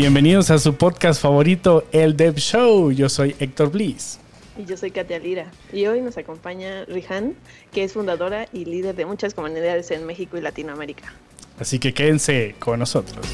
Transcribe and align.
Bienvenidos 0.00 0.50
a 0.50 0.58
su 0.58 0.76
podcast 0.76 1.20
favorito, 1.20 1.84
El 1.92 2.16
Dev 2.16 2.36
Show. 2.36 2.90
Yo 2.90 3.10
soy 3.10 3.36
Héctor 3.38 3.70
Bliss. 3.70 4.18
Y 4.56 4.64
yo 4.64 4.78
soy 4.78 4.92
Katia 4.92 5.18
Lira. 5.18 5.50
Y 5.74 5.84
hoy 5.88 6.00
nos 6.00 6.16
acompaña 6.16 6.86
Rihan, 6.86 7.34
que 7.70 7.84
es 7.84 7.92
fundadora 7.92 8.48
y 8.50 8.64
líder 8.64 8.96
de 8.96 9.04
muchas 9.04 9.34
comunidades 9.34 9.90
en 9.90 10.06
México 10.06 10.38
y 10.38 10.40
Latinoamérica. 10.40 11.12
Así 11.58 11.78
que 11.78 11.92
quédense 11.92 12.54
con 12.58 12.78
nosotros. 12.78 13.26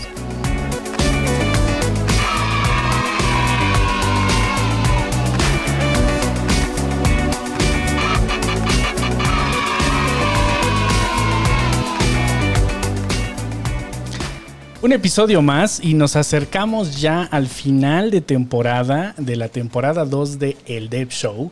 Un 14.86 14.92
episodio 14.92 15.42
más 15.42 15.80
y 15.82 15.94
nos 15.94 16.14
acercamos 16.14 17.00
ya 17.00 17.24
al 17.24 17.48
final 17.48 18.12
de 18.12 18.20
temporada, 18.20 19.16
de 19.18 19.34
la 19.34 19.48
temporada 19.48 20.04
2 20.04 20.38
de 20.38 20.56
El 20.64 20.88
Dev 20.90 21.08
Show. 21.08 21.50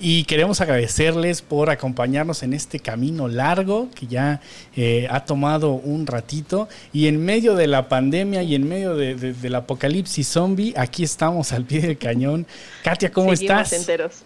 Y 0.00 0.24
queremos 0.24 0.62
agradecerles 0.62 1.42
por 1.42 1.68
acompañarnos 1.68 2.42
en 2.42 2.54
este 2.54 2.80
camino 2.80 3.28
largo 3.28 3.90
que 3.94 4.06
ya 4.06 4.40
eh, 4.76 5.06
ha 5.10 5.26
tomado 5.26 5.72
un 5.72 6.06
ratito. 6.06 6.70
Y 6.90 7.08
en 7.08 7.22
medio 7.22 7.54
de 7.54 7.66
la 7.66 7.90
pandemia 7.90 8.42
y 8.42 8.54
en 8.54 8.66
medio 8.66 8.96
del 8.96 9.54
apocalipsis 9.54 10.26
zombie, 10.26 10.72
aquí 10.74 11.04
estamos 11.04 11.52
al 11.52 11.66
pie 11.66 11.82
del 11.82 11.98
cañón. 11.98 12.46
Katia, 12.82 13.12
¿cómo 13.12 13.36
Seguimos 13.36 13.60
estás? 13.60 13.78
enteros. 13.78 14.22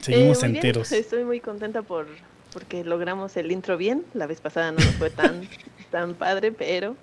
Seguimos 0.00 0.38
Eh, 0.38 0.40
muy 0.40 0.48
bien. 0.48 0.56
enteros. 0.56 0.90
Estoy 0.90 1.22
muy 1.22 1.38
contenta 1.38 1.82
por 1.82 2.08
porque 2.52 2.82
logramos 2.82 3.36
el 3.36 3.52
intro 3.52 3.76
bien. 3.76 4.04
La 4.14 4.26
vez 4.26 4.40
pasada 4.40 4.72
no 4.72 4.78
nos 4.78 4.96
fue 4.96 5.10
tan, 5.10 5.48
tan 5.92 6.14
padre, 6.14 6.50
pero 6.50 6.96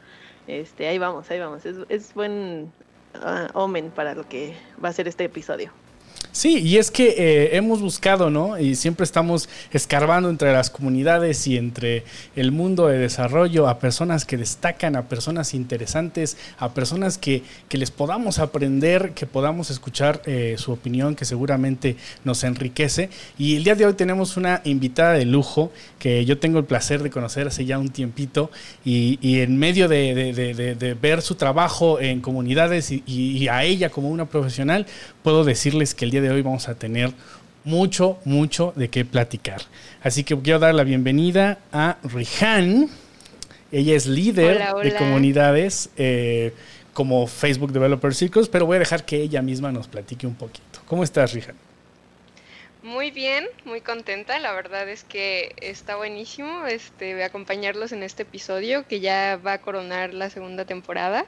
este, 0.48 0.88
ahí 0.88 0.98
vamos, 0.98 1.30
ahí 1.32 1.40
vamos. 1.40 1.66
Es, 1.66 1.78
es 1.90 2.14
buen 2.14 2.72
ah, 3.16 3.50
omen 3.54 3.92
para 3.92 4.14
lo 4.14 4.28
que 4.28 4.56
va 4.84 4.90
a 4.90 4.94
ser 4.94 5.08
este 5.08 5.26
episodio. 5.26 5.72
Sí, 6.36 6.58
y 6.60 6.76
es 6.80 6.92
que 6.92 7.16
eh, 7.18 7.56
hemos 7.56 7.80
buscado, 7.80 8.30
¿no? 8.30 8.60
Y 8.60 8.76
siempre 8.76 9.06
estamos 9.06 9.48
escarbando 9.72 10.30
entre 10.30 10.52
las 10.52 10.70
comunidades 10.70 11.48
y 11.48 11.56
entre 11.56 12.04
el 12.36 12.52
mundo 12.52 12.88
de 12.88 12.98
desarrollo 12.98 13.70
a 13.70 13.80
personas 13.80 14.26
que 14.26 14.36
destacan, 14.36 14.98
a 14.98 15.04
personas 15.08 15.54
interesantes, 15.54 16.36
a 16.58 16.74
personas 16.74 17.18
que, 17.18 17.42
que 17.70 17.78
les 17.78 17.90
podamos 17.90 18.40
aprender, 18.40 19.12
que 19.14 19.26
podamos 19.26 19.70
escuchar 19.70 20.22
eh, 20.26 20.56
su 20.58 20.74
opinión, 20.74 21.16
que 21.16 21.24
seguramente 21.24 21.96
nos 22.26 22.44
enriquece. 22.44 23.10
Y 23.38 23.56
el 23.56 23.64
día 23.64 23.76
de 23.76 23.86
hoy 23.86 23.94
tenemos 23.94 24.36
una 24.36 24.60
invitada 24.66 25.14
de 25.14 25.24
lujo 25.24 25.72
que 26.00 26.26
yo 26.26 26.38
tengo 26.38 26.60
el 26.60 26.66
placer 26.66 27.02
de 27.02 27.12
conocer 27.12 27.48
hace 27.48 27.64
ya 27.64 27.80
un 27.80 27.88
tiempito 27.92 28.52
y, 28.84 29.20
y 29.22 29.40
en 29.40 29.56
medio 29.58 29.88
de, 29.88 30.14
de- 30.14 30.76
de- 30.76 30.94
ver 30.96 31.22
su 31.22 31.36
trabajo 31.36 32.02
en 32.02 32.20
comunidades 32.20 32.92
y- 32.92 33.04
y 33.08 33.48
a 33.48 33.64
ella 33.64 33.90
como 33.90 34.10
una 34.10 34.26
profesional, 34.26 34.86
puedo 35.24 35.46
decirles 35.46 35.96
que 35.96 36.04
el 36.04 36.12
día 36.12 36.22
de 36.22 36.25
hoy 36.32 36.42
vamos 36.42 36.68
a 36.68 36.76
tener 36.76 37.12
mucho, 37.64 38.20
mucho 38.26 38.74
de 38.76 38.90
qué 38.90 39.04
platicar. 39.06 39.62
Así 40.02 40.24
que 40.24 40.40
quiero 40.40 40.60
dar 40.60 40.74
la 40.76 40.84
bienvenida 40.84 41.60
a 41.72 41.98
Rihan. 42.04 42.90
Ella 43.72 43.96
es 43.96 44.06
líder 44.06 44.68
Hola, 44.72 44.84
de 44.84 44.96
comunidades 44.96 45.90
eh, 45.98 46.54
como 46.94 47.28
Facebook 47.28 47.72
Developer 47.74 48.14
Circles, 48.14 48.48
pero 48.48 48.66
voy 48.66 48.78
a 48.78 48.80
dejar 48.80 49.04
que 49.04 49.18
ella 49.18 49.42
misma 49.42 49.72
nos 49.72 49.88
platique 49.88 50.28
un 50.28 50.36
poquito. 50.36 50.80
¿Cómo 50.88 51.04
estás, 51.04 51.34
Rihan? 51.34 51.56
Muy 52.84 53.10
bien, 53.10 53.48
muy 53.66 53.82
contenta. 53.82 54.38
La 54.38 54.54
verdad 54.54 54.88
es 54.88 55.04
que 55.04 55.56
está 55.60 55.96
buenísimo 55.96 56.68
este, 56.68 57.24
acompañarlos 57.24 57.92
en 57.92 58.04
este 58.04 58.22
episodio 58.22 58.88
que 58.88 59.00
ya 59.00 59.40
va 59.44 59.54
a 59.54 59.58
coronar 59.58 60.14
la 60.14 60.30
segunda 60.30 60.66
temporada. 60.66 61.26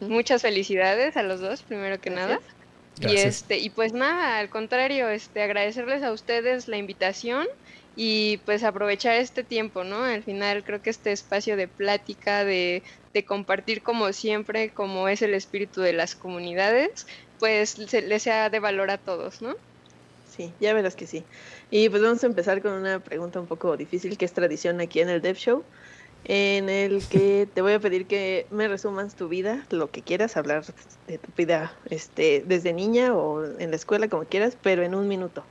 Muchas 0.00 0.42
felicidades 0.42 1.16
a 1.16 1.22
los 1.22 1.40
dos, 1.40 1.62
primero 1.62 1.98
que 2.02 2.10
Gracias. 2.10 2.40
nada. 2.40 2.59
Y 3.00 3.16
este, 3.16 3.58
y 3.58 3.70
pues 3.70 3.92
nada, 3.92 4.38
al 4.38 4.50
contrario, 4.50 5.08
este, 5.08 5.42
agradecerles 5.42 6.02
a 6.02 6.12
ustedes 6.12 6.68
la 6.68 6.76
invitación 6.76 7.46
y 7.96 8.38
pues 8.44 8.62
aprovechar 8.62 9.16
este 9.16 9.42
tiempo, 9.42 9.84
¿no? 9.84 10.04
Al 10.04 10.22
final 10.22 10.64
creo 10.64 10.82
que 10.82 10.90
este 10.90 11.12
espacio 11.12 11.56
de 11.56 11.68
plática, 11.68 12.44
de, 12.44 12.82
de 13.14 13.24
compartir 13.24 13.82
como 13.82 14.12
siempre, 14.12 14.70
como 14.70 15.08
es 15.08 15.22
el 15.22 15.34
espíritu 15.34 15.80
de 15.80 15.92
las 15.92 16.14
comunidades, 16.14 17.06
pues 17.38 17.70
se, 17.70 18.02
les 18.02 18.22
sea 18.22 18.50
de 18.50 18.60
valor 18.60 18.90
a 18.90 18.98
todos, 18.98 19.42
¿no? 19.42 19.56
Sí, 20.36 20.52
ya 20.60 20.72
verás 20.74 20.94
que 20.94 21.06
sí. 21.06 21.24
Y 21.70 21.88
pues 21.88 22.02
vamos 22.02 22.22
a 22.22 22.26
empezar 22.26 22.62
con 22.62 22.72
una 22.72 23.00
pregunta 23.00 23.40
un 23.40 23.46
poco 23.46 23.76
difícil 23.76 24.16
que 24.16 24.24
es 24.24 24.32
tradición 24.32 24.80
aquí 24.80 25.00
en 25.00 25.08
el 25.08 25.20
Dev 25.20 25.36
Show, 25.36 25.64
en 26.24 26.68
el 26.68 27.02
que 27.08 27.48
te 27.52 27.62
voy 27.62 27.72
a 27.72 27.80
pedir 27.80 28.06
que 28.06 28.46
me 28.50 28.68
resumas 28.68 29.14
tu 29.14 29.28
vida, 29.28 29.64
lo 29.70 29.90
que 29.90 30.02
quieras, 30.02 30.36
hablar 30.36 30.64
de 31.06 31.18
tu 31.18 31.28
vida 31.36 31.72
este, 31.88 32.44
desde 32.46 32.72
niña 32.72 33.14
o 33.14 33.44
en 33.44 33.70
la 33.70 33.76
escuela, 33.76 34.08
como 34.08 34.24
quieras, 34.24 34.56
pero 34.62 34.82
en 34.82 34.94
un 34.94 35.08
minuto. 35.08 35.44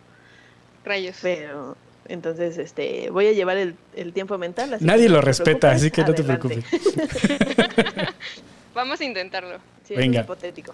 Rayos. 0.86 1.18
Pero 1.22 1.76
entonces 2.08 2.58
este, 2.58 3.10
voy 3.10 3.28
a 3.28 3.32
llevar 3.32 3.58
el, 3.58 3.76
el 3.96 4.14
tiempo 4.14 4.38
mental. 4.38 4.74
así 4.74 4.86
Nadie 4.86 5.10
lo 5.10 5.22
respeta, 5.22 5.72
así 5.72 5.92
que 5.92 6.04
no 6.04 6.14
te 6.14 6.24
preocupes. 6.24 6.64
Vamos 8.74 9.02
a 9.02 9.04
intentarlo. 9.04 9.58
Sí, 9.84 9.96
Venga. 9.96 10.20
es 10.20 10.26
hipotético. 10.26 10.74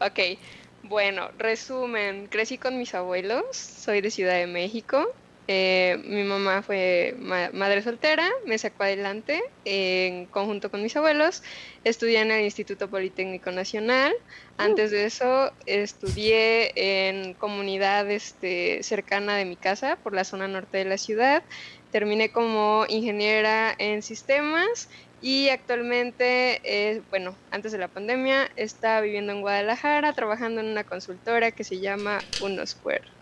Ok, 0.00 0.38
bueno, 0.84 1.28
resumen, 1.38 2.28
crecí 2.28 2.56
con 2.56 2.78
mis 2.78 2.94
abuelos, 2.94 3.44
soy 3.56 4.00
de 4.00 4.10
Ciudad 4.10 4.34
de 4.34 4.46
México, 4.46 5.12
eh, 5.48 5.98
mi 6.04 6.24
mamá 6.24 6.62
fue 6.62 7.14
ma- 7.18 7.50
madre 7.52 7.82
soltera, 7.82 8.28
me 8.46 8.58
sacó 8.58 8.84
adelante 8.84 9.42
en 9.64 10.28
conjunto 10.28 10.70
con 10.70 10.82
mis 10.82 10.94
abuelos, 10.96 11.42
estudié 11.84 12.20
en 12.20 12.30
el 12.30 12.44
Instituto 12.44 12.90
Politécnico 12.90 13.50
Nacional, 13.50 14.14
antes 14.58 14.90
de 14.90 15.06
eso 15.06 15.52
estudié 15.66 16.72
en 16.76 17.34
comunidad 17.34 18.10
este, 18.10 18.82
cercana 18.82 19.36
de 19.36 19.46
mi 19.46 19.56
casa, 19.58 19.98
por 20.04 20.14
la 20.14 20.24
zona 20.24 20.48
norte 20.48 20.78
de 20.78 20.84
la 20.84 20.98
ciudad, 20.98 21.42
terminé 21.90 22.30
como 22.32 22.84
ingeniera 22.88 23.74
en 23.78 24.02
sistemas 24.02 24.88
y 25.20 25.48
actualmente, 25.48 26.60
eh, 26.64 27.02
bueno, 27.10 27.40
antes 27.50 27.72
de 27.72 27.78
la 27.78 27.88
pandemia, 27.88 28.50
estaba 28.56 29.00
viviendo 29.00 29.32
en 29.32 29.40
Guadalajara, 29.40 30.12
trabajando 30.12 30.60
en 30.60 30.68
una 30.68 30.84
consultora 30.84 31.52
que 31.52 31.64
se 31.64 31.80
llama 31.80 32.24
Unosquare. 32.38 33.17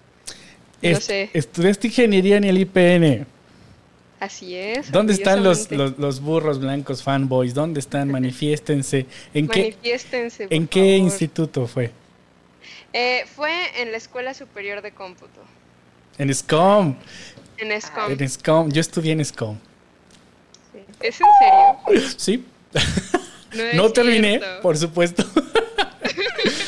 No 0.83 0.89
Est- 0.91 1.03
sé. 1.03 1.31
Estudiaste 1.33 1.87
ingeniería 1.89 2.37
en 2.37 2.45
el 2.45 2.59
IPN. 2.59 3.27
Así 4.21 4.55
es. 4.57 4.91
¿Dónde 4.91 5.13
están 5.13 5.43
los, 5.45 5.63
orgullosamente. 5.63 5.77
los, 5.77 5.99
los 5.99 6.21
burros 6.21 6.59
blancos 6.61 7.03
fanboys? 7.03 7.53
¿Dónde 7.55 7.81
están? 7.81 8.09
Manifiéstense. 8.13 9.07
¿En 9.35 9.47
qué, 9.49 9.61
Manifiéstense, 9.61 10.47
¿en 10.51 10.67
qué 10.69 10.81
favor. 10.81 10.97
instituto 10.97 11.67
fue? 11.67 11.91
Eh, 12.93 13.25
fue 13.35 13.53
en 13.83 13.91
la 13.93 13.99
Escuela 13.99 14.33
Superior 14.33 14.81
de 14.81 14.93
Cómputo, 14.93 15.41
En 16.19 16.35
SCOM. 16.35 16.97
en 17.59 17.81
SCOM. 17.81 18.13
En 18.13 18.29
SCOM. 18.29 18.71
Yo 18.73 18.81
estudié 18.81 19.13
en 19.13 19.23
SCOM. 19.25 19.59
¿Es 21.01 21.21
en 21.21 21.27
serio? 21.39 22.15
Sí. 22.17 22.45
es 23.53 23.75
No 23.75 23.91
terminé, 23.93 24.41
por 24.63 24.79
supuesto. 24.79 25.25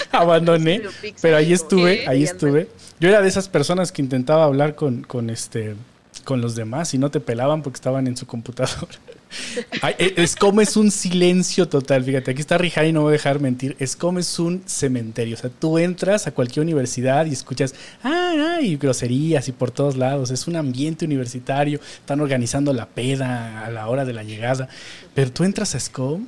Abandoné. 0.13 0.83
Pero 1.21 1.37
ahí 1.37 1.45
como 1.47 1.55
estuve, 1.55 2.01
¿Qué? 2.01 2.09
ahí 2.09 2.23
estuve. 2.23 2.69
Yo 3.01 3.09
era 3.09 3.23
de 3.23 3.29
esas 3.29 3.49
personas 3.49 3.93
que 3.93 4.03
intentaba 4.03 4.45
hablar 4.45 4.75
con, 4.75 5.03
con 5.03 5.31
este 5.31 5.77
con 6.25 6.41
los 6.43 6.55
demás 6.55 6.93
y 6.93 6.99
no 6.99 7.11
te 7.11 7.21
pelaban 7.21 7.63
porque 7.63 7.77
estaban 7.77 8.07
en 8.07 8.15
su 8.17 8.27
computadora. 8.27 8.93
Ay, 9.83 9.95
eh, 9.99 10.27
SCOM 10.27 10.61
es 10.61 10.77
un 10.77 10.91
silencio 10.91 11.69
total. 11.69 12.05
Fíjate, 12.05 12.31
aquí 12.33 12.41
está 12.41 12.59
Rijai 12.59 12.91
y 12.91 12.93
no 12.93 13.03
voy 13.03 13.11
a 13.11 13.13
dejar 13.13 13.41
mentir. 13.41 13.77
SCOM 13.85 14.19
es 14.19 14.39
un 14.39 14.63
cementerio. 14.67 15.37
O 15.37 15.39
sea, 15.39 15.51
tú 15.51 15.79
entras 15.79 16.27
a 16.27 16.33
cualquier 16.33 16.65
universidad 16.65 17.27
y 17.27 17.33
escuchas, 17.33 17.75
ah, 18.03 18.57
ah, 18.57 18.61
y 18.61 18.77
groserías 18.77 19.49
y 19.49 19.53
por 19.53 19.71
todos 19.71 19.97
lados. 19.97 20.31
Es 20.31 20.47
un 20.47 20.57
ambiente 20.57 21.05
universitario. 21.05 21.81
Están 21.81 22.21
organizando 22.21 22.73
la 22.73 22.87
peda 22.87 23.65
a 23.65 23.71
la 23.71 23.89
hora 23.89 24.05
de 24.05 24.13
la 24.13 24.23
llegada. 24.23 24.69
Pero 25.15 25.33
tú 25.33 25.45
entras 25.45 25.75
a 25.75 25.81
SCOM 25.81 26.27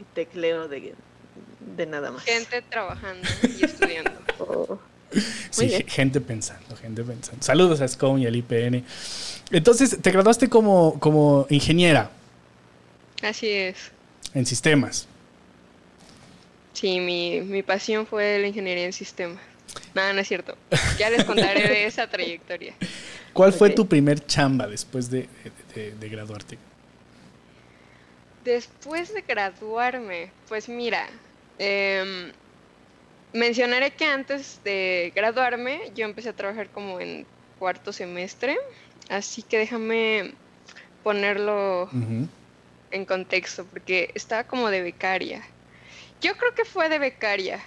Y 0.00 0.04
tecleo 0.14 0.68
de, 0.68 0.94
de 1.76 1.86
nada 1.86 2.10
más. 2.10 2.22
Gente 2.24 2.62
trabajando 2.62 3.26
y 3.58 3.64
estudiando. 3.64 4.10
Oh. 4.38 4.78
Sí, 5.50 5.68
gente 5.86 6.20
pensando, 6.20 6.74
gente 6.74 7.04
pensando. 7.04 7.42
Saludos 7.44 7.80
a 7.82 7.86
SCOM 7.86 8.18
y 8.18 8.26
al 8.26 8.34
IPN. 8.34 8.82
Entonces, 9.50 9.98
te 10.00 10.10
graduaste 10.10 10.48
como, 10.48 10.98
como 10.98 11.46
ingeniera 11.50 12.10
Así 13.22 13.46
es. 13.48 13.92
en 14.34 14.46
sistemas. 14.46 15.06
Sí, 16.72 16.98
mi, 16.98 17.42
mi 17.42 17.62
pasión 17.62 18.06
fue 18.06 18.38
la 18.40 18.46
ingeniería 18.48 18.86
en 18.86 18.92
sistemas. 18.94 19.38
No, 19.94 20.12
no 20.14 20.20
es 20.20 20.26
cierto. 20.28 20.56
Ya 20.98 21.10
les 21.10 21.24
contaré 21.24 21.68
de 21.68 21.86
esa 21.86 22.08
trayectoria. 22.08 22.74
¿Cuál 23.34 23.52
fue 23.52 23.68
tu 23.70 23.86
primer 23.86 24.24
chamba 24.26 24.66
después 24.66 25.10
de, 25.10 25.28
de- 25.74 25.82
de- 25.82 25.92
de 25.92 26.08
graduarte? 26.08 26.58
Después 28.44 29.14
de 29.14 29.22
graduarme, 29.22 30.30
pues 30.48 30.68
mira, 30.68 31.06
em, 31.62 32.32
mencionaré 33.32 33.92
que 33.92 34.04
antes 34.04 34.60
de 34.64 35.12
graduarme 35.14 35.80
yo 35.94 36.04
empecé 36.04 36.30
a 36.30 36.32
trabajar 36.32 36.68
como 36.70 37.00
en 37.00 37.24
cuarto 37.58 37.92
semestre, 37.92 38.56
así 39.08 39.42
que 39.42 39.58
déjame 39.58 40.34
ponerlo 41.04 41.88
en 42.90 43.04
contexto, 43.04 43.64
porque 43.64 44.10
estaba 44.14 44.44
como 44.44 44.70
de 44.70 44.82
becaria. 44.82 45.42
yo 46.20 46.36
creo 46.36 46.54
que 46.54 46.64
fue 46.64 46.88
de 46.88 46.98
becaria. 46.98 47.60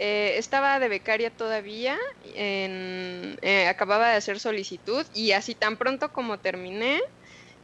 Eh, 0.00 0.34
estaba 0.38 0.80
de 0.80 0.88
becaria 0.88 1.30
todavía, 1.30 1.96
en, 2.34 3.38
eh, 3.42 3.68
acababa 3.68 4.10
de 4.10 4.16
hacer 4.16 4.40
solicitud 4.40 5.06
y 5.14 5.30
así 5.32 5.54
tan 5.54 5.76
pronto 5.76 6.12
como 6.12 6.38
terminé, 6.38 7.00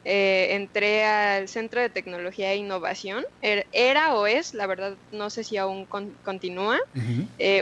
eh, 0.04 0.48
entré 0.50 1.04
al 1.04 1.48
Centro 1.48 1.80
de 1.80 1.90
Tecnología 1.90 2.52
e 2.52 2.56
Innovación. 2.56 3.24
Er, 3.40 3.66
era, 3.72 4.14
o 4.14 4.26
es, 4.26 4.54
la 4.54 4.66
verdad 4.66 4.98
no 5.10 5.30
sé 5.30 5.44
si 5.44 5.56
aún 5.56 5.86
continúa, 6.22 6.78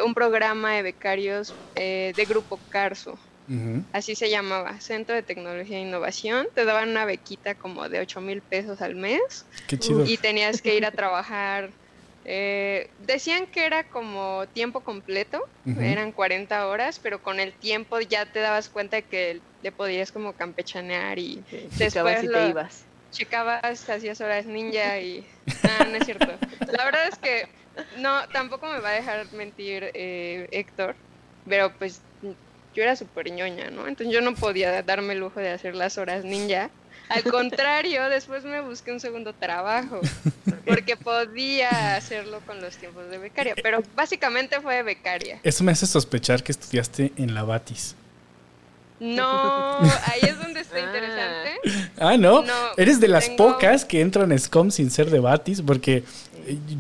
un 0.05 0.15
programa 0.15 0.75
de 0.75 0.83
becarios 0.83 1.57
de 1.75 2.27
Grupo 2.29 2.63
Carso. 2.69 3.19
Así 3.93 4.15
se 4.15 4.29
llamaba, 4.29 4.81
Centro 4.81 5.15
de 5.15 5.23
Tecnología 5.23 5.79
e 5.79 5.83
Innovación. 5.83 6.47
Te 6.55 6.65
daban 6.65 6.91
una 6.91 7.07
bequita 7.07 7.55
como 7.55 7.89
de 7.89 8.01
8 8.01 8.21
mil 8.21 8.43
pesos 8.43 8.81
al 8.83 8.95
mes. 8.95 9.21
Y 10.07 10.19
tenías 10.19 10.61
que 10.61 10.77
ir 10.77 10.85
a 10.85 10.91
trabajar 10.91 11.75
eh, 12.31 12.91
decían 12.99 13.47
que 13.47 13.65
era 13.65 13.89
como 13.89 14.47
tiempo 14.53 14.83
completo, 14.83 15.41
eran 15.65 16.13
40 16.13 16.67
horas, 16.67 16.99
pero 17.03 17.23
con 17.23 17.41
el 17.41 17.55
tiempo 17.59 18.01
ya 18.01 18.27
te 18.27 18.41
dabas 18.41 18.69
cuenta 18.69 18.97
de 18.97 19.09
que 19.09 19.43
le 19.63 19.73
podías 19.73 20.13
como 20.13 20.33
campechanear 20.35 21.19
y 21.19 21.43
después 21.77 22.25
y 22.25 22.29
te 22.29 22.49
ibas. 22.49 22.85
Checabas, 23.11 23.89
hacías 23.89 24.21
horas 24.21 24.47
ninja 24.47 25.01
y... 25.01 25.27
Ah, 25.65 25.87
no 25.89 25.97
es 25.97 26.05
cierto. 26.05 26.27
La 26.71 26.85
verdad 26.85 27.09
es 27.09 27.19
que 27.19 27.49
no, 27.99 28.29
tampoco 28.29 28.67
me 28.67 28.81
va 28.81 28.91
a 28.91 28.93
dejar 28.93 29.33
mentir 29.33 29.91
eh, 29.95 30.49
Héctor, 30.51 30.95
pero 31.49 31.73
pues 31.79 32.01
yo 32.75 32.83
era 32.83 32.97
súper 32.97 33.31
ñoña, 33.31 33.71
¿no? 33.71 33.87
Entonces 33.87 34.15
yo 34.15 34.21
no 34.21 34.35
podía 34.35 34.83
darme 34.83 35.15
el 35.15 35.21
lujo 35.21 35.41
de 35.41 35.51
hacer 35.51 35.75
las 35.75 35.99
horas 35.99 36.25
ninja. 36.25 36.71
Al 37.09 37.23
contrario, 37.31 38.09
después 38.09 38.45
me 38.45 38.61
busqué 38.61 38.93
un 38.93 39.01
segundo 39.01 39.33
trabajo, 39.33 40.01
porque 40.67 40.97
podía 40.97 41.97
hacerlo 41.97 42.41
con 42.47 42.61
los 42.61 42.77
tiempos 42.77 43.09
de 43.11 43.19
becaria, 43.19 43.55
pero 43.63 43.83
básicamente 43.97 44.61
fue 44.61 44.77
de 44.77 44.83
becaria. 44.83 45.41
Eso 45.43 45.65
me 45.65 45.73
hace 45.73 45.87
sospechar 45.87 46.43
que 46.43 46.53
estudiaste 46.53 47.13
en 47.17 47.35
la 47.35 47.45
Batis. 47.45 47.97
No, 49.01 49.79
ahí 49.81 50.21
es 50.23 50.39
donde 50.39 50.61
está 50.61 50.77
ah. 50.77 50.81
interesante. 50.81 51.61
Ah, 51.99 52.17
¿no? 52.17 52.45
Eres 52.77 53.01
de 53.01 53.09
las 53.09 53.29
pocas 53.31 53.85
que 53.85 54.01
entran 54.01 54.33
a 54.33 54.39
SCOM 54.39 54.71
sin 54.71 54.91
ser 54.91 55.11
de 55.11 55.21
Batis, 55.21 55.63
porque 55.63 56.05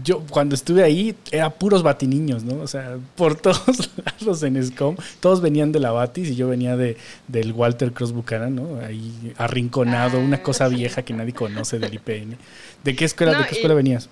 yo 0.02 0.24
cuando 0.30 0.54
estuve 0.54 0.82
ahí 0.82 1.14
era 1.30 1.50
puros 1.50 1.82
batiniños, 1.82 2.44
¿no? 2.44 2.62
O 2.62 2.66
sea, 2.66 2.98
por 3.16 3.34
todos 3.40 3.90
lados 4.04 4.42
en 4.42 4.62
SCOM, 4.64 4.96
todos 5.20 5.40
venían 5.40 5.72
de 5.72 5.80
la 5.80 5.92
Batis 5.92 6.30
y 6.30 6.36
yo 6.36 6.48
venía 6.48 6.76
de, 6.76 6.96
del 7.26 7.52
Walter 7.52 7.92
Cross 7.92 8.12
Buchanan, 8.12 8.54
¿no? 8.54 8.80
Ahí 8.80 9.32
arrinconado, 9.36 10.18
una 10.18 10.42
cosa 10.42 10.66
ah, 10.66 10.68
vieja 10.68 11.02
que 11.02 11.12
nadie 11.12 11.32
conoce 11.32 11.78
del 11.78 11.94
IPN. 11.94 12.36
¿De 12.84 12.96
qué 12.96 13.04
escuela, 13.04 13.38
¿de 13.38 13.46
qué 13.46 13.54
escuela 13.56 13.74
venías? 13.74 14.08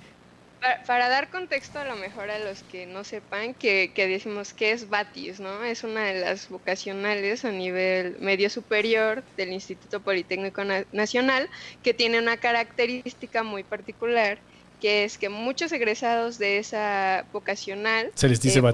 Para, 0.87 1.09
dar 1.09 1.31
contexto 1.31 1.79
a 1.79 1.85
lo 1.85 1.97
mejor 1.97 2.31
a 2.31 2.39
los 2.39 2.63
que 2.65 2.87
no 2.87 3.05
sepan, 3.05 3.55
que, 3.55 3.93
que 3.95 4.09
decimos 4.09 4.53
que 4.53 4.73
es 4.73 4.89
Batis, 4.89 5.39
¿no? 5.39 5.63
Es 5.63 5.85
una 5.85 6.05
de 6.05 6.21
las 6.21 6.49
vocacionales 6.49 7.45
a 7.45 7.53
nivel 7.53 8.17
medio 8.21 8.51
superior 8.51 9.23
del 9.37 9.53
Instituto 9.53 10.01
Politécnico 10.01 10.63
Nacional, 10.93 11.49
que 11.83 11.95
tiene 11.95 12.19
una 12.19 12.37
característica 12.39 13.43
muy 13.43 13.63
particular 13.63 14.39
que 14.81 15.05
es 15.05 15.17
que 15.17 15.29
muchos 15.29 15.73
egresados 15.73 16.39
de 16.39 16.59
esa 16.59 17.25
vocacional 17.33 18.11
se 18.15 18.29
les 18.29 18.41
dice 18.41 18.59
eh, 18.59 18.63
por, 18.63 18.73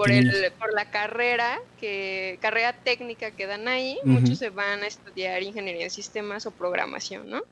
por, 0.59 0.75
la 0.75 0.91
carrera 0.91 1.61
que 1.81 2.39
carrera 2.41 2.73
técnica 2.73 3.31
que 3.31 3.47
dan 3.47 3.69
ahí 3.69 3.99
muchos 4.05 4.39
se 4.39 4.51
van 4.51 4.83
a 4.83 4.87
estudiar 4.87 5.43
ingeniería 5.43 5.85
en 5.85 5.91
sistemas 5.91 6.47
o 6.47 6.51
programación 6.51 7.31
no 7.31 7.43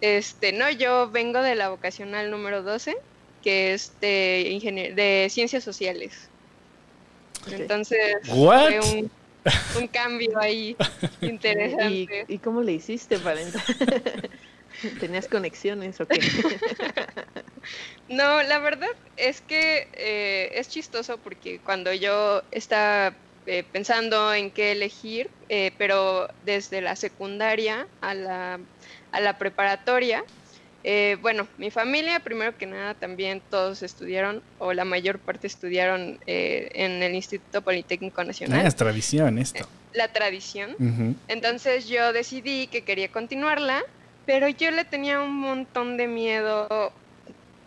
este 0.00 0.52
no 0.52 0.70
yo 0.70 1.10
vengo 1.10 1.42
de 1.42 1.54
la 1.54 1.68
vocacional 1.68 2.30
número 2.30 2.62
12 2.62 2.96
que 3.42 3.74
es 3.74 3.92
de 4.00 4.92
de 4.94 5.28
ciencias 5.30 5.64
sociales 5.64 6.28
entonces 7.50 8.16
fue 8.24 8.80
un, 8.80 9.88
cambio 9.88 10.38
ahí 10.38 10.76
interesante 11.22 12.26
¿Y, 12.28 12.38
cómo 12.38 12.62
le 12.62 12.72
hiciste 12.72 13.18
para 13.18 13.40
entrar? 13.40 13.64
¿Tenías 15.00 15.28
conexiones 15.28 16.00
o 16.00 16.06
qué? 16.06 16.20
no, 18.08 18.42
la 18.42 18.58
verdad 18.58 18.88
es 19.16 19.40
que 19.40 19.88
eh, 19.92 20.52
es 20.54 20.68
chistoso 20.68 21.18
porque 21.18 21.58
cuando 21.58 21.92
yo 21.92 22.42
estaba 22.50 23.14
eh, 23.46 23.64
pensando 23.72 24.32
en 24.32 24.50
qué 24.50 24.72
elegir, 24.72 25.28
eh, 25.48 25.72
pero 25.76 26.28
desde 26.44 26.80
la 26.80 26.96
secundaria 26.96 27.86
a 28.00 28.14
la, 28.14 28.60
a 29.12 29.20
la 29.20 29.38
preparatoria, 29.38 30.24
bueno, 31.20 31.46
mi 31.58 31.70
familia, 31.70 32.20
primero 32.20 32.56
que 32.56 32.66
nada, 32.66 32.94
también 32.94 33.42
todos 33.50 33.82
estudiaron, 33.82 34.42
o 34.58 34.72
la 34.72 34.84
mayor 34.84 35.18
parte 35.18 35.46
estudiaron 35.46 36.18
en 36.26 37.02
el 37.02 37.14
Instituto 37.14 37.62
Politécnico 37.62 38.24
Nacional. 38.24 38.60
Ah, 38.64 38.68
es 38.68 38.76
tradición 38.76 39.38
esto. 39.38 39.66
La 39.92 40.08
tradición. 40.08 40.76
Entonces 41.28 41.88
yo 41.88 42.12
decidí 42.12 42.66
que 42.66 42.82
quería 42.82 43.08
continuarla 43.08 43.82
pero 44.26 44.48
yo 44.48 44.70
le 44.70 44.84
tenía 44.84 45.20
un 45.20 45.36
montón 45.36 45.96
de 45.96 46.06
miedo 46.06 46.92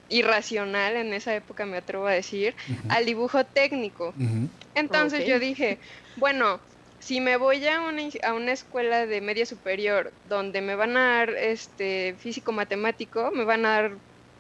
irracional 0.08 0.96
en 0.96 1.14
esa 1.14 1.36
época, 1.36 1.66
me 1.66 1.76
atrevo 1.76 2.08
a 2.08 2.12
decir, 2.12 2.56
al 2.88 3.06
dibujo 3.06 3.44
técnico. 3.44 4.14
Entonces 4.74 5.28
yo 5.28 5.40
dije, 5.40 5.78
bueno, 6.16 6.62
si 7.04 7.20
me 7.20 7.36
voy 7.36 7.68
a 7.68 7.82
una, 7.82 8.02
a 8.24 8.34
una 8.34 8.54
escuela 8.54 9.06
de 9.06 9.20
media 9.20 9.46
superior 9.46 10.14
donde 10.30 10.62
me 10.62 10.76
van 10.76 10.96
a 10.96 11.18
dar 11.18 11.30
este 11.32 12.16
físico 12.18 12.54
matemático, 12.54 13.30
me 13.32 13.44
van 13.44 13.66
a 13.66 13.70
dar 13.70 13.92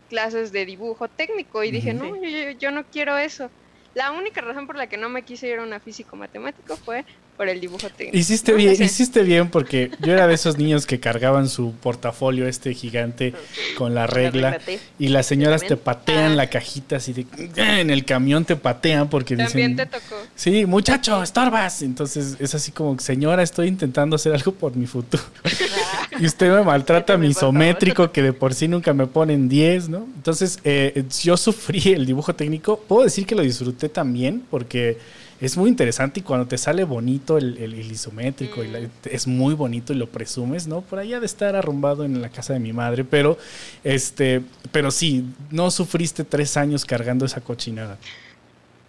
clases 0.09 0.53
de 0.53 0.65
dibujo 0.65 1.09
técnico 1.09 1.63
y 1.63 1.71
dije, 1.71 1.93
no, 1.93 2.15
yo, 2.15 2.51
yo, 2.51 2.71
no 2.71 2.85
quiero 2.85 3.17
eso. 3.17 3.49
La 3.95 4.11
única 4.11 4.39
razón 4.39 4.65
por 4.65 4.77
la 4.77 4.87
que 4.87 4.95
no 4.95 5.09
me 5.09 5.23
quise 5.23 5.49
ir 5.49 5.59
a 5.59 5.63
una 5.63 5.81
físico 5.81 6.15
matemático 6.15 6.77
fue 6.77 7.03
por 7.37 7.49
el 7.49 7.59
dibujo 7.59 7.89
técnico. 7.89 8.17
Hiciste 8.17 8.53
bien, 8.53 8.81
hiciste 8.81 9.23
bien 9.23 9.49
porque 9.49 9.91
yo 10.01 10.13
era 10.13 10.27
de 10.27 10.35
esos 10.35 10.57
niños 10.57 10.85
que 10.85 10.99
cargaban 10.99 11.49
su 11.49 11.73
portafolio 11.73 12.47
este 12.47 12.73
gigante 12.73 13.33
con 13.77 13.95
la 13.95 14.07
regla 14.07 14.59
y 14.99 15.07
las 15.07 15.25
señoras 15.25 15.65
te 15.65 15.77
patean 15.77 16.37
la 16.37 16.49
cajita 16.49 16.97
así 16.97 17.13
de 17.13 17.25
en 17.55 17.89
el 17.89 18.05
camión 18.05 18.45
te 18.45 18.55
patean 18.55 19.09
porque 19.09 19.35
También 19.35 19.75
te 19.75 19.85
tocó. 19.85 20.15
Sí, 20.35 20.65
muchacho, 20.65 21.21
estorbas. 21.23 21.81
Entonces 21.81 22.37
es 22.39 22.55
así 22.55 22.71
como, 22.71 22.97
señora, 22.99 23.43
estoy 23.43 23.67
intentando 23.67 24.15
hacer 24.15 24.33
algo 24.33 24.53
por 24.53 24.75
mi 24.75 24.85
futuro. 24.85 25.23
y 26.19 26.25
usted 26.25 26.51
me 26.51 26.63
maltrata 26.63 27.17
mi 27.17 27.27
isométrico 27.27 28.11
que 28.11 28.21
de 28.21 28.33
por 28.33 28.53
sí 28.53 28.67
nunca 28.67 28.93
me 28.93 29.07
ponen 29.07 29.49
10, 29.49 29.89
¿no? 29.89 30.07
Entonces 30.15 30.59
eh, 30.63 31.03
yo 31.23 31.37
sufrí 31.37 31.93
el 31.93 32.05
dibujo 32.05 32.35
técnico. 32.35 32.79
Puedo 32.79 33.03
decir 33.03 33.25
que 33.25 33.35
lo 33.35 33.41
disfruté 33.41 33.89
también 33.89 34.43
porque 34.49 34.97
es 35.45 35.57
muy 35.57 35.69
interesante 35.69 36.21
y 36.21 36.23
cuando 36.23 36.47
te 36.47 36.57
sale 36.57 36.85
bonito 36.85 37.37
el, 37.37 37.73
isométrico, 37.91 38.63
y 38.63 38.69
mm. 38.69 38.89
es 39.03 39.27
muy 39.27 39.53
bonito 39.53 39.91
y 39.91 39.97
lo 39.97 40.07
presumes, 40.07 40.67
¿no? 40.67 40.79
Por 40.79 40.99
allá 40.99 41.19
de 41.19 41.25
estar 41.25 41.53
arrumbado 41.57 42.05
en 42.05 42.21
la 42.21 42.29
casa 42.29 42.53
de 42.53 42.59
mi 42.59 42.71
madre, 42.71 43.03
pero, 43.03 43.37
este, 43.83 44.41
pero 44.71 44.89
sí, 44.89 45.25
no 45.51 45.69
sufriste 45.69 46.23
tres 46.23 46.55
años 46.55 46.85
cargando 46.85 47.25
esa 47.25 47.41
cochinada. 47.41 47.97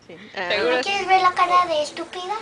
Sí. 0.06 0.14
¿No 0.14 0.80
quieres 0.80 1.08
ver 1.08 1.22
la 1.22 1.32
cara 1.32 1.66
de 1.66 1.82
estúpida? 1.82 2.34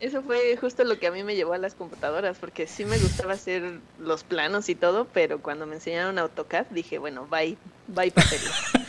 Eso 0.00 0.22
fue 0.22 0.56
justo 0.56 0.82
lo 0.84 0.98
que 0.98 1.06
a 1.06 1.10
mí 1.10 1.22
me 1.22 1.36
llevó 1.36 1.52
a 1.52 1.58
las 1.58 1.74
computadoras, 1.74 2.38
porque 2.38 2.66
sí 2.66 2.86
me 2.86 2.96
gustaba 2.96 3.34
hacer 3.34 3.80
los 3.98 4.24
planos 4.24 4.70
y 4.70 4.74
todo, 4.74 5.06
pero 5.12 5.40
cuando 5.40 5.66
me 5.66 5.74
enseñaron 5.74 6.18
AutoCAD 6.18 6.66
dije, 6.70 6.98
bueno, 6.98 7.26
bye, 7.30 7.58
bye 7.86 8.10
papel. 8.10 8.40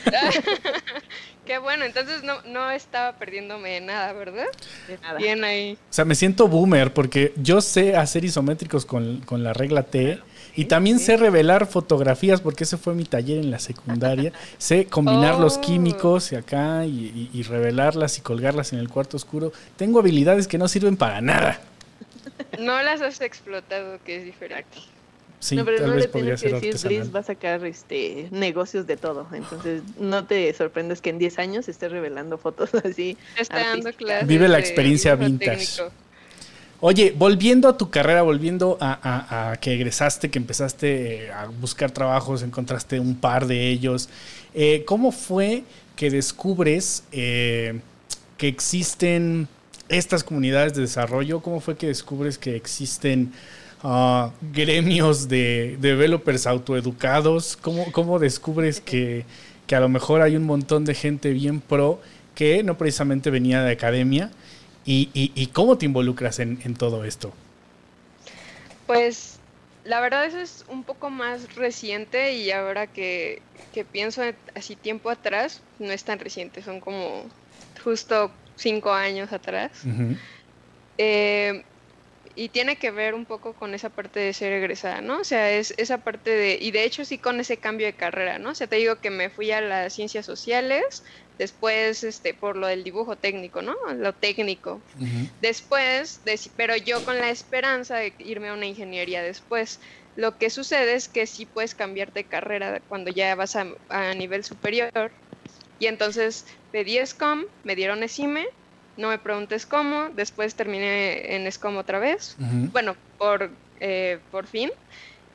Qué 1.46 1.58
bueno, 1.58 1.84
entonces 1.84 2.24
no, 2.24 2.42
no 2.44 2.72
estaba 2.72 3.18
perdiéndome 3.18 3.82
nada, 3.82 4.14
¿verdad? 4.14 4.46
nada. 5.02 5.18
Bien 5.18 5.44
ahí. 5.44 5.74
O 5.74 5.94
sea, 5.94 6.06
me 6.06 6.16
siento 6.16 6.48
boomer 6.48 6.94
porque 6.94 7.34
yo 7.36 7.60
sé 7.60 7.98
hacer 7.98 8.24
isométricos 8.24 8.86
con, 8.86 9.22
la 9.30 9.52
regla 9.52 9.84
T. 9.84 10.20
Y 10.56 10.66
también 10.66 11.00
sé 11.00 11.18
revelar 11.18 11.68
fotografías 11.68 12.42
porque 12.42 12.64
ese 12.64 12.78
fue 12.78 12.94
mi 12.94 13.06
taller 13.06 13.38
en 13.38 13.52
la 13.52 13.60
secundaria. 13.60 14.34
sé 14.58 14.86
combinar 14.86 15.40
los 15.40 15.58
oh. 15.58 15.62
químicos 15.62 16.32
y 16.32 16.36
acá 16.36 16.86
y, 16.86 17.44
revelarlas 17.44 18.18
y 18.18 18.22
colgarlas 18.22 18.74
en 18.74 18.80
el 18.80 18.90
cuarto 18.90 19.18
oscuro. 19.18 19.52
Tengo 19.78 20.00
habilidades 20.00 20.48
que 20.48 20.58
no 20.58 20.68
sirven 20.68 20.98
para 20.98 21.22
nada. 21.22 21.60
No 22.60 22.82
las 22.82 23.02
has 23.02 23.22
explotado, 23.22 24.00
que 24.04 24.18
es 24.18 24.26
diferente 24.26 24.78
no, 25.52 25.66
pero 25.66 25.88
no 25.88 25.96
le 25.96 26.08
tienes 26.08 26.42
que 26.42 26.54
decir, 26.54 26.88
Bliss 26.88 27.14
va 27.16 27.22
a 27.22 27.24
sacar 27.24 27.66
este, 27.66 28.28
negocios 28.32 28.86
de 28.86 28.96
todo. 28.96 29.28
Entonces, 29.34 29.82
no 30.00 30.26
te 30.26 30.54
sorprendes 30.54 31.02
que 31.02 31.10
en 31.10 31.18
10 31.18 31.40
años 31.40 31.68
esté 31.68 31.90
revelando 31.90 32.38
fotos 32.38 32.70
así. 32.86 33.18
Está 33.38 33.60
dando 33.60 33.92
clases 33.94 34.28
Vive 34.28 34.48
la 34.48 34.60
experiencia 34.60 35.16
vintage. 35.16 35.82
Oye, 36.84 37.14
volviendo 37.16 37.70
a 37.70 37.78
tu 37.78 37.92
carrera, 37.92 38.24
volviendo 38.24 38.76
a, 38.82 39.56
que 39.62 39.76
egresaste, 39.76 40.32
que 40.32 40.40
empezaste 40.40 41.26
eh, 41.26 41.32
a 41.32 41.46
buscar 41.46 41.92
trabajos, 41.92 42.42
encontraste 42.42 43.00
un 43.00 43.16
par 43.16 43.46
de 43.46 43.70
ellos. 43.70 44.10
Eh, 44.56 44.84
¿Cómo 44.88 45.12
fue 45.12 45.64
que 45.96 46.10
descubres 46.10 47.04
eh, 47.12 47.80
que 48.38 48.48
existen 48.48 49.48
estas 49.90 50.24
comunidades 50.24 50.74
de 50.74 50.82
desarrollo? 50.82 51.42
¿Cómo 51.42 51.60
fue 51.60 51.78
que 51.78 51.86
descubres 51.86 52.40
que 52.40 52.56
existen 52.56 53.32
gremios 54.52 55.28
de 55.28 55.78
developers 55.80 56.48
autoeducados? 56.48 57.60
¿Cómo, 57.62 57.92
cómo 57.92 58.18
descubres 58.18 58.82
que, 58.82 59.26
que 59.68 59.76
a 59.76 59.80
lo 59.80 59.88
mejor 59.88 60.24
hay 60.24 60.36
un 60.36 60.46
montón 60.46 60.86
de 60.86 60.96
gente 60.96 61.30
bien 61.30 61.62
pro 61.62 62.02
que 62.34 62.64
no 62.64 62.76
precisamente 62.76 63.30
venía 63.30 63.62
de 63.62 63.72
academia. 63.72 64.32
¿Y, 64.86 65.48
cómo 65.54 65.78
te 65.78 65.86
involucras 65.86 66.40
en, 66.40 66.76
todo 66.76 67.04
esto? 67.06 67.32
Pues 68.88 69.40
la 69.84 70.00
verdad 70.02 70.26
eso 70.26 70.40
es 70.40 70.66
un 70.68 70.84
poco 70.84 71.10
más 71.10 71.56
reciente 71.56 72.34
y 72.34 72.52
ahora 72.52 72.88
que, 72.88 73.42
pienso 73.92 74.22
así 74.56 74.76
tiempo 74.76 75.10
atrás, 75.10 75.62
no 75.80 75.92
es 75.92 76.04
tan 76.04 76.20
reciente, 76.20 76.62
son 76.62 76.80
como 76.80 77.26
justo 77.84 78.32
cinco 78.56 78.92
años 78.92 79.32
atrás. 79.32 79.72
eh, 80.98 81.64
y 82.36 82.50
tiene 82.50 82.76
que 82.76 82.92
ver 82.92 83.14
un 83.14 83.26
poco 83.26 83.54
con 83.54 83.74
esa 83.74 83.90
parte 83.90 84.20
de 84.20 84.34
ser 84.34 84.54
egresada, 84.54 85.02
¿no? 85.02 85.20
O 85.20 85.24
sea, 85.24 85.52
es 85.52 85.74
esa 85.78 86.00
parte 86.00 86.30
de, 86.30 86.58
y 86.60 86.72
de 86.72 86.84
hecho 86.84 87.04
sí 87.06 87.18
con 87.18 87.40
ese 87.40 87.58
cambio 87.58 87.86
de 87.88 87.94
carrera, 87.94 88.40
¿no? 88.40 88.52
O 88.52 88.56
sea, 88.56 88.68
te 88.68 88.78
digo 88.78 88.96
que 88.98 89.10
me 89.10 89.30
fui 89.30 89.52
a 89.52 89.62
las 89.62 89.94
ciencias 89.94 90.26
sociales, 90.26 91.04
después, 91.42 92.04
este, 92.04 92.36
por 92.36 92.56
lo 92.56 92.68
del 92.68 92.84
dibujo 92.84 93.16
técnico, 93.16 93.64
¿no? 93.64 93.76
Lo 93.96 94.14
técnico. 94.14 94.80
Después, 95.42 96.22
pero 96.56 96.78
yo 96.78 97.04
con 97.04 97.18
la 97.18 97.32
esperanza 97.32 97.96
de 97.96 98.14
irme 98.20 98.50
a 98.50 98.54
una 98.54 98.68
ingeniería 98.68 99.24
después. 99.24 99.80
Lo 100.16 100.38
que 100.38 100.52
sucede 100.52 100.94
es 100.94 101.08
que 101.08 101.26
sí 101.26 101.48
puedes 101.48 101.74
cambiar 101.74 102.14
de 102.14 102.26
carrera 102.26 102.80
cuando 102.88 103.10
ya 103.10 103.34
vas 103.34 103.56
a, 103.56 103.66
a 103.90 104.14
nivel 104.14 104.44
superior. 104.44 105.12
Y 105.80 105.88
entonces 105.88 106.46
pedí 106.72 107.04
SCOM, 107.04 107.46
me 107.64 107.76
dieron 107.76 108.04
ESIME, 108.04 108.46
no 108.98 109.10
me 109.10 109.18
preguntes 109.18 109.66
cómo, 109.66 110.10
después 110.10 110.54
terminé 110.54 111.36
en 111.36 111.52
SCOM 111.52 111.78
otra 111.78 111.98
vez, 111.98 112.36
bueno, 112.72 112.96
por, 113.18 113.50
eh, 113.80 114.20
por 114.30 114.46
fin. 114.46 114.70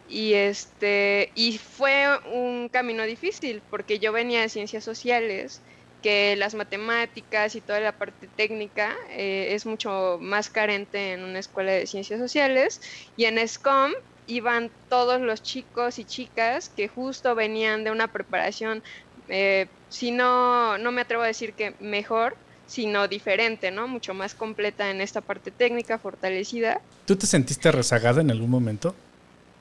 Y 0.08 0.34
este 0.34 1.32
y 1.34 1.58
fue 1.58 2.06
un 2.32 2.68
camino 2.68 3.02
difícil 3.02 3.60
porque 3.70 3.98
yo 3.98 4.12
venía 4.12 4.42
de 4.42 4.48
ciencias 4.48 4.84
sociales, 4.84 5.62
que 6.06 6.36
las 6.36 6.54
matemáticas 6.54 7.56
y 7.56 7.60
toda 7.60 7.80
la 7.80 7.90
parte 7.90 8.28
técnica 8.28 8.94
eh, 9.10 9.48
es 9.50 9.66
mucho 9.66 10.18
más 10.20 10.48
carente 10.48 11.14
en 11.14 11.25
una 11.25 11.40
escuela 11.40 11.72
de 11.72 11.84
ciencias 11.88 12.20
sociales 12.20 12.80
y 13.16 13.25
en 13.25 13.44
SCOM 13.48 13.90
iban 14.28 14.70
todos 14.88 15.20
los 15.20 15.42
chicos 15.42 15.98
y 15.98 16.04
chicas 16.04 16.68
que 16.68 16.86
justo 16.86 17.34
venían 17.34 17.82
de 17.82 17.90
una 17.90 18.06
preparación, 18.06 18.84
eh, 19.28 19.66
si 19.88 20.12
no, 20.12 20.78
no 20.78 20.92
me 20.92 21.00
atrevo 21.00 21.25
a 21.25 21.26
decir 21.26 21.54
que 21.54 21.75
mejor, 21.80 22.36
sino 22.68 23.08
diferente, 23.08 23.72
¿no? 23.72 23.88
Mucho 23.88 24.14
más 24.14 24.36
completa 24.36 24.92
en 24.92 25.00
esta 25.00 25.22
parte 25.22 25.50
técnica, 25.50 25.98
fortalecida. 25.98 26.80
¿Tú 27.04 27.16
te 27.16 27.26
sentiste 27.26 27.72
rezagada 27.72 28.20
en 28.20 28.30
algún 28.30 28.50
momento? 28.50 28.94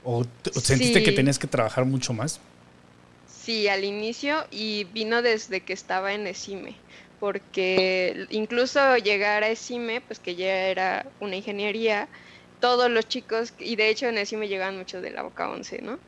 ¿O, 0.04 0.24
sentiste 0.62 1.02
que 1.02 1.12
tenías 1.12 1.40
que 1.40 1.48
trabajar 1.48 1.86
mucho 1.86 2.14
más? 2.14 2.40
Sí, 3.46 3.68
al 3.68 3.84
inicio 3.84 4.44
y 4.50 4.86
vino 4.86 5.22
desde 5.22 5.60
que 5.60 5.74
estaba 5.74 6.16
en 6.16 6.26
ESIME, 6.26 6.76
porque 7.20 8.26
incluso 8.32 8.98
llegar 8.98 9.44
a 9.44 9.50
ESIME, 9.50 10.02
pues 10.02 10.18
que 10.18 10.34
ya 10.34 10.68
era 10.68 11.06
una 11.20 11.36
ingeniería, 11.36 12.10
todos 12.60 12.90
los 12.90 13.08
chicos, 13.08 13.54
y 13.60 13.76
de 13.76 13.90
hecho 13.90 14.08
en 14.08 14.18
ESIME 14.18 14.48
llegaban 14.48 14.80
muchos 14.80 15.04
de 15.04 15.12
la 15.12 15.22
Boca 15.22 15.48
11, 15.48 15.80
¿no? 15.84 16.00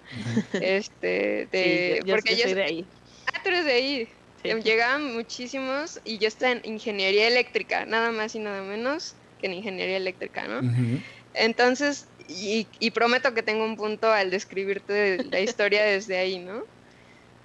este, 0.53 1.47
de, 1.51 2.01
porque 2.09 2.35
yo, 2.35 2.45
soy 2.45 2.55
de 2.55 2.63
ahí. 2.63 2.85
Ah, 3.31 3.39
tú 3.43 3.49
eres 3.49 3.65
de 3.65 3.71
ahí. 3.71 4.09
Llegaban 4.43 5.13
muchísimos 5.13 5.99
y 6.05 6.17
yo 6.17 6.29
estaba 6.29 6.53
en 6.53 6.61
ingeniería 6.63 7.27
eléctrica, 7.27 7.85
nada 7.85 8.11
más 8.11 8.33
y 8.33 8.39
nada 8.39 8.63
menos 8.63 9.13
que 9.39 9.45
en 9.45 9.53
ingeniería 9.53 9.97
eléctrica, 9.97 10.47
¿no? 10.47 10.61
Entonces, 11.35 12.07
y, 12.27 12.89
prometo 12.89 13.35
que 13.35 13.43
tengo 13.43 13.63
un 13.63 13.75
punto 13.75 14.11
al 14.11 14.31
describirte 14.31 15.23
la 15.29 15.39
historia 15.39 15.83
desde 15.83 16.17
ahí, 16.17 16.39
¿no? 16.39 16.63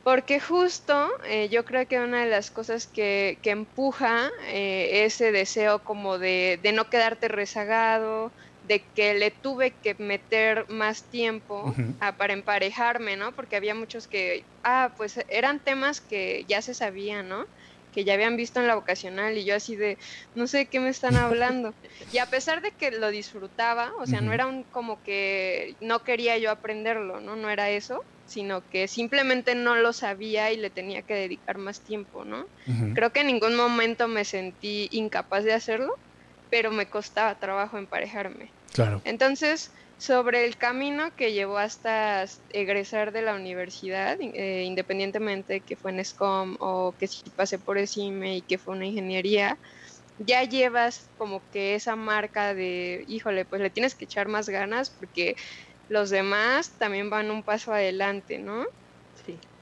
Porque 0.02 0.40
justo 0.40 1.08
eh, 1.26 1.48
yo 1.48 1.64
creo 1.64 1.86
que 1.86 2.00
una 2.00 2.24
de 2.24 2.30
las 2.30 2.50
cosas 2.50 2.88
que, 2.88 3.38
que 3.42 3.50
empuja 3.50 4.30
eh, 4.48 5.04
ese 5.04 5.30
deseo 5.30 5.84
como 5.84 6.18
de, 6.18 6.58
de, 6.60 6.72
no 6.72 6.86
quedarte 6.90 7.28
rezagado, 7.28 8.34
de 8.62 8.90
que 8.94 9.14
le 9.14 9.30
tuve 9.30 9.78
que 9.80 9.94
meter 9.98 10.66
más 10.68 11.08
tiempo 11.08 11.72
para 12.18 12.32
emparejarme, 12.32 13.16
¿no? 13.16 13.32
Porque 13.32 13.56
había 13.56 13.74
muchos 13.74 14.08
que, 14.08 14.48
ah, 14.64 14.94
pues 14.96 15.18
eran 15.28 15.62
temas 15.62 16.00
que 16.00 16.44
ya 16.48 16.62
se 16.62 16.74
sabían, 16.74 17.28
¿no? 17.28 17.46
Que 17.92 18.04
ya 18.04 18.14
habían 18.14 18.36
visto 18.36 18.60
en 18.60 18.66
la 18.66 18.74
vocacional 18.74 19.36
y 19.38 19.44
yo 19.44 19.54
así 19.54 19.76
de, 19.76 19.98
no 20.34 20.46
sé 20.46 20.58
de 20.58 20.68
qué 20.68 20.80
me 20.80 20.88
están 20.88 21.16
hablando. 21.16 21.76
y 22.12 22.18
a 22.18 22.26
pesar 22.26 22.62
de 22.62 22.72
que 22.72 22.90
lo 22.90 23.10
disfrutaba, 23.10 23.92
o 24.00 24.06
sea, 24.06 24.20
no 24.20 24.32
era 24.32 24.46
un 24.46 24.64
como 24.64 25.02
que 25.02 25.76
no 25.80 26.00
quería 26.02 26.38
yo 26.38 26.50
aprenderlo, 26.50 27.20
¿no? 27.20 27.36
No 27.36 27.50
era 27.50 27.70
eso, 27.70 28.00
sino 28.24 28.62
que 28.68 28.88
simplemente 28.88 29.54
no 29.54 29.76
lo 29.76 29.92
sabía 29.92 30.52
y 30.52 30.56
le 30.56 30.70
tenía 30.70 31.02
que 31.02 31.14
dedicar 31.14 31.58
más 31.58 31.82
tiempo, 31.82 32.24
¿no? 32.24 32.46
Creo 32.94 33.10
que 33.10 33.20
en 33.20 33.28
ningún 33.28 33.56
momento 33.56 34.08
me 34.08 34.24
sentí 34.24 34.88
incapaz 34.92 35.44
de 35.44 35.52
hacerlo 35.52 35.92
pero 36.52 36.70
me 36.70 36.90
costaba 36.90 37.38
trabajo 37.38 37.78
emparejarme. 37.78 38.52
Claro. 38.74 39.00
Entonces, 39.06 39.72
sobre 39.96 40.44
el 40.44 40.58
camino 40.58 41.10
que 41.16 41.32
llevó 41.32 41.56
hasta 41.56 42.26
egresar 42.50 43.12
de 43.12 43.22
la 43.22 43.34
universidad, 43.34 44.18
eh, 44.20 44.64
independientemente 44.66 45.62
que 45.62 45.76
fue 45.76 45.92
en 45.92 46.04
SCOM 46.04 46.56
o 46.60 46.94
que 46.98 47.08
si 47.08 47.30
pasé 47.30 47.58
por 47.58 47.78
ESIME 47.78 48.36
y 48.36 48.42
que 48.42 48.58
fue 48.58 48.76
una 48.76 48.84
ingeniería, 48.84 49.58
ya 50.18 50.44
llevas 50.44 51.10
como 51.16 51.42
que 51.50 51.74
esa 51.74 51.96
marca 51.96 52.52
de, 52.52 53.02
híjole, 53.08 53.46
pues 53.46 53.62
le 53.62 53.70
tienes 53.70 53.94
que 53.94 54.04
echar 54.04 54.28
más 54.28 54.50
ganas 54.50 54.90
porque 54.90 55.36
los 55.92 56.08
demás 56.08 56.70
también 56.78 57.10
van 57.10 57.30
un 57.30 57.42
paso 57.42 57.72
adelante, 57.72 58.38
¿no? 58.38 58.66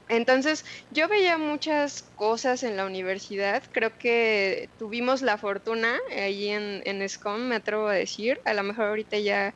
Entonces, 0.07 0.65
yo 0.91 1.07
veía 1.07 1.37
muchas 1.37 2.03
cosas 2.15 2.63
en 2.63 2.75
la 2.75 2.85
universidad. 2.85 3.63
Creo 3.71 3.97
que 3.97 4.69
tuvimos 4.77 5.21
la 5.21 5.37
fortuna 5.37 5.97
ahí 6.11 6.49
en, 6.49 6.81
en 6.85 7.07
SCOM, 7.07 7.41
me 7.41 7.55
atrevo 7.55 7.87
a 7.87 7.93
decir. 7.93 8.41
A 8.43 8.53
lo 8.53 8.63
mejor 8.63 8.87
ahorita 8.87 9.19
ya, 9.19 9.53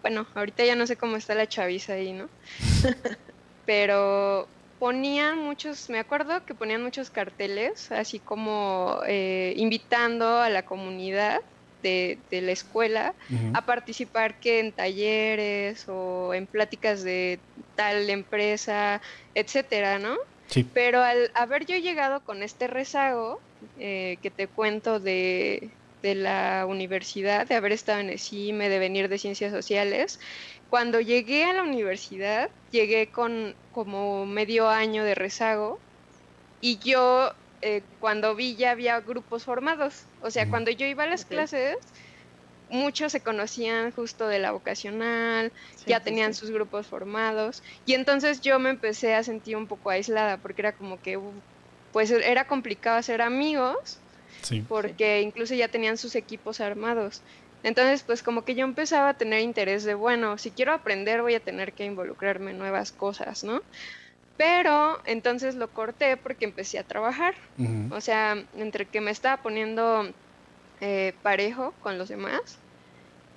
bueno, 0.00 0.26
ahorita 0.34 0.64
ya 0.64 0.74
no 0.74 0.88
sé 0.88 0.96
cómo 0.96 1.16
está 1.16 1.36
la 1.36 1.46
chaviza 1.46 1.94
ahí, 1.94 2.12
¿no? 2.12 2.28
Pero 3.66 4.48
ponían 4.80 5.38
muchos, 5.38 5.88
me 5.88 6.00
acuerdo 6.00 6.44
que 6.44 6.54
ponían 6.54 6.82
muchos 6.82 7.10
carteles, 7.10 7.92
así 7.92 8.18
como 8.18 9.00
eh, 9.06 9.54
invitando 9.56 10.38
a 10.38 10.50
la 10.50 10.64
comunidad 10.64 11.42
de, 11.82 12.18
la 12.30 12.52
escuela 12.52 13.14
a 13.54 13.66
participar 13.66 14.38
que 14.40 14.60
en 14.60 14.72
talleres 14.72 15.86
o 15.88 16.34
en 16.34 16.46
pláticas 16.46 17.02
de 17.02 17.38
tal 17.76 18.08
empresa, 18.10 19.00
etcétera, 19.34 19.98
¿no? 19.98 20.16
Sí. 20.46 20.66
Pero 20.72 21.02
al 21.02 21.30
haber 21.34 21.66
yo 21.66 21.76
llegado 21.76 22.20
con 22.20 22.42
este 22.42 22.66
rezago 22.66 23.40
eh, 23.78 24.18
que 24.22 24.30
te 24.30 24.48
cuento 24.48 25.00
de, 25.00 25.70
de 26.02 26.14
la 26.14 26.66
universidad, 26.68 27.46
de 27.46 27.54
haber 27.54 27.72
estado 27.72 28.00
en 28.00 28.10
ESIME, 28.10 28.68
de 28.68 28.78
venir 28.78 29.08
de 29.08 29.18
ciencias 29.18 29.52
sociales, 29.52 30.20
cuando 30.68 31.00
llegué 31.00 31.44
a 31.44 31.52
la 31.52 31.62
universidad, 31.62 32.50
llegué 32.70 33.08
con 33.08 33.54
como 33.72 34.26
medio 34.26 34.68
año 34.68 35.04
de 35.04 35.14
rezago 35.14 35.78
y 36.60 36.78
yo 36.78 37.32
eh, 37.62 37.82
cuando 38.00 38.34
vi 38.34 38.56
ya 38.56 38.72
había 38.72 39.00
grupos 39.00 39.44
formados. 39.44 40.04
O 40.20 40.30
sea, 40.30 40.48
cuando 40.48 40.70
yo 40.70 40.86
iba 40.86 41.04
a 41.04 41.06
las 41.06 41.24
clases, 41.24 41.76
muchos 42.68 43.12
se 43.12 43.20
conocían 43.20 43.92
justo 43.92 44.26
de 44.28 44.38
la 44.38 44.50
vocacional, 44.50 45.52
ya 45.86 46.00
tenían 46.00 46.34
sus 46.34 46.50
grupos 46.50 46.86
formados. 46.86 47.62
Y 47.86 47.94
entonces 47.94 48.40
yo 48.40 48.58
me 48.58 48.70
empecé 48.70 49.14
a 49.14 49.22
sentir 49.22 49.56
un 49.56 49.66
poco 49.66 49.90
aislada 49.90 50.38
porque 50.38 50.62
era 50.62 50.72
como 50.72 51.00
que, 51.00 51.18
pues 51.92 52.10
era 52.10 52.46
complicado 52.46 52.98
hacer 52.98 53.22
amigos. 53.22 53.98
porque 54.68 55.20
incluso 55.20 55.54
ya 55.54 55.68
tenían 55.68 55.96
sus 55.96 56.16
equipos 56.16 56.60
armados. 56.60 57.22
Entonces, 57.62 58.02
pues 58.02 58.22
como 58.22 58.44
que 58.44 58.54
yo 58.54 58.64
empezaba 58.64 59.10
a 59.10 59.14
tener 59.14 59.40
interés 59.40 59.84
de, 59.84 59.94
bueno, 59.94 60.36
si 60.36 60.50
quiero 60.50 60.72
aprender 60.72 61.22
voy 61.22 61.34
a 61.34 61.40
tener 61.40 61.72
que 61.74 61.84
involucrarme 61.84 62.50
en 62.50 62.58
nuevas 62.58 62.90
cosas, 62.90 63.44
¿no? 63.44 63.62
Pero 64.36 64.98
entonces 65.06 65.54
lo 65.54 65.68
corté 65.68 66.16
porque 66.16 66.44
empecé 66.44 66.78
a 66.78 66.84
trabajar. 66.84 67.34
O 67.90 68.00
sea, 68.00 68.42
entre 68.56 68.86
que 68.86 69.00
me 69.00 69.10
estaba 69.10 69.42
poniendo 69.42 70.10
eh, 70.80 71.12
parejo 71.22 71.72
con 71.82 71.98
los 71.98 72.08
demás 72.08 72.40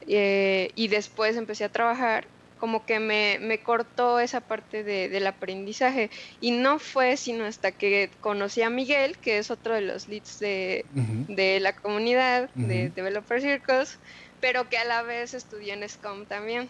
eh, 0.07 0.71
y 0.75 0.87
después 0.87 1.35
empecé 1.35 1.63
a 1.63 1.69
trabajar, 1.69 2.25
como 2.59 2.85
que 2.85 2.99
me, 2.99 3.37
me 3.39 3.59
cortó 3.59 4.19
esa 4.19 4.39
parte 4.39 4.83
de, 4.83 5.09
del 5.09 5.27
aprendizaje. 5.27 6.09
Y 6.39 6.51
no 6.51 6.79
fue 6.79 7.17
sino 7.17 7.45
hasta 7.45 7.71
que 7.71 8.09
conocí 8.21 8.61
a 8.61 8.69
Miguel, 8.69 9.17
que 9.17 9.37
es 9.37 9.51
otro 9.51 9.75
de 9.75 9.81
los 9.81 10.07
leads 10.07 10.39
de, 10.39 10.85
de 10.93 11.59
la 11.59 11.73
comunidad 11.73 12.49
de 12.53 12.89
Developer 12.89 13.41
Circles, 13.41 13.99
pero 14.39 14.69
que 14.69 14.77
a 14.77 14.85
la 14.85 15.01
vez 15.01 15.33
estudió 15.33 15.73
en 15.73 15.87
SCOM 15.87 16.25
también. 16.25 16.69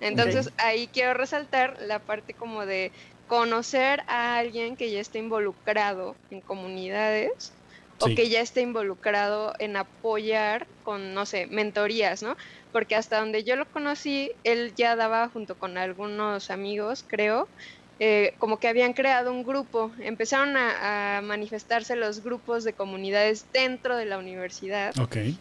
Entonces 0.00 0.50
ahí 0.56 0.88
quiero 0.88 1.14
resaltar 1.14 1.76
la 1.80 1.98
parte 1.98 2.32
como 2.32 2.64
de 2.64 2.90
conocer 3.30 4.02
a 4.08 4.38
alguien 4.38 4.74
que 4.74 4.90
ya 4.90 5.00
esté 5.00 5.20
involucrado 5.20 6.16
en 6.32 6.40
comunidades 6.40 7.52
o 8.00 8.06
que 8.06 8.28
ya 8.28 8.40
esté 8.40 8.60
involucrado 8.60 9.54
en 9.60 9.76
apoyar 9.76 10.66
con, 10.82 11.14
no 11.14 11.24
sé, 11.26 11.46
mentorías, 11.46 12.24
¿no? 12.24 12.36
Porque 12.72 12.96
hasta 12.96 13.20
donde 13.20 13.44
yo 13.44 13.54
lo 13.54 13.66
conocí, 13.66 14.32
él 14.42 14.72
ya 14.74 14.96
daba 14.96 15.28
junto 15.28 15.54
con 15.54 15.78
algunos 15.78 16.50
amigos, 16.50 17.04
creo, 17.06 17.46
eh, 18.00 18.34
como 18.38 18.58
que 18.58 18.66
habían 18.66 18.94
creado 18.94 19.30
un 19.30 19.44
grupo, 19.44 19.92
empezaron 20.00 20.56
a, 20.56 21.20
manifestarse 21.22 21.94
los 21.94 22.24
grupos 22.24 22.64
de 22.64 22.72
comunidades 22.72 23.46
dentro 23.52 23.96
de 23.96 24.06
la 24.06 24.18
universidad. 24.18 24.92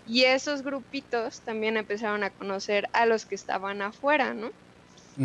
Y 0.07 0.25
esos 0.25 0.61
grupitos 0.61 1.39
también 1.39 1.75
empezaron 1.75 2.23
a 2.23 2.29
conocer 2.29 2.87
a 2.93 3.07
los 3.07 3.25
que 3.25 3.33
estaban 3.33 3.81
afuera, 3.81 4.35
¿no? 4.35 4.51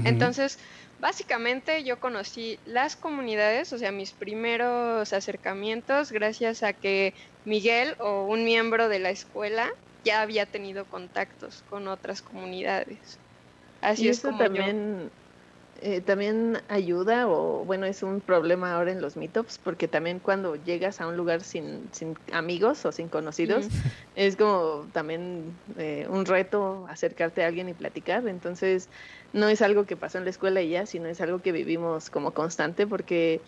Entonces, 0.04 0.58
básicamente 1.04 1.84
yo 1.84 2.00
conocí 2.00 2.58
las 2.64 2.96
comunidades, 2.96 3.74
o 3.74 3.78
sea, 3.78 3.92
mis 3.92 4.12
primeros 4.12 5.12
acercamientos, 5.12 6.10
gracias 6.10 6.62
a 6.62 6.72
que 6.72 7.12
Miguel 7.44 7.94
o 7.98 8.24
un 8.24 8.42
miembro 8.42 8.88
de 8.88 9.00
la 9.00 9.10
escuela 9.10 9.68
ya 10.02 10.22
había 10.22 10.46
tenido 10.46 10.86
contactos 10.86 11.62
con 11.68 11.88
otras 11.88 12.22
comunidades. 12.22 13.18
Así 13.82 14.08
es 14.08 14.20
como 14.20 14.38
también 14.38 15.10
eh, 15.82 16.00
también 16.00 16.62
ayuda 16.68 17.28
o 17.28 17.64
bueno 17.66 17.84
es 17.84 18.02
un 18.02 18.22
problema 18.22 18.74
ahora 18.74 18.92
en 18.92 19.02
los 19.02 19.16
meetups 19.18 19.58
porque 19.58 19.88
también 19.88 20.20
cuando 20.20 20.56
llegas 20.56 21.02
a 21.02 21.08
un 21.08 21.16
lugar 21.16 21.42
sin, 21.42 21.88
sin 21.92 22.16
amigos 22.32 22.86
o 22.86 22.92
sin 22.92 23.08
conocidos 23.08 23.66
es 24.14 24.36
como 24.36 24.86
también 24.92 25.52
eh, 25.76 26.06
un 26.08 26.24
reto 26.24 26.86
acercarte 26.88 27.44
a 27.44 27.48
alguien 27.48 27.68
y 27.68 27.74
platicar. 27.74 28.26
Entonces 28.26 28.88
no 29.34 29.48
es 29.48 29.60
algo 29.60 29.84
que 29.84 29.96
pasó 29.96 30.16
en 30.16 30.24
la 30.24 30.30
escuela 30.30 30.62
y 30.62 30.70
ya 30.70 30.86
sino 30.86 31.08
es 31.08 31.20
algo 31.20 31.40
que 31.40 31.52
vivimos 31.52 32.08
como 32.08 32.30
constante 32.30 32.86
porque 32.86 33.42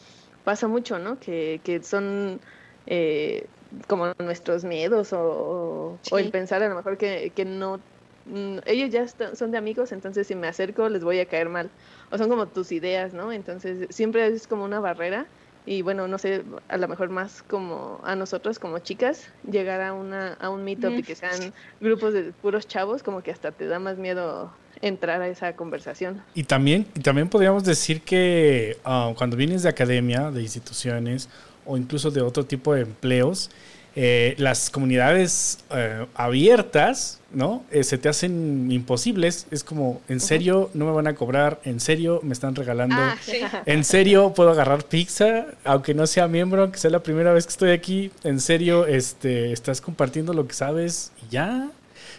pasa 0.45 0.69
mucho 0.69 0.99
no 0.99 1.19
que, 1.19 1.61
que 1.65 1.83
son 1.83 2.41
eh, 2.87 3.47
como 3.87 4.13
nuestros 4.19 4.65
miedos 4.65 5.13
o, 5.13 5.99
o, 6.11 6.19
el 6.19 6.31
pensar 6.31 6.63
a 6.63 6.69
lo 6.69 6.75
mejor 6.75 6.99
que, 6.99 7.33
que 7.35 7.45
no 7.45 7.81
mm, 8.27 8.59
ellos 8.67 8.91
ya 8.91 9.07
son 9.35 9.51
de 9.53 9.59
amigos 9.59 9.93
entonces 9.93 10.27
si 10.27 10.35
me 10.35 10.49
acerco 10.49 10.89
les 10.89 11.03
voy 11.03 11.21
a 11.21 11.27
caer 11.27 11.49
mal. 11.49 11.71
O 12.11 12.19
son 12.19 12.29
como 12.29 12.47
tus 12.47 12.71
ideas, 12.71 13.15
¿no? 13.15 13.33
Entonces 13.33 13.89
siempre 13.91 14.27
es 14.27 14.47
como 14.47 14.65
una 14.65 14.79
barrera 14.79 15.27
y 15.65 15.83
bueno, 15.83 16.07
no 16.07 16.19
sé, 16.19 16.45
a 16.69 16.77
lo 16.77 16.87
mejor 16.87 17.09
más 17.09 17.43
como 17.43 18.01
a 18.05 18.15
nosotros 18.15 18.61
como 18.61 18.79
chicas, 18.79 19.29
llegar 19.51 19.81
a, 19.81 19.93
una, 19.93 20.35
a 20.35 20.49
un 20.49 20.63
meetup 20.63 20.93
y 20.93 21.03
que 21.03 21.17
sean 21.17 21.53
grupos 21.81 22.15
de 22.15 22.33
puros 22.33 22.69
chavos, 22.69 23.03
como 23.03 23.21
que 23.23 23.33
hasta 23.33 23.51
te 23.51 23.67
da 23.67 23.81
más 23.81 23.99
miedo 23.99 24.53
entrar 24.83 25.23
a 25.23 25.29
esa 25.29 25.55
conversación. 25.55 26.23
Y 26.35 26.45
también, 26.45 26.87
y 26.95 27.01
también 27.01 27.29
podríamos 27.29 27.65
decir 27.65 28.03
que 28.03 28.79
ah, 28.85 29.13
cuando 29.17 29.37
vienes 29.37 29.63
de 29.63 29.69
academia, 29.69 30.31
de 30.31 30.43
instituciones 30.43 31.29
o 31.65 31.77
incluso 31.77 32.11
de 32.11 32.21
otro 32.21 32.45
tipo 32.45 32.75
de 32.75 32.83
empleos, 32.83 33.51
eh, 33.99 34.35
las 34.37 34.69
comunidades 34.69 35.61
eh, 35.71 36.05
abiertas, 36.15 37.19
¿no? 37.33 37.65
Eh, 37.71 37.83
se 37.83 37.97
te 37.97 38.11
hacen 38.11 38.71
imposibles. 38.71 39.47
Es 39.51 39.65
como, 39.65 40.03
en 40.07 40.21
serio, 40.21 40.69
no 40.75 40.85
me 40.85 40.93
van 40.93 41.07
a 41.07 41.15
cobrar, 41.15 41.61
en 41.65 41.81
serio, 41.81 42.21
me 42.23 42.35
están 42.35 42.55
regalando, 42.55 42.95
ah, 42.99 43.17
en 43.65 43.85
serio, 43.85 44.35
puedo 44.35 44.51
agarrar 44.51 44.85
pizza, 44.85 45.47
aunque 45.65 45.95
no 45.95 46.07
sea 46.07 46.29
miembro, 46.29 46.61
aunque 46.61 46.79
sea 46.79 46.91
la 46.91 47.03
primera 47.03 47.33
vez 47.33 47.47
que 47.47 47.53
estoy 47.53 47.71
aquí, 47.71 48.11
en 48.23 48.39
serio, 48.39 48.87
este, 48.87 49.53
estás 49.53 49.81
compartiendo 49.81 50.35
lo 50.35 50.47
que 50.47 50.53
sabes 50.53 51.11
y 51.27 51.33
ya. 51.33 51.71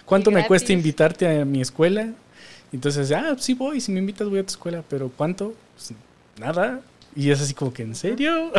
¿Cuánto 0.05 0.31
me 0.31 0.47
cuesta 0.47 0.73
invitarte 0.73 1.27
a 1.41 1.45
mi 1.45 1.61
escuela? 1.61 2.09
Entonces, 2.77 3.11
ah, 3.11 3.35
sí 3.39 3.55
voy, 3.55 3.81
si 3.81 3.91
me 3.91 3.97
invitas 3.97 4.29
voy 4.29 4.37
a 4.37 4.43
tu 4.43 4.51
escuela, 4.51 4.83
pero 4.87 5.09
¿cuánto? 5.09 5.55
Pues, 5.73 5.93
nada. 6.39 6.79
Y 7.15 7.31
es 7.31 7.41
así 7.41 7.55
como 7.55 7.73
que, 7.73 7.81
¿en 7.81 7.95
serio? 7.95 8.51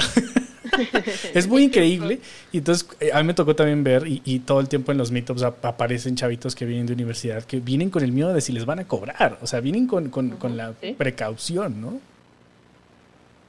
es 1.35 1.47
muy 1.47 1.63
increíble. 1.67 2.19
Y 2.51 2.59
entonces 2.59 2.89
eh, 2.99 3.11
a 3.13 3.19
mí 3.19 3.29
me 3.29 3.35
tocó 3.35 3.55
también 3.55 3.85
ver, 3.85 4.03
y, 4.09 4.41
todo 4.41 4.59
el 4.59 4.69
tiempo 4.69 4.91
en 4.91 4.99
los 4.99 5.13
meetups 5.13 5.43
aparecen 5.43 6.17
chavitos 6.17 6.57
que 6.57 6.65
vienen 6.65 6.87
de 6.87 6.95
universidad, 6.95 7.45
que 7.45 7.61
vienen 7.61 7.91
con 7.91 8.03
el 8.03 8.11
miedo 8.11 8.35
de 8.35 8.41
si 8.41 8.51
les 8.51 8.67
van 8.67 8.81
a 8.81 8.89
cobrar. 8.89 9.39
O 9.41 9.47
sea, 9.47 9.61
vienen 9.61 9.87
con, 9.87 10.11
la 10.57 10.73
precaución, 10.73 11.81
¿no? 11.81 12.01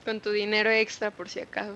Con 0.06 0.20
tu 0.20 0.30
dinero 0.30 0.70
extra 0.70 1.10
por 1.10 1.30
si 1.30 1.40
acaso. 1.40 1.74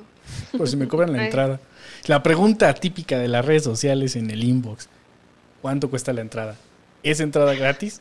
Por 0.56 0.68
si 0.70 0.78
me 0.78 0.88
cobran 0.88 1.14
la 1.14 1.26
entrada. 1.26 1.60
La 2.06 2.22
pregunta 2.22 2.72
típica 2.76 3.18
de 3.18 3.28
las 3.28 3.44
redes 3.44 3.64
sociales 3.64 4.16
en 4.16 4.30
el 4.30 4.44
inbox. 4.44 4.88
¿Cuánto 5.64 5.90
cuesta 5.90 6.14
la 6.14 6.22
entrada? 6.22 6.58
¿Es 7.02 7.20
entrada 7.22 7.56
gratis? 7.56 8.00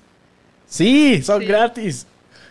Sí, 0.72 1.22
son 1.22 1.44
gratis. 1.44 2.06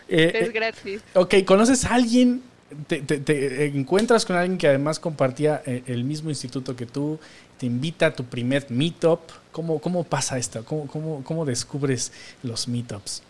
Eh, 0.08 0.30
es 0.32 0.48
eh, 0.48 0.52
gratis. 0.52 1.02
Ok, 1.14 1.34
¿conoces 1.44 1.84
a 1.84 1.94
alguien 1.94 2.42
te, 2.86 3.66
encuentras 3.66 4.24
con 4.24 4.36
alguien 4.36 4.58
que 4.58 4.68
además 4.68 4.98
compartía 4.98 5.62
eh, 5.66 5.82
el 5.86 6.04
mismo 6.04 6.30
instituto 6.30 6.76
que 6.76 6.86
tú, 6.86 7.18
te 7.58 7.66
invita 7.66 8.06
a 8.06 8.14
tu 8.14 8.24
primer 8.24 8.70
meetup. 8.70 9.20
¿Cómo, 9.50 9.80
cómo 9.80 10.04
pasa 10.04 10.38
esto? 10.38 10.64
¿Cómo, 10.64 10.86
cómo, 10.86 11.22
cómo 11.24 11.44
descubres 11.44 12.12
los 12.42 12.68
meetups? 12.68 13.22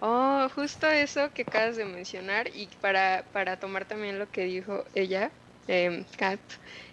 Oh, 0.00 0.48
justo 0.54 0.88
eso 0.88 1.30
que 1.32 1.42
acabas 1.42 1.76
de 1.76 1.84
mencionar 1.84 2.48
y 2.48 2.68
para, 2.80 3.24
para 3.32 3.58
tomar 3.58 3.84
también 3.84 4.18
lo 4.18 4.30
que 4.30 4.44
dijo 4.44 4.84
ella, 4.94 5.30
eh, 5.68 6.04
Kat, 6.16 6.40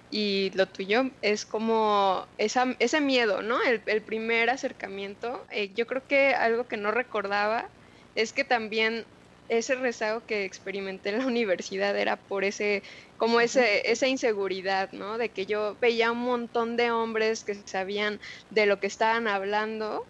y 0.09 0.51
lo 0.55 0.67
tuyo 0.71 1.03
es 1.21 1.45
como 1.45 2.27
esa, 2.37 2.75
ese 2.79 3.01
miedo, 3.01 3.41
¿no? 3.41 3.61
El, 3.63 3.83
el 3.85 4.03
primer 4.03 4.49
acercamiento. 4.49 5.45
Eh, 5.51 5.73
yo 5.75 5.85
creo 5.87 6.05
que 6.07 6.33
algo 6.33 6.67
que 6.67 6.77
no 6.77 6.91
recordaba 6.91 7.71
es 8.15 8.33
que 8.33 8.43
también 8.45 9.07
ese 9.47 9.75
rezago 9.75 10.25
que 10.25 10.45
experimenté 10.45 11.09
en 11.09 11.19
la 11.19 11.27
universidad 11.27 11.97
era 11.97 12.25
por 12.25 12.43
ese, 12.43 12.83
como 13.17 13.39
ese, 13.41 13.91
esa 13.91 14.07
inseguridad, 14.07 14.91
¿no? 14.91 15.17
De 15.17 15.31
que 15.33 15.45
yo 15.45 15.77
veía 15.79 16.11
un 16.11 16.19
montón 16.19 16.77
de 16.77 16.91
hombres 16.91 17.43
que 17.43 17.55
sabían 17.65 18.19
de 18.49 18.65
lo 18.65 18.79
que 18.79 18.87
estaban 18.87 19.27
hablando 19.27 20.09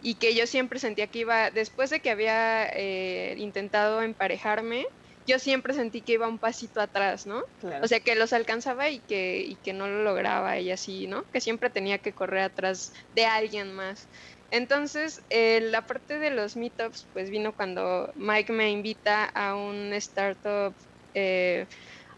y 0.00 0.18
que 0.18 0.34
yo 0.34 0.46
siempre 0.46 0.78
sentía 0.78 1.08
que 1.08 1.20
iba, 1.20 1.50
después 1.50 1.90
de 1.90 2.00
que 2.00 2.10
había 2.10 2.68
eh, 2.72 3.34
intentado 3.38 4.02
emparejarme, 4.02 4.86
yo 5.26 5.38
siempre 5.38 5.74
sentí 5.74 6.00
que 6.00 6.14
iba 6.14 6.28
un 6.28 6.38
pasito 6.38 6.80
atrás, 6.80 7.26
¿no? 7.26 7.42
O 7.82 7.88
sea, 7.88 8.00
que 8.00 8.14
los 8.14 8.32
alcanzaba 8.32 8.88
y 8.90 9.00
que, 9.00 9.38
y 9.38 9.56
que 9.56 9.72
no 9.72 9.88
lo 9.88 10.02
lograba 10.02 10.58
y 10.58 10.70
así, 10.70 11.06
¿no? 11.06 11.24
Que 11.32 11.40
siempre 11.40 11.70
tenía 11.70 11.98
que 11.98 12.12
correr 12.12 12.42
atrás 12.42 12.92
de 13.14 13.26
alguien 13.26 13.74
más. 13.74 14.06
Entonces, 14.50 15.20
eh, 15.30 15.60
la 15.60 15.86
parte 15.86 16.18
de 16.18 16.30
los 16.30 16.56
meetups, 16.56 17.06
pues 17.12 17.30
vino 17.30 17.52
cuando 17.52 18.12
Mike 18.14 18.52
me 18.52 18.70
invita 18.70 19.24
a 19.24 19.56
un 19.56 19.92
startup. 19.94 20.72
Eh, 21.14 21.66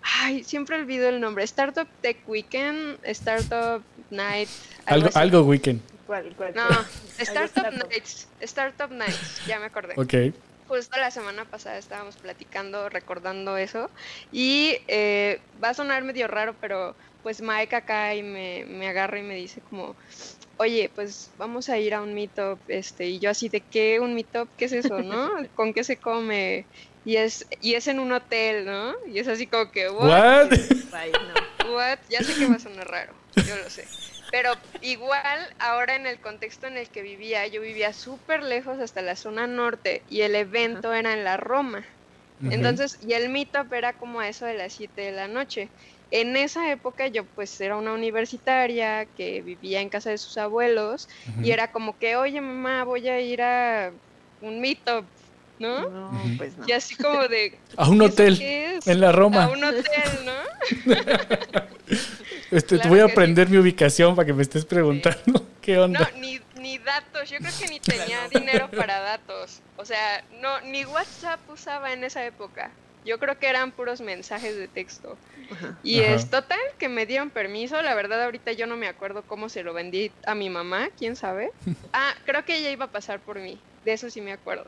ay, 0.03 0.45
siempre 0.45 0.77
olvido 0.77 1.09
el 1.09 1.21
nombre. 1.21 1.45
Startup 1.45 1.89
Tech 2.03 2.19
Weekend, 2.27 2.99
Startup 3.05 3.83
Night. 4.11 4.49
Algo, 4.85 5.09
algo, 5.15 5.43
Weekend. 5.43 5.81
¿Cuál, 6.07 6.35
cuál? 6.37 6.55
No, 6.55 6.67
Startup 7.19 7.73
Nights. 7.73 8.29
Startup 8.41 8.91
Nights, 8.91 9.47
ya 9.47 9.59
me 9.59 9.67
acordé. 9.67 9.95
Ok. 9.97 10.35
Justo 10.69 10.99
la 10.99 11.11
semana 11.11 11.45
pasada 11.47 11.79
estábamos 11.79 12.17
platicando, 12.17 12.89
recordando 12.89 13.57
eso. 13.57 13.91
Y 14.31 14.77
eh, 14.87 15.41
va 15.63 15.71
a 15.71 15.75
sonar 15.75 16.05
medio 16.05 16.29
raro, 16.29 16.55
pero 16.61 16.95
pues 17.23 17.41
Mike 17.41 17.75
acá 17.75 18.15
y 18.15 18.23
me, 18.23 18.65
me 18.67 18.89
agarra 18.89 19.19
y 19.19 19.23
me 19.23 19.35
dice 19.35 19.61
como, 19.69 19.97
oye, 20.59 20.91
pues 20.95 21.31
vamos 21.39 21.69
a 21.69 21.79
ir 21.79 21.95
a 21.95 22.03
un 22.03 22.15
meetup, 22.15 22.59
este, 22.69 23.07
y 23.07 23.19
yo 23.19 23.31
así 23.31 23.49
de 23.49 23.61
qué 23.61 24.01
un 24.01 24.15
meetup, 24.15 24.49
¿qué 24.57 24.67
es 24.67 24.73
eso, 24.73 25.01
no? 25.01 25.31
¿Con 25.55 25.73
qué 25.73 25.85
se 25.85 25.97
come? 25.97 26.67
Y 27.05 27.17
es, 27.17 27.47
y 27.61 27.75
es 27.75 27.87
en 27.87 28.01
un 28.01 28.13
hotel, 28.13 28.67
¿no? 28.67 28.95
Y 29.07 29.19
es 29.19 29.29
así 29.29 29.47
como 29.47 29.71
que, 29.71 29.89
¿what? 29.89 30.51
What? 31.69 31.99
Ya 32.11 32.23
sé 32.23 32.35
que 32.35 32.47
va 32.47 32.57
a 32.57 32.59
sonar 32.59 32.89
raro, 32.89 33.15
yo 33.37 33.57
lo 33.57 33.71
sé. 33.71 33.87
Pero 34.31 34.53
igual, 34.83 35.41
ahora 35.59 35.97
en 35.97 36.07
el 36.07 36.19
contexto 36.19 36.67
en 36.67 36.77
el 36.77 36.89
que 36.89 37.03
vivía, 37.03 37.47
yo 37.47 37.61
vivía 37.61 37.93
súper 37.93 38.43
lejos 38.43 38.79
hasta 38.79 39.03
la 39.03 39.17
zona 39.17 39.47
norte 39.47 40.03
y 40.11 40.23
el 40.23 40.35
evento 40.35 40.93
era 40.93 41.13
en 41.13 41.25
la 41.25 41.37
Roma. 41.37 41.85
Entonces, 42.51 42.99
y 43.05 43.15
el 43.15 43.31
meetup 43.31 43.73
era 43.73 43.95
como 43.95 44.21
a 44.21 44.29
eso 44.29 44.47
de 44.47 44.55
las 44.55 44.73
7 44.75 45.01
de 45.01 45.13
la 45.13 45.27
noche. 45.27 45.69
En 46.11 46.37
esa 46.37 46.71
época 46.71 47.09
yo 47.09 47.25
pues 47.25 47.61
era 47.61 47.77
una 47.77 47.93
universitaria 47.93 49.07
que 49.17 49.43
vivía 49.43 49.81
en 49.81 49.89
casa 49.89 50.11
de 50.11 50.19
sus 50.19 50.39
abuelos 50.39 51.09
y 51.43 51.51
era 51.51 51.73
como 51.73 51.99
que, 51.99 52.17
oye 52.17 52.41
mamá, 52.41 52.85
voy 52.85 53.09
a 53.09 53.21
ir 53.21 53.43
a 53.43 53.91
un 54.41 54.61
meetup, 54.61 55.05
¿no? 55.59 55.89
No, 55.89 56.11
pues 56.39 56.57
no. 56.57 56.65
Y 56.67 56.73
así 56.73 56.95
como 56.95 57.27
de... 57.27 57.59
a 57.77 57.89
un 57.89 58.01
hotel 58.01 58.41
en 58.41 59.01
la 59.01 59.11
Roma. 59.13 59.45
A 59.45 59.49
un 59.49 59.65
hotel, 59.65 59.85
¿no? 60.25 60.33
este, 62.51 62.79
te 62.79 62.89
voy 62.89 63.01
a 63.01 63.05
aprender 63.05 63.49
mi 63.49 63.59
ubicación 63.59 64.17
para 64.17 64.27
que 64.27 64.33
me 64.33 64.43
estés 64.43 64.65
preguntando 64.65 65.47
qué 65.63 65.79
onda. 65.79 66.11
No, 66.13 66.21
ni, 66.21 66.41
ni 66.57 66.79
datos, 66.79 67.31
yo 67.31 67.39
creo 67.39 67.53
que 67.59 67.69
ni 67.69 67.81
tenía 67.81 68.29
dinero 68.29 68.71
para 68.77 69.01
datos. 69.01 69.61
O 69.77 69.85
sea, 69.85 70.25
no, 70.41 70.61
ni 70.63 70.85
WhatsApp 70.85 71.41
usaba 71.51 71.93
en 71.93 72.05
esa 72.05 72.25
época. 72.25 72.71
Yo 73.05 73.19
creo 73.19 73.39
que 73.39 73.49
eran 73.49 73.73
puros 73.73 74.01
mensajes 74.01 74.57
de 74.57 74.69
texto. 74.69 75.17
Y 75.83 76.01
es 76.01 76.29
total 76.29 76.59
que 76.79 76.91
me 76.91 77.07
dieron 77.07 77.31
permiso. 77.31 77.81
La 77.81 77.95
verdad, 77.95 78.23
ahorita 78.23 78.53
yo 78.53 78.67
no 78.67 78.77
me 78.77 78.87
acuerdo 78.87 79.23
cómo 79.23 79.49
se 79.49 79.63
lo 79.63 79.73
vendí 79.73 80.13
a 80.27 80.35
mi 80.35 80.51
mamá, 80.51 80.91
quién 80.99 81.17
sabe. 81.17 81.51
Ah, 81.93 82.15
creo 82.27 82.45
que 82.45 82.59
ella 82.59 82.71
iba 82.71 82.85
a 82.85 82.91
pasar 82.91 83.21
por 83.21 83.39
mí. 83.39 83.59
De 83.85 83.93
eso 83.95 84.11
sí 84.11 84.21
me 84.21 84.33
acuerdo. 84.33 84.67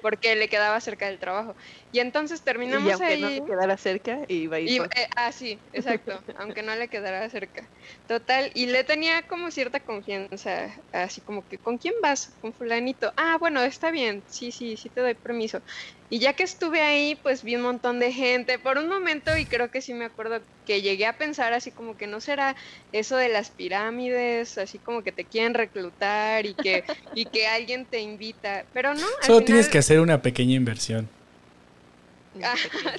Porque 0.00 0.36
le 0.36 0.48
quedaba 0.48 0.80
cerca 0.80 1.06
del 1.06 1.18
trabajo. 1.18 1.56
Y 1.90 2.00
entonces 2.00 2.44
terminamos 2.44 2.90
y 2.90 2.90
aunque 2.92 3.02
ahí. 3.04 3.18
no 3.18 3.30
le 3.30 3.42
quedara 3.42 3.76
cerca, 3.76 4.24
iba 4.28 4.56
a 4.56 4.60
ir. 4.60 4.72
Eh, 4.96 5.06
ah, 5.16 5.32
sí, 5.32 5.64
exacto. 5.72 6.24
aunque 6.36 6.62
no 6.62 6.74
le 6.76 6.88
quedara 6.88 7.28
cerca. 7.30 7.70
Total. 8.06 8.50
Y 8.54 8.66
le 8.66 8.84
tenía 8.84 9.22
como 9.22 9.50
cierta 9.50 9.80
confianza. 9.80 10.76
Así 10.92 11.22
como 11.22 11.46
que, 11.46 11.58
¿con 11.60 11.78
quién 11.78 11.94
vas? 12.02 12.36
Con 12.40 12.52
Fulanito. 12.54 13.12
Ah, 13.16 13.36
bueno, 13.40 13.62
está 13.62 13.90
bien. 13.92 14.24
Sí, 14.26 14.52
sí, 14.52 14.76
sí 14.76 14.90
te 14.90 15.00
doy 15.02 15.14
permiso. 15.14 15.60
Y 16.08 16.18
ya 16.20 16.34
que 16.34 16.44
estuve 16.44 16.82
ahí, 16.82 17.18
pues 17.22 17.42
vi 17.42 17.56
un 17.56 17.62
montón 17.62 17.98
de 17.98 18.12
gente 18.12 18.58
por 18.58 18.78
un 18.78 18.88
momento 18.88 19.36
y 19.36 19.44
creo 19.44 19.70
que 19.70 19.80
sí 19.80 19.92
me 19.92 20.04
acuerdo 20.04 20.40
que 20.64 20.82
llegué 20.82 21.06
a 21.06 21.18
pensar 21.18 21.52
así 21.52 21.70
como 21.70 21.96
que 21.96 22.06
no 22.06 22.20
será 22.20 22.54
eso 22.92 23.16
de 23.16 23.28
las 23.28 23.50
pirámides, 23.50 24.58
así 24.58 24.78
como 24.78 25.02
que 25.02 25.12
te 25.12 25.24
quieren 25.24 25.54
reclutar 25.54 26.46
y 26.46 26.54
que, 26.54 26.84
y 27.14 27.24
que 27.26 27.46
alguien 27.46 27.86
te 27.86 28.00
invita, 28.00 28.64
pero 28.72 28.94
no. 28.94 29.06
Solo 29.22 29.42
tienes 29.42 29.68
que 29.68 29.78
hacer 29.78 30.00
una 30.00 30.22
pequeña 30.22 30.54
inversión. 30.54 31.08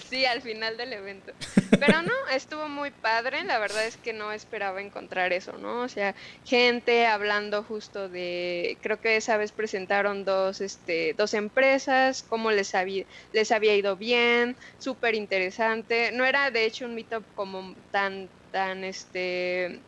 Sí, 0.09 0.25
al 0.25 0.41
final 0.41 0.77
del 0.77 0.93
evento. 0.93 1.31
Pero 1.79 2.01
no, 2.01 2.13
estuvo 2.31 2.67
muy 2.69 2.91
padre. 2.91 3.43
La 3.43 3.59
verdad 3.59 3.85
es 3.85 3.97
que 3.97 4.13
no 4.13 4.31
esperaba 4.31 4.81
encontrar 4.81 5.33
eso, 5.33 5.57
¿no? 5.57 5.81
O 5.81 5.89
sea, 5.89 6.15
gente 6.45 7.05
hablando 7.05 7.63
justo 7.63 8.09
de, 8.09 8.77
creo 8.81 8.99
que 8.99 9.17
esa 9.17 9.37
vez 9.37 9.51
presentaron 9.51 10.25
dos, 10.25 10.61
este, 10.61 11.13
dos 11.13 11.33
empresas, 11.33 12.23
cómo 12.27 12.51
les 12.51 12.75
había, 12.75 13.05
les 13.33 13.51
había 13.51 13.75
ido 13.75 13.95
bien, 13.95 14.55
súper 14.79 15.15
interesante. 15.15 16.11
No 16.11 16.25
era 16.25 16.51
de 16.51 16.65
hecho 16.65 16.85
un 16.85 16.95
meetup 16.95 17.23
como 17.35 17.75
tan, 17.91 18.29
tan, 18.51 18.83
este, 18.83 19.79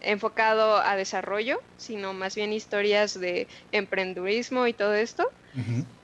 enfocado 0.00 0.76
a 0.76 0.96
desarrollo, 0.96 1.60
sino 1.76 2.12
más 2.12 2.34
bien 2.34 2.52
historias 2.52 3.18
de 3.18 3.48
emprendurismo 3.72 4.66
y 4.66 4.72
todo 4.72 4.94
esto. 4.94 5.30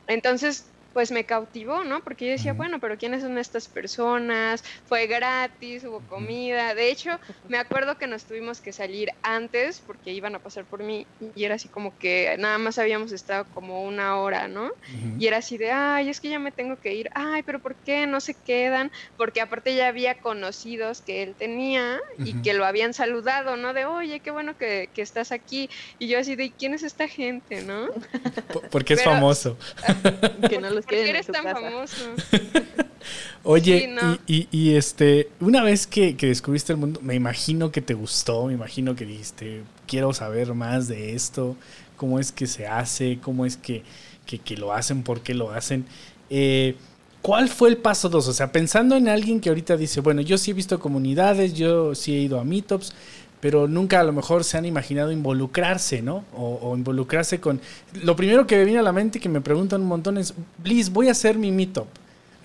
Entonces, 0.07 0.67
pues 0.95 1.11
me 1.11 1.25
cautivó, 1.25 1.83
¿no? 1.85 2.01
Porque 2.03 2.27
yo 2.27 2.31
decía, 2.31 2.53
bueno, 2.53 2.79
pero 2.79 2.97
¿quiénes 2.97 3.23
son 3.23 3.37
estas 3.37 3.67
personas? 3.67 4.63
Fue 4.87 5.09
gratis, 5.09 5.85
hubo 5.85 6.01
comida. 6.09 6.75
De 6.75 6.89
hecho, 6.91 7.19
me 7.49 7.59
acuerdo 7.59 7.99
que 7.99 8.07
nos 8.07 8.25
tuvimos 8.25 8.61
que 8.61 8.73
salir 8.73 9.11
antes 9.23 9.83
porque 9.85 10.13
iban 10.13 10.37
a 10.37 10.39
pasar 10.39 10.65
por 10.65 10.85
mí 10.85 11.07
y 11.35 11.45
era 11.45 11.57
así 11.57 11.69
como 11.69 11.99
que 11.99 12.37
nada 12.39 12.59
más 12.59 12.79
habíamos 12.79 13.11
estado 13.11 13.45
como 13.53 13.85
una 13.85 14.17
hora, 14.19 14.47
¿no? 14.47 14.71
Y 15.19 15.27
era 15.27 15.39
así 15.39 15.59
de, 15.59 15.73
ay, 15.73 16.09
es 16.09 16.21
que 16.21 16.31
ya 16.31 16.39
me 16.39 16.53
tengo 16.53 16.79
que 16.81 16.95
ir. 16.95 17.11
Ay, 17.15 17.43
pero 17.43 17.59
¿por 17.59 17.75
qué 17.75 18.07
no 18.07 18.21
se 18.21 18.35
quedan? 18.35 18.93
Porque 19.17 19.41
aparte 19.41 19.75
ya 19.75 19.89
había 19.89 20.15
conocidos 20.15 21.03
que 21.03 21.25
él 21.25 21.35
tenía 21.37 22.01
y 22.19 22.35
que 22.43 22.55
lo 22.55 22.65
habían 22.65 22.95
saludado, 22.95 23.57
¿no? 23.57 23.75
De, 23.75 23.85
oye, 23.85 24.21
qué 24.21 24.31
bueno 24.31 24.57
que, 24.57 24.89
estás 24.95 25.33
aquí. 25.33 25.69
Y 25.99 26.07
yo 26.07 26.19
así 26.19 26.37
de, 26.37 26.51
¿quién 26.51 26.73
es 26.73 26.83
esta 26.83 27.09
gente, 27.09 27.63
no? 27.63 27.89
Porque 28.71 28.95
es 28.95 29.03
famoso. 29.03 29.59
que 30.49 30.59
no 30.59 30.71
¿Por 30.85 30.95
qué 30.95 31.11
eres 31.11 31.27
tan 31.27 31.45
famoso? 31.45 31.97
Oye, 33.43 33.95
y, 34.27 34.75
este, 34.75 35.29
una 35.41 35.63
vez 35.63 35.87
que, 35.87 36.15
descubriste 36.15 36.73
el 36.73 36.79
mundo, 36.79 37.01
me 37.03 37.15
imagino 37.15 37.71
que 37.71 37.83
te 37.83 37.93
gustó, 37.93 38.47
me 38.47 38.55
imagino 38.55 38.97
que 38.97 39.05
dijiste, 39.05 39.63
quiero 39.87 40.15
saber 40.15 40.55
más 40.55 40.89
de 40.89 41.15
esto, 41.15 41.57
cómo 41.97 42.19
es 42.19 42.33
que 42.33 42.47
se 42.47 42.67
hace, 42.67 43.19
cómo 43.21 43.45
es 43.45 43.59
que, 43.59 43.83
lo 44.57 44.73
hacen, 44.73 45.03
por 45.03 45.21
qué 45.21 45.35
lo 45.35 45.51
hacen. 45.51 45.85
Eh, 46.31 46.77
¿Cuál 47.21 47.49
fue 47.49 47.71
el 47.71 47.79
paso 47.79 48.09
dos? 48.11 48.29
O 48.29 48.33
sea, 48.33 48.53
pensando 48.53 48.97
en 48.97 49.09
alguien 49.09 49.41
que 49.41 49.49
ahorita 49.49 49.77
dice, 49.77 50.01
bueno, 50.01 50.21
yo 50.21 50.37
sí 50.37 50.51
he 50.51 50.55
visto 50.55 50.79
comunidades, 50.79 51.55
yo 51.55 51.95
sí 51.95 52.15
he 52.15 52.21
ido 52.21 52.39
a 52.39 52.45
meetups, 52.45 52.93
pero 53.45 53.69
nunca 53.69 54.01
a 54.01 54.05
lo 54.05 54.15
mejor 54.15 54.43
se 54.43 54.57
han 54.57 54.65
imaginado 54.65 55.13
involucrarse, 55.13 56.01
¿no? 56.01 56.25
O, 56.35 56.75
involucrarse 56.75 57.41
con... 57.41 57.61
Lo 58.03 58.17
primero 58.17 58.47
que 58.47 58.57
me 58.57 58.65
viene 58.65 58.81
a 58.81 58.83
la 58.83 58.91
mente 58.91 59.21
que 59.21 59.29
me 59.29 59.43
preguntan 59.43 59.83
un 59.83 59.89
montón 59.89 60.17
es, 60.17 60.33
Bliss, 60.63 60.91
voy 60.91 61.09
a 61.09 61.11
hacer 61.11 61.37
mi 61.37 61.53
meetup. 61.53 61.85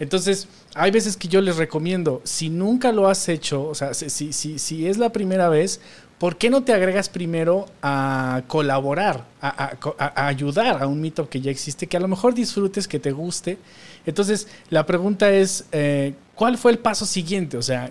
Entonces, 0.01 0.49
hay 0.75 0.91
veces 0.91 1.15
que 1.15 1.29
yo 1.29 1.39
les 1.39 1.55
recomiendo, 1.55 2.19
si 2.25 2.49
nunca 2.49 2.91
lo 2.91 3.07
has 3.07 3.29
hecho, 3.29 3.63
o 3.63 3.75
sea, 3.75 3.93
si, 3.93 4.09
si, 4.09 4.59
si 4.59 4.87
es 4.87 4.97
la 4.97 5.13
primera 5.13 5.47
vez, 5.47 5.79
¿por 6.17 6.35
qué 6.35 6.49
no 6.49 6.63
te 6.63 6.73
agregas 6.73 7.07
primero 7.07 7.67
a 7.81 8.41
colaborar, 8.47 9.23
a, 9.39 10.27
ayudar 10.27 10.83
a 10.83 10.87
un 10.87 10.99
meetup 10.99 11.29
que 11.29 11.39
ya 11.39 11.49
existe, 11.49 11.87
que 11.87 11.95
a 11.95 12.01
lo 12.01 12.09
mejor 12.09 12.33
disfrutes, 12.33 12.89
que 12.89 12.99
te 12.99 13.13
guste? 13.13 13.57
Entonces, 14.05 14.47
la 14.69 14.85
pregunta 14.85 15.29
es, 15.31 15.65
eh, 15.71 16.13
¿cuál 16.35 16.57
fue 16.57 16.71
el 16.71 16.79
paso 16.79 17.05
siguiente? 17.05 17.57
O 17.57 17.61
sea, 17.61 17.89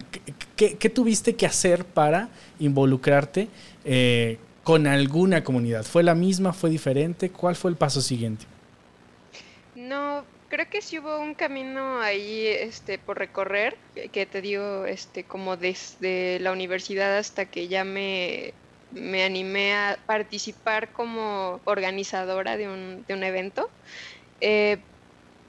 ¿qué, 0.57 0.91
tuviste 0.91 1.37
que 1.37 1.47
hacer 1.47 1.85
para 1.85 2.29
involucrarte 2.59 3.49
eh, 3.85 4.39
con 4.65 4.87
alguna 4.87 5.45
comunidad? 5.45 5.85
¿Fue 5.85 6.03
la 6.03 6.15
misma? 6.15 6.53
¿Fue 6.53 6.71
diferente? 6.71 7.31
¿Cuál 7.31 7.57
fue 7.57 7.71
el 7.71 7.77
paso 7.77 8.01
siguiente? 8.01 8.47
No, 9.75 10.25
creo 10.49 10.69
que 10.69 10.83
sí 10.83 10.99
hubo 10.99 11.19
un 11.21 11.35
camino 11.35 12.01
ahí 12.01 12.47
este, 12.47 12.99
por 12.99 13.19
recorrer, 13.19 13.77
que, 14.13 14.27
te 14.27 14.41
digo, 14.41 14.87
este, 14.87 15.25
como 15.25 15.57
desde 15.57 16.41
la 16.41 16.53
universidad 16.53 17.17
hasta 17.17 17.45
que 17.45 17.69
ya 17.69 17.85
me, 17.85 18.55
me 18.93 19.25
animé 19.25 19.75
a 19.75 19.99
participar 20.07 20.93
como 20.93 21.61
organizadora 21.65 22.57
de 22.57 22.69
un, 22.69 23.05
de 23.07 23.15
un 23.15 23.23
evento. 23.23 23.71
Eh, 24.41 24.79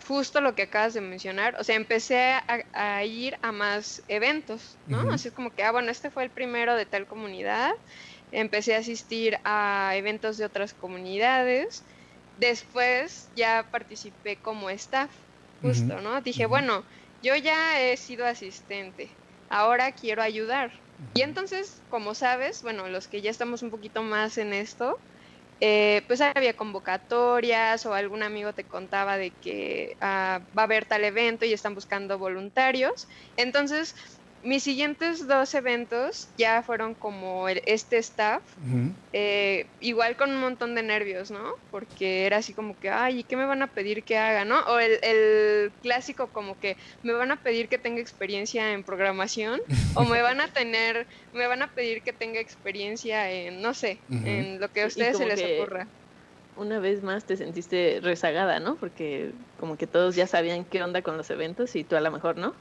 justo 0.09 0.41
lo 0.41 0.55
que 0.55 0.63
acabas 0.63 0.95
de 0.95 1.01
mencionar, 1.01 1.55
o 1.59 1.63
sea, 1.63 1.75
empecé 1.75 2.33
a, 2.73 3.05
ir 3.05 3.37
a 3.43 3.51
más 3.51 4.01
eventos, 4.07 4.79
¿no? 4.87 5.11
Así 5.11 5.29
como 5.29 5.51
que, 5.51 5.61
ah, 5.61 5.71
bueno, 5.71 5.91
este 5.91 6.09
fue 6.09 6.23
el 6.23 6.31
primero 6.31 6.75
de 6.75 6.87
tal 6.87 7.05
comunidad, 7.05 7.69
empecé 8.31 8.73
a 8.73 8.79
asistir 8.79 9.37
a 9.43 9.91
eventos 9.93 10.37
de 10.37 10.45
otras 10.45 10.73
comunidades, 10.73 11.85
después 12.37 13.29
ya 13.35 13.69
participé 13.71 14.41
como 14.41 14.71
staff, 14.71 15.11
justo, 15.61 16.01
¿no? 16.01 16.19
Dije, 16.21 16.47
bueno, 16.47 16.87
yo 17.21 17.35
ya 17.35 17.79
he 17.79 17.95
sido 17.95 18.25
asistente, 18.25 19.15
ahora 19.47 19.91
quiero 19.91 20.23
ayudar. 20.23 20.71
Y 21.13 21.21
entonces, 21.21 21.83
como 21.87 22.15
sabes, 22.15 22.63
bueno, 22.63 22.89
los 22.89 23.07
que 23.07 23.21
ya 23.21 23.29
estamos 23.29 23.61
un 23.61 23.69
poquito 23.69 24.01
más 24.01 24.39
en 24.39 24.53
esto, 24.53 24.99
eh, 25.59 26.03
pues 26.07 26.21
había 26.21 26.53
convocatorias 26.55 27.85
o 27.85 27.93
algún 27.93 28.23
amigo 28.23 28.53
te 28.53 28.65
contaba 28.67 29.17
de 29.17 29.35
que 29.37 29.95
ah, 30.01 30.47
va 30.57 30.63
a 30.63 30.65
haber 30.65 30.85
tal 30.85 31.03
evento 31.03 31.45
y 31.45 31.53
están 31.53 31.75
buscando 31.75 32.17
voluntarios. 32.17 33.07
Entonces, 33.35 33.95
mis 34.43 34.63
siguientes 34.63 35.27
dos 35.27 35.53
eventos 35.53 36.29
ya 36.37 36.63
fueron 36.63 36.93
como 36.93 37.49
este 37.49 37.97
staff, 37.97 38.41
eh, 39.11 39.65
igual 39.81 40.15
con 40.15 40.31
un 40.31 40.39
montón 40.39 40.75
de 40.75 40.83
nervios, 40.83 41.29
¿no? 41.29 41.55
Porque 41.71 42.25
era 42.25 42.37
así 42.37 42.53
como 42.53 42.79
que, 42.79 42.89
ay, 42.89 43.19
¿y 43.19 43.23
qué 43.23 43.35
me 43.35 43.45
van 43.45 43.61
a 43.61 43.67
pedir 43.67 44.03
que 44.03 44.17
haga, 44.17 44.45
no? 44.45 44.59
O 44.61 44.79
el, 44.79 45.71
clásico 45.81 46.27
como 46.27 46.57
que 46.59 46.77
me 47.03 47.13
van 47.13 47.31
a 47.31 47.35
pedir 47.37 47.67
que 47.67 47.77
tenga 47.77 47.99
experiencia 47.99 48.71
en 48.71 48.83
programación 48.83 49.61
o 49.95 50.05
me 50.05 50.21
van 50.21 50.39
a 50.41 50.47
tener, 50.47 51.05
me 51.33 51.47
van 51.47 51.61
a 51.61 51.67
pedir 51.67 52.01
que 52.01 52.13
tenga 52.13 52.39
experiencia 52.39 53.29
en, 53.31 53.61
no 53.61 53.73
sé, 53.73 53.97
en 54.09 54.59
lo 54.59 54.71
que 54.71 54.83
a 54.83 54.87
ustedes 54.87 55.17
se 55.17 55.25
les 55.25 55.59
ocurra. 55.59 55.87
Una 56.55 56.79
vez 56.79 57.03
más 57.03 57.23
te 57.23 57.37
sentiste 57.37 57.99
rezagada, 58.01 58.59
¿no? 58.59 58.75
Porque 58.75 59.31
como 59.59 59.77
que 59.77 59.87
todos 59.87 60.15
ya 60.15 60.27
sabían 60.27 60.65
qué 60.65 60.83
onda 60.83 61.01
con 61.01 61.15
los 61.15 61.29
eventos 61.29 61.75
y 61.75 61.85
tú 61.85 61.95
a 61.95 62.01
lo 62.01 62.11
mejor, 62.11 62.37
¿no? 62.37 62.53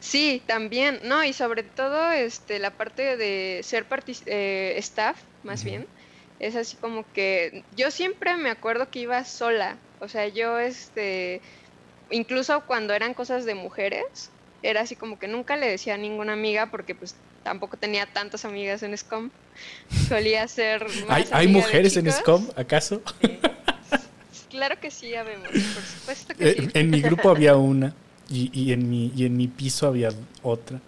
Sí, 0.00 0.42
también, 0.46 1.00
no, 1.04 1.24
y 1.24 1.32
sobre 1.32 1.62
todo 1.62 2.10
este, 2.12 2.58
la 2.58 2.70
parte 2.70 3.16
de 3.16 3.60
ser 3.62 3.86
eh, 4.26 4.74
staff, 4.78 5.16
más 5.42 5.64
bien, 5.64 5.86
es 6.40 6.56
así 6.56 6.76
como 6.76 7.04
que 7.12 7.64
yo 7.76 7.90
siempre 7.90 8.36
me 8.36 8.50
acuerdo 8.50 8.90
que 8.90 9.00
iba 9.00 9.24
sola, 9.24 9.76
o 10.00 10.08
sea, 10.08 10.28
yo, 10.28 10.58
este, 10.58 11.40
incluso 12.10 12.64
cuando 12.66 12.94
eran 12.94 13.14
cosas 13.14 13.44
de 13.44 13.54
mujeres, 13.54 14.30
era 14.62 14.82
así 14.82 14.96
como 14.96 15.18
que 15.18 15.28
nunca 15.28 15.56
le 15.56 15.68
decía 15.68 15.94
a 15.94 15.98
ninguna 15.98 16.32
amiga 16.32 16.66
porque 16.70 16.94
pues 16.94 17.16
tampoco 17.42 17.76
tenía 17.76 18.06
tantas 18.06 18.44
amigas 18.44 18.82
en 18.82 18.96
SCOM, 18.96 19.30
solía 20.08 20.46
ser... 20.48 20.86
¿Hay, 21.08 21.26
¿hay 21.32 21.48
mujeres 21.48 21.96
en 21.96 22.10
SCOM, 22.10 22.48
acaso? 22.56 23.02
Claro 24.50 24.78
que 24.78 24.90
sí, 24.90 25.08
ya 25.08 25.22
vemos, 25.22 25.48
por 25.48 25.82
supuesto 25.82 26.34
que 26.34 26.50
eh, 26.50 26.54
sí. 26.58 26.68
En 26.74 26.90
mi 26.90 27.00
grupo 27.00 27.30
había 27.30 27.56
una. 27.56 27.94
Y, 28.32 28.50
y, 28.52 28.72
en 28.72 28.88
mi, 28.88 29.12
y 29.14 29.26
en 29.26 29.36
mi 29.36 29.46
piso 29.46 29.86
había 29.86 30.08
otra. 30.42 30.80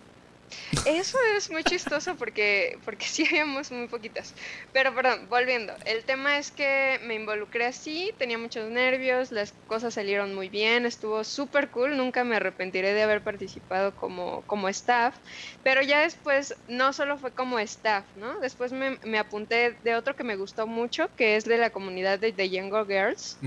Eso 0.86 1.18
es 1.36 1.50
muy 1.50 1.64
chistoso 1.64 2.14
porque, 2.16 2.78
porque 2.84 3.06
sí 3.06 3.24
habíamos 3.26 3.70
muy 3.70 3.88
poquitas. 3.88 4.34
Pero 4.72 4.94
perdón, 4.94 5.28
volviendo. 5.28 5.74
El 5.86 6.04
tema 6.04 6.38
es 6.38 6.50
que 6.50 7.00
me 7.04 7.14
involucré 7.14 7.66
así, 7.66 8.12
tenía 8.18 8.38
muchos 8.38 8.70
nervios, 8.70 9.32
las 9.32 9.52
cosas 9.66 9.94
salieron 9.94 10.34
muy 10.34 10.48
bien, 10.48 10.86
estuvo 10.86 11.24
súper 11.24 11.70
cool, 11.70 11.96
nunca 11.96 12.24
me 12.24 12.36
arrepentiré 12.36 12.92
de 12.92 13.02
haber 13.02 13.22
participado 13.22 13.94
como, 13.94 14.42
como 14.42 14.68
staff. 14.68 15.14
Pero 15.62 15.82
ya 15.82 16.00
después 16.00 16.54
no 16.68 16.92
solo 16.92 17.18
fue 17.18 17.32
como 17.32 17.58
staff, 17.58 18.04
¿no? 18.16 18.40
Después 18.40 18.72
me, 18.72 18.98
me 19.04 19.18
apunté 19.18 19.78
de 19.82 19.94
otro 19.94 20.14
que 20.16 20.24
me 20.24 20.36
gustó 20.36 20.66
mucho, 20.66 21.08
que 21.16 21.36
es 21.36 21.44
de 21.44 21.58
la 21.58 21.70
comunidad 21.70 22.18
de 22.18 22.32
The 22.32 22.50
Younger 22.50 22.86
Girls, 22.86 23.38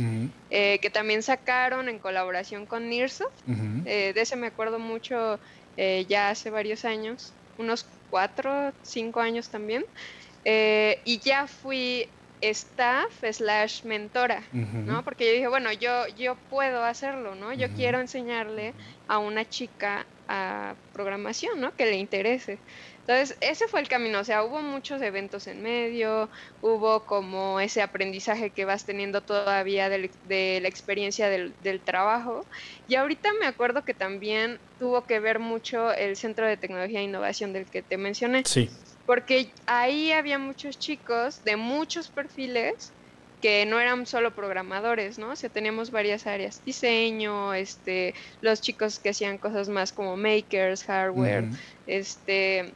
eh, 0.50 0.80
que 0.80 0.90
también 0.90 1.24
sacaron 1.24 1.90
en 1.90 2.00
colaboración 2.00 2.66
con 2.66 2.90
Nearsoft. 2.90 3.34
Eh, 3.86 4.14
de 4.14 4.22
ese 4.22 4.36
me 4.36 4.48
acuerdo 4.48 4.80
mucho 4.80 5.40
eh, 5.78 6.06
ya 6.10 6.30
hace 6.32 6.50
varios 6.52 6.86
años, 6.86 7.40
unos 7.58 7.86
cuatro, 8.10 8.76
cinco 8.84 9.22
años 9.22 9.50
también, 9.52 9.86
eh, 10.44 11.02
y 11.06 11.22
ya 11.22 11.48
fui 11.48 12.08
staff 12.42 13.24
slash 13.32 13.84
mentora, 13.86 14.48
¿no? 14.84 15.04
Porque 15.04 15.26
yo 15.28 15.34
dije, 15.34 15.48
bueno, 15.48 15.74
yo, 15.74 16.08
yo 16.16 16.40
puedo 16.50 16.84
hacerlo, 16.84 17.36
¿no? 17.36 17.54
Yo 17.54 17.74
quiero 17.74 18.00
enseñarle 18.00 18.76
a 19.08 19.20
una 19.20 19.46
chica 19.46 20.10
a 20.28 20.78
programación, 20.92 21.60
¿no? 21.62 21.76
Que 21.76 21.86
le 21.86 21.98
interese. 21.98 22.64
Entonces, 23.08 23.38
ese 23.40 23.70
fue 23.70 23.80
el 23.80 23.88
camino, 23.88 24.20
o 24.20 24.24
sea, 24.26 24.44
hubo 24.44 24.62
muchos 24.62 25.02
eventos 25.02 25.48
en 25.48 25.62
medio, 25.62 26.28
hubo 26.62 27.06
como 27.06 27.62
ese 27.62 27.82
aprendizaje 27.82 28.50
que 28.50 28.66
vas 28.66 28.84
teniendo 28.84 29.22
todavía 29.22 29.88
de, 29.88 30.60
la 30.62 30.68
experiencia 30.68 31.30
del, 31.30 31.54
del, 31.64 31.80
trabajo. 31.80 32.46
Y 32.90 32.96
ahorita 32.96 33.32
me 33.40 33.46
acuerdo 33.46 33.86
que 33.86 33.94
también 33.94 34.60
tuvo 34.78 35.06
que 35.06 35.22
ver 35.22 35.40
mucho 35.40 35.94
el 35.94 36.18
Centro 36.18 36.46
de 36.46 36.58
Tecnología 36.58 37.00
e 37.00 37.04
Innovación 37.04 37.54
del 37.54 37.66
que 37.66 37.82
te 37.82 37.96
mencioné. 37.96 38.44
Sí. 38.44 38.70
Porque 39.06 39.52
ahí 39.68 40.12
había 40.12 40.38
muchos 40.38 40.78
chicos 40.78 41.46
de 41.46 41.56
muchos 41.56 42.10
perfiles 42.10 42.92
que 43.42 43.66
no 43.66 43.80
eran 43.80 44.06
solo 44.06 44.32
programadores, 44.32 45.18
¿no? 45.18 45.30
O 45.30 45.36
sea, 45.38 45.50
teníamos 45.50 45.92
varias 45.92 46.28
áreas, 46.28 46.62
diseño, 46.66 47.54
este, 47.54 48.16
los 48.42 48.60
chicos 48.60 49.00
que 49.00 49.12
hacían 49.12 49.38
cosas 49.38 49.70
más 49.70 49.94
como 49.94 50.18
makers, 50.18 50.84
hardware, 50.84 51.46
este, 51.86 52.74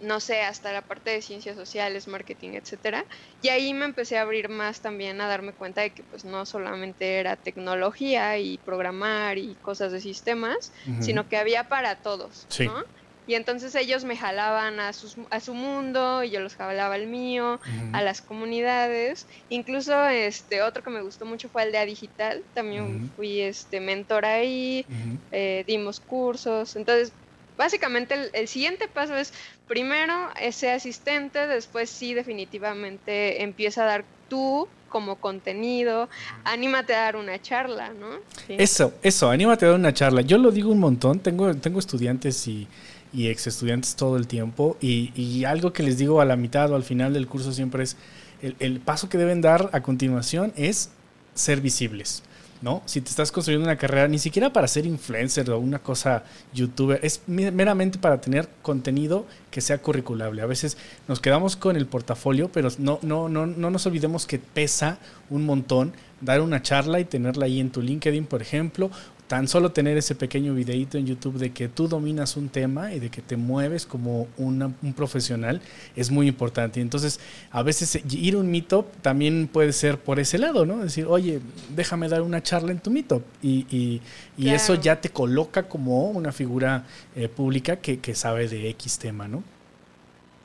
no 0.00 0.20
sé, 0.20 0.42
hasta 0.42 0.72
la 0.72 0.82
parte 0.82 1.10
de 1.10 1.22
ciencias 1.22 1.56
sociales, 1.56 2.08
marketing, 2.08 2.50
etcétera. 2.50 3.04
Y 3.42 3.48
ahí 3.48 3.74
me 3.74 3.84
empecé 3.84 4.18
a 4.18 4.22
abrir 4.22 4.48
más 4.48 4.80
también 4.80 5.20
a 5.20 5.28
darme 5.28 5.52
cuenta 5.52 5.82
de 5.82 5.90
que 5.90 6.02
pues 6.04 6.24
no 6.24 6.46
solamente 6.46 7.18
era 7.18 7.36
tecnología 7.36 8.38
y 8.38 8.58
programar 8.58 9.38
y 9.38 9.54
cosas 9.56 9.92
de 9.92 10.00
sistemas, 10.00 10.72
sino 11.00 11.28
que 11.28 11.36
había 11.36 11.64
para 11.64 11.96
todos, 11.96 12.46
¿no? 12.60 12.84
Y 13.28 13.34
entonces 13.34 13.74
ellos 13.74 14.04
me 14.04 14.16
jalaban 14.16 14.80
a, 14.80 14.94
sus, 14.94 15.16
a 15.28 15.38
su 15.40 15.52
mundo 15.52 16.24
y 16.24 16.30
yo 16.30 16.40
los 16.40 16.54
jalaba 16.54 16.94
al 16.94 17.06
mío, 17.06 17.60
a 17.92 18.00
las 18.00 18.22
comunidades. 18.22 19.26
Incluso 19.50 20.06
este 20.06 20.62
otro 20.62 20.82
que 20.82 20.88
me 20.88 21.02
gustó 21.02 21.26
mucho 21.26 21.50
fue 21.50 21.60
Aldea 21.60 21.84
Digital. 21.84 22.42
También 22.54 23.12
fui 23.14 23.42
este 23.42 23.80
mentor 23.80 24.24
ahí, 24.24 24.86
eh, 25.30 25.62
dimos 25.66 26.00
cursos. 26.00 26.74
Entonces, 26.74 27.12
básicamente 27.58 28.30
el, 28.32 28.48
siguiente 28.48 28.88
paso 28.88 29.14
es 29.14 29.34
primero 29.68 30.14
ese 30.40 30.70
asistente, 30.70 31.46
después 31.46 31.90
sí 31.90 32.14
definitivamente 32.14 33.42
empieza 33.42 33.82
a 33.82 33.86
dar 33.86 34.04
tú 34.28 34.66
como 34.88 35.16
contenido, 35.16 36.08
anímate 36.44 36.94
a 36.94 37.02
dar 37.02 37.16
una 37.16 37.40
charla, 37.40 37.92
¿no? 37.92 38.08
Eso, 38.48 38.94
eso, 39.02 39.30
anímate 39.30 39.66
a 39.66 39.68
dar 39.68 39.78
una 39.78 39.92
charla. 39.92 40.22
Yo 40.22 40.38
lo 40.38 40.50
digo 40.50 40.72
un 40.72 40.80
montón, 40.80 41.20
tengo, 41.20 41.54
tengo 41.54 41.78
estudiantes 41.78 42.48
y 42.48 42.66
y 43.12 43.28
ex 43.28 43.46
estudiantes 43.46 43.96
todo 43.96 44.16
el 44.16 44.26
tiempo. 44.26 44.76
Y, 44.80 45.44
algo 45.44 45.72
que 45.72 45.82
les 45.82 45.98
digo 45.98 46.20
a 46.20 46.24
la 46.24 46.36
mitad 46.36 46.70
o 46.72 46.76
al 46.76 46.82
final 46.82 47.12
del 47.12 47.26
curso 47.26 47.52
siempre 47.52 47.84
es, 47.84 47.96
el, 48.42 48.56
el, 48.58 48.80
paso 48.80 49.08
que 49.08 49.18
deben 49.18 49.40
dar 49.40 49.70
a 49.72 49.82
continuación 49.82 50.52
es 50.56 50.90
ser 51.34 51.60
visibles. 51.60 52.22
¿No? 52.60 52.82
Si 52.86 53.00
te 53.00 53.10
estás 53.10 53.32
construyendo 53.32 53.66
una 53.66 53.76
carrera, 53.76 54.08
ni 54.08 54.18
siquiera 54.18 54.52
para 54.52 54.68
ser 54.68 54.86
influencer 54.86 55.50
o 55.50 55.58
una 55.58 55.78
cosa 55.78 56.24
youtuber, 56.52 57.00
es 57.02 57.22
meramente 57.26 57.98
para 57.98 58.20
tener 58.20 58.48
contenido 58.62 59.26
que 59.50 59.60
sea 59.60 59.78
curriculable. 59.78 60.42
A 60.42 60.46
veces 60.46 60.76
nos 61.06 61.20
quedamos 61.20 61.56
con 61.56 61.76
el 61.76 61.86
portafolio, 61.86 62.50
pero 62.52 62.68
no, 62.78 62.98
no, 63.02 63.28
no, 63.28 63.46
no 63.46 63.70
nos 63.70 63.86
olvidemos 63.86 64.26
que 64.26 64.38
pesa 64.38 64.98
un 65.30 65.44
montón 65.44 65.92
dar 66.20 66.40
una 66.40 66.62
charla 66.62 67.00
y 67.00 67.04
tenerla 67.04 67.46
ahí 67.46 67.60
en 67.60 67.70
tu 67.70 67.80
LinkedIn, 67.80 68.26
por 68.26 68.42
ejemplo, 68.42 68.90
tan 69.28 69.46
solo 69.46 69.72
tener 69.72 69.96
ese 69.98 70.14
pequeño 70.14 70.54
videito 70.54 70.96
en 70.96 71.06
YouTube 71.06 71.36
de 71.36 71.52
que 71.52 71.68
tú 71.68 71.86
dominas 71.86 72.36
un 72.38 72.48
tema 72.48 72.94
y 72.94 72.98
de 72.98 73.10
que 73.10 73.20
te 73.20 73.36
mueves 73.36 73.84
como 73.84 74.26
un 74.38 74.74
profesional 74.96 75.60
es 75.94 76.10
muy 76.10 76.26
importante. 76.26 76.80
Y 76.80 76.82
entonces, 76.82 77.20
a 77.50 77.62
veces 77.62 78.00
ir 78.10 78.34
a 78.34 78.38
un 78.38 78.50
meetup 78.50 78.86
también 79.02 79.46
puede 79.46 79.74
ser 79.74 79.98
por 79.98 80.18
ese 80.18 80.38
lado, 80.38 80.64
¿no? 80.64 80.78
Decir, 80.78 81.04
oye, 81.06 81.40
déjame 81.76 82.08
dar 82.08 82.22
una 82.22 82.42
charla 82.42 82.72
en 82.72 82.80
tu 82.80 82.90
meetup. 82.90 83.22
Y, 83.42 83.66
y, 83.70 84.00
eso 84.48 84.74
ya 84.74 84.98
te 85.00 85.10
coloca 85.10 85.64
como 85.64 86.08
una 86.10 86.32
figura 86.32 86.84
eh, 87.14 87.28
pública 87.28 87.76
que, 87.76 88.00
que 88.00 88.14
sabe 88.14 88.48
de 88.48 88.70
X 88.70 88.98
tema, 88.98 89.28
¿no? 89.28 89.44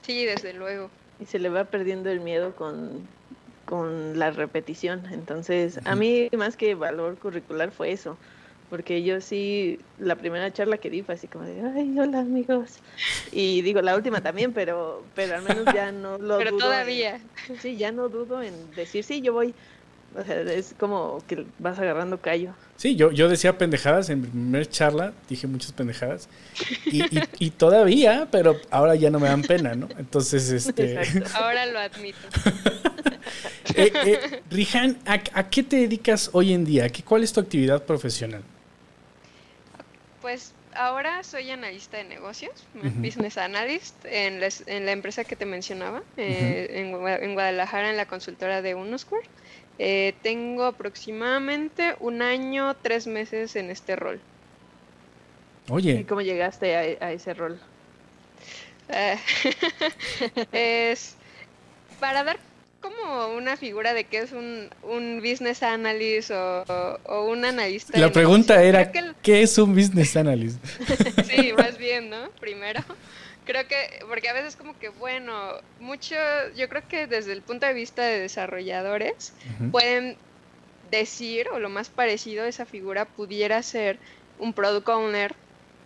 Sí, 0.01 0.25
desde 0.25 0.53
luego. 0.53 0.89
Y 1.21 1.25
se 1.25 1.39
le 1.39 1.47
va 1.47 1.63
perdiendo 1.63 2.09
el 2.09 2.19
miedo 2.19 2.53
con, 2.53 3.07
con 3.65 4.19
la 4.19 4.31
repetición. 4.31 5.03
Entonces, 5.11 5.79
a 5.85 5.95
mí 5.95 6.27
más 6.37 6.57
que 6.57 6.75
valor 6.75 7.17
curricular 7.17 7.71
fue 7.71 7.93
eso 7.93 8.17
porque 8.73 9.03
yo 9.03 9.21
sí, 9.21 9.77
la 9.99 10.15
primera 10.15 10.51
charla 10.51 10.79
que 10.79 10.89
di 10.89 11.03
fue 11.03 11.13
así 11.13 11.27
como 11.27 11.45
de, 11.45 11.61
ay, 11.61 11.95
hola 11.99 12.21
amigos. 12.21 12.79
Y 13.31 13.61
digo, 13.61 13.83
la 13.83 13.95
última 13.95 14.21
también, 14.21 14.51
pero, 14.51 15.03
pero 15.13 15.35
al 15.35 15.43
menos 15.43 15.71
ya 15.71 15.91
no 15.91 16.17
lo 16.17 16.39
pero 16.39 16.57
todavía. 16.57 17.19
sí, 17.61 17.77
ya 17.77 17.91
no 17.91 18.09
dudo 18.09 18.41
en 18.41 18.71
decir, 18.75 19.03
sí, 19.03 19.21
yo 19.21 19.31
voy. 19.31 19.53
O 20.17 20.23
sea, 20.23 20.41
es 20.41 20.73
como 20.79 21.21
que 21.27 21.45
vas 21.59 21.77
agarrando 21.77 22.19
callo. 22.19 22.55
Sí, 22.75 22.95
yo, 22.95 23.11
yo 23.11 23.29
decía 23.29 23.59
pendejadas 23.59 24.09
en 24.09 24.21
mi 24.21 24.27
primera 24.27 24.65
charla, 24.65 25.13
dije 25.29 25.45
muchas 25.45 25.71
pendejadas. 25.73 26.27
Y, 26.87 27.03
y, 27.37 27.51
todavía, 27.51 28.27
pero 28.31 28.59
ahora 28.71 28.95
ya 28.95 29.11
no 29.11 29.19
me 29.19 29.27
dan 29.27 29.43
pena, 29.43 29.75
¿no? 29.75 29.87
Entonces, 29.99 30.49
este... 30.49 30.99
Ahora 31.35 31.67
lo 31.67 31.77
admito. 31.77 32.17
eh, 33.75 33.93
eh, 34.03 34.41
Rihan, 34.49 34.97
¿a, 35.05 35.21
¿a, 35.33 35.49
qué 35.51 35.61
te 35.61 35.75
dedicas 35.75 36.31
hoy 36.33 36.53
en 36.53 36.65
día? 36.65 36.89
¿Qué, 36.89 37.03
¿Cuál 37.03 37.23
es 37.23 37.31
tu 37.31 37.39
actividad 37.39 37.83
profesional? 37.83 38.41
Pues 40.23 40.53
ahora 40.73 41.21
soy 41.21 41.51
analista 41.51 41.97
de 41.97 42.05
negocios, 42.05 42.65
business 42.73 43.37
analyst, 43.37 43.93
en 44.05 44.39
la, 44.39 44.47
en 44.67 44.85
la, 44.85 44.93
empresa 44.93 45.25
que 45.25 45.35
te 45.35 45.45
mencionaba, 45.45 46.01
eh, 46.15 46.69
en, 46.71 47.33
Guadalajara, 47.33 47.89
en 47.89 47.97
la 47.97 48.05
consultora 48.05 48.61
de 48.61 48.73
Unoscore. 48.73 49.27
Eh, 49.79 50.13
tengo 50.23 50.63
aproximadamente 50.63 51.97
un 51.99 52.21
año, 52.21 52.73
tres 52.81 53.05
meses 53.05 53.57
en 53.57 53.69
este 53.69 53.97
rol. 53.97 54.21
Oye. 55.67 55.91
¿Y 55.91 56.03
cómo 56.05 56.21
llegaste 56.21 56.73
a, 56.73 57.11
ese 57.11 57.33
rol? 57.33 57.59
Eh, 58.87 59.17
es 60.53 61.17
para 61.99 62.23
dar 62.23 62.39
como 62.83 63.29
una 63.29 63.55
figura 63.55 63.93
de 63.93 64.03
que 64.03 64.19
es 64.19 64.33
un, 64.33 64.69
un 64.83 65.21
business 65.21 65.63
analyst 65.63 66.31
o, 66.31 67.25
un 67.29 67.45
analista. 67.45 67.97
La 67.97 68.11
pregunta 68.11 68.61
era, 68.61 68.91
¿qué 69.21 69.41
es 69.41 69.57
un 69.57 69.73
business 69.73 70.17
analyst? 70.17 70.63
sí, 71.25 71.53
más 71.57 71.77
bien, 71.77 72.09
¿no? 72.09 72.29
Primero. 72.41 72.81
Creo 73.45 73.65
que, 73.67 74.03
porque 74.07 74.29
a 74.29 74.33
veces 74.33 74.57
como 74.57 74.77
que, 74.77 74.89
bueno, 74.89 75.33
mucho, 75.79 76.15
yo 76.55 76.67
creo 76.67 76.87
que 76.87 77.07
desde 77.07 77.31
el 77.31 77.41
punto 77.41 77.65
de 77.65 77.73
vista 77.73 78.03
de 78.03 78.19
desarrolladores, 78.19 79.33
pueden 79.71 80.17
decir, 80.91 81.47
o 81.53 81.59
lo 81.59 81.69
más 81.69 81.89
parecido 81.89 82.43
a 82.43 82.47
esa 82.47 82.65
figura 82.65 83.05
pudiera 83.05 83.63
ser 83.63 83.97
un 84.39 84.53
product 84.53 84.89
owner 84.89 85.35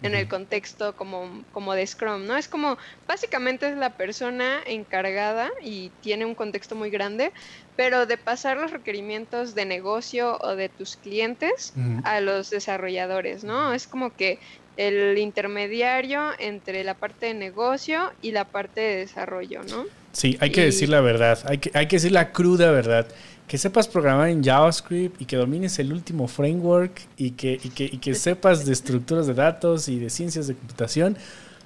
en 0.04 0.16
el 0.16 0.28
contexto 0.28 0.96
como, 0.96 1.44
como 1.52 1.74
de 1.74 1.86
Scrum, 1.86 2.26
¿no? 2.26 2.38
Es 2.38 2.48
como, 2.48 2.78
básicamente 3.08 3.70
es 3.70 3.78
la 3.78 3.92
persona 3.92 4.60
encargada 4.66 5.50
y 5.64 5.92
tiene 6.02 6.26
un 6.26 6.36
contexto 6.36 6.76
muy 6.76 6.90
grande, 6.90 7.32
pero 7.76 8.06
de 8.06 8.18
pasar 8.18 8.58
los 8.58 8.72
requerimientos 8.72 9.56
de 9.56 9.66
negocio 9.66 10.38
o 10.42 10.56
de 10.56 10.70
tus 10.70 10.96
clientes 10.98 11.74
a 12.04 12.22
los 12.22 12.50
desarrolladores, 12.50 13.44
¿no? 13.44 13.74
Es 13.74 13.88
como 13.88 14.16
que 14.16 14.40
el 14.78 15.18
intermediario 15.18 16.32
entre 16.40 16.84
la 16.84 16.94
parte 16.94 17.28
de 17.28 17.34
negocio 17.34 18.12
y 18.22 18.32
la 18.32 18.46
parte 18.46 18.82
de 18.82 18.96
desarrollo, 18.98 19.64
¿no? 19.64 19.86
Sí, 20.12 20.38
hay 20.40 20.52
que 20.52 20.62
decir 20.62 20.90
la 20.90 21.02
verdad, 21.02 21.40
hay 21.46 21.58
que, 21.60 21.72
hay 21.74 21.88
que 21.88 21.98
decir 21.98 22.12
la 22.12 22.32
cruda 22.32 22.72
verdad 22.72 23.08
que 23.48 23.58
sepas 23.58 23.88
programar 23.88 24.30
en 24.30 24.44
JavaScript 24.44 25.22
y 25.22 25.26
que 25.26 25.38
domines 25.38 25.80
el 25.80 25.94
último 25.94 26.28
framework 26.28 27.02
y 27.18 27.32
que, 27.32 27.60
y 27.64 27.70
que, 27.70 27.86
y 27.86 27.98
que 27.98 28.14
sepas 28.14 28.66
de 28.66 28.74
estructuras 28.74 29.26
de 29.28 29.34
datos 29.34 29.88
y 29.88 30.00
de 30.00 30.10
ciencias 30.10 30.48
de 30.48 30.56
computación, 30.56 31.18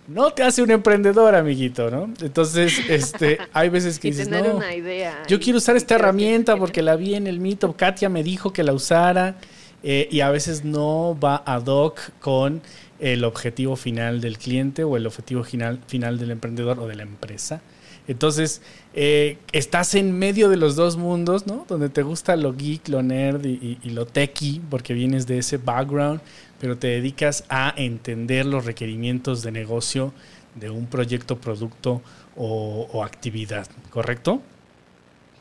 no 0.08 0.32
te 0.32 0.44
hace 0.44 0.62
un 0.62 0.72
emprendedor, 0.72 1.36
amiguito, 1.36 1.90
¿no? 1.90 2.12
Entonces, 2.22 2.80
este, 2.90 3.40
hay 3.54 3.70
veces 3.70 3.98
que 4.00 4.08
dices, 4.12 4.28
no, 4.30 4.56
una 4.56 4.76
idea 4.76 5.24
yo 5.28 5.40
quiero 5.40 5.58
usar 5.58 5.76
esta 5.76 5.96
herramienta 5.96 6.58
porque 6.58 6.82
la 6.82 6.96
vi 6.96 7.16
en 7.16 7.28
el 7.28 7.40
mito, 7.40 7.74
Katia 7.74 8.10
me 8.10 8.24
dijo 8.24 8.54
que 8.54 8.64
la 8.64 8.74
usara, 8.74 9.38
eh, 9.84 10.08
y 10.12 10.20
a 10.20 10.30
veces 10.30 10.64
no 10.64 11.18
va 11.20 11.42
ad 11.46 11.66
hoc 11.66 12.00
con 12.20 12.62
el 13.00 13.24
objetivo 13.24 13.76
final 13.76 14.22
del 14.22 14.38
cliente 14.38 14.84
o 14.84 14.96
el 14.96 15.08
objetivo 15.08 15.44
final, 15.44 15.80
final 15.88 16.20
del 16.20 16.32
emprendedor 16.32 16.80
o 16.80 16.88
de 16.88 16.96
la 16.96 17.04
empresa. 17.04 17.62
Entonces, 18.08 18.62
eh, 18.94 19.38
estás 19.52 19.96
en 19.96 20.18
medio 20.18 20.50
de 20.50 20.58
los 20.58 20.76
dos 20.76 20.98
mundos, 20.98 21.48
¿no? 21.48 21.66
Donde 21.68 21.90
te 21.90 22.02
gusta 22.02 22.36
lo 22.36 22.54
geek, 22.54 22.88
lo 22.90 23.04
nerd 23.04 23.46
y, 23.46 23.78
lo 23.90 24.06
techie, 24.06 24.62
porque 24.70 24.94
vienes 24.94 25.28
de 25.28 25.38
ese 25.38 25.58
background, 25.58 26.22
pero 26.60 26.78
te 26.78 26.88
dedicas 26.88 27.44
a 27.50 27.74
entender 27.78 28.46
los 28.46 28.66
requerimientos 28.66 29.44
de 29.44 29.52
negocio 29.52 30.14
de 30.56 30.70
un 30.70 30.88
proyecto, 30.88 31.38
producto 31.38 32.02
o, 32.36 33.04
actividad, 33.04 33.68
¿correcto? 33.90 34.42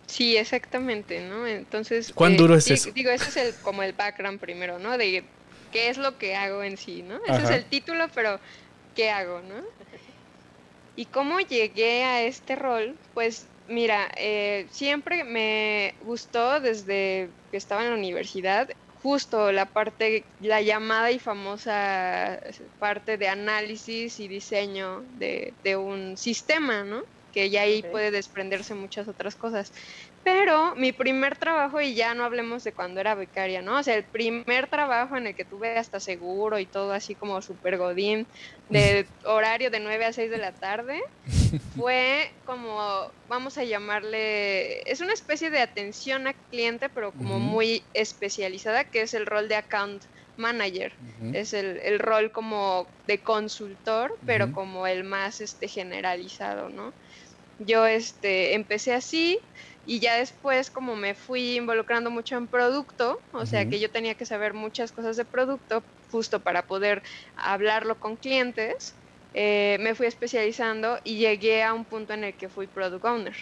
Sí, 0.06 0.36
exactamente, 0.36 1.20
¿no? 1.28 1.46
Entonces... 1.46 2.12
¿Cuán 2.12 2.36
duro 2.36 2.56
es 2.56 2.70
eso? 2.70 2.90
Digo, 2.92 3.10
ese 3.10 3.28
es 3.28 3.36
el, 3.36 3.54
como 3.62 3.82
el 3.82 3.92
background 3.92 4.40
primero, 4.40 4.78
¿no? 4.78 4.98
De 4.98 5.24
qué 5.72 5.88
es 5.88 5.98
lo 5.98 6.18
que 6.18 6.36
hago 6.36 6.62
en 6.62 6.76
sí, 6.76 7.02
¿no? 7.02 7.20
Ese 7.26 7.44
es 7.44 7.50
el 7.50 7.64
título, 7.64 8.08
pero 8.14 8.40
¿qué 8.94 9.10
hago, 9.10 9.40
no? 9.40 9.64
¿Y 11.00 11.06
cómo 11.06 11.40
llegué 11.40 12.04
a 12.04 12.24
este 12.24 12.56
rol? 12.56 13.00
Pues 13.14 13.54
mira, 13.66 14.10
eh, 14.18 14.66
siempre 14.70 15.24
me 15.24 15.94
gustó 16.00 16.60
desde 16.60 17.34
que 17.50 17.56
estaba 17.56 17.82
en 17.84 17.88
la 17.90 17.96
universidad 17.96 18.68
justo 18.86 19.50
la 19.50 19.64
parte, 19.72 20.34
la 20.38 20.60
llamada 20.60 21.10
y 21.10 21.18
famosa 21.18 22.38
parte 22.78 23.16
de 23.16 23.28
análisis 23.28 24.20
y 24.20 24.28
diseño 24.28 25.04
de, 25.06 25.56
de 25.62 25.76
un 25.78 26.18
sistema, 26.18 26.84
¿no? 26.84 27.02
Que 27.30 27.48
ya 27.48 27.62
ahí 27.62 27.82
puede 27.82 28.10
desprenderse 28.10 28.74
muchas 28.74 29.08
otras 29.08 29.36
cosas. 29.36 29.72
Pero 30.22 30.74
mi 30.76 30.92
primer 30.92 31.36
trabajo, 31.36 31.80
y 31.80 31.94
ya 31.94 32.14
no 32.14 32.24
hablemos 32.24 32.62
de 32.62 32.72
cuando 32.72 33.00
era 33.00 33.14
becaria, 33.14 33.62
¿no? 33.62 33.78
O 33.78 33.82
sea, 33.82 33.94
el 33.94 34.04
primer 34.04 34.66
trabajo 34.66 35.16
en 35.16 35.28
el 35.28 35.34
que 35.34 35.46
tuve 35.46 35.78
hasta 35.78 35.98
seguro 35.98 36.58
y 36.58 36.66
todo 36.66 36.92
así 36.92 37.14
como 37.14 37.40
super 37.40 37.78
godín, 37.78 38.26
de 38.68 39.06
horario 39.24 39.70
de 39.70 39.80
9 39.80 40.04
a 40.04 40.12
6 40.12 40.30
de 40.30 40.36
la 40.36 40.52
tarde, 40.52 41.00
fue 41.74 42.32
como, 42.44 43.10
vamos 43.30 43.56
a 43.56 43.64
llamarle, 43.64 44.82
es 44.90 45.00
una 45.00 45.14
especie 45.14 45.48
de 45.48 45.60
atención 45.60 46.26
al 46.26 46.34
cliente, 46.50 46.90
pero 46.90 47.12
como 47.12 47.38
muy 47.38 47.82
especializada, 47.94 48.84
que 48.84 49.00
es 49.00 49.14
el 49.14 49.24
rol 49.24 49.48
de 49.48 49.56
account 49.56 50.02
manager. 50.36 50.92
Es 51.32 51.54
el, 51.54 51.78
el, 51.78 51.98
rol 51.98 52.30
como 52.30 52.86
de 53.06 53.18
consultor, 53.18 54.18
pero 54.26 54.52
como 54.52 54.86
el 54.86 55.04
más 55.04 55.40
este, 55.40 55.68
generalizado, 55.68 56.68
¿no? 56.68 56.92
Yo 57.58 57.86
este, 57.86 58.54
empecé 58.54 58.94
así 58.94 59.38
y 59.84 60.00
ya 60.00 60.16
después 60.16 60.70
como 60.70 60.96
me 60.96 61.14
fui 61.14 61.56
involucrando 61.56 62.10
mucho 62.10 62.36
en 62.36 62.48
producto, 62.48 63.20
o 63.32 63.46
sea 63.46 63.68
que 63.68 63.80
yo 63.80 63.90
tenía 63.90 64.14
que 64.14 64.26
saber 64.26 64.54
muchas 64.54 64.92
cosas 64.92 65.16
de 65.16 65.24
producto 65.24 65.84
justo 66.10 66.40
para 66.40 66.66
poder 66.66 67.02
hablarlo 67.36 67.98
con 67.98 68.16
clientes, 68.16 68.94
eh, 69.32 69.78
me 69.80 69.94
fui 69.94 70.06
especializando 70.06 70.98
y 71.04 71.18
llegué 71.18 71.62
a 71.62 71.72
un 71.72 71.84
punto 71.84 72.12
en 72.14 72.24
el 72.24 72.36
que 72.36 72.48
fui 72.48 72.66
product 72.66 73.04
owner. 73.04 73.36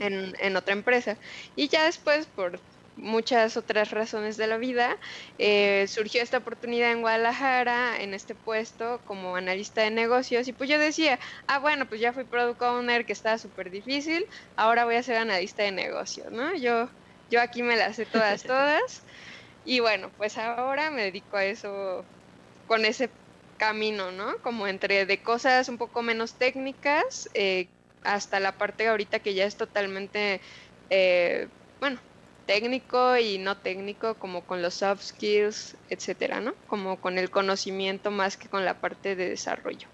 En, 0.00 0.34
en, 0.40 0.56
otra 0.56 0.74
empresa. 0.74 1.18
Y 1.54 1.68
ya 1.68 1.84
después, 1.84 2.26
por 2.26 2.60
muchas 2.96 3.56
otras 3.56 3.90
razones 3.92 4.36
de 4.36 4.46
la 4.48 4.58
vida, 4.58 4.96
eh, 5.38 5.86
surgió 5.88 6.22
esta 6.22 6.38
oportunidad 6.38 6.92
en 6.92 7.02
Guadalajara, 7.02 8.00
en 8.02 8.14
este 8.14 8.34
puesto 8.34 9.02
como 9.04 9.36
analista 9.36 9.82
de 9.82 9.90
negocios, 9.90 10.48
y 10.48 10.52
pues 10.54 10.70
yo 10.70 10.78
decía, 10.78 11.20
ah, 11.46 11.58
bueno, 11.60 11.86
pues 11.88 12.00
ya 12.00 12.12
fui 12.12 12.24
product 12.24 12.62
owner, 12.62 13.06
que 13.06 13.12
estaba 13.12 13.38
súper 13.38 13.70
difícil, 13.70 14.26
ahora 14.56 14.84
voy 14.84 14.96
a 14.96 15.02
ser 15.02 15.16
analista 15.16 15.62
de 15.62 15.72
negocios, 15.72 16.28
¿no? 16.32 16.56
Yo, 16.56 16.90
yo 17.28 17.40
aquí 17.40 17.62
me 17.62 17.76
las 17.76 17.96
sé 17.96 18.06
todas, 18.06 18.42
todas, 18.46 19.04
y 19.62 19.80
bueno, 19.80 20.12
pues 20.16 20.38
ahora 20.38 20.90
me 20.90 21.02
dedico 21.04 21.36
a 21.36 21.44
eso 21.44 22.08
con 22.66 22.84
ese 22.84 23.16
camino, 23.56 24.12
¿no? 24.12 24.34
Como 24.42 24.66
entre 24.68 25.06
de 25.06 25.22
cosas 25.22 25.68
un 25.68 25.78
poco 25.78 26.02
menos 26.02 26.38
técnicas, 26.38 27.28
eh, 27.34 27.72
hasta 28.02 28.40
la 28.40 28.58
parte 28.58 28.86
ahorita 28.88 29.20
que 29.20 29.34
ya 29.34 29.44
es 29.46 29.56
totalmente, 29.56 30.42
eh, 30.90 31.48
bueno, 31.80 32.00
técnico 32.46 33.16
y 33.16 33.38
no 33.38 33.56
técnico, 33.56 34.14
como 34.14 34.42
con 34.42 34.62
los 34.62 34.74
soft 34.74 35.02
skills, 35.02 35.76
etcétera, 35.90 36.40
¿no? 36.40 36.54
Como 36.68 36.98
con 37.00 37.18
el 37.18 37.30
conocimiento 37.30 38.10
más 38.10 38.36
que 38.36 38.48
con 38.48 38.64
la 38.64 38.74
parte 38.74 39.16
de 39.16 39.28
desarrollo. 39.28 39.88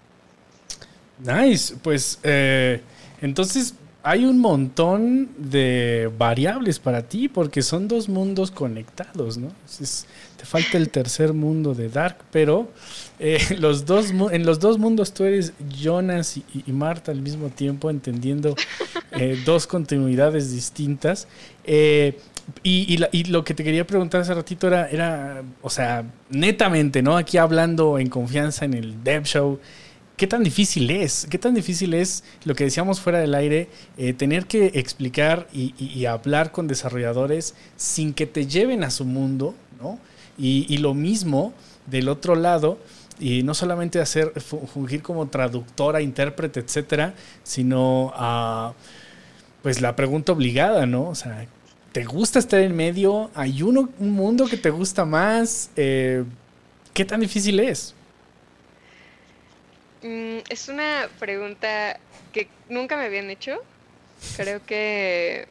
Nice, 1.19 1.75
pues 1.81 2.19
eh, 2.23 2.81
entonces 3.21 3.75
hay 4.05 4.25
un 4.25 4.39
montón 4.39 5.29
de 5.37 6.11
variables 6.17 6.77
para 6.77 7.03
ti 7.03 7.29
porque 7.29 7.61
son 7.61 7.87
dos 7.87 8.09
mundos 8.09 8.51
conectados, 8.51 9.37
¿no? 9.37 9.49
te 10.37 10.45
falta 10.45 10.77
el 10.77 10.89
tercer 10.89 11.31
mundo 11.31 11.73
de 11.73 11.87
Dark, 11.87 12.17
pero 12.29 12.67
eh, 13.17 13.39
los 13.59 13.85
dos, 13.85 14.09
en 14.09 14.45
los 14.45 14.59
dos 14.59 14.77
mundos 14.77 15.13
tú 15.13 15.23
eres 15.23 15.53
Jonas 15.69 16.35
y, 16.37 16.71
Marta 16.73 17.13
al 17.13 17.21
mismo 17.21 17.47
tiempo, 17.47 17.89
entendiendo 17.89 18.55
eh, 19.13 19.41
dos 19.45 19.67
continuidades 19.67 20.51
distintas. 20.51 21.29
Y, 22.61 22.97
lo 23.27 23.43
que 23.43 23.53
te 23.53 23.63
quería 23.63 23.85
preguntar 23.87 24.21
hace 24.21 24.33
ratito 24.33 24.67
era, 24.67 24.89
era, 24.89 25.43
o 25.61 25.69
sea, 25.69 26.05
netamente, 26.29 27.01
¿no? 27.01 27.17
Aquí 27.17 27.37
hablando 27.37 27.99
en 27.99 28.09
confianza 28.09 28.65
en 28.65 28.73
el 28.73 29.03
Dev 29.03 29.23
Show, 29.23 29.59
¿qué 30.17 30.27
tan 30.27 30.43
difícil 30.43 30.89
es? 30.91 31.27
¿Qué 31.29 31.37
tan 31.37 31.53
difícil 31.53 31.93
es 31.93 32.23
lo 32.43 32.55
que 32.55 32.65
decíamos 32.65 32.99
fuera 32.99 33.19
del 33.19 33.35
aire, 33.35 33.69
eh, 33.97 34.13
tener 34.13 34.45
que 34.45 34.71
explicar 34.75 35.47
y, 35.53 36.05
hablar 36.05 36.51
con 36.51 36.67
desarrolladores 36.67 37.55
sin 37.77 38.13
que 38.13 38.25
te 38.25 38.45
lleven 38.45 38.83
a 38.83 38.89
su 38.89 39.05
mundo, 39.05 39.55
¿no? 39.81 39.99
Y, 40.37 40.77
lo 40.77 40.93
mismo 40.93 41.53
del 41.87 42.09
otro 42.09 42.35
lado, 42.35 42.77
y 43.19 43.43
no 43.43 43.53
solamente 43.53 43.99
hacer, 44.01 44.33
fungir 44.41 45.01
como 45.01 45.27
traductora, 45.27 46.01
intérprete, 46.01 46.59
etcétera, 46.59 47.13
sino 47.43 48.11
a, 48.15 48.73
pues 49.61 49.81
la 49.81 49.95
pregunta 49.95 50.33
obligada, 50.33 50.85
¿no? 50.85 51.09
O 51.09 51.15
sea, 51.15 51.47
¿Te 51.93 52.05
gusta 52.05 52.39
estar 52.39 52.59
en 52.59 52.75
medio? 52.75 53.29
¿Hay 53.35 53.61
uno, 53.61 53.87
un 53.99 54.13
mundo 54.13 54.47
que 54.47 54.57
te 54.57 54.71
gusta 54.71 55.05
más? 55.05 55.69
Eh, 55.75 56.23
¿Qué 56.91 57.05
tan 57.05 57.19
difícil 57.19 57.59
es? 57.59 57.93
Mm, 60.01 60.39
es 60.49 60.69
una 60.69 61.07
pregunta 61.19 61.99
que 62.33 62.47
nunca 62.67 62.97
me 62.97 63.05
habían 63.05 63.29
hecho. 63.29 63.59
Creo 64.37 64.59
que 64.65 65.47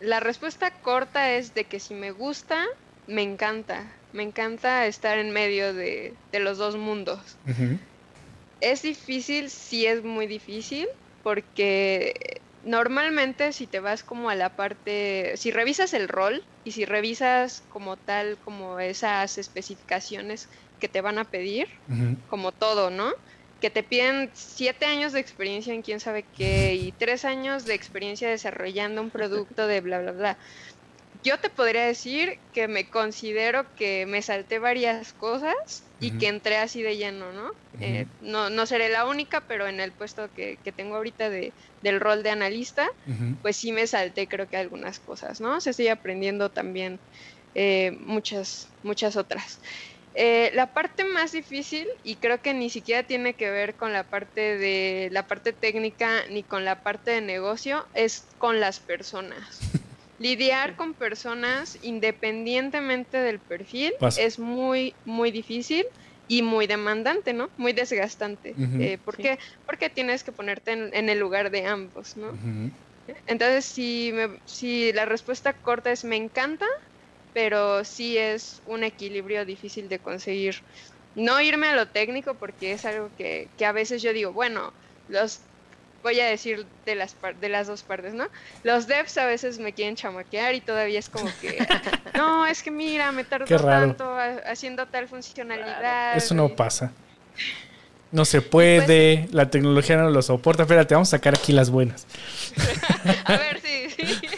la 0.00 0.20
respuesta 0.20 0.70
corta 0.70 1.32
es 1.32 1.54
de 1.54 1.64
que 1.64 1.80
si 1.80 1.92
me 1.92 2.12
gusta, 2.12 2.64
me 3.06 3.20
encanta. 3.20 3.92
Me 4.14 4.22
encanta 4.22 4.86
estar 4.86 5.18
en 5.18 5.32
medio 5.32 5.74
de, 5.74 6.14
los 6.32 6.56
dos 6.56 6.76
mundos. 6.76 7.20
Es 8.62 8.80
difícil, 8.80 9.50
sí 9.50 9.84
es 9.84 10.02
muy 10.02 10.26
difícil, 10.26 10.88
porque 11.22 12.40
normalmente 12.64 13.52
si 13.52 13.66
te 13.66 13.80
vas 13.80 14.02
como 14.02 14.30
a 14.30 14.34
la 14.34 14.56
parte, 14.56 15.36
si 15.36 15.50
revisas 15.50 15.94
el 15.94 16.08
rol 16.08 16.42
y 16.64 16.72
si 16.72 16.84
revisas 16.84 17.62
como 17.68 17.96
tal, 17.96 18.38
como 18.44 18.78
esas 18.78 19.38
especificaciones 19.38 20.48
que 20.80 20.88
te 20.88 21.00
van 21.00 21.18
a 21.18 21.24
pedir, 21.24 21.68
como 22.28 22.52
todo, 22.52 22.90
¿no? 22.90 23.12
Que 23.60 23.70
te 23.70 23.82
piden 23.82 24.30
siete 24.34 24.86
años 24.86 25.12
de 25.12 25.20
experiencia 25.20 25.72
en 25.72 25.82
quién 25.82 26.00
sabe 26.00 26.24
qué 26.36 26.74
y 26.74 26.92
tres 26.92 27.24
años 27.24 27.64
de 27.64 27.74
experiencia 27.74 28.28
desarrollando 28.28 29.00
un 29.00 29.10
producto 29.10 29.66
de 29.66 29.80
bla, 29.80 30.00
bla, 30.00 30.12
bla 30.12 30.38
yo 31.22 31.38
te 31.38 31.48
podría 31.48 31.86
decir 31.86 32.38
que 32.52 32.68
me 32.68 32.88
considero 32.88 33.64
que 33.76 34.06
me 34.06 34.22
salté 34.22 34.58
varias 34.58 35.12
cosas 35.12 35.84
y 36.00 36.10
que 36.12 36.26
entré 36.26 36.56
así 36.56 36.82
de 36.82 36.96
lleno, 36.96 37.32
¿no? 37.32 37.52
Eh, 37.80 38.06
¿no? 38.20 38.50
no, 38.50 38.66
seré 38.66 38.88
la 38.88 39.06
única, 39.06 39.42
pero 39.42 39.68
en 39.68 39.78
el 39.78 39.92
puesto 39.92 40.28
que, 40.34 40.58
tengo 40.76 40.96
ahorita 40.96 41.30
de, 41.30 41.52
del 41.82 42.00
rol 42.00 42.22
de 42.22 42.30
analista, 42.30 42.90
pues 43.40 43.56
sí 43.56 43.72
me 43.72 43.86
salté 43.86 44.26
creo 44.26 44.48
que 44.48 44.56
algunas 44.56 44.98
cosas, 44.98 45.40
¿no? 45.40 45.60
Se 45.60 45.70
estoy 45.70 45.88
aprendiendo 45.88 46.50
también 46.50 46.98
eh, 47.54 47.96
muchas, 48.00 48.68
muchas 48.82 49.16
otras. 49.16 49.60
Eh, 50.14 50.50
la 50.54 50.74
parte 50.74 51.04
más 51.04 51.32
difícil, 51.32 51.88
y 52.04 52.16
creo 52.16 52.42
que 52.42 52.52
ni 52.52 52.68
siquiera 52.68 53.02
tiene 53.02 53.34
que 53.34 53.50
ver 53.50 53.74
con 53.74 53.92
la 53.92 54.04
parte 54.04 54.58
de 54.58 55.08
la 55.10 55.26
parte 55.26 55.52
técnica 55.52 56.26
ni 56.28 56.42
con 56.42 56.64
la 56.64 56.82
parte 56.82 57.12
de 57.12 57.20
negocio, 57.20 57.86
es 57.94 58.24
con 58.38 58.60
las 58.60 58.80
personas. 58.80 59.60
lidiar 60.22 60.76
con 60.76 60.94
personas 60.94 61.78
independientemente 61.82 63.18
del 63.18 63.40
perfil 63.40 63.92
es 64.16 64.38
muy, 64.38 64.94
muy 65.04 65.32
difícil 65.32 65.84
y 66.28 66.42
muy 66.42 66.68
demandante, 66.68 67.32
¿no? 67.32 67.50
Muy 67.56 67.72
desgastante. 67.72 68.54
Eh, 68.78 68.98
¿Por 69.04 69.16
qué? 69.16 69.38
Porque 69.66 69.90
tienes 69.90 70.22
que 70.22 70.30
ponerte 70.30 70.72
en, 70.72 71.08
el 71.08 71.18
lugar 71.18 71.50
de 71.50 71.66
ambos, 71.66 72.16
¿no? 72.16 72.38
Entonces, 73.26 73.64
si, 73.64 74.12
me, 74.14 74.38
si 74.46 74.92
la 74.92 75.06
respuesta 75.06 75.52
corta 75.52 75.90
es 75.90 76.04
me 76.04 76.16
encanta, 76.16 76.66
pero 77.34 77.84
sí 77.84 78.16
es 78.16 78.62
un 78.66 78.84
equilibrio 78.84 79.44
difícil 79.44 79.88
de 79.88 79.98
conseguir. 79.98 80.62
No 81.16 81.40
irme 81.40 81.66
a 81.66 81.76
lo 81.76 81.88
técnico 81.88 82.34
porque 82.34 82.72
es 82.72 82.84
algo 82.84 83.10
que, 83.18 83.48
que 83.58 83.66
a 83.66 83.72
veces 83.72 84.02
yo 84.02 84.12
digo, 84.12 84.32
bueno, 84.32 84.72
los 85.08 85.40
voy 86.02 86.20
a 86.20 86.26
decir 86.26 86.66
de 86.84 86.94
las, 86.94 87.16
de 87.40 87.48
las 87.48 87.66
dos 87.66 87.82
partes, 87.82 88.14
¿no? 88.14 88.26
Los 88.62 88.86
devs 88.86 89.16
a 89.18 89.26
veces 89.26 89.58
me 89.58 89.72
quieren 89.72 89.96
chamaquear 89.96 90.54
y 90.54 90.60
todavía 90.60 90.98
es 90.98 91.08
como 91.08 91.30
que, 91.40 91.66
no, 92.14 92.46
es 92.46 92.62
que 92.62 92.70
mira, 92.70 93.12
me 93.12 93.24
tardó 93.24 93.46
tanto 93.46 94.16
haciendo 94.46 94.86
tal 94.86 95.08
funcionalidad. 95.08 96.16
Eso 96.16 96.34
no 96.34 96.48
pasa. 96.50 96.92
No 98.12 98.26
se 98.26 98.42
puede, 98.42 99.20
pues 99.22 99.34
la 99.34 99.50
tecnología 99.50 99.96
no 99.96 100.10
lo 100.10 100.20
soporta. 100.20 100.64
Espérate, 100.64 100.92
vamos 100.92 101.08
a 101.08 101.16
sacar 101.16 101.34
aquí 101.34 101.50
las 101.50 101.70
buenas. 101.70 102.06
a 103.24 103.36
ver, 103.38 103.58
sí, 103.62 103.88
sí. 103.88 104.28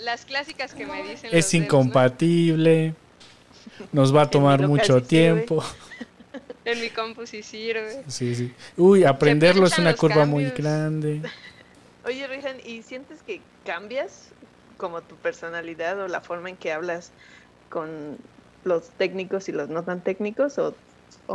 las, 0.00 0.24
clásicas 0.24 0.74
que 0.74 0.84
me 0.84 1.04
dicen. 1.04 1.30
Es 1.32 1.54
incompatible, 1.54 2.94
nos 3.92 4.12
va 4.14 4.22
a 4.22 4.30
tomar 4.30 4.66
mucho 4.66 5.00
tiempo. 5.00 5.64
En 6.68 6.80
mi 6.82 6.90
compu 6.90 7.26
sí 7.26 7.42
sirve. 7.42 8.04
Sí, 8.08 8.34
sí. 8.34 8.52
Uy, 8.76 9.04
aprenderlo 9.04 9.66
es 9.66 9.78
una 9.78 9.94
curva 9.94 10.26
muy 10.26 10.44
grande. 10.50 11.22
Oye, 12.04 12.26
Rijan, 12.26 12.56
¿y 12.62 12.82
sientes 12.82 13.22
que 13.22 13.40
cambias 13.64 14.28
como 14.76 15.00
tu 15.00 15.16
personalidad 15.16 15.98
o 15.98 16.08
la 16.08 16.20
forma 16.20 16.50
en 16.50 16.56
que 16.56 16.70
hablas 16.70 17.10
con 17.70 18.18
los 18.64 18.90
técnicos 18.90 19.48
y 19.48 19.52
los 19.52 19.70
no 19.70 19.82
tan 19.82 20.02
técnicos? 20.02 20.58
¿O, 20.58 20.74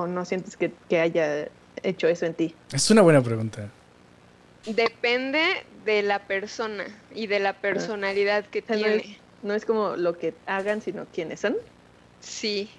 no 0.08 0.24
sientes 0.24 0.56
que, 0.56 0.72
haya 1.00 1.48
hecho 1.82 2.08
eso 2.08 2.28
en 2.28 2.36
ti? 2.36 2.56
Es 2.72 2.92
una 2.92 3.02
buena 3.02 3.22
pregunta. 3.22 3.70
Depende 4.68 5.66
de 5.84 6.04
la 6.04 6.20
persona 6.20 6.86
y 7.14 7.26
de 7.26 7.40
la 7.40 7.54
personalidad 7.54 8.46
que 8.46 8.62
tiene. 8.62 9.18
No 9.42 9.56
es 9.56 9.66
como 9.66 9.96
lo 9.96 10.16
que 10.16 10.36
hagan, 10.46 10.82
sino 10.82 11.06
quiénes 11.06 11.40
son. 11.40 11.56
Sí. 12.22 12.70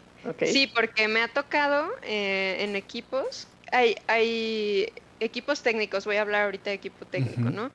Sí, 0.42 0.66
porque 0.74 1.08
me 1.08 1.20
ha 1.22 1.28
tocado 1.28 1.88
eh, 2.02 2.56
en 2.60 2.76
equipos. 2.76 3.48
Hay, 3.72 3.96
hay 4.06 4.86
equipos 5.20 5.62
técnicos, 5.62 6.04
voy 6.04 6.16
a 6.16 6.22
hablar 6.22 6.44
ahorita 6.44 6.70
de 6.70 6.76
equipo 6.76 7.06
técnico, 7.06 7.50
¿no? 7.50 7.72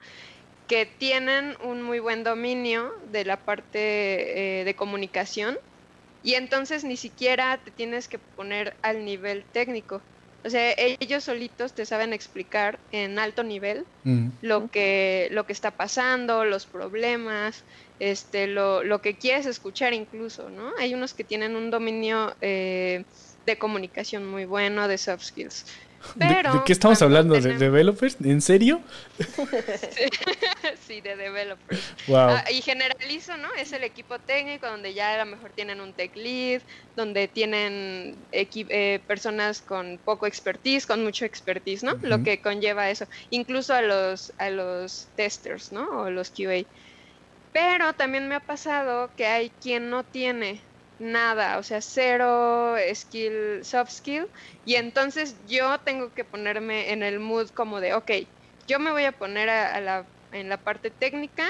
Que 0.67 0.85
tienen 0.85 1.55
un 1.63 1.81
muy 1.81 1.99
buen 1.99 2.23
dominio 2.23 2.91
de 3.07 3.25
la 3.25 3.45
parte 3.45 4.61
eh, 4.61 4.63
de 4.65 4.75
comunicación 4.75 5.57
y 6.21 6.35
entonces 6.35 6.83
ni 6.83 6.97
siquiera 6.97 7.61
te 7.63 7.71
tienes 7.71 8.07
que 8.07 8.19
poner 8.19 8.77
al 8.81 9.05
nivel 9.05 9.47
técnico. 9.51 10.05
O 10.43 10.49
sea, 10.49 10.73
ellos 10.77 11.25
solitos 11.25 11.75
te 11.75 11.85
saben 11.85 12.13
explicar 12.13 12.85
en 12.91 13.19
alto 13.19 13.43
nivel 13.43 13.87
lo 14.41 14.69
que 14.69 15.27
lo 15.31 15.45
que 15.45 15.53
está 15.53 15.71
pasando, 15.77 16.45
los 16.45 16.67
problemas, 16.67 17.65
este, 17.99 18.47
lo, 18.47 18.83
lo 18.83 19.01
que 19.01 19.15
quieres 19.15 19.45
escuchar 19.45 19.93
incluso, 19.93 20.49
¿no? 20.49 20.71
Hay 20.79 20.93
unos 20.93 21.13
que 21.13 21.23
tienen 21.23 21.55
un 21.55 21.69
dominio 21.69 22.35
eh, 22.41 23.03
de 23.45 23.57
comunicación 23.57 24.25
muy 24.25 24.45
bueno, 24.45 24.87
de 24.87 24.97
soft 24.97 25.23
skills. 25.23 25.65
¿De, 26.15 26.43
qué 26.65 26.71
estamos 26.71 27.01
hablando? 27.01 27.35
¿De 27.35 27.57
developers? 27.57 28.17
¿En 28.23 28.41
serio? 28.41 28.81
sí, 30.87 31.01
de 31.01 31.15
developers. 31.15 31.93
Ah, 32.07 32.45
y 32.49 32.61
generalizo, 32.61 33.35
¿no? 33.37 33.53
Es 33.55 33.73
el 33.73 33.83
equipo 33.83 34.17
técnico 34.19 34.67
donde 34.67 34.93
ya 34.93 35.15
a 35.15 35.25
lo 35.25 35.31
mejor 35.31 35.51
tienen 35.51 35.81
un 35.81 35.93
tech 35.93 36.15
lead, 36.15 36.61
donde 36.95 37.27
tienen 37.27 38.15
eh, 38.31 38.99
personas 39.07 39.61
con 39.61 39.99
poco 40.03 40.25
expertise, 40.25 40.85
con 40.85 41.03
mucho 41.03 41.25
expertise, 41.25 41.83
¿no? 41.83 41.97
Lo 42.01 42.23
que 42.23 42.39
conlleva 42.39 42.89
eso. 42.89 43.05
Incluso 43.29 43.73
a 43.73 43.81
los, 43.81 44.31
a 44.37 44.49
los 44.49 45.07
testers, 45.15 45.71
¿no? 45.71 46.03
O 46.03 46.09
los 46.09 46.29
QA. 46.29 46.63
Pero 47.53 47.93
también 47.93 48.27
me 48.27 48.35
ha 48.35 48.39
pasado 48.39 49.09
que 49.15 49.25
hay 49.25 49.49
quien 49.61 49.89
no 49.89 50.03
tiene 50.03 50.61
nada, 50.99 51.57
o 51.57 51.63
sea, 51.63 51.81
cero 51.81 52.75
skill, 52.93 53.63
soft 53.63 53.91
skill, 53.91 54.27
y 54.65 54.75
entonces 54.75 55.35
yo 55.47 55.79
tengo 55.79 56.13
que 56.13 56.25
ponerme 56.25 56.91
en 56.91 57.03
el 57.03 57.19
mood 57.19 57.49
como 57.49 57.79
de, 57.79 57.93
ok, 57.93 58.11
yo 58.67 58.79
me 58.79 58.91
voy 58.91 59.05
a 59.05 59.13
poner 59.13 59.49
a, 59.49 59.79
la, 59.79 60.05
en 60.31 60.49
la 60.49 60.57
parte 60.57 60.91
técnica 60.91 61.47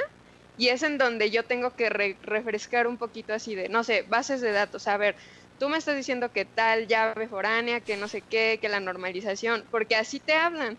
y 0.58 0.70
es 0.70 0.84
en 0.84 0.98
donde 0.98 1.32
yo 1.32 1.44
tengo 1.44 1.76
que 1.76 1.90
refrescar 1.90 2.88
un 2.88 2.98
poquito 2.98 3.34
así 3.34 3.56
de, 3.56 3.70
no 3.70 3.84
sé, 3.84 4.04
bases 4.04 4.40
de 4.40 4.52
datos, 4.52 4.88
a 4.88 4.98
ver, 4.98 5.16
tú 5.58 5.68
me 5.68 5.78
estás 5.78 5.96
diciendo 5.96 6.32
que 6.32 6.46
tal 6.46 6.88
llave 6.88 7.28
foránea, 7.28 7.82
que 7.82 7.98
no 7.98 8.08
sé 8.08 8.22
qué, 8.22 8.60
que 8.62 8.70
la 8.70 8.80
normalización, 8.80 9.66
porque 9.72 9.96
así 9.96 10.20
te 10.20 10.34
hablan, 10.34 10.78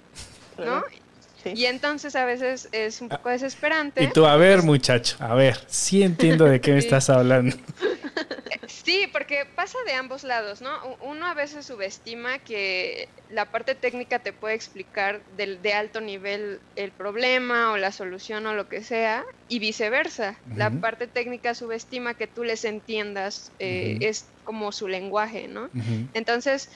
¿no? 0.58 0.82
Y 1.44 1.66
entonces 1.66 2.16
a 2.16 2.24
veces 2.24 2.68
es 2.72 3.00
un 3.00 3.08
poco 3.08 3.28
desesperante. 3.28 4.02
Y 4.04 4.08
tú, 4.08 4.26
a 4.26 4.36
ver, 4.36 4.62
muchacho, 4.62 5.16
a 5.20 5.34
ver, 5.34 5.58
sí 5.66 6.02
entiendo 6.02 6.44
de 6.44 6.60
qué 6.60 6.72
me 6.72 6.78
estás 6.78 7.10
hablando. 7.10 7.56
Sí, 8.90 9.08
porque 9.12 9.46
pasa 9.54 9.78
de 9.86 9.92
ambos 9.92 10.24
lados, 10.24 10.62
¿no? 10.62 10.70
Uno 11.00 11.26
a 11.26 11.34
veces 11.34 11.66
subestima 11.66 12.38
que 12.38 13.08
la 13.28 13.44
parte 13.44 13.74
técnica 13.74 14.18
te 14.18 14.32
puede 14.32 14.54
explicar 14.54 15.22
de, 15.36 15.56
de 15.56 15.72
alto 15.74 16.00
nivel 16.00 16.60
el 16.76 16.90
problema 16.90 17.72
o 17.72 17.76
la 17.76 17.92
solución 17.92 18.46
o 18.46 18.54
lo 18.54 18.68
que 18.68 18.82
sea, 18.82 19.24
y 19.48 19.58
viceversa. 19.58 20.36
La 20.56 20.70
parte 20.70 21.06
técnica 21.06 21.54
subestima 21.54 22.14
que 22.14 22.26
tú 22.26 22.42
les 22.42 22.64
entiendas, 22.64 23.52
eh, 23.58 23.98
es 24.00 24.26
como 24.44 24.72
su 24.72 24.88
lenguaje, 24.88 25.46
¿no? 25.46 25.68
Entonces, 26.14 26.70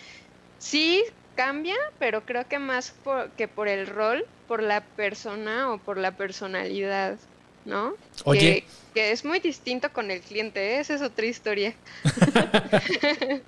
sí 0.59 1.03
cambia, 1.35 1.77
pero 1.99 2.25
creo 2.25 2.47
que 2.49 2.59
más 2.59 2.95
que 3.37 3.49
por 3.49 3.69
el 3.69 3.87
rol, 3.87 4.25
por 4.49 4.63
la 4.63 4.83
persona 4.83 5.73
o 5.73 5.79
por 5.79 5.99
la 5.99 6.13
personalidad, 6.13 7.17
¿no? 7.65 7.95
Oye. 8.25 8.65
Que, 8.95 9.11
es 9.11 9.25
muy 9.25 9.41
distinto 9.41 9.93
con 9.93 10.13
el 10.13 10.21
cliente, 10.21 10.77
¿eh? 10.77 10.81
esa 10.81 10.95
es 10.95 11.03
otra 11.03 11.27
historia. 11.27 11.75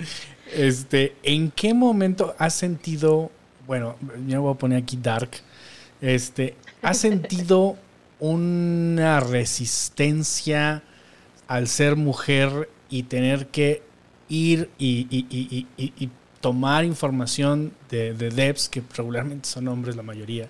este, 0.53 1.15
¿en 1.23 1.53
qué 1.53 1.73
momento 1.73 2.35
has 2.37 2.55
sentido, 2.55 3.31
bueno, 3.65 3.95
yo 4.27 4.43
voy 4.43 4.55
a 4.55 4.59
poner 4.59 4.83
aquí 4.83 4.99
Dark, 5.01 5.31
este, 6.01 6.57
has 6.83 6.99
sentido 6.99 7.77
una 8.19 9.21
resistencia 9.21 10.83
al 11.47 11.69
ser 11.69 11.95
mujer 11.95 12.69
y 12.91 13.05
tener 13.05 13.47
que 13.47 13.83
ir 14.29 14.69
y, 14.79 15.07
y, 15.09 15.67
y 15.77 16.11
tomar 16.47 16.85
información 16.85 17.73
de, 17.91 18.15
de 18.15 18.31
devs, 18.31 18.69
que 18.69 18.81
regularmente 18.97 19.49
son 19.49 19.67
hombres 19.67 19.97
la 19.97 20.05
mayoría. 20.05 20.49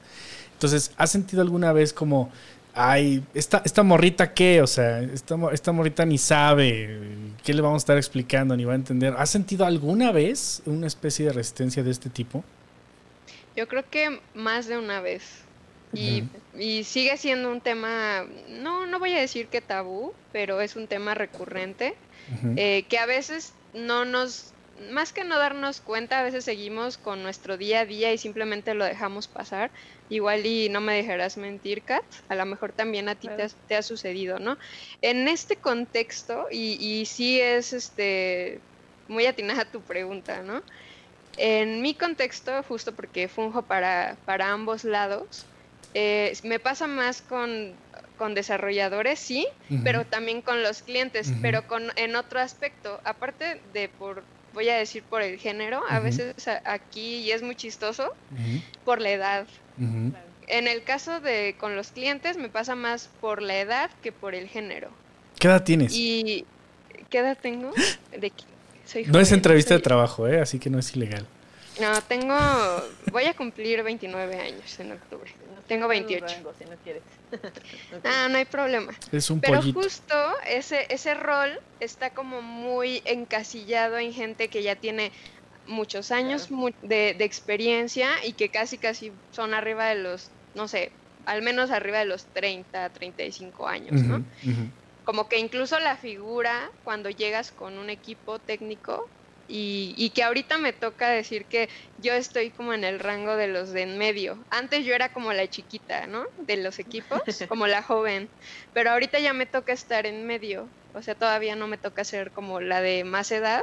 Entonces, 0.53 0.93
¿has 0.99 1.11
sentido 1.11 1.41
alguna 1.41 1.73
vez 1.73 1.95
como, 1.95 2.31
ay, 2.75 3.25
esta, 3.33 3.63
esta 3.65 3.83
morrita 3.83 4.35
qué? 4.35 4.61
O 4.61 4.67
sea, 4.67 5.01
esta, 5.01 5.39
esta 5.55 5.73
morrita 5.73 6.05
ni 6.05 6.19
sabe, 6.19 7.01
¿qué 7.43 7.55
le 7.55 7.63
vamos 7.63 7.77
a 7.77 7.85
estar 7.85 7.97
explicando? 7.97 8.55
Ni 8.55 8.67
va 8.67 8.75
a 8.75 8.77
entender. 8.77 9.15
¿Has 9.17 9.31
sentido 9.31 9.65
alguna 9.65 10.13
vez 10.13 10.61
una 10.67 10.87
especie 10.87 11.25
de 11.25 11.33
resistencia 11.33 11.83
de 11.83 11.93
este 11.93 12.11
tipo? 12.11 12.45
Yo 13.57 13.67
creo 13.69 13.89
que 13.89 14.21
más 14.35 14.67
de 14.67 14.77
una 14.77 15.01
vez. 15.01 15.23
Y, 15.95 16.25
y, 16.59 16.85
sigue 16.85 17.17
siendo 17.17 17.51
un 17.51 17.63
tema, 17.63 18.27
no, 18.51 18.87
no 18.87 18.99
voy 18.99 19.15
a 19.15 19.21
decir 19.21 19.47
que 19.47 19.63
tabú, 19.63 20.13
pero 20.31 20.61
es 20.61 20.77
un 20.77 20.89
tema 20.89 21.15
recurrente, 21.15 21.95
eh, 22.57 22.85
que 22.91 22.99
a 22.99 23.07
veces 23.07 23.55
no 23.73 24.05
nos 24.05 24.53
más 24.91 25.13
que 25.13 25.25
no 25.25 25.39
darnos 25.39 25.81
cuenta, 25.81 26.21
a 26.21 26.23
veces 26.23 26.45
seguimos 26.45 26.99
con 26.99 27.23
nuestro 27.23 27.57
día 27.57 27.81
a 27.81 27.87
día 27.87 28.13
y 28.13 28.19
simplemente 28.19 28.75
lo 28.75 28.85
dejamos 28.85 29.29
pasar. 29.29 29.71
Igual 30.09 30.47
y 30.47 30.69
no 30.69 30.81
me 30.81 30.95
dejarás 30.95 31.37
mentir, 31.37 31.83
Kat, 31.83 32.05
a 32.29 32.35
lo 32.35 32.47
mejor 32.47 32.73
también 32.73 33.09
a 33.09 33.15
ti 33.15 33.29
te, 33.67 33.75
ha, 33.75 33.83
sucedido, 33.83 34.39
¿no? 34.39 34.57
En 35.03 35.27
este 35.29 35.57
contexto, 35.57 36.47
y, 36.51 36.77
y 36.81 37.07
sí 37.07 37.41
es 37.41 37.73
este 37.73 38.61
muy 39.09 39.27
atinada 39.27 39.65
tu 39.65 39.81
pregunta, 39.83 40.43
¿no? 40.43 40.63
En 41.37 41.83
mi 41.83 41.95
contexto, 41.95 42.63
justo 42.63 42.93
porque 42.95 43.29
funjo 43.29 43.63
para, 43.63 44.17
para 44.25 44.53
ambos 44.53 44.85
lados, 44.85 45.45
eh, 45.95 46.33
me 46.45 46.59
pasa 46.59 46.87
más 46.87 47.23
con, 47.23 47.75
con 48.17 48.35
desarrolladores, 48.35 49.19
sí, 49.19 49.47
pero 49.85 50.05
también 50.07 50.41
con 50.43 50.63
los 50.63 50.83
clientes, 50.83 51.33
pero 51.43 51.67
con 51.67 51.91
en 51.97 52.17
otro 52.17 52.41
aspecto, 52.41 53.01
aparte 53.05 53.61
de 53.73 53.89
por 53.89 54.23
voy 54.57 54.71
a 54.71 54.77
decir 54.77 55.03
por 55.03 55.21
el 55.21 55.39
género, 55.39 55.83
a 55.89 56.01
veces 56.01 56.35
aquí, 56.65 57.17
y 57.19 57.31
es 57.31 57.43
muy 57.43 57.55
chistoso, 57.55 58.15
por 58.87 59.03
la 59.03 59.11
edad. 59.11 59.47
En 60.49 60.67
el 60.67 60.83
caso 60.83 61.21
de 61.21 61.57
con 61.59 61.77
los 61.77 61.89
clientes 61.89 62.39
me 62.39 62.49
pasa 62.49 62.75
más 62.75 63.11
por 63.21 63.43
la 63.43 63.61
edad 63.61 63.91
que 64.03 64.13
por 64.13 64.35
el 64.35 64.49
género. 64.49 64.91
¿Qué 65.39 65.49
edad 65.49 65.63
tienes? 65.63 65.93
Y 65.95 66.47
¿qué 67.11 67.19
edad 67.19 67.37
tengo? 67.41 67.71
De, 68.19 68.33
soy 68.87 69.05
no 69.05 69.21
es 69.21 69.31
entrevista 69.33 69.75
de 69.75 69.81
trabajo, 69.81 70.27
¿eh? 70.27 70.41
así 70.41 70.59
que 70.59 70.71
no 70.71 70.79
es 70.79 70.97
ilegal. 70.97 71.27
No, 71.81 72.01
tengo, 72.03 72.35
voy 73.13 73.25
a 73.25 73.35
cumplir 73.35 73.83
29 73.83 74.41
años 74.41 74.81
en 74.81 74.93
octubre. 74.93 75.31
Tengo 75.67 75.89
28. 75.89 76.27
si 76.59 76.65
no 76.65 76.77
quieres. 76.83 77.03
Ah, 78.05 78.29
no 78.31 78.39
hay 78.39 78.45
problema. 78.45 78.93
Es 79.11 79.31
un 79.31 79.41
Pero 79.41 79.61
justo 79.61 80.15
ese, 80.47 80.87
ese 80.91 81.15
rol 81.15 81.59
está 81.81 82.11
como 82.11 82.41
muy 82.41 83.03
encasillado 83.05 83.99
en 83.99 84.13
gente 84.13 84.49
que 84.49 84.63
ya 84.63 84.77
tiene 84.77 85.11
muchos 85.67 86.13
años 86.13 86.49
de, 86.83 87.15
de, 87.15 87.25
experiencia 87.25 88.09
y 88.25 88.33
que 88.33 88.49
casi 88.49 88.79
casi 88.79 89.13
son 89.33 89.55
arriba 89.55 89.87
de 89.87 89.97
los, 89.97 90.31
no 90.55 90.69
sé, 90.69 90.93
al 91.27 91.43
menos 91.43 91.71
arriba 91.71 91.99
de 91.99 92.05
los 92.05 92.25
30, 92.27 92.89
35 92.91 93.67
años, 93.67 94.01
¿no? 94.03 94.25
Como 95.05 95.29
que 95.29 95.39
incluso 95.39 95.79
la 95.79 95.97
figura, 95.97 96.71
cuando 96.85 97.11
llegas 97.11 97.53
con 97.53 97.79
un 97.79 97.91
equipo 97.91 98.39
técnico, 98.39 99.09
y, 99.49 100.11
que 100.15 100.23
ahorita 100.23 100.59
me 100.59 100.73
toca 100.73 101.09
decir 101.11 101.47
que 101.49 101.69
yo 101.97 102.13
estoy 102.15 102.51
como 102.51 102.73
en 102.73 102.85
el 102.85 102.99
rango 102.99 103.37
de 103.37 103.49
los 103.49 103.73
de 103.73 103.83
en 103.83 103.99
medio. 103.99 104.45
Antes 104.51 104.85
yo 104.85 104.95
era 104.95 105.13
como 105.13 105.33
la 105.33 105.47
chiquita, 105.49 106.07
¿no? 106.07 106.27
De 106.37 106.57
los 106.57 106.79
equipos, 106.79 107.21
como 107.49 107.67
la 107.67 107.83
joven, 107.83 108.31
pero 108.73 108.91
ahorita 108.91 109.19
ya 109.19 109.33
me 109.33 109.47
toca 109.47 109.73
estar 109.73 110.07
en 110.07 110.27
medio, 110.27 110.73
o 110.93 111.03
sea, 111.03 111.15
todavía 111.15 111.57
no 111.57 111.69
me 111.69 111.79
toca 111.79 112.05
ser 112.05 112.33
como 112.33 112.61
la 112.61 112.81
de 112.81 113.05
más 113.05 113.31
edad, 113.31 113.63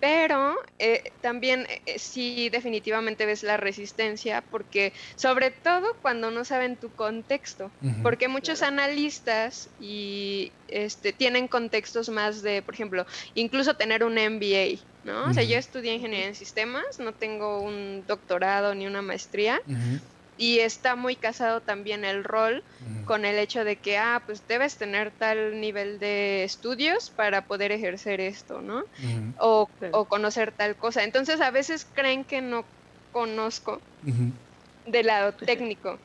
pero 0.00 0.54
eh, 0.78 1.02
también 1.20 1.66
eh, 1.86 1.98
sí 1.98 2.48
definitivamente 2.50 3.26
ves 3.26 3.42
la 3.42 3.56
resistencia 3.56 4.42
porque 4.50 4.92
sobre 5.16 5.50
todo 5.50 5.86
cuando 6.02 6.30
no 6.30 6.44
saben 6.44 6.78
tu 6.78 6.92
contexto, 6.94 7.74
porque 8.00 8.28
muchos 8.28 8.62
analistas 8.62 9.70
y 9.78 10.56
este 10.66 11.12
tienen 11.12 11.48
contextos 11.48 12.08
más 12.08 12.42
de, 12.42 12.62
por 12.62 12.74
ejemplo, 12.74 13.06
incluso 13.34 13.74
tener 13.74 14.04
un 14.04 14.14
MBA, 14.18 14.80
¿no? 15.02 15.28
O 15.28 15.32
sea, 15.32 15.42
yo 15.42 15.56
estudié 15.58 15.94
ingeniería 15.94 16.28
en 16.28 16.34
sistemas, 16.34 16.84
no 16.98 17.12
tengo 17.14 17.60
un 17.62 18.04
doctorado 18.06 18.74
ni 18.74 18.86
una 18.86 19.02
maestría 19.02 19.60
y 20.38 20.60
está 20.60 20.94
muy 20.94 21.16
casado 21.16 21.60
también 21.60 22.04
el 22.04 22.24
rol 22.24 22.62
con 23.04 23.24
el 23.24 23.38
hecho 23.38 23.64
de 23.64 23.76
que, 23.76 23.98
ah, 23.98 24.22
pues 24.24 24.46
debes 24.46 24.76
tener 24.76 25.10
tal 25.10 25.60
nivel 25.60 25.98
de 25.98 26.44
estudios 26.44 27.10
para 27.10 27.44
poder 27.46 27.72
ejercer 27.72 28.20
esto, 28.20 28.62
¿no? 28.62 28.84
o, 29.38 29.68
conocer 30.08 30.52
tal 30.52 30.76
cosa. 30.76 31.02
Entonces 31.02 31.40
a 31.40 31.50
veces 31.50 31.86
creen 31.92 32.24
que 32.24 32.40
no 32.40 32.64
conozco 33.12 33.80
del 34.86 35.06
lado 35.06 35.32
técnico. 35.32 35.98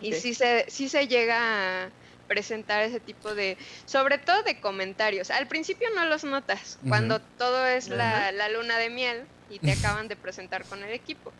Y 0.00 0.14
sí 0.14 0.34
se, 0.34 0.64
sí 0.68 0.88
se 0.88 1.06
llega 1.06 1.90
presentar 2.30 2.84
ese 2.84 3.00
tipo 3.00 3.34
de, 3.34 3.58
sobre 3.86 4.16
todo 4.16 4.44
de 4.44 4.60
comentarios. 4.60 5.30
Al 5.32 5.48
principio 5.48 5.88
no 5.96 6.06
los 6.06 6.22
notas, 6.22 6.78
cuando 6.88 7.20
todo 7.20 7.66
es 7.66 7.88
la, 7.88 8.48
luna 8.48 8.78
de 8.78 8.88
miel 8.88 9.24
y 9.50 9.58
te 9.58 9.72
acaban 9.78 10.06
de 10.06 10.14
presentar 10.14 10.64
con 10.64 10.82
el 10.82 10.92
equipo. 10.92 11.32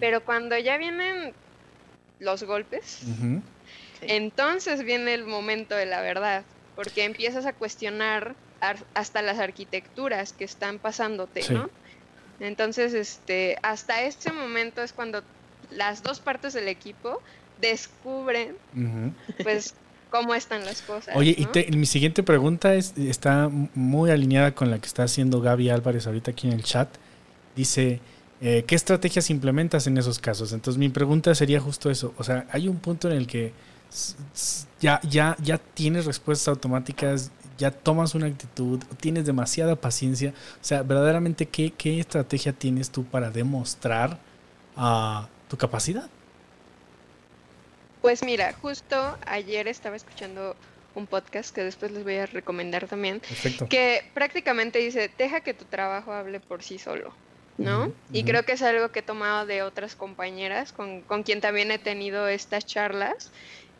Pero 0.00 0.24
cuando 0.24 0.56
ya 0.58 0.78
vienen 0.78 1.34
los 2.18 2.42
golpes, 2.42 3.02
entonces 4.00 4.84
viene 4.84 5.14
el 5.14 5.24
momento 5.24 5.74
de 5.74 5.86
la 5.86 6.00
verdad, 6.00 6.44
porque 6.76 7.04
empiezas 7.04 7.46
a 7.46 7.52
cuestionar 7.52 8.34
hasta 8.94 9.22
las 9.22 9.38
arquitecturas 9.38 10.32
que 10.32 10.44
están 10.44 10.78
pasándote, 10.78 11.42
¿no? 11.52 11.70
Entonces, 12.40 12.94
este, 12.94 13.56
hasta 13.62 14.02
este 14.02 14.32
momento 14.32 14.82
es 14.82 14.92
cuando 14.92 15.22
las 15.70 16.02
dos 16.02 16.20
partes 16.20 16.52
del 16.54 16.68
equipo 16.68 17.20
descubren, 17.60 18.56
pues, 19.42 19.74
cómo 20.10 20.34
están 20.34 20.64
las 20.64 20.82
cosas. 20.82 21.16
Oye, 21.16 21.36
y 21.36 21.76
mi 21.76 21.86
siguiente 21.86 22.22
pregunta 22.22 22.74
es, 22.74 22.96
está 22.96 23.50
muy 23.74 24.10
alineada 24.10 24.54
con 24.54 24.70
la 24.70 24.78
que 24.78 24.86
está 24.86 25.02
haciendo 25.02 25.40
Gaby 25.40 25.70
Álvarez 25.70 26.06
ahorita 26.06 26.30
aquí 26.30 26.46
en 26.46 26.54
el 26.54 26.62
chat. 26.62 26.88
Dice, 27.56 28.00
eh, 28.40 28.64
¿qué 28.66 28.74
estrategias 28.74 29.30
implementas 29.30 29.86
en 29.86 29.98
esos 29.98 30.18
casos? 30.18 30.52
Entonces 30.52 30.78
mi 30.78 30.88
pregunta 30.88 31.34
sería 31.34 31.60
justo 31.60 31.90
eso. 31.90 32.14
O 32.18 32.24
sea, 32.24 32.46
hay 32.50 32.68
un 32.68 32.78
punto 32.78 33.10
en 33.10 33.16
el 33.16 33.26
que 33.26 33.52
ya, 34.80 35.00
ya, 35.02 35.36
ya 35.42 35.58
tienes 35.58 36.04
respuestas 36.04 36.48
automáticas, 36.48 37.30
ya 37.56 37.70
tomas 37.70 38.14
una 38.14 38.26
actitud, 38.26 38.80
tienes 39.00 39.26
demasiada 39.26 39.76
paciencia. 39.76 40.32
O 40.60 40.64
sea, 40.64 40.82
verdaderamente, 40.82 41.46
¿qué, 41.46 41.72
qué 41.72 41.98
estrategia 42.00 42.52
tienes 42.52 42.90
tú 42.90 43.04
para 43.04 43.30
demostrar 43.30 44.18
uh, 44.76 45.26
tu 45.48 45.56
capacidad? 45.56 46.08
Pues 48.00 48.22
mira, 48.22 48.52
justo 48.62 49.18
ayer 49.26 49.66
estaba 49.66 49.96
escuchando 49.96 50.54
un 50.94 51.06
podcast 51.06 51.54
que 51.54 51.64
después 51.64 51.90
les 51.92 52.04
voy 52.04 52.16
a 52.16 52.26
recomendar 52.26 52.86
también, 52.86 53.20
que 53.68 54.04
prácticamente 54.14 54.78
dice, 54.78 55.10
deja 55.18 55.40
que 55.40 55.54
tu 55.54 55.64
trabajo 55.64 56.12
hable 56.12 56.40
por 56.40 56.62
sí 56.62 56.78
solo, 56.78 57.12
¿no? 57.58 57.92
Y 58.12 58.24
creo 58.24 58.44
que 58.44 58.52
es 58.52 58.62
algo 58.62 58.90
que 58.90 59.00
he 59.00 59.02
tomado 59.02 59.44
de 59.44 59.62
otras 59.62 59.96
compañeras 59.96 60.72
con, 60.72 61.02
con 61.02 61.24
quien 61.24 61.40
también 61.40 61.70
he 61.70 61.78
tenido 61.78 62.28
estas 62.28 62.64
charlas. 62.64 63.30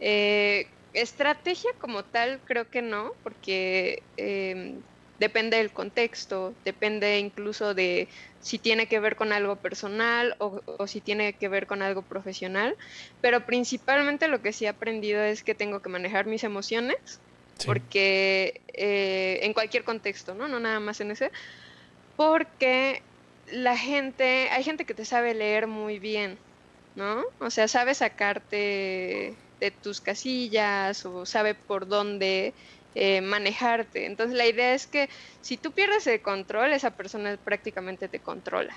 Eh, 0.00 0.66
estrategia 0.92 1.70
como 1.80 2.02
tal, 2.04 2.40
creo 2.44 2.68
que 2.68 2.82
no, 2.82 3.12
porque 3.22 4.02
eh, 4.16 4.74
depende 5.18 5.58
del 5.58 5.70
contexto, 5.70 6.54
depende 6.64 7.18
incluso 7.18 7.72
de 7.74 8.08
si 8.40 8.58
tiene 8.58 8.86
que 8.86 9.00
ver 9.00 9.16
con 9.16 9.32
algo 9.32 9.56
personal 9.56 10.34
o, 10.38 10.86
si 10.86 11.00
tiene 11.00 11.32
que 11.32 11.48
ver 11.48 11.66
con 11.66 11.82
algo 11.82 12.02
profesional, 12.02 12.76
pero 13.20 13.46
principalmente 13.46 14.28
lo 14.28 14.42
que 14.42 14.52
sí 14.52 14.64
he 14.64 14.68
aprendido 14.68 15.22
es 15.22 15.42
que 15.42 15.54
tengo 15.54 15.80
que 15.80 15.88
manejar 15.88 16.26
mis 16.26 16.44
emociones, 16.44 16.96
porque 17.66 18.60
eh, 18.72 19.40
en 19.42 19.52
cualquier 19.52 19.82
contexto, 19.84 20.34
¿no? 20.34 20.46
No 20.48 20.60
nada 20.60 20.78
más 20.78 21.00
en 21.00 21.10
ese, 21.10 21.32
porque 22.16 23.02
la 23.52 23.76
gente, 23.76 24.48
hay 24.50 24.64
gente 24.64 24.84
que 24.86 24.94
te 24.94 25.04
sabe 25.04 25.34
leer 25.34 25.66
muy 25.66 25.98
bien, 25.98 26.40
¿no? 26.94 27.24
O 27.40 27.50
sea, 27.50 27.68
sabe 27.68 27.94
sacarte 27.94 29.38
de 29.60 29.70
tus 29.82 30.00
casillas 30.00 31.04
o 31.06 31.26
sabe 31.26 31.54
por 31.54 31.88
dónde 31.88 32.54
eh, 32.94 33.20
manejarte. 33.20 34.06
Entonces 34.06 34.36
la 34.36 34.46
idea 34.46 34.74
es 34.74 34.86
que 34.86 35.08
si 35.40 35.58
tú 35.58 35.72
pierdes 35.72 36.06
el 36.06 36.22
control, 36.22 36.72
esa 36.72 36.92
persona 36.92 37.36
prácticamente 37.44 38.08
te 38.08 38.20
controla. 38.22 38.76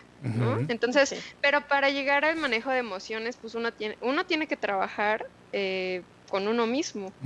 Entonces, 0.67 1.13
pero 1.41 1.61
para 1.67 1.89
llegar 1.89 2.25
al 2.25 2.37
manejo 2.37 2.71
de 2.71 2.79
emociones, 2.79 3.37
pues 3.39 3.53
uno 3.55 3.73
tiene, 3.73 3.97
uno 4.01 4.25
tiene 4.25 4.47
que 4.47 4.57
trabajar 4.57 5.25
eh, 5.51 6.05
con 6.27 6.47
uno 6.47 6.67
mismo. 6.67 7.17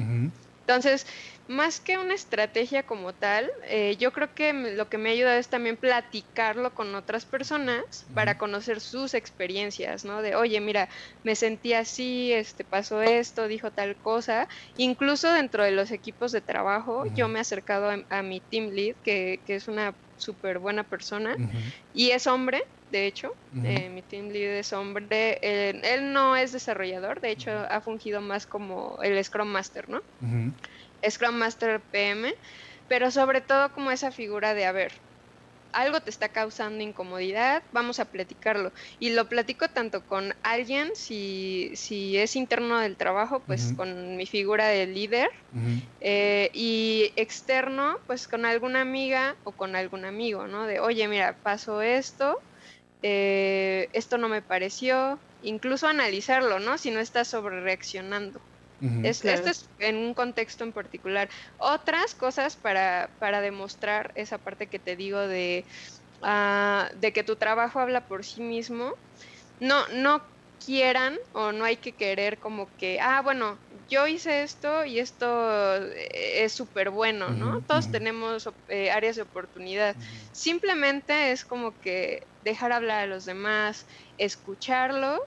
Entonces, 0.68 1.05
más 1.47 1.80
que 1.80 1.99
una 1.99 2.16
estrategia 2.16 2.82
como 2.82 3.13
tal, 3.13 3.51
eh, 3.66 3.97
yo 3.97 4.11
creo 4.11 4.34
que 4.34 4.51
lo 4.51 4.89
que 4.89 4.97
me 4.97 5.11
ayuda 5.11 5.38
es 5.38 5.47
también 5.47 5.78
platicarlo 5.78 6.74
con 6.74 6.95
otras 6.95 7.28
personas 7.28 8.07
para 8.16 8.39
conocer 8.39 8.82
sus 8.82 9.13
experiencias, 9.13 10.05
¿no? 10.05 10.24
De, 10.24 10.36
oye, 10.36 10.59
mira, 10.61 10.89
me 11.22 11.36
sentí 11.36 11.74
así, 11.74 12.34
este, 12.34 12.63
pasó 12.63 13.03
esto, 13.03 13.47
dijo 13.47 13.70
tal 13.70 13.99
cosa. 14.01 14.47
Incluso 14.76 15.32
dentro 15.32 15.63
de 15.63 15.72
los 15.72 15.91
equipos 15.91 16.32
de 16.32 16.41
trabajo, 16.41 17.05
yo 17.13 17.28
me 17.28 17.38
he 17.38 17.41
acercado 17.41 17.91
a, 18.09 18.24
mi 18.24 18.41
team 18.41 18.70
lead, 18.72 18.95
que, 19.03 19.43
que 19.45 19.55
es 19.55 19.68
una 19.68 19.95
súper 20.18 20.59
buena 20.59 20.84
persona, 20.86 21.39
y 21.91 22.11
es 22.11 22.28
hombre, 22.28 22.61
de 22.89 23.07
hecho, 23.07 23.32
eh, 23.61 23.89
mi 23.89 24.03
team 24.03 24.30
lead 24.30 24.57
es 24.59 24.74
hombre, 24.74 25.39
él 25.41 26.13
no 26.13 26.36
es 26.36 26.51
desarrollador, 26.51 27.22
de 27.22 27.32
hecho 27.32 27.51
ha 27.51 27.82
fungido 27.82 28.22
más 28.22 28.47
como 28.47 28.97
el 29.03 29.24
Scrum 29.24 29.47
Master, 29.49 29.89
¿no? 29.89 30.01
Scrum 31.09 31.36
Master 31.36 31.86
PM, 31.91 32.34
pero 32.88 33.11
sobre 33.11 33.41
todo 33.41 33.72
como 33.72 33.91
esa 33.91 34.11
figura 34.11 34.53
de, 34.53 34.66
a 34.66 34.72
ver, 34.74 34.91
algo 35.76 36.02
te 36.02 36.10
está 36.10 36.30
causando 36.30 36.84
incomodidad, 36.84 37.64
vamos 37.72 38.00
a 38.00 38.06
platicarlo. 38.12 38.74
Y 39.00 39.12
lo 39.12 39.30
platico 39.30 39.68
tanto 39.70 40.06
con 40.06 40.34
alguien, 40.44 40.92
si, 40.96 41.72
si 41.76 42.18
es 42.18 42.36
interno 42.36 42.80
del 42.80 42.98
trabajo, 42.98 43.46
pues 43.46 43.74
con 43.74 44.18
mi 44.18 44.26
figura 44.28 44.68
de 44.68 44.88
líder, 44.88 45.30
eh, 46.00 46.52
y 46.54 47.14
externo, 47.16 47.98
pues 48.08 48.28
con 48.28 48.46
alguna 48.46 48.82
amiga 48.82 49.38
o 49.44 49.56
con 49.56 49.76
algún 49.76 50.06
amigo, 50.06 50.48
¿no? 50.48 50.66
De, 50.68 50.80
oye, 50.80 51.08
mira, 51.08 51.40
pasó 51.44 51.82
esto, 51.82 52.38
eh, 53.02 53.90
esto 53.94 54.18
no 54.18 54.30
me 54.30 54.42
pareció, 54.44 55.24
incluso 55.42 55.88
analizarlo, 55.88 56.60
¿no? 56.60 56.78
Si 56.78 56.92
no 56.92 57.00
estás 57.00 57.30
sobre 57.30 57.62
reaccionando. 57.62 58.44
Esto 59.02 59.32
es 59.32 59.70
en 59.78 59.98
un 59.98 60.14
contexto 60.14 60.64
en 60.64 60.74
particular. 60.74 61.30
Otras 61.58 62.16
cosas 62.16 62.58
para, 62.58 63.16
para 63.20 63.42
demostrar 63.42 64.12
esa 64.16 64.40
parte 64.40 64.70
que 64.70 64.80
te 64.80 64.96
digo 64.96 65.20
de, 65.28 65.68
ah, 66.24 66.92
de 66.96 67.14
que 67.14 67.24
tu 67.24 67.38
trabajo 67.38 67.80
habla 67.80 68.08
por 68.08 68.26
sí 68.26 68.42
mismo. 68.42 68.94
No, 69.60 69.88
no 69.90 70.24
quieran 70.64 71.18
o 71.34 71.52
no 71.52 71.66
hay 71.66 71.78
que 71.78 71.96
querer 71.96 72.40
como 72.40 72.76
que, 72.78 73.00
ah, 73.02 73.22
bueno, 73.22 73.62
yo 73.70 74.08
hice 74.08 74.44
esto 74.44 74.86
y 74.86 75.00
esto 75.00 75.76
eh, 75.94 76.44
es 76.44 76.54
súper 76.54 76.90
bueno, 76.90 77.34
¿no? 77.34 77.62
Todos 77.68 77.92
tenemos 77.92 78.50
eh, 78.68 78.90
áreas 78.92 79.16
de 79.18 79.24
oportunidad. 79.24 79.98
Simplemente 80.32 81.32
es 81.32 81.46
como 81.46 81.80
que 81.80 82.28
dejar 82.40 82.72
hablar 82.72 83.04
a 83.04 83.08
los 83.08 83.26
demás, 83.26 83.86
escucharlos 84.18 85.20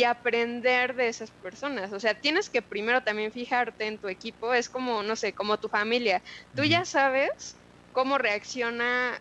y 0.00 0.04
aprender 0.04 0.94
de 0.94 1.08
esas 1.08 1.32
personas. 1.32 1.92
O 1.92 2.00
sea, 2.00 2.14
tienes 2.14 2.48
que 2.50 2.62
primero 2.62 3.02
también 3.02 3.32
fijarte 3.32 3.86
en 3.86 3.98
tu 3.98 4.08
equipo, 4.08 4.54
es 4.54 4.68
como, 4.70 5.02
no 5.02 5.16
sé, 5.16 5.34
como 5.34 5.58
tu 5.58 5.68
familia. 5.68 6.22
Tú 6.54 6.64
ya 6.64 6.84
sabes 6.84 7.62
cómo 7.92 8.18
reacciona 8.18 9.20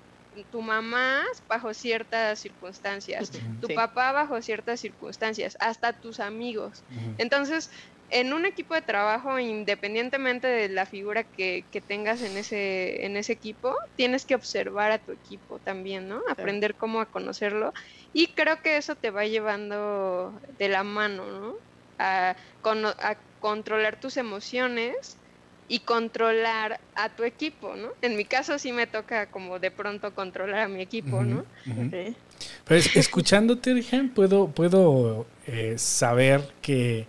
tu 0.52 0.62
mamá 0.62 1.24
bajo 1.48 1.74
ciertas 1.74 2.40
circunstancias, 2.40 3.32
tu 3.60 3.74
papá 3.74 4.12
bajo 4.12 4.42
ciertas 4.42 4.80
circunstancias, 4.80 5.58
hasta 5.60 6.00
tus 6.00 6.20
amigos. 6.20 6.86
Entonces, 7.18 7.70
en 8.12 8.34
un 8.34 8.46
equipo 8.46 8.74
de 8.74 8.82
trabajo, 8.82 9.40
independientemente 9.40 10.48
de 10.48 10.70
la 10.70 10.86
figura 10.86 11.24
que, 11.24 11.64
tengas 11.88 12.22
en 12.22 12.38
ese, 12.38 13.06
en 13.06 13.18
ese 13.18 13.34
equipo, 13.34 13.76
tienes 13.96 14.26
que 14.26 14.36
observar 14.36 14.92
a 14.92 14.98
tu 14.98 15.12
equipo 15.12 15.60
también, 15.60 16.10
¿no? 16.10 16.22
Aprender 16.30 16.76
cómo 16.76 17.02
a 17.02 17.06
conocerlo. 17.06 17.74
Y 18.14 18.28
creo 18.28 18.62
que 18.62 18.78
eso 18.78 18.96
te 18.96 19.12
va 19.12 19.26
llevando 19.26 20.34
de 20.58 20.70
la 20.70 20.84
mano, 20.84 21.26
¿no? 21.40 21.56
A, 22.00 22.36
a 22.64 23.16
controlar 23.40 24.00
tus 24.00 24.18
emociones 24.18 25.18
y 25.68 25.80
controlar 25.80 26.80
a 26.96 27.10
tu 27.10 27.24
equipo, 27.24 27.76
¿no? 27.76 27.90
En 28.02 28.18
mi 28.18 28.26
caso 28.26 28.58
sí 28.58 28.72
me 28.72 28.88
toca 28.88 29.28
como 29.28 29.60
de 29.60 29.70
pronto 29.70 30.14
controlar 30.16 30.62
a 30.62 30.68
mi 30.68 30.82
equipo, 30.82 31.22
¿no? 31.24 31.46
Pues 32.66 32.96
escuchándote, 32.96 33.74
Rigen, 33.74 34.10
puedo, 34.10 34.48
puedo 34.48 35.28
eh, 35.46 35.76
saber 35.78 36.42
que 36.62 37.06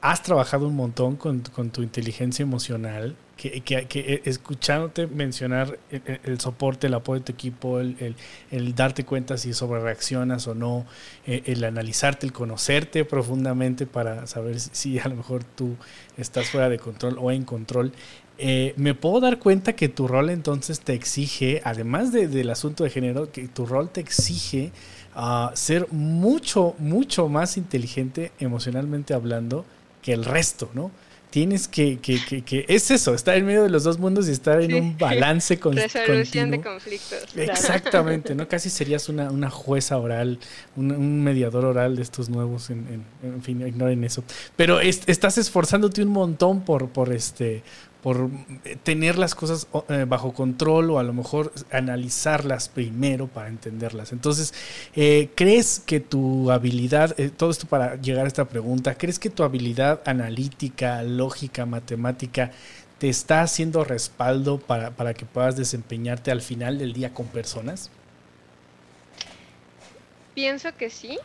has 0.00 0.22
trabajado 0.22 0.68
un 0.68 0.76
montón 0.76 1.16
con, 1.16 1.42
tu 1.42 1.82
inteligencia 1.82 2.42
emocional, 2.42 3.16
que, 3.36 3.60
que, 3.62 3.86
eh, 3.94 4.22
escuchándote 4.24 5.06
mencionar 5.06 5.78
el, 5.90 6.40
soporte, 6.40 6.88
el 6.88 6.94
apoyo 6.94 7.20
de 7.20 7.26
tu 7.26 7.32
equipo, 7.32 7.80
el, 7.80 8.74
darte 8.74 9.04
cuenta 9.04 9.36
si 9.36 9.52
sobre 9.54 9.80
reaccionas 9.80 10.46
o 10.46 10.54
no, 10.54 10.86
eh, 11.26 11.42
el 11.46 11.64
analizarte, 11.64 12.26
el 12.26 12.32
conocerte 12.32 13.04
profundamente 13.04 13.86
para 13.86 14.26
saber 14.26 14.60
si, 14.60 14.98
a 14.98 15.08
lo 15.08 15.16
mejor 15.16 15.44
tú 15.44 15.76
estás 16.16 16.48
fuera 16.50 16.68
de 16.68 16.78
control 16.78 17.16
o 17.20 17.30
en 17.30 17.44
control. 17.44 17.92
Eh, 18.40 18.74
me 18.76 18.94
puedo 18.94 19.18
dar 19.18 19.40
cuenta 19.40 19.72
que 19.74 19.88
tu 19.88 20.06
rol 20.06 20.30
entonces 20.30 20.78
te 20.78 20.94
exige, 20.94 21.60
además 21.64 22.12
del 22.12 22.50
asunto 22.50 22.84
de 22.84 22.90
género, 22.90 23.32
que 23.32 23.48
tu 23.48 23.66
rol 23.66 23.90
te 23.90 24.00
exige 24.00 24.70
uh, 25.16 25.48
ser 25.54 25.88
mucho, 25.90 26.76
mucho 26.78 27.28
más 27.28 27.56
inteligente 27.56 28.30
emocionalmente 28.38 29.12
hablando 29.12 29.64
que 30.02 30.12
el 30.12 30.24
resto, 30.24 30.70
¿no? 30.74 30.90
tienes 31.30 31.68
que, 31.68 31.98
que, 31.98 32.18
que, 32.42 32.64
es 32.68 32.90
eso, 32.90 33.14
estar 33.14 33.36
en 33.36 33.44
medio 33.44 33.62
de 33.62 33.68
los 33.68 33.84
dos 33.84 33.98
mundos 33.98 34.28
y 34.28 34.32
estar 34.32 34.60
en 34.62 34.74
un 34.74 34.98
balance 34.98 35.58
con 35.58 35.76
Resolución 35.76 36.50
de 36.50 36.60
conflictos. 36.60 37.26
Exactamente, 37.36 38.34
¿no? 38.34 38.48
Casi 38.48 38.70
serías 38.70 39.08
una, 39.08 39.30
una 39.30 39.50
jueza 39.50 39.98
oral, 39.98 40.38
un, 40.76 41.22
mediador 41.22 41.64
oral 41.64 41.96
de 41.96 42.02
estos 42.02 42.28
nuevos, 42.28 42.70
en, 42.70 43.04
en, 43.22 43.42
fin, 43.42 43.66
ignoren 43.66 44.04
eso. 44.04 44.24
Pero 44.56 44.80
estás 44.80 45.38
esforzándote 45.38 46.02
un 46.02 46.08
montón 46.08 46.62
por, 46.62 46.88
por 46.88 47.12
este 47.12 47.62
por 48.02 48.30
tener 48.84 49.18
las 49.18 49.34
cosas 49.34 49.66
eh, 49.88 50.04
bajo 50.08 50.32
control 50.32 50.90
o 50.90 50.98
a 50.98 51.02
lo 51.02 51.12
mejor 51.12 51.52
analizarlas 51.72 52.68
primero 52.68 53.26
para 53.26 53.48
entenderlas. 53.48 54.12
Entonces, 54.12 54.54
eh, 54.94 55.30
¿crees 55.34 55.82
que 55.84 55.98
tu 55.98 56.50
habilidad, 56.50 57.18
eh, 57.18 57.30
todo 57.30 57.50
esto 57.50 57.66
para 57.66 57.96
llegar 57.96 58.24
a 58.24 58.28
esta 58.28 58.44
pregunta, 58.44 58.94
¿crees 58.94 59.18
que 59.18 59.30
tu 59.30 59.42
habilidad 59.42 60.00
analítica, 60.06 61.02
lógica, 61.02 61.66
matemática, 61.66 62.52
te 62.98 63.08
está 63.08 63.42
haciendo 63.42 63.84
respaldo 63.84 64.58
para, 64.58 64.90
para 64.90 65.14
que 65.14 65.24
puedas 65.24 65.56
desempeñarte 65.56 66.30
al 66.30 66.40
final 66.40 66.78
del 66.78 66.92
día 66.92 67.12
con 67.14 67.26
personas? 67.26 67.90
Pienso 70.34 70.68
que 70.76 70.88
sí, 70.88 71.18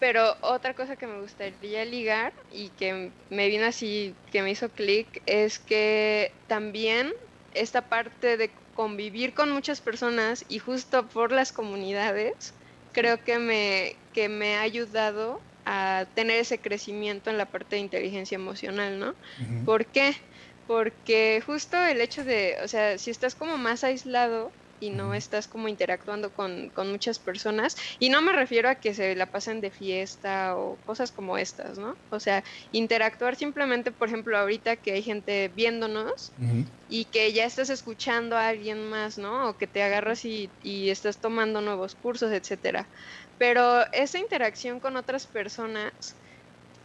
pero 0.00 0.34
otra 0.40 0.74
cosa 0.74 0.96
que 0.96 1.06
me 1.06 1.20
gustaría 1.20 1.84
ligar 1.84 2.32
y 2.52 2.68
que 2.70 3.12
me 3.28 3.48
vino 3.48 3.66
así, 3.66 4.14
que 4.32 4.42
me 4.42 4.50
hizo 4.50 4.68
clic, 4.70 5.22
es 5.26 5.58
que 5.58 6.32
también 6.48 7.12
esta 7.54 7.82
parte 7.82 8.36
de 8.36 8.50
convivir 8.74 9.34
con 9.34 9.50
muchas 9.50 9.80
personas 9.80 10.44
y 10.48 10.58
justo 10.58 11.06
por 11.06 11.32
las 11.32 11.52
comunidades, 11.52 12.54
creo 12.92 13.22
que 13.22 13.38
me, 13.38 13.94
que 14.14 14.28
me 14.28 14.56
ha 14.56 14.62
ayudado 14.62 15.40
a 15.66 16.06
tener 16.14 16.38
ese 16.38 16.58
crecimiento 16.58 17.28
en 17.30 17.36
la 17.36 17.44
parte 17.44 17.76
de 17.76 17.82
inteligencia 17.82 18.36
emocional, 18.36 18.98
¿no? 18.98 19.14
¿Por 19.66 19.84
qué? 19.86 20.14
Porque 20.66 21.42
justo 21.44 21.76
el 21.76 22.00
hecho 22.00 22.24
de, 22.24 22.56
o 22.64 22.68
sea, 22.68 22.96
si 22.96 23.10
estás 23.10 23.34
como 23.34 23.58
más 23.58 23.84
aislado, 23.84 24.50
y 24.80 24.90
no 24.90 25.14
estás 25.14 25.46
como 25.46 25.68
interactuando 25.68 26.32
con, 26.32 26.72
muchas 26.86 27.18
personas. 27.18 27.76
Y 27.98 28.08
no 28.08 28.22
me 28.22 28.32
refiero 28.32 28.68
a 28.68 28.76
que 28.76 28.94
se 28.94 29.14
la 29.14 29.26
pasen 29.26 29.60
de 29.60 29.70
fiesta 29.70 30.56
o 30.56 30.78
cosas 30.78 31.12
como 31.12 31.38
estas, 31.38 31.78
¿no? 31.78 31.98
O 32.08 32.18
sea, 32.18 32.42
interactuar 32.72 33.36
simplemente, 33.36 33.92
por 33.92 34.08
ejemplo, 34.08 34.36
ahorita 34.36 34.76
que 34.76 34.92
hay 34.92 35.02
gente 35.02 35.48
viéndonos 35.48 36.32
y 36.88 37.04
que 37.10 37.32
ya 37.32 37.44
estás 37.44 37.68
escuchando 37.70 38.36
a 38.36 38.48
alguien 38.48 38.88
más, 38.88 39.18
¿no? 39.18 39.50
O 39.50 39.56
que 39.58 39.66
te 39.66 39.82
agarras 39.82 40.24
y, 40.24 40.54
y 40.60 40.88
estás 40.88 41.20
tomando 41.20 41.60
nuevos 41.60 41.94
cursos, 41.94 42.32
etcétera. 42.32 42.90
Pero 43.36 43.84
esa 43.92 44.18
interacción 44.18 44.80
con 44.80 44.96
otras 44.96 45.26
personas 45.26 46.20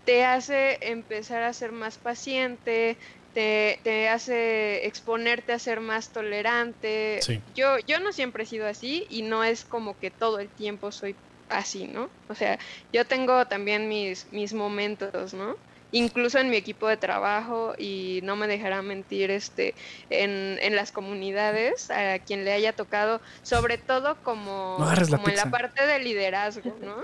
te 0.06 0.24
hace 0.24 0.78
empezar 0.82 1.42
a 1.44 1.52
ser 1.54 1.72
más 1.72 1.98
paciente, 1.98 3.00
te, 3.36 4.10
hace 4.10 4.88
exponerte 4.88 5.52
a 5.52 5.60
ser 5.60 5.82
más 5.82 6.10
tolerante. 6.10 7.20
Yo, 7.54 7.78
yo 7.80 8.00
no 8.00 8.14
siempre 8.14 8.44
he 8.44 8.48
sido 8.48 8.66
así 8.66 9.06
y 9.10 9.22
no 9.24 9.44
es 9.44 9.66
como 9.66 10.00
que 10.00 10.10
todo 10.10 10.40
el 10.40 10.48
tiempo 10.48 10.92
soy 10.92 11.16
así, 11.50 11.88
¿no? 11.88 12.10
O 12.30 12.36
sea, 12.36 12.58
yo 12.94 13.06
tengo 13.06 13.46
también 13.46 13.90
mis, 13.90 14.32
mis 14.32 14.54
momentos, 14.54 15.34
¿no? 15.34 15.58
Incluso 15.92 16.40
en 16.40 16.50
mi 16.50 16.56
equipo 16.56 16.88
de 16.88 16.98
trabajo 16.98 17.74
y 17.78 18.22
no 18.24 18.36
me 18.36 18.48
dejará 18.48 18.82
mentir 18.82 19.32
este 19.32 19.76
en, 20.10 20.58
en 20.62 20.76
las 20.76 20.92
comunidades 20.92 21.92
a 21.92 22.20
quien 22.20 22.44
le 22.44 22.54
haya 22.54 22.74
tocado, 22.74 23.22
sobre 23.44 23.78
todo 23.78 24.16
como, 24.24 24.78
como 24.78 25.28
en 25.30 25.36
la 25.36 25.52
parte 25.52 25.86
de 25.86 26.00
liderazgo, 26.00 26.76
¿no? 26.82 26.96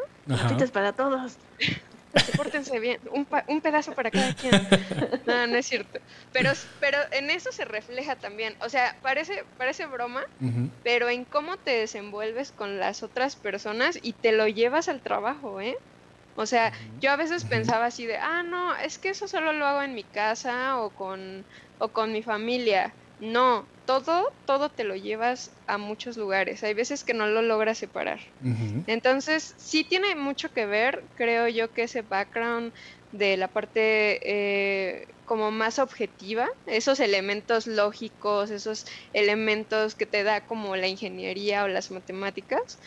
para 0.71 0.93
todos. 0.93 1.37
Pórtense 2.37 2.79
bien, 2.79 2.99
un, 3.11 3.27
un, 3.47 3.61
pedazo 3.61 3.93
para 3.93 4.11
cada 4.11 4.33
quien. 4.33 4.51
No, 5.25 5.47
no 5.47 5.57
es 5.57 5.67
cierto. 5.67 5.99
Pero, 6.33 6.51
pero 6.79 6.97
en 7.11 7.29
eso 7.29 7.51
se 7.51 7.65
refleja 7.65 8.15
también. 8.15 8.55
O 8.61 8.69
sea, 8.69 8.97
parece, 9.01 9.45
parece 9.57 9.85
broma, 9.85 10.23
pero 10.83 11.09
en 11.09 11.25
cómo 11.25 11.57
te 11.57 11.71
desenvuelves 11.71 12.51
con 12.51 12.79
las 12.79 13.03
otras 13.03 13.35
personas 13.35 13.99
y 14.01 14.13
te 14.13 14.31
lo 14.31 14.47
llevas 14.47 14.89
al 14.89 15.01
trabajo, 15.01 15.61
¿eh? 15.61 15.77
O 16.35 16.45
sea, 16.45 16.71
yo 16.99 17.11
a 17.11 17.17
veces 17.17 17.43
pensaba 17.45 17.85
así 17.85 18.05
de, 18.05 18.17
ah, 18.17 18.43
no, 18.43 18.75
es 18.75 18.97
que 18.97 19.09
eso 19.09 19.27
solo 19.27 19.53
lo 19.53 19.65
hago 19.65 19.81
en 19.81 19.93
mi 19.93 20.03
casa 20.03 20.79
o 20.79 20.89
con, 20.89 21.45
o 21.79 21.89
con 21.89 22.11
mi 22.13 22.23
familia. 22.23 22.93
No, 23.21 23.69
todo, 23.85 24.25
todo 24.45 24.71
te 24.71 24.83
lo 24.83 24.95
llevas 24.95 25.61
a 25.67 25.77
muchos 25.77 26.17
lugares. 26.17 26.63
Hay 26.63 26.73
veces 26.73 27.03
que 27.03 27.13
no 27.13 27.27
lo 27.27 27.41
logras 27.41 27.77
separar. 27.77 28.19
Entonces, 28.87 29.53
sí 29.59 29.87
tiene 29.87 30.15
mucho 30.15 30.49
que 30.49 30.65
ver, 30.65 31.11
creo 31.15 31.47
yo, 31.47 31.71
que 31.71 31.83
ese 31.83 32.01
background 32.01 32.73
de 33.11 33.37
la 33.37 33.49
parte 33.49 34.19
eh, 34.23 35.07
como 35.23 35.51
más 35.51 35.77
objetiva, 35.79 36.49
esos 36.65 36.99
elementos 36.99 37.67
lógicos, 37.67 38.49
esos 38.49 38.85
elementos 39.13 39.95
que 39.95 40.07
te 40.07 40.23
da 40.23 40.41
como 40.47 40.75
la 40.75 40.87
ingeniería 40.87 41.63
o 41.63 41.67
las 41.67 41.91
matemáticas, 41.91 42.79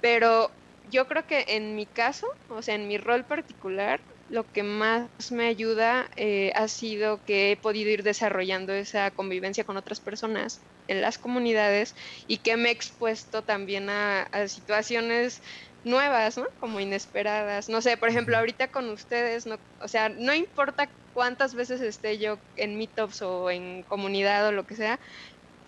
pero 0.00 0.50
yo 0.82 1.06
creo 1.06 1.26
que 1.26 1.44
en 1.48 1.76
mi 1.76 1.86
caso, 1.86 2.26
o 2.48 2.62
sea, 2.62 2.74
en 2.74 2.88
mi 2.88 2.98
rol 2.98 3.26
particular, 3.26 4.04
lo 4.28 4.50
que 4.50 4.62
más 4.62 5.10
me 5.30 5.46
ayuda 5.46 6.10
eh, 6.16 6.52
ha 6.54 6.68
sido 6.68 7.22
que 7.24 7.52
he 7.52 7.56
podido 7.56 7.90
ir 7.90 8.02
desarrollando 8.02 8.72
esa 8.72 9.10
convivencia 9.10 9.64
con 9.64 9.76
otras 9.76 10.00
personas 10.00 10.66
en 10.86 11.00
las 11.00 11.18
comunidades 11.18 11.94
y 12.26 12.38
que 12.38 12.56
me 12.56 12.68
he 12.68 12.72
expuesto 12.72 13.42
también 13.42 13.88
a, 13.90 14.28
situaciones 14.48 15.40
nuevas, 15.82 16.38
¿no? 16.38 16.46
Como 16.58 16.80
inesperadas. 16.80 17.68
No 17.68 17.80
sé, 17.82 17.96
por 17.96 18.08
ejemplo, 18.08 18.36
ahorita 18.36 18.68
con 18.68 18.88
ustedes, 18.90 19.46
no, 19.46 19.58
o 19.80 19.88
sea, 19.88 20.08
no 20.08 20.34
importa 20.34 20.90
cuántas 21.12 21.54
veces 21.54 21.80
esté 21.80 22.18
yo 22.18 22.40
en 22.56 22.76
meetups 22.76 23.22
o 23.22 23.50
en 23.50 23.84
comunidad 23.84 24.48
o 24.48 24.52
lo 24.52 24.66
que 24.66 24.76
sea, 24.76 25.00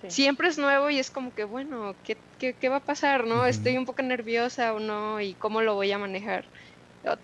siempre 0.08 0.48
es 0.48 0.58
nuevo 0.58 0.90
y 0.90 0.98
es 0.98 1.10
como 1.10 1.32
que, 1.32 1.44
bueno, 1.44 1.96
¿qué, 2.02 2.22
qué, 2.38 2.68
va 2.68 2.76
a 2.76 2.84
pasar, 2.84 3.26
no? 3.26 3.46
Estoy 3.46 3.76
un 3.76 3.86
poco 3.86 4.02
nerviosa 4.02 4.74
o 4.74 4.80
no 4.80 5.20
y 5.20 5.34
cómo 5.36 5.62
lo 5.62 5.74
voy 5.74 5.92
a 5.92 5.98
manejar. 5.98 6.50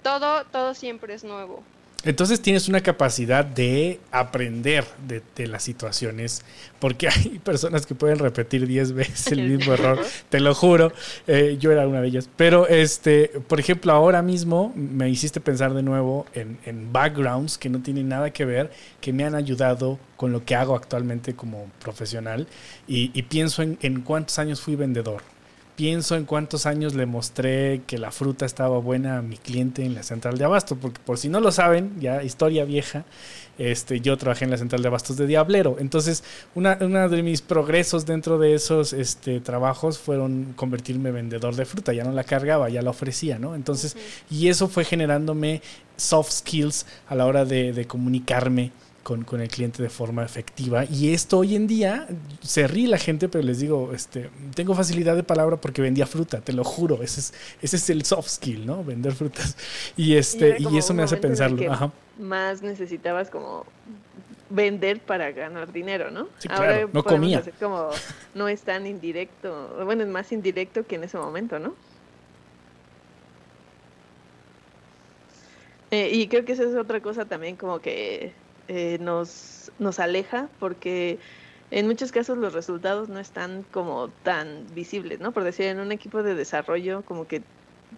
Todo, 0.02 0.44
todo 0.44 0.74
siempre 0.74 1.14
es 1.14 1.24
nuevo. 1.24 1.62
Entonces 2.04 2.40
tienes 2.40 2.68
una 2.68 2.80
capacidad 2.80 3.44
de 3.44 4.00
aprender 4.10 4.84
de, 5.06 5.46
las 5.46 5.62
situaciones, 5.62 6.42
porque 6.80 7.08
hay 7.14 7.38
personas 7.38 7.86
que 7.86 7.94
pueden 7.94 8.18
repetir 8.18 8.66
10 8.66 8.92
veces 8.92 9.28
el 9.28 9.48
mismo 9.48 9.72
error, 9.74 10.00
te 10.28 10.40
lo 10.40 10.54
juro, 10.54 10.92
eh, 11.28 11.56
yo 11.60 11.70
era 11.70 11.86
una 11.86 12.00
de 12.00 12.08
ellas. 12.08 12.28
Pero, 12.36 12.66
este, 12.66 13.28
por 13.46 13.60
ejemplo, 13.60 13.92
ahora 13.92 14.20
mismo 14.20 14.72
me 14.74 15.08
hiciste 15.08 15.40
pensar 15.40 15.74
de 15.74 15.82
nuevo 15.82 16.26
en, 16.34 16.58
backgrounds 16.92 17.56
que 17.56 17.68
no 17.68 17.80
tienen 17.80 18.08
nada 18.08 18.32
que 18.32 18.44
ver, 18.44 18.70
que 19.00 19.12
me 19.12 19.24
han 19.24 19.34
ayudado 19.34 19.98
con 20.16 20.32
lo 20.32 20.44
que 20.44 20.56
hago 20.56 20.74
actualmente 20.74 21.34
como 21.34 21.70
profesional, 21.80 22.48
y, 22.88 23.10
pienso 23.22 23.62
en 23.62 24.00
cuántos 24.02 24.38
años 24.38 24.60
fui 24.60 24.74
vendedor 24.74 25.22
pienso 25.76 26.16
en 26.16 26.24
cuántos 26.24 26.66
años 26.66 26.94
le 26.94 27.06
mostré 27.06 27.82
que 27.86 27.98
la 27.98 28.10
fruta 28.10 28.44
estaba 28.44 28.78
buena 28.78 29.18
a 29.18 29.22
mi 29.22 29.36
cliente 29.36 29.84
en 29.84 29.94
la 29.94 30.02
central 30.02 30.38
de 30.38 30.44
abasto, 30.44 30.76
porque 30.76 31.00
por 31.04 31.18
si 31.18 31.28
no 31.28 31.40
lo 31.40 31.50
saben, 31.52 31.92
ya 32.00 32.22
historia 32.22 32.64
vieja, 32.64 33.04
este, 33.58 34.00
yo 34.00 34.16
trabajé 34.16 34.44
en 34.44 34.50
la 34.50 34.56
central 34.56 34.82
de 34.82 34.88
abastos 34.88 35.16
de 35.16 35.26
Diablero. 35.26 35.76
Entonces, 35.78 36.24
una, 36.54 36.76
de 36.76 37.22
mis 37.22 37.42
progresos 37.42 38.06
dentro 38.06 38.38
de 38.38 38.54
esos 38.54 38.92
este, 38.92 39.40
trabajos 39.40 39.98
fueron 39.98 40.52
convertirme 40.56 41.10
en 41.10 41.16
vendedor 41.16 41.54
de 41.54 41.64
fruta, 41.64 41.92
ya 41.92 42.04
no 42.04 42.12
la 42.12 42.24
cargaba, 42.24 42.68
ya 42.68 42.82
la 42.82 42.90
ofrecía, 42.90 43.38
¿no? 43.38 43.54
Entonces, 43.54 43.96
y 44.30 44.48
eso 44.48 44.68
fue 44.68 44.84
generándome 44.84 45.62
soft 45.96 46.32
skills 46.32 46.86
a 47.08 47.14
la 47.14 47.26
hora 47.26 47.44
de, 47.44 47.72
de 47.72 47.86
comunicarme 47.86 48.72
con, 49.02 49.24
con, 49.24 49.40
el 49.40 49.48
cliente 49.48 49.82
de 49.82 49.90
forma 49.90 50.24
efectiva. 50.24 50.84
Y 50.84 51.12
esto 51.12 51.38
hoy 51.38 51.56
en 51.56 51.66
día 51.66 52.06
se 52.40 52.66
ríe 52.66 52.88
la 52.88 52.98
gente, 52.98 53.28
pero 53.28 53.44
les 53.44 53.58
digo, 53.58 53.92
este, 53.92 54.30
tengo 54.54 54.74
facilidad 54.74 55.16
de 55.16 55.22
palabra 55.22 55.56
porque 55.56 55.82
vendía 55.82 56.06
fruta, 56.06 56.40
te 56.40 56.52
lo 56.52 56.64
juro. 56.64 57.02
Ese 57.02 57.20
es, 57.20 57.34
ese 57.60 57.76
es 57.76 57.90
el 57.90 58.04
soft 58.04 58.28
skill, 58.28 58.66
¿no? 58.66 58.84
Vender 58.84 59.12
frutas. 59.12 59.56
Y 59.96 60.16
este, 60.16 60.56
y, 60.58 60.78
eso 60.78 60.94
me 60.94 61.02
hace 61.02 61.16
pensarlo. 61.16 61.92
Más 62.18 62.62
necesitabas 62.62 63.30
como 63.30 63.66
vender 64.50 65.00
para 65.00 65.32
ganar 65.32 65.72
dinero, 65.72 66.10
¿no? 66.10 66.28
Sí, 66.38 66.48
claro, 66.48 66.90
no 66.92 67.02
comía. 67.02 67.42
como, 67.58 67.88
no 68.34 68.48
es 68.48 68.62
tan 68.62 68.86
indirecto, 68.86 69.82
bueno, 69.84 70.02
es 70.02 70.08
más 70.08 70.30
indirecto 70.32 70.86
que 70.86 70.96
en 70.96 71.04
ese 71.04 71.18
momento, 71.18 71.58
¿no? 71.58 71.74
Eh, 75.90 76.10
y 76.10 76.26
creo 76.28 76.44
que 76.44 76.52
esa 76.52 76.64
es 76.64 76.74
otra 76.74 77.00
cosa 77.00 77.26
también 77.26 77.56
como 77.56 77.78
que 77.80 78.32
eh, 78.68 78.98
nos, 79.00 79.72
nos 79.78 79.98
aleja 79.98 80.48
porque 80.58 81.18
en 81.70 81.86
muchos 81.86 82.12
casos 82.12 82.36
los 82.36 82.52
resultados 82.52 83.08
no 83.08 83.18
están 83.18 83.64
como 83.72 84.08
tan 84.22 84.66
visibles, 84.74 85.20
¿no? 85.20 85.32
Por 85.32 85.44
decir, 85.44 85.66
en 85.66 85.80
un 85.80 85.90
equipo 85.90 86.22
de 86.22 86.34
desarrollo, 86.34 87.02
como 87.02 87.26
que 87.26 87.42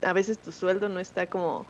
a 0.02 0.12
veces 0.12 0.38
tu 0.38 0.52
sueldo 0.52 0.88
no 0.88 1.00
está 1.00 1.26
como, 1.26 1.66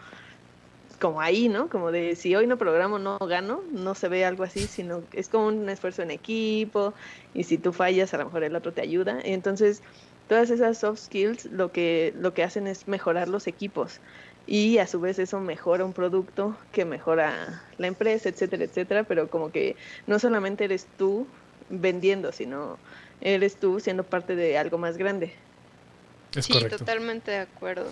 como 1.00 1.20
ahí, 1.20 1.48
¿no? 1.48 1.68
Como 1.68 1.90
de 1.92 2.14
si 2.14 2.34
hoy 2.34 2.46
no 2.46 2.58
programo, 2.58 2.98
no 2.98 3.18
gano, 3.18 3.62
no 3.72 3.94
se 3.94 4.08
ve 4.08 4.24
algo 4.24 4.44
así, 4.44 4.60
sino 4.60 5.02
es 5.12 5.28
como 5.28 5.46
un 5.46 5.68
esfuerzo 5.68 6.02
en 6.02 6.10
equipo 6.10 6.92
y 7.32 7.44
si 7.44 7.58
tú 7.58 7.72
fallas, 7.72 8.12
a 8.12 8.18
lo 8.18 8.26
mejor 8.26 8.44
el 8.44 8.54
otro 8.54 8.72
te 8.72 8.82
ayuda. 8.82 9.18
Entonces, 9.24 9.82
todas 10.28 10.50
esas 10.50 10.78
soft 10.78 10.98
skills 11.00 11.46
lo 11.46 11.72
que, 11.72 12.12
lo 12.18 12.34
que 12.34 12.44
hacen 12.44 12.66
es 12.66 12.86
mejorar 12.86 13.28
los 13.28 13.46
equipos 13.46 14.00
y 14.46 14.78
a 14.78 14.86
su 14.86 15.00
vez 15.00 15.18
eso 15.18 15.40
mejora 15.40 15.84
un 15.84 15.92
producto 15.92 16.56
que 16.72 16.84
mejora 16.84 17.62
la 17.78 17.86
empresa, 17.86 18.28
etcétera, 18.28 18.64
etcétera, 18.64 19.04
pero 19.04 19.28
como 19.28 19.50
que 19.50 19.76
no 20.06 20.18
solamente 20.18 20.64
eres 20.64 20.86
tú 20.98 21.26
vendiendo, 21.70 22.32
sino 22.32 22.78
eres 23.20 23.56
tú 23.56 23.80
siendo 23.80 24.04
parte 24.04 24.36
de 24.36 24.58
algo 24.58 24.78
más 24.78 24.98
grande. 24.98 25.32
sí, 26.40 26.52
totalmente 26.68 27.30
de 27.30 27.38
acuerdo. 27.38 27.86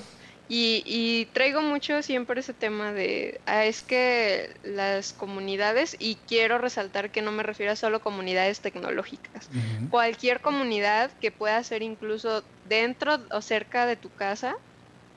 Y, 0.54 1.28
traigo 1.32 1.62
mucho 1.62 2.02
siempre 2.02 2.40
ese 2.40 2.52
tema 2.52 2.92
de, 2.92 3.40
ah, 3.46 3.64
es 3.64 3.80
que 3.80 4.54
las 4.62 5.14
comunidades, 5.14 5.96
y 5.98 6.16
quiero 6.28 6.58
resaltar 6.58 7.10
que 7.10 7.22
no 7.22 7.32
me 7.32 7.42
refiero 7.42 7.72
a 7.72 7.76
solo 7.76 8.00
comunidades 8.00 8.60
tecnológicas, 8.60 9.48
cualquier 9.88 10.42
comunidad 10.42 11.10
que 11.20 11.30
pueda 11.30 11.62
ser 11.64 11.82
incluso 11.82 12.44
dentro 12.66 13.16
o 13.30 13.40
cerca 13.40 13.86
de 13.86 13.96
tu 13.96 14.10
casa, 14.10 14.54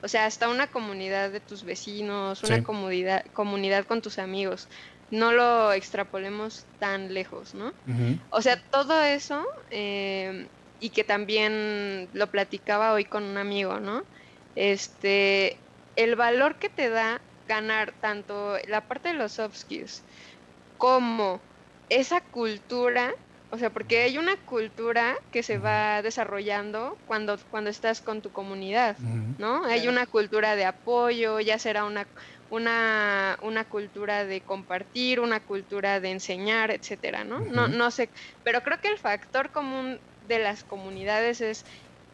o 0.02 0.08
sea, 0.08 0.26
hasta 0.26 0.48
una 0.48 0.66
comunidad 0.66 1.30
de 1.30 1.40
tus 1.40 1.64
vecinos, 1.64 2.42
una 2.42 2.62
comunidad, 2.62 3.24
comunidad 3.32 3.84
con 3.86 4.02
tus 4.02 4.18
amigos, 4.18 4.68
no 5.10 5.32
lo 5.32 5.72
extrapolemos 5.72 6.64
tan 6.78 7.14
lejos, 7.14 7.54
¿no? 7.54 7.72
O 8.30 8.42
sea, 8.42 8.60
todo 8.70 9.02
eso, 9.02 9.44
eh, 9.70 10.46
y 10.80 10.90
que 10.90 11.04
también 11.04 12.08
lo 12.12 12.26
platicaba 12.28 12.92
hoy 12.92 13.04
con 13.04 13.24
un 13.24 13.38
amigo, 13.38 13.80
¿no? 13.80 14.04
este, 14.56 15.58
el 15.94 16.16
valor 16.16 16.56
que 16.56 16.68
te 16.68 16.88
da 16.88 17.20
ganar 17.46 17.92
tanto 18.00 18.56
la 18.66 18.80
parte 18.80 19.10
de 19.10 19.14
los 19.14 19.32
soft 19.32 19.56
skills 19.56 20.02
como 20.78 21.40
esa 21.88 22.20
cultura, 22.20 23.14
o 23.50 23.58
sea, 23.58 23.70
porque 23.72 24.02
hay 24.02 24.18
una 24.18 24.36
cultura 24.44 25.16
que 25.30 25.42
se 25.42 25.58
va 25.58 26.02
desarrollando 26.02 27.00
cuando, 27.04 27.38
cuando 27.48 27.70
estás 27.70 28.00
con 28.00 28.20
tu 28.20 28.32
comunidad, 28.32 28.96
¿no? 29.38 29.64
Hay 29.64 29.86
una 29.88 30.06
cultura 30.06 30.56
de 30.56 30.64
apoyo, 30.64 31.40
ya 31.40 31.58
será 31.58 31.84
una, 31.84 32.08
una, 32.48 33.38
una 33.42 33.64
cultura 33.64 34.24
de 34.24 34.44
compartir, 34.44 35.20
una 35.20 35.40
cultura 35.40 36.00
de 36.00 36.10
enseñar, 36.10 36.70
etcétera, 36.70 37.24
¿no? 37.24 37.40
No, 37.40 37.68
no 37.68 37.90
sé, 37.90 38.10
pero 38.42 38.62
creo 38.62 38.78
que 38.82 38.88
el 38.88 38.98
factor 38.98 39.52
común 39.52 40.00
de 40.20 40.40
las 40.40 40.64
comunidades 40.64 41.40
es 41.40 41.64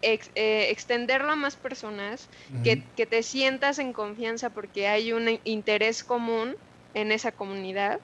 eh, 0.03 0.71
extenderlo 0.71 1.31
a 1.31 1.37
más 1.37 1.57
personas, 1.57 2.29
que, 2.65 3.07
te 3.07 3.23
sientas 3.23 3.79
en 3.79 3.93
confianza 3.93 4.51
porque 4.51 4.89
hay 4.89 5.13
un 5.13 5.41
interés 5.45 6.03
común 6.03 6.57
en 6.93 7.13
esa 7.13 7.33
comunidad. 7.33 8.01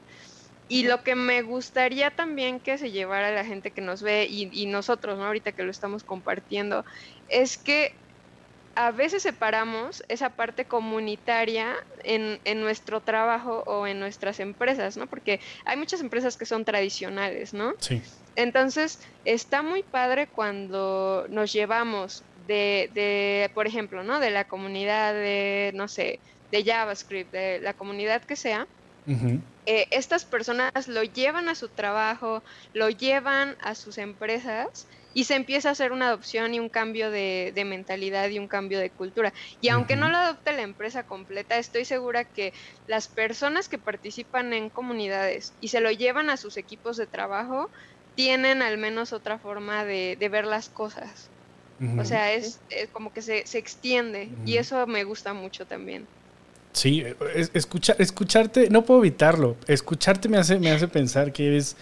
Y 0.68 0.84
lo 0.84 1.02
que 1.02 1.14
me 1.14 1.42
gustaría 1.42 2.10
también 2.10 2.60
que 2.60 2.76
se 2.76 2.90
llevara 2.90 3.30
la 3.30 3.44
gente 3.44 3.70
que 3.70 3.80
nos 3.80 4.02
ve 4.02 4.26
y, 4.28 4.66
nosotros, 4.66 5.18
¿no? 5.18 5.24
ahorita 5.24 5.52
que 5.52 5.62
lo 5.62 5.70
estamos 5.70 6.04
compartiendo, 6.04 6.84
es 7.28 7.56
que 7.56 7.94
a 8.74 8.92
veces 8.92 9.22
separamos 9.22 10.04
esa 10.08 10.30
parte 10.30 10.64
comunitaria 10.64 11.74
en, 12.04 12.38
en, 12.44 12.60
nuestro 12.60 13.00
trabajo 13.00 13.64
o 13.66 13.88
en 13.88 13.98
nuestras 13.98 14.38
empresas, 14.38 14.96
¿no? 14.96 15.08
Porque 15.08 15.40
hay 15.64 15.76
muchas 15.76 16.00
empresas 16.00 16.36
que 16.36 16.46
son 16.46 16.64
tradicionales, 16.64 17.54
¿no? 17.54 17.74
Sí. 17.80 18.00
Entonces, 18.36 19.00
está 19.24 19.62
muy 19.62 19.82
padre 19.82 20.28
cuando 20.28 21.26
nos 21.28 21.52
llevamos 21.52 22.22
de, 22.46 22.88
de, 22.94 23.50
por 23.52 23.66
ejemplo, 23.66 24.04
¿no? 24.04 24.20
De 24.20 24.30
la 24.30 24.44
comunidad 24.44 25.12
de, 25.12 25.72
no 25.74 25.88
sé, 25.88 26.20
de 26.52 26.64
JavaScript, 26.64 27.32
de 27.32 27.58
la 27.58 27.74
comunidad 27.74 28.22
que 28.22 28.36
sea. 28.36 28.68
Eh, 29.70 29.86
estas 29.90 30.24
personas 30.24 30.88
lo 30.88 31.02
llevan 31.02 31.48
a 31.48 31.54
su 31.54 31.68
trabajo, 31.68 32.42
lo 32.72 32.90
llevan 32.90 33.56
a 33.60 33.74
sus 33.74 33.98
empresas 33.98 34.86
y 35.14 35.24
se 35.24 35.34
empieza 35.34 35.68
a 35.68 35.72
hacer 35.72 35.92
una 35.92 36.08
adopción 36.08 36.54
y 36.54 36.60
un 36.60 36.68
cambio 36.68 37.10
de, 37.10 37.52
mentalidad 37.66 38.28
y 38.28 38.38
un 38.38 38.48
cambio 38.48 38.78
de 38.78 38.90
cultura. 38.90 39.32
Y 39.60 39.68
aunque 39.68 39.96
no 39.96 40.08
lo 40.08 40.16
adopte 40.16 40.52
la 40.52 40.62
empresa 40.62 41.04
completa, 41.04 41.58
estoy 41.58 41.84
segura 41.84 42.24
que 42.24 42.52
las 42.86 43.08
personas 43.08 43.68
que 43.68 43.78
participan 43.78 44.52
en 44.52 44.70
comunidades 44.70 45.54
y 45.60 45.68
se 45.68 45.80
lo 45.80 45.90
llevan 45.90 46.30
a 46.30 46.36
sus 46.36 46.56
equipos 46.56 46.96
de 46.96 47.06
trabajo, 47.06 47.70
tienen 48.14 48.62
al 48.62 48.78
menos 48.78 49.12
otra 49.12 49.38
forma 49.38 49.84
de, 49.84 50.16
ver 50.30 50.46
las 50.46 50.68
cosas. 50.68 51.30
O 51.98 52.04
sea, 52.04 52.32
es, 52.32 52.60
como 52.92 53.12
que 53.12 53.22
se, 53.22 53.44
extiende 53.58 54.30
y 54.44 54.56
eso 54.56 54.86
me 54.86 55.04
gusta 55.04 55.34
mucho 55.34 55.66
también. 55.66 56.08
Sí, 56.78 57.02
escuchar, 57.54 57.96
escucharte, 57.98 58.70
no 58.70 58.84
puedo 58.84 59.00
evitarlo, 59.00 59.56
escucharte 59.66 60.28
me 60.28 60.38
hace, 60.38 60.60
me 60.60 60.70
hace 60.70 60.86
pensar 60.86 61.32
que 61.32 61.48
eres 61.48 61.76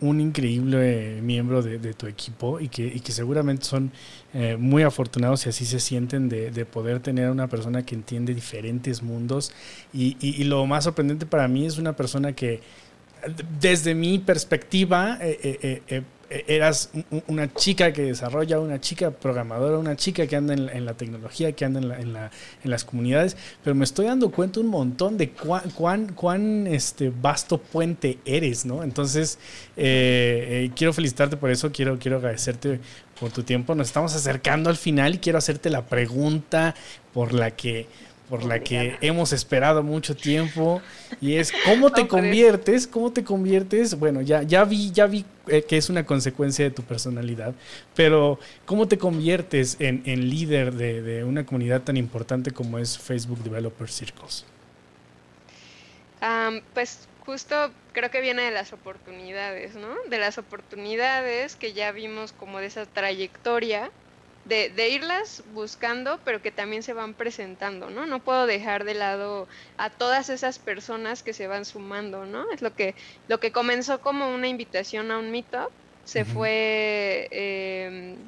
un 0.00 0.18
increíble 0.18 1.20
miembro 1.20 1.60
de, 1.60 1.92
tu 1.92 2.06
equipo 2.06 2.58
y 2.58 2.68
que, 2.68 2.98
que 3.00 3.12
seguramente 3.12 3.66
son 3.66 3.92
eh, 4.32 4.56
muy 4.58 4.82
afortunados 4.82 5.44
y 5.44 5.50
así 5.50 5.66
se 5.66 5.78
sienten 5.78 6.30
de, 6.30 6.64
poder 6.64 7.00
tener 7.00 7.30
una 7.30 7.48
persona 7.48 7.84
que 7.84 7.94
entiende 7.94 8.34
diferentes 8.34 9.02
mundos. 9.02 9.52
Y, 9.92 10.16
y, 10.20 10.44
lo 10.44 10.64
más 10.64 10.84
sorprendente 10.84 11.26
para 11.26 11.46
mí 11.46 11.66
es 11.66 11.76
una 11.76 11.94
persona 11.94 12.32
que 12.32 12.60
desde 13.60 13.94
mi 13.94 14.18
perspectiva, 14.18 15.18
eh, 15.20 15.38
eh, 15.42 15.82
eh, 15.88 16.02
eras 16.30 16.90
una 17.26 17.52
chica 17.52 17.92
que 17.92 18.02
desarrolla, 18.02 18.60
una 18.60 18.80
chica 18.80 19.10
programadora, 19.10 19.78
una 19.78 19.96
chica 19.96 20.26
que 20.26 20.36
anda 20.36 20.54
en, 20.54 20.84
la 20.84 20.94
tecnología, 20.94 21.52
que 21.52 21.64
anda 21.64 21.80
en, 21.98 22.12
las 22.70 22.84
comunidades, 22.84 23.36
pero 23.64 23.74
me 23.74 23.84
estoy 23.84 24.06
dando 24.06 24.30
cuenta 24.30 24.60
un 24.60 24.68
montón 24.68 25.18
de 25.18 25.30
cuán, 25.30 26.14
cuán, 26.14 26.66
este, 26.68 27.10
vasto 27.10 27.58
puente 27.58 28.18
eres, 28.24 28.64
¿no? 28.64 28.84
Entonces, 28.84 29.38
quiero 29.74 30.92
felicitarte 30.92 31.36
por 31.36 31.50
eso, 31.50 31.72
quiero, 31.72 31.98
quiero 31.98 32.18
agradecerte 32.18 32.80
por 33.18 33.30
tu 33.30 33.42
tiempo. 33.42 33.74
Nos 33.74 33.88
estamos 33.88 34.14
acercando 34.14 34.70
al 34.70 34.76
final 34.76 35.16
y 35.16 35.18
quiero 35.18 35.38
hacerte 35.38 35.68
la 35.68 35.86
pregunta 35.86 36.74
por 37.12 37.32
la 37.32 37.50
que 37.50 37.86
por 38.30 38.44
la 38.44 38.60
que 38.60 38.96
hemos 39.00 39.32
esperado 39.32 39.82
mucho 39.82 40.14
tiempo 40.14 40.80
y 41.20 41.34
es 41.34 41.52
cómo 41.66 41.90
te 41.90 42.06
conviertes, 42.06 42.86
cómo 42.86 43.10
te 43.10 43.24
conviertes, 43.24 43.98
bueno, 43.98 44.22
ya, 44.22 44.44
ya 44.44 44.62
vi, 44.62 44.92
ya 44.92 45.06
vi 45.06 45.24
eh, 45.50 45.62
que 45.62 45.76
es 45.76 45.90
una 45.90 46.04
consecuencia 46.04 46.64
de 46.64 46.70
tu 46.70 46.82
personalidad, 46.82 47.54
pero 47.94 48.38
cómo 48.66 48.88
te 48.88 48.98
conviertes 48.98 49.76
en, 49.80 50.04
líder 50.30 50.72
de, 50.72 51.24
una 51.24 51.44
comunidad 51.44 51.82
tan 51.82 51.96
importante 51.96 52.50
como 52.50 52.78
es 52.78 52.98
Facebook 52.98 53.42
Developer 53.42 53.88
Circles. 53.88 54.44
pues 56.74 57.08
justo 57.24 57.70
creo 57.92 58.10
que 58.10 58.20
viene 58.20 58.42
de 58.42 58.50
las 58.50 58.72
oportunidades, 58.72 59.74
¿no? 59.74 59.94
De 60.08 60.18
las 60.18 60.38
oportunidades 60.38 61.56
que 61.56 61.72
ya 61.72 61.92
vimos 61.92 62.32
como 62.32 62.58
de 62.58 62.66
esa 62.66 62.86
trayectoria 62.86 63.90
de, 64.44 64.88
irlas 64.88 65.42
buscando, 65.46 66.20
pero 66.24 66.42
que 66.42 66.50
también 66.50 66.82
se 66.82 66.92
van 66.92 67.14
presentando, 67.14 67.90
¿no? 67.90 68.06
No 68.06 68.24
puedo 68.24 68.46
dejar 68.46 68.84
de 68.84 68.94
lado 68.94 69.48
a 69.76 69.90
todas 69.90 70.30
esas 70.30 70.58
personas 70.58 71.22
que 71.22 71.32
se 71.32 71.46
van 71.46 71.64
sumando, 71.64 72.26
¿no? 72.26 72.50
Es 72.52 72.62
lo 72.62 72.74
que, 72.74 72.94
lo 73.28 73.38
que 73.40 73.52
comenzó 73.52 74.00
como 74.00 74.34
una 74.34 74.48
invitación 74.48 75.10
a 75.10 75.18
un 75.18 75.30
meetup, 75.30 75.70
se 76.04 76.24
fue 76.24 77.28
em, 77.30 78.26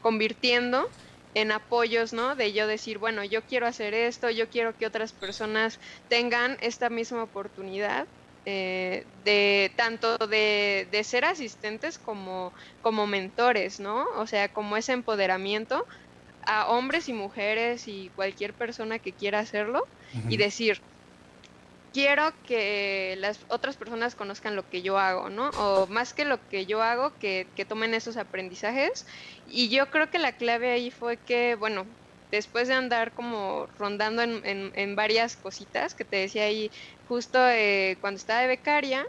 convirtiendo 0.00 0.88
en 1.34 1.52
apoyos, 1.52 2.12
¿no? 2.12 2.34
De 2.34 2.52
yo 2.52 2.66
decir, 2.66 2.98
bueno, 2.98 3.24
yo 3.24 3.42
quiero 3.42 3.66
hacer 3.66 3.94
esto, 3.94 4.30
yo 4.30 4.48
quiero 4.50 4.76
que 4.76 4.86
otras 4.86 5.12
personas 5.12 5.78
tengan 6.08 6.56
esta 6.60 6.90
misma 6.90 7.22
oportunidad 7.22 8.06
eh, 8.44 9.04
de 9.24 9.72
tanto 9.76 10.16
de, 10.18 11.00
ser 11.04 11.24
asistentes 11.24 11.98
como, 11.98 12.52
como 12.80 13.06
mentores, 13.06 13.78
¿no? 13.78 14.04
O 14.16 14.26
sea, 14.26 14.48
como 14.48 14.76
ese 14.76 14.92
empoderamiento 14.92 15.86
a 16.44 16.68
hombres 16.68 17.08
y 17.08 17.12
mujeres 17.12 17.86
y 17.86 18.10
cualquier 18.16 18.54
persona 18.54 18.98
que 18.98 19.12
quiera 19.12 19.38
hacerlo 19.38 19.86
y 20.28 20.36
decir, 20.36 20.82
quiero 21.92 22.32
que 22.44 23.14
las 23.18 23.38
otras 23.48 23.76
personas 23.76 24.14
conozcan 24.14 24.56
lo 24.56 24.68
que 24.68 24.82
yo 24.82 24.98
hago, 24.98 25.30
¿no? 25.30 25.50
O 25.50 25.86
más 25.86 26.12
que 26.12 26.24
lo 26.24 26.38
que 26.48 26.66
yo 26.66 26.82
hago, 26.82 27.16
que, 27.18 27.46
que 27.54 27.64
tomen 27.64 27.94
esos 27.94 28.16
aprendizajes. 28.16 29.06
Y 29.46 29.68
yo 29.68 29.90
creo 29.90 30.10
que 30.10 30.18
la 30.18 30.32
clave 30.32 30.72
ahí 30.72 30.90
fue 30.90 31.16
que, 31.16 31.54
bueno, 31.54 31.86
después 32.32 32.66
de 32.66 32.74
andar 32.74 33.12
como 33.12 33.68
rondando 33.78 34.22
en, 34.22 34.42
en, 34.74 34.96
varias 34.96 35.36
cositas 35.36 35.94
que 35.94 36.04
te 36.04 36.16
decía 36.16 36.44
ahí, 36.44 36.70
justo 37.12 37.38
eh, 37.46 37.98
cuando 38.00 38.16
estaba 38.16 38.40
de 38.40 38.46
becaria, 38.46 39.04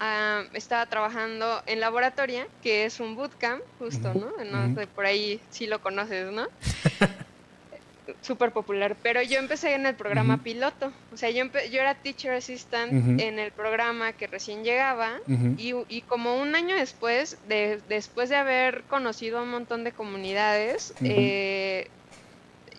ah, 0.00 0.44
estaba 0.54 0.86
trabajando 0.86 1.62
en 1.66 1.78
laboratoria, 1.78 2.46
que 2.62 2.86
es 2.86 3.00
un 3.00 3.16
bootcamp, 3.16 3.60
justo, 3.78 4.14
¿no? 4.14 4.32
no 4.42 4.74
sé, 4.74 4.86
por 4.86 5.04
ahí 5.04 5.38
sí 5.50 5.66
lo 5.66 5.82
conoces, 5.82 6.32
¿no? 6.32 6.46
Súper 8.22 8.50
popular, 8.52 8.96
pero 9.02 9.20
yo 9.20 9.38
empecé 9.38 9.74
en 9.74 9.84
el 9.84 9.94
programa 9.94 10.42
piloto, 10.42 10.90
o 11.12 11.18
sea, 11.18 11.28
yo, 11.28 11.44
yo 11.70 11.80
era 11.80 11.94
teacher 11.94 12.32
assistant 12.32 13.20
en 13.20 13.38
el 13.38 13.52
programa 13.52 14.14
que 14.14 14.26
recién 14.26 14.64
llegaba 14.64 15.20
y, 15.58 15.74
y, 15.88 16.00
como 16.02 16.36
un 16.36 16.54
año 16.54 16.76
después, 16.76 17.36
de, 17.46 17.80
después 17.90 18.30
de 18.30 18.36
haber 18.36 18.84
conocido 18.84 19.42
un 19.42 19.50
montón 19.50 19.84
de 19.84 19.92
comunidades, 19.92 20.94
eh, 21.02 21.88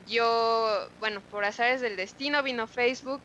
yo, 0.08 0.90
bueno, 1.00 1.22
por 1.30 1.46
azares 1.46 1.82
del 1.82 1.96
destino 1.96 2.42
vino 2.42 2.66
Facebook, 2.66 3.22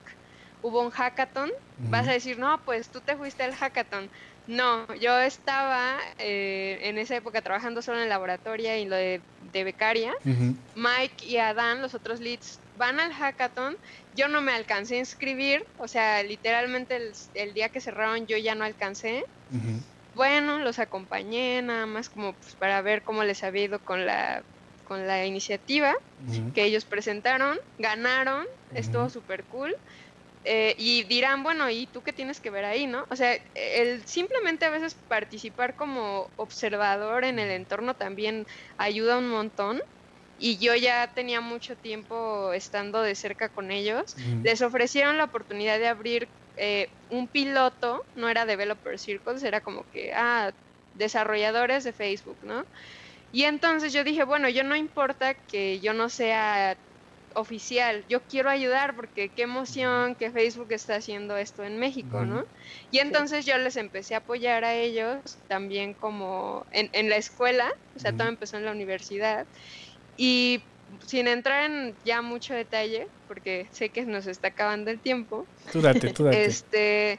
hubo 0.63 0.83
un 0.83 0.91
hackathon, 0.91 1.51
vas 1.77 2.07
a 2.09 2.13
decir, 2.13 2.39
no, 2.39 2.61
pues 2.65 2.91
tú 2.91 3.01
te 3.01 3.17
fuiste 3.17 3.43
al 3.43 3.55
hackathon. 3.55 4.11
No, 4.47 4.87
yo 4.97 5.19
estaba 5.21 5.99
eh, 6.19 6.79
en 6.83 6.99
esa 6.99 7.17
época 7.17 7.41
trabajando 7.41 7.83
solo 7.83 7.99
en 7.99 8.05
el 8.05 8.09
laboratorio 8.09 8.77
y 8.77 8.85
lo 8.85 8.97
de, 8.97 9.23
becaria. 9.53 10.13
Mike 10.75 11.25
y 11.25 11.39
Adán, 11.39 11.83
los 11.83 11.95
otros 11.95 12.21
leads, 12.21 12.61
van 12.77 13.01
al 13.01 13.13
hackathon, 13.13 13.77
yo 14.15 14.29
no 14.29 14.41
me 14.41 14.53
alcancé 14.53 14.97
a 14.97 14.99
inscribir, 14.99 15.65
o 15.77 15.89
sea, 15.89 16.23
literalmente 16.23 17.13
el, 17.35 17.55
día 17.55 17.69
que 17.69 17.81
cerraron 17.81 18.27
yo 18.27 18.37
ya 18.37 18.55
no 18.55 18.65
alcancé. 18.65 19.25
Bueno, 20.15 20.59
los 20.59 20.79
acompañé 20.79 21.63
nada 21.63 21.87
más 21.87 22.09
como 22.09 22.35
pues, 22.35 22.55
para 22.57 22.83
ver 22.83 23.03
cómo 23.03 23.23
les 23.23 23.45
había 23.45 23.65
ido 23.65 23.79
con 23.79 24.07
la 24.07 24.43
con 24.91 25.07
la 25.07 25.25
iniciativa 25.25 25.95
que 26.53 26.65
ellos 26.65 26.85
presentaron, 26.85 27.57
ganaron, 27.79 28.45
estuvo 28.75 29.09
súper 29.09 29.45
cool. 29.45 29.73
Eh, 30.45 30.75
y 30.79 31.05
dirán, 31.05 31.43
bueno, 31.43 31.69
¿y 31.71 31.87
tú 31.89 32.03
qué 32.03 32.13
tienes 32.15 32.41
que 32.41 32.51
ver 32.51 32.65
ahí, 32.65 32.87
no? 32.87 33.07
O 33.11 33.17
sea, 33.17 33.39
el 33.55 34.07
simplemente 34.07 34.65
a 34.67 34.71
veces 34.71 34.95
participar 35.07 35.77
como 35.77 36.33
observador 36.37 37.25
en 37.25 37.39
el 37.39 37.51
entorno 37.51 37.95
también 37.95 38.47
ayuda 38.79 39.19
un 39.19 39.29
montón. 39.29 39.81
Y 40.37 40.59
yo 40.59 40.75
ya 40.75 41.13
tenía 41.15 41.41
mucho 41.43 41.77
tiempo 41.77 42.53
estando 42.55 43.03
de 43.03 43.15
cerca 43.15 43.51
con 43.51 43.71
ellos. 43.71 44.17
Les 44.43 44.63
ofrecieron 44.63 45.19
la 45.19 45.25
oportunidad 45.25 45.79
de 45.79 45.89
abrir 45.89 46.33
eh, 46.57 46.89
un 47.09 47.29
piloto, 47.29 48.07
no 48.15 48.29
era 48.31 48.47
Developer 48.47 48.99
Circles, 48.99 49.43
era 49.43 49.61
como 49.61 49.85
que, 49.91 50.13
ah, 50.15 50.53
desarrolladores 50.93 51.85
de 51.85 51.93
Facebook, 51.93 52.39
¿no? 52.43 52.65
Y 53.31 53.45
entonces 53.45 53.93
yo 53.93 54.05
dije, 54.05 54.25
bueno, 54.25 54.49
yo 54.49 54.65
no 54.65 54.77
importa 54.77 55.35
que 55.49 55.81
yo 55.81 55.95
no 55.95 56.09
sea 56.09 56.79
oficial, 57.35 58.05
yo 58.09 58.21
quiero 58.23 58.51
ayudar 58.51 58.95
porque 58.95 59.29
qué 59.29 59.43
emoción 59.43 60.15
que 60.15 60.31
Facebook 60.31 60.69
está 60.71 60.97
haciendo 60.97 61.37
esto 61.37 61.65
en 61.65 61.79
México, 61.79 62.25
¿no? 62.25 62.45
Y 62.91 62.99
entonces 62.99 63.47
yo 63.47 63.57
les 63.59 63.77
empecé 63.77 64.15
a 64.15 64.19
apoyar 64.19 64.65
a 64.65 64.75
ellos 64.75 65.21
también 65.49 65.95
como 65.95 66.67
en, 66.73 67.09
la 67.09 67.17
escuela, 67.17 67.73
o 67.97 67.99
sea, 67.99 68.13
todo 68.13 68.29
empezó 68.29 68.57
en 68.57 68.65
la 68.65 68.73
universidad. 68.73 69.47
Y 70.17 70.63
sin 71.07 71.29
entrar 71.29 71.71
en 71.71 71.95
ya 72.05 72.23
mucho 72.23 72.55
detalle, 72.55 73.07
porque 73.29 73.67
sé 73.73 73.91
que 73.91 74.05
nos 74.05 74.27
está 74.27 74.49
acabando 74.49 74.91
el 74.91 74.99
tiempo. 74.99 75.47
Tú 75.73 75.81
date, 75.81 76.13
tú 76.13 76.25
date. 76.25 76.45
Este, 76.45 77.19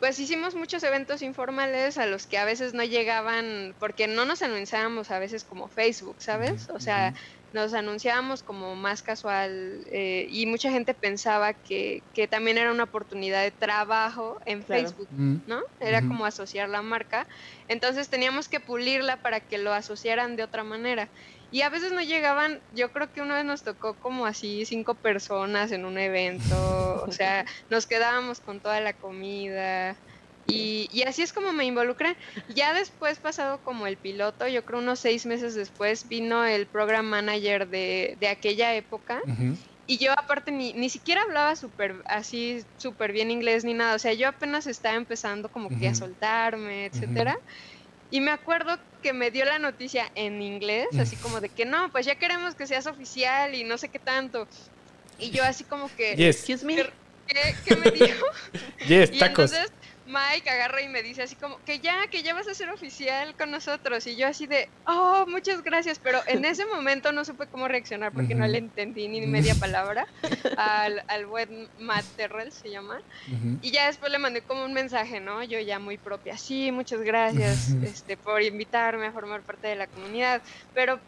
pues 0.00 0.18
hicimos 0.18 0.54
muchos 0.54 0.82
eventos 0.82 1.22
informales 1.22 1.98
a 1.98 2.06
los 2.06 2.26
que 2.26 2.38
a 2.38 2.44
veces 2.44 2.74
no 2.74 2.84
llegaban, 2.84 3.74
porque 3.78 4.06
no 4.06 4.24
nos 4.24 4.42
anunciábamos 4.42 5.10
a 5.10 5.18
veces 5.18 5.44
como 5.44 5.68
Facebook, 5.68 6.16
¿sabes? 6.18 6.68
O 6.68 6.80
sea, 6.80 7.14
nos 7.52 7.72
anunciábamos 7.74 8.42
como 8.42 8.76
más 8.76 9.02
casual 9.02 9.84
eh, 9.90 10.26
y 10.28 10.46
mucha 10.46 10.70
gente 10.70 10.94
pensaba 10.94 11.54
que, 11.54 12.02
que, 12.12 12.28
también 12.28 12.58
era 12.58 12.70
una 12.70 12.84
oportunidad 12.84 13.42
de 13.42 13.50
trabajo 13.50 14.38
en 14.44 14.62
Facebook, 14.62 15.08
¿no? 15.10 15.62
Era 15.80 16.02
como 16.02 16.26
asociar 16.26 16.68
la 16.68 16.82
marca. 16.82 17.26
Entonces 17.68 18.10
teníamos 18.10 18.48
que 18.48 18.60
pulirla 18.60 19.16
para 19.22 19.40
que 19.40 19.58
lo 19.58 19.72
asociaran 19.72 20.36
de 20.36 20.42
otra 20.42 20.64
manera. 20.64 21.10
Y 21.50 21.62
a 21.62 21.70
veces 21.70 21.92
no 21.92 22.02
llegaban, 22.02 22.60
yo 22.72 22.90
creo 22.90 23.12
que 23.12 23.22
una 23.22 23.36
vez 23.36 23.44
nos 23.44 23.62
tocó 23.62 23.94
como 23.94 24.26
así 24.26 24.66
cinco 24.66 24.94
personas 24.96 25.70
en 25.70 25.84
un 25.84 25.96
evento, 25.96 27.04
o 27.06 27.12
sea, 27.12 27.44
nos 27.70 27.86
quedábamos 27.86 28.40
con 28.40 28.60
toda 28.60 28.80
la 28.80 28.92
comida. 28.92 29.96
Y, 30.46 30.88
y, 30.92 31.02
así 31.02 31.22
es 31.22 31.32
como 31.32 31.52
me 31.52 31.64
involucré. 31.64 32.16
Ya 32.54 32.72
después, 32.72 33.18
pasado 33.18 33.58
como 33.64 33.86
el 33.86 33.96
piloto, 33.96 34.46
yo 34.46 34.64
creo 34.64 34.78
unos 34.78 35.00
seis 35.00 35.26
meses 35.26 35.54
después, 35.54 36.08
vino 36.08 36.44
el 36.44 36.66
program 36.66 37.06
manager 37.06 37.68
de, 37.68 38.16
de 38.20 38.28
aquella 38.28 38.74
época. 38.74 39.20
Y 39.88 39.98
yo 39.98 40.12
aparte 40.12 40.50
ni, 40.50 40.72
ni 40.72 40.88
siquiera 40.88 41.22
hablaba 41.22 41.54
súper 41.54 41.96
así, 42.06 42.64
súper 42.76 43.12
bien 43.12 43.30
inglés 43.30 43.64
ni 43.64 43.74
nada. 43.74 43.94
O 43.94 43.98
sea, 43.98 44.12
yo 44.14 44.28
apenas 44.28 44.66
estaba 44.66 44.96
empezando 44.96 45.48
como 45.48 45.68
que 45.68 45.88
a 45.88 45.94
soltarme, 45.94 46.86
etcétera. 46.86 47.38
Y 48.10 48.20
me 48.20 48.30
acuerdo 48.30 48.78
que 49.02 49.12
me 49.12 49.30
dio 49.30 49.44
la 49.44 49.58
noticia 49.58 50.10
en 50.14 50.42
inglés, 50.42 50.88
así 50.98 51.16
como 51.16 51.40
de 51.40 51.48
que 51.48 51.64
no, 51.64 51.90
pues 51.90 52.06
ya 52.06 52.16
queremos 52.16 52.54
que 52.54 52.66
seas 52.66 52.86
oficial 52.86 53.54
y 53.54 53.64
no 53.64 53.78
sé 53.78 53.88
qué 53.88 53.98
tanto. 53.98 54.46
Y 55.18 55.30
yo 55.30 55.44
así 55.44 55.64
como 55.64 55.88
que... 55.96 56.14
Excuse 56.28 56.64
me. 56.64 56.84
¿Qué, 57.26 57.76
me 57.76 57.90
dijo? 57.90 58.26
Yes, 58.86 59.10
tacos. 59.18 59.52
Mike 60.06 60.48
agarra 60.48 60.82
y 60.82 60.88
me 60.88 61.02
dice 61.02 61.22
así 61.22 61.36
como 61.36 61.58
que 61.64 61.80
ya, 61.80 62.06
que 62.08 62.22
ya 62.22 62.34
vas 62.34 62.48
a 62.48 62.54
ser 62.54 62.70
oficial 62.70 63.34
con 63.36 63.50
nosotros. 63.50 64.06
Y 64.06 64.16
yo 64.16 64.26
así 64.26 64.46
de, 64.46 64.68
oh, 64.86 65.24
muchas 65.28 65.62
gracias. 65.62 65.98
Pero 65.98 66.20
en 66.26 66.44
ese 66.44 66.64
momento 66.66 67.12
no 67.12 67.24
supe 67.24 67.46
cómo 67.46 67.68
reaccionar 67.68 68.12
porque 68.12 68.34
no 68.34 68.46
le 68.46 68.58
entendí 68.58 69.08
ni 69.08 69.26
media 69.26 69.54
palabra 69.54 70.06
al, 70.56 71.02
al 71.08 71.26
buen 71.26 71.68
Matt 71.78 72.04
Terrell, 72.16 72.52
se 72.52 72.70
llama. 72.70 73.00
Y 73.62 73.70
ya 73.70 73.86
después 73.86 74.12
le 74.12 74.18
mandé 74.18 74.42
como 74.42 74.64
un 74.64 74.72
mensaje, 74.72 75.20
¿no? 75.20 75.42
Yo 75.42 75.58
ya 75.60 75.78
muy 75.78 75.98
propia, 75.98 76.36
sí, 76.38 76.70
muchas 76.72 77.00
gracias 77.00 77.70
este, 77.82 78.16
por 78.16 78.42
invitarme 78.42 79.06
a 79.06 79.12
formar 79.12 79.42
parte 79.42 79.68
de 79.68 79.76
la 79.76 79.86
comunidad. 79.86 80.42
Pero 80.74 81.00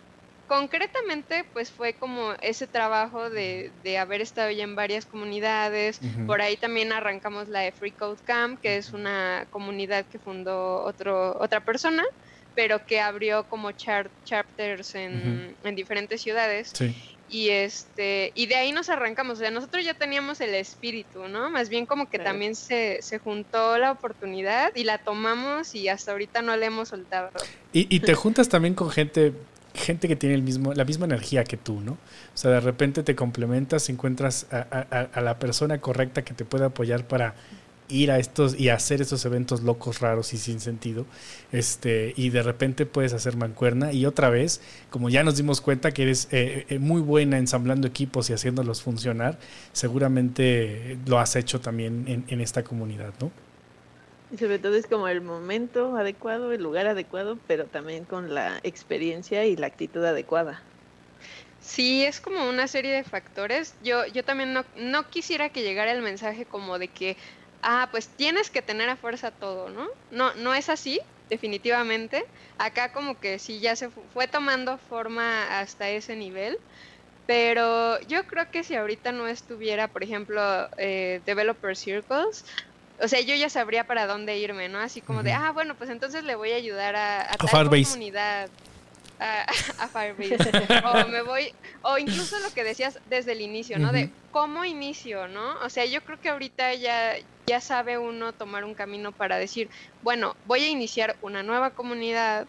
concretamente, 0.49 1.45
pues 1.53 1.71
fue 1.71 1.93
como 1.93 2.33
ese 2.41 2.67
trabajo 2.67 3.31
de, 3.31 3.71
de 3.85 3.99
haber 3.99 4.23
estado 4.23 4.51
ya 4.51 4.65
en 4.65 4.75
varias 4.75 5.07
comunidades. 5.07 6.01
Por 6.27 6.41
ahí 6.41 6.57
también 6.57 6.93
arrancamos 6.93 7.49
la 7.49 7.61
de 7.61 7.73
Free 7.73 7.93
Code 7.93 8.19
Camp, 8.25 8.61
que 8.61 8.79
es 8.79 8.93
una 8.93 9.47
comunidad 9.51 10.07
que 10.07 10.19
fundó 10.19 10.83
otro, 10.83 11.39
otra 11.39 11.61
persona, 11.61 12.03
pero 12.55 12.85
que 12.85 13.01
abrió 13.01 13.45
como 13.45 13.71
chapters 13.73 14.95
en, 14.95 15.55
en, 15.63 15.77
diferentes 15.77 16.23
ciudades. 16.23 16.73
Y 17.31 17.51
este, 17.51 18.33
y 18.35 18.47
de 18.47 18.55
ahí 18.55 18.73
nos 18.73 18.89
arrancamos. 18.89 19.37
O 19.37 19.41
sea, 19.41 19.51
nosotros 19.51 19.85
ya 19.85 19.93
teníamos 19.93 20.41
el 20.41 20.55
espíritu, 20.55 21.29
¿no? 21.29 21.51
Más 21.51 21.69
bien 21.69 21.85
como 21.85 22.09
que 22.09 22.19
también 22.19 22.55
se, 22.55 23.03
se, 23.03 23.19
juntó 23.19 23.77
la 23.77 23.93
oportunidad 23.93 24.75
y 24.75 24.85
la 24.85 24.97
tomamos 24.97 25.75
y 25.75 25.89
hasta 25.89 26.13
ahorita 26.13 26.41
no 26.41 26.57
la 26.57 26.65
hemos 26.65 26.89
soltado. 26.89 27.29
Y, 27.75 27.95
y 27.95 28.01
te 28.01 28.15
juntas 28.15 28.49
también 28.49 28.75
con 28.75 28.89
gente 28.89 29.35
gente 29.75 30.09
que 30.09 30.17
tiene 30.17 30.35
el 30.35 30.43
mismo, 30.43 30.75
la 30.75 30.85
misma 30.85 31.07
energía 31.07 31.45
que 31.45 31.57
tú, 31.57 31.81
¿no? 31.81 31.93
O 31.93 31.97
sea, 32.35 32.51
de 32.51 32.61
repente 32.61 33.03
te 33.03 33.15
complementas, 33.15 33.89
encuentras 33.89 34.47
a, 34.51 35.21
la 35.21 35.39
persona 35.39 35.81
correcta 35.81 36.23
que 36.23 36.35
te 36.35 36.45
puede 36.45 36.65
apoyar 36.65 37.07
para 37.07 37.35
ir 37.91 38.11
a 38.11 38.19
estos 38.19 38.59
y 38.59 38.69
hacer 38.69 39.01
estos 39.01 39.25
eventos 39.25 39.63
locos, 39.63 40.01
raros 40.01 40.35
y 40.35 40.39
sin 40.39 40.61
sentido, 40.61 41.07
este, 41.53 42.13
y 42.17 42.29
de 42.31 42.43
repente 42.43 42.85
puedes 42.85 43.15
hacer 43.15 43.37
mancuerna 43.37 43.93
y 43.93 44.05
otra 44.05 44.29
vez, 44.29 44.61
como 44.91 45.09
ya 45.09 45.25
nos 45.25 45.37
dimos 45.37 45.61
cuenta 45.61 45.93
que 45.93 46.03
eres 46.03 46.29
eh, 46.31 46.67
eh, 46.69 46.79
muy 46.79 47.01
buena 47.01 47.39
ensamblando 47.39 47.87
equipos 47.87 48.29
y 48.29 48.35
haciéndolos 48.35 48.83
funcionar, 48.83 49.39
seguramente 49.73 50.99
lo 51.07 51.19
has 51.19 51.35
hecho 51.37 51.61
también 51.61 52.05
en, 52.09 52.25
en 52.29 52.41
esta 52.41 52.63
comunidad, 52.63 53.15
¿no? 53.21 53.48
Y 54.31 54.39
sobre 54.39 54.59
todo 54.59 54.75
es 54.75 54.87
como 54.87 55.07
el 55.09 55.21
momento 55.21 55.95
adecuado, 55.97 56.53
el 56.53 56.63
lugar 56.63 56.87
adecuado, 56.87 57.43
pero 57.47 57.69
también 57.69 58.07
con 58.07 58.33
la 58.35 58.59
experiencia 58.63 59.45
y 59.47 59.57
la 59.57 59.67
actitud 59.67 60.03
adecuada. 60.05 60.71
Sí, 61.59 62.05
es 62.05 62.21
como 62.21 62.49
una 62.49 62.69
serie 62.69 62.93
de 62.93 63.05
factores. 63.05 63.77
Yo, 63.81 64.07
yo 64.07 64.25
también 64.25 64.53
no, 64.53 64.65
no 64.75 65.09
quisiera 65.11 65.51
que 65.51 65.63
llegara 65.63 65.93
el 65.93 66.03
mensaje 66.03 66.47
como 66.47 66.79
de 66.79 66.93
que, 66.93 67.19
ah, 67.63 67.89
pues 67.91 68.15
tienes 68.17 68.51
que 68.51 68.63
tener 68.63 68.89
a 68.89 68.97
fuerza 68.97 69.33
todo, 69.33 69.69
¿no? 69.71 69.87
No, 70.11 70.35
no 70.35 70.55
es 70.55 70.69
así, 70.69 71.01
definitivamente. 71.29 72.25
Acá 72.59 72.93
como 72.93 73.19
que 73.21 73.39
sí 73.39 73.61
ya 73.61 73.77
se 73.77 73.91
fue 73.91 74.29
tomando 74.29 74.79
forma 74.79 75.61
hasta 75.61 75.91
ese 75.91 76.17
nivel. 76.17 76.59
Pero 77.27 78.01
yo 78.03 78.27
creo 78.27 78.47
que 78.51 78.65
si 78.65 78.75
ahorita 78.75 79.13
no 79.13 79.29
estuviera, 79.29 79.89
por 79.89 80.03
ejemplo, 80.05 80.41
eh, 80.79 81.23
Developer 81.27 81.77
Circles, 81.77 82.45
o 83.01 83.09
sea, 83.09 83.21
yo 83.21 83.35
ya 83.35 83.49
sabría 83.49 83.87
para 83.87 84.07
dónde 84.07 84.39
irme, 84.39 84.69
¿no? 84.69 84.79
Así 84.81 85.01
como 85.01 85.23
de, 85.23 85.33
ah, 85.33 85.53
bueno, 85.53 85.75
pues 85.77 85.91
entonces 85.91 86.25
le 86.25 86.35
voy 86.35 86.53
a 86.53 86.57
ayudar 86.57 86.97
a, 86.97 87.33
a, 87.33 87.37
tal 87.37 87.69
comunidad. 87.69 88.49
A, 89.21 89.43
a, 89.79 89.89
Firebase. 89.89 90.51
o 90.85 91.09
me 91.09 91.23
voy, 91.23 91.53
o 91.83 91.99
incluso 91.99 92.39
lo 92.41 92.53
que 92.53 92.65
decías 92.65 92.99
desde 93.09 93.33
el 93.33 93.41
inicio, 93.41 93.79
¿no? 93.79 93.93
De 93.93 94.11
cómo 94.33 94.65
inicio, 94.65 95.29
¿no? 95.29 95.55
O 95.63 95.71
sea, 95.71 95.85
yo 95.85 96.03
creo 96.03 96.21
que 96.21 96.29
ahorita 96.29 96.75
ya, 96.75 97.15
ya 97.47 97.61
sabe 97.61 97.99
uno 97.99 98.33
tomar 98.33 98.65
un 98.65 98.75
camino 98.75 99.13
para 99.13 99.37
decir, 99.39 99.69
bueno, 100.03 100.37
voy 100.47 100.65
a 100.65 100.69
iniciar 100.69 101.17
una 101.23 101.43
nueva 101.43 101.71
comunidad 101.71 102.47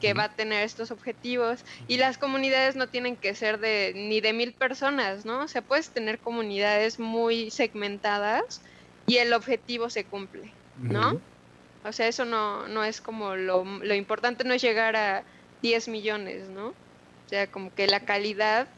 que 0.00 0.14
va 0.14 0.24
a 0.24 0.28
tener 0.32 0.64
estos 0.64 0.90
objetivos 0.90 1.64
y 1.86 1.96
las 1.96 2.18
comunidades 2.18 2.76
no 2.76 2.88
tienen 2.88 3.16
que 3.16 3.34
ser 3.34 3.60
de 3.60 3.92
ni 3.94 4.20
de 4.20 4.32
mil 4.32 4.52
personas, 4.52 5.24
¿no? 5.24 5.44
O 5.44 5.48
sea, 5.48 5.62
puedes 5.62 5.90
tener 5.90 6.18
comunidades 6.18 6.98
muy 6.98 7.50
segmentadas 7.50 8.60
y 9.06 9.18
el 9.18 9.32
objetivo 9.32 9.90
se 9.90 10.04
cumple, 10.04 10.50
¿no? 10.80 11.20
O 11.84 11.92
sea, 11.92 12.08
eso 12.08 12.24
no, 12.24 12.66
no 12.68 12.82
es 12.84 13.00
como 13.00 13.36
lo, 13.36 13.64
lo 13.64 13.94
importante 13.94 14.44
no 14.44 14.54
es 14.54 14.62
llegar 14.62 14.96
a 14.96 15.22
10 15.62 15.88
millones, 15.88 16.48
¿no? 16.48 16.68
O 16.68 17.28
sea, 17.28 17.46
como 17.46 17.72
que 17.74 17.86
la 17.86 18.00
calidad 18.00 18.68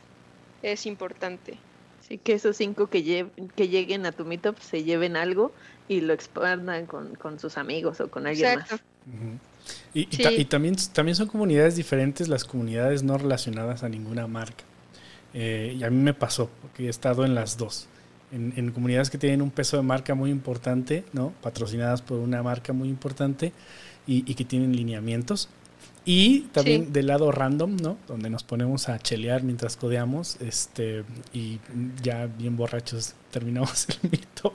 es 0.62 0.86
importante. 0.86 1.58
Sí, 2.06 2.18
que 2.18 2.34
esos 2.34 2.56
cinco 2.56 2.88
que, 2.88 3.26
que 3.54 3.68
lleguen 3.68 4.06
a 4.06 4.12
tu 4.12 4.24
meetup 4.24 4.58
se 4.60 4.84
lleven 4.84 5.16
algo 5.16 5.52
y 5.88 6.00
lo 6.00 6.12
expandan 6.12 6.86
con, 6.86 7.14
con 7.14 7.38
sus 7.38 7.58
amigos 7.58 8.00
o 8.00 8.10
con 8.10 8.26
alguien 8.26 8.60
más. 8.60 8.80
Y, 9.92 10.08
y, 10.10 10.44
también, 10.46 10.76
también 10.92 11.16
son 11.16 11.28
comunidades 11.28 11.76
diferentes 11.76 12.28
las 12.28 12.44
comunidades 12.44 13.02
no 13.02 13.18
relacionadas 13.18 13.82
a 13.82 13.88
ninguna 13.88 14.26
marca. 14.26 14.64
Eh, 15.34 15.76
y 15.78 15.84
a 15.84 15.90
mí 15.90 15.96
me 15.96 16.14
pasó, 16.14 16.48
porque 16.62 16.86
he 16.86 16.88
estado 16.88 17.24
en 17.24 17.34
las 17.34 17.58
dos 17.58 17.88
en, 18.32 18.70
comunidades 18.72 19.10
que 19.10 19.18
tienen 19.18 19.42
un 19.42 19.50
peso 19.50 19.76
de 19.76 19.82
marca 19.82 20.14
muy 20.14 20.30
importante, 20.30 21.04
¿no? 21.12 21.32
patrocinadas 21.42 22.02
por 22.02 22.18
una 22.18 22.42
marca 22.42 22.72
muy 22.72 22.88
importante 22.88 23.52
y, 24.06 24.22
que 24.34 24.44
tienen 24.44 24.74
lineamientos 24.74 25.50
Y 26.06 26.42
también 26.52 26.92
del 26.92 27.08
lado 27.08 27.30
random, 27.30 27.76
¿no? 27.76 27.98
Donde 28.06 28.30
nos 28.30 28.42
ponemos 28.42 28.88
a 28.88 28.98
chelear 28.98 29.42
mientras 29.42 29.76
codeamos, 29.76 30.38
este, 30.40 31.04
y 31.34 31.60
ya 32.02 32.26
bien 32.26 32.56
borrachos 32.56 33.14
terminamos 33.30 33.86
el 34.02 34.10
meetup, 34.10 34.54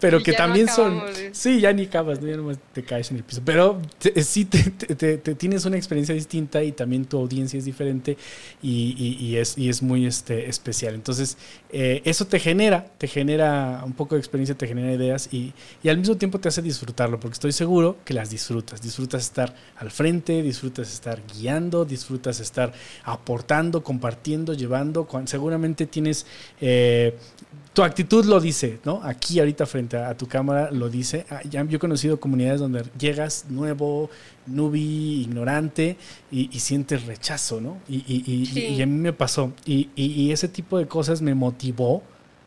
pero 0.00 0.22
que 0.22 0.32
también 0.32 0.68
son... 0.68 1.02
Sí, 1.32 1.60
ya 1.60 1.72
ni 1.72 1.84
acabas, 1.84 2.20
¿no? 2.20 2.28
ya 2.28 2.36
nomás 2.36 2.58
te 2.72 2.82
caes 2.82 3.10
en 3.10 3.18
el 3.18 3.24
piso, 3.24 3.42
pero 3.44 3.80
sí 4.22 4.44
te, 4.44 5.18
tienes 5.34 5.64
una 5.64 5.76
experiencia 5.76 6.14
distinta 6.14 6.62
y 6.62 6.72
también 6.72 7.04
tu 7.04 7.18
audiencia 7.18 7.58
es 7.58 7.64
diferente 7.64 8.16
y, 8.62 9.16
y, 9.20 9.36
es, 9.36 9.58
y 9.58 9.68
es 9.68 9.82
muy 9.82 10.06
este, 10.06 10.48
especial. 10.48 10.94
Entonces, 10.94 11.36
eh, 11.70 12.02
eso 12.04 12.26
te 12.26 12.38
genera, 12.38 12.86
te 12.98 13.08
genera 13.08 13.82
un 13.84 13.92
poco 13.92 14.14
de 14.14 14.20
experiencia, 14.20 14.56
te 14.56 14.66
genera 14.66 14.92
ideas 14.92 15.28
y, 15.32 15.52
y 15.82 15.88
al 15.88 15.98
mismo 15.98 16.16
tiempo 16.16 16.40
te 16.40 16.48
hace 16.48 16.62
disfrutarlo, 16.62 17.20
porque 17.20 17.34
estoy 17.34 17.52
seguro 17.52 17.96
que 18.04 18.14
las 18.14 18.30
disfrutas, 18.30 18.80
disfrutas 18.82 19.22
estar 19.24 19.54
al 19.76 19.90
frente, 19.90 20.42
disfrutas 20.42 20.92
estar 20.92 21.20
guiando, 21.34 21.84
disfrutas 21.84 22.40
estar 22.40 22.72
aportando, 23.04 23.82
compartiendo, 23.82 24.54
llevando, 24.54 25.06
seguramente 25.26 25.86
tienes... 25.86 26.26
Eh, 26.60 27.16
tu 27.74 27.82
actitud 27.82 28.24
lo 28.24 28.40
dice, 28.40 28.78
¿no? 28.84 29.00
Aquí 29.02 29.40
ahorita 29.40 29.66
frente 29.66 29.96
a, 29.96 30.16
tu 30.16 30.26
cámara 30.28 30.70
lo 30.70 30.88
dice. 30.88 31.26
Ah, 31.28 31.42
ya, 31.42 31.64
yo 31.64 31.76
he 31.76 31.80
conocido 31.80 32.20
comunidades 32.20 32.60
donde 32.60 32.84
llegas 32.98 33.46
nuevo, 33.50 34.10
nubi, 34.46 35.22
ignorante 35.22 35.96
y, 36.30 36.48
sientes 36.60 37.04
rechazo, 37.04 37.60
¿no? 37.60 37.78
Y, 37.88 38.80
a 38.80 38.86
mí 38.86 38.98
me 38.98 39.12
pasó. 39.12 39.52
y 39.66 40.30
ese 40.30 40.48
tipo 40.48 40.78
de 40.78 40.86
cosas 40.86 41.20
me 41.20 41.34
motivó 41.34 42.02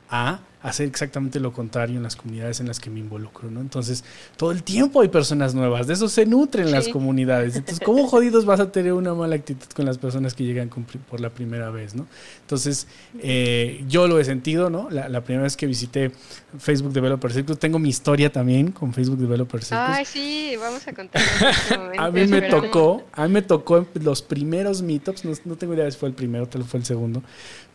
a 0.10 0.40
hacer 0.68 0.88
exactamente 0.88 1.40
lo 1.40 1.54
contrario 1.54 1.98
en 1.98 2.04
las 2.04 2.16
comunidades 2.16 2.60
en 2.60 2.68
las 2.68 2.80
que 2.80 2.90
me 2.90 3.00
involucro, 3.00 3.50
¿no? 3.50 3.62
Entonces, 3.62 4.04
todo 4.36 4.52
el 4.52 4.64
tiempo 4.64 5.02
hay 5.02 5.08
personas 5.08 5.56
nuevas, 5.56 5.88
de 5.88 5.94
eso 5.94 6.10
se 6.10 6.26
nutren 6.26 6.72
las 6.72 6.88
comunidades. 6.90 7.56
Entonces, 7.56 7.84
¿cómo 7.84 8.08
jodidos 8.08 8.46
vas 8.46 8.60
a 8.60 8.72
tener 8.72 8.94
una 8.94 9.14
mala 9.14 9.36
actitud 9.36 9.68
con 9.76 9.86
las 9.86 9.98
personas 9.98 10.34
que 10.34 10.44
llegan 10.44 10.70
por 10.70 11.20
la 11.20 11.30
primera 11.30 11.70
vez, 11.70 11.96
¿no? 11.96 12.06
Entonces, 12.42 12.88
eh, 13.20 13.84
yo 13.88 14.08
lo 14.08 14.20
he 14.20 14.26
sentido, 14.26 14.70
¿no? 14.70 14.90
La, 14.90 15.22
primera 15.22 15.44
vez 15.44 15.58
que 15.58 15.66
visité 15.66 16.12
Facebook 16.58 16.94
Developer 16.94 17.32
Circus, 17.32 17.58
tengo 17.58 17.80
mi 17.80 17.90
historia 17.90 18.32
también 18.32 18.72
con 18.72 18.94
Facebook 18.94 19.18
Developer 19.18 19.64
Circus. 19.64 19.86
Ay, 19.88 20.06
sí, 20.06 20.54
vamos 20.60 20.88
a 20.88 20.94
contar. 20.94 21.22
Este 21.22 21.76
a 21.98 22.12
mí 22.12 22.28
me 22.28 22.42
tocó, 22.44 23.04
a 23.14 23.28
mí 23.28 23.34
me 23.34 23.42
tocó 23.42 23.86
los 23.96 24.22
primeros 24.22 24.82
meetups, 24.82 25.26
no, 25.26 25.32
no 25.46 25.56
tengo 25.56 25.74
idea 25.74 25.90
si 25.90 25.98
fue 25.98 26.10
el 26.10 26.16
primero, 26.16 26.48
tal 26.48 26.64
fue 26.64 26.80
el 26.80 26.86
segundo, 26.86 27.24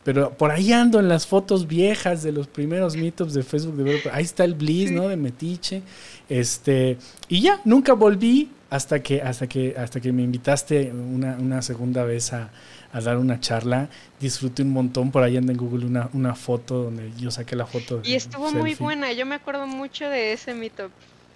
pero 0.04 0.32
por 0.32 0.50
ahí 0.50 0.72
ando 0.72 0.98
en 0.98 1.08
las 1.08 1.26
fotos 1.26 1.66
viejas 1.66 2.22
de 2.22 2.32
los 2.32 2.48
primeros 2.48 2.96
meetups 2.96 3.34
de 3.34 3.42
Facebook 3.42 3.76
de 3.76 4.10
Ahí 4.12 4.24
está 4.24 4.44
el 4.44 4.54
Bliss, 4.54 4.90
¿no? 4.90 5.08
De 5.08 5.16
Metiche. 5.16 5.82
Este, 6.28 6.98
y 7.28 7.40
ya, 7.40 7.60
nunca 7.64 7.92
volví 7.92 8.50
hasta 8.70 9.00
que, 9.00 9.22
hasta 9.22 9.46
que, 9.46 9.74
hasta 9.76 10.00
que 10.00 10.12
me 10.12 10.22
invitaste 10.22 10.90
una, 10.90 11.36
una 11.38 11.62
segunda 11.62 12.04
vez 12.04 12.32
a, 12.32 12.50
a, 12.92 13.00
dar 13.00 13.16
una 13.18 13.38
charla. 13.38 13.88
Disfruté 14.18 14.62
un 14.62 14.72
montón. 14.72 15.12
Por 15.12 15.22
ahí 15.22 15.36
anda 15.36 15.52
en 15.52 15.58
Google 15.58 15.86
una, 15.86 16.10
una 16.14 16.34
foto 16.34 16.84
donde 16.84 17.12
yo 17.16 17.30
saqué 17.30 17.54
la 17.54 17.66
foto. 17.66 18.00
Y 18.02 18.14
estuvo 18.14 18.50
muy 18.50 18.74
buena. 18.74 19.12
Yo 19.12 19.24
me 19.24 19.36
acuerdo 19.36 19.68
mucho 19.68 20.08
de 20.08 20.32
ese 20.32 20.54
meetup 20.54 20.90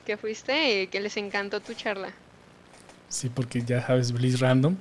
que 0.04 0.16
fuiste 0.16 0.82
y 0.82 0.86
que 0.88 1.00
les 1.00 1.16
encantó 1.16 1.60
tu 1.60 1.74
charla. 1.74 2.12
Sí, 3.08 3.30
porque 3.32 3.62
ya 3.62 3.86
sabes, 3.86 4.10
Bliss 4.10 4.40
Random. 4.40 4.74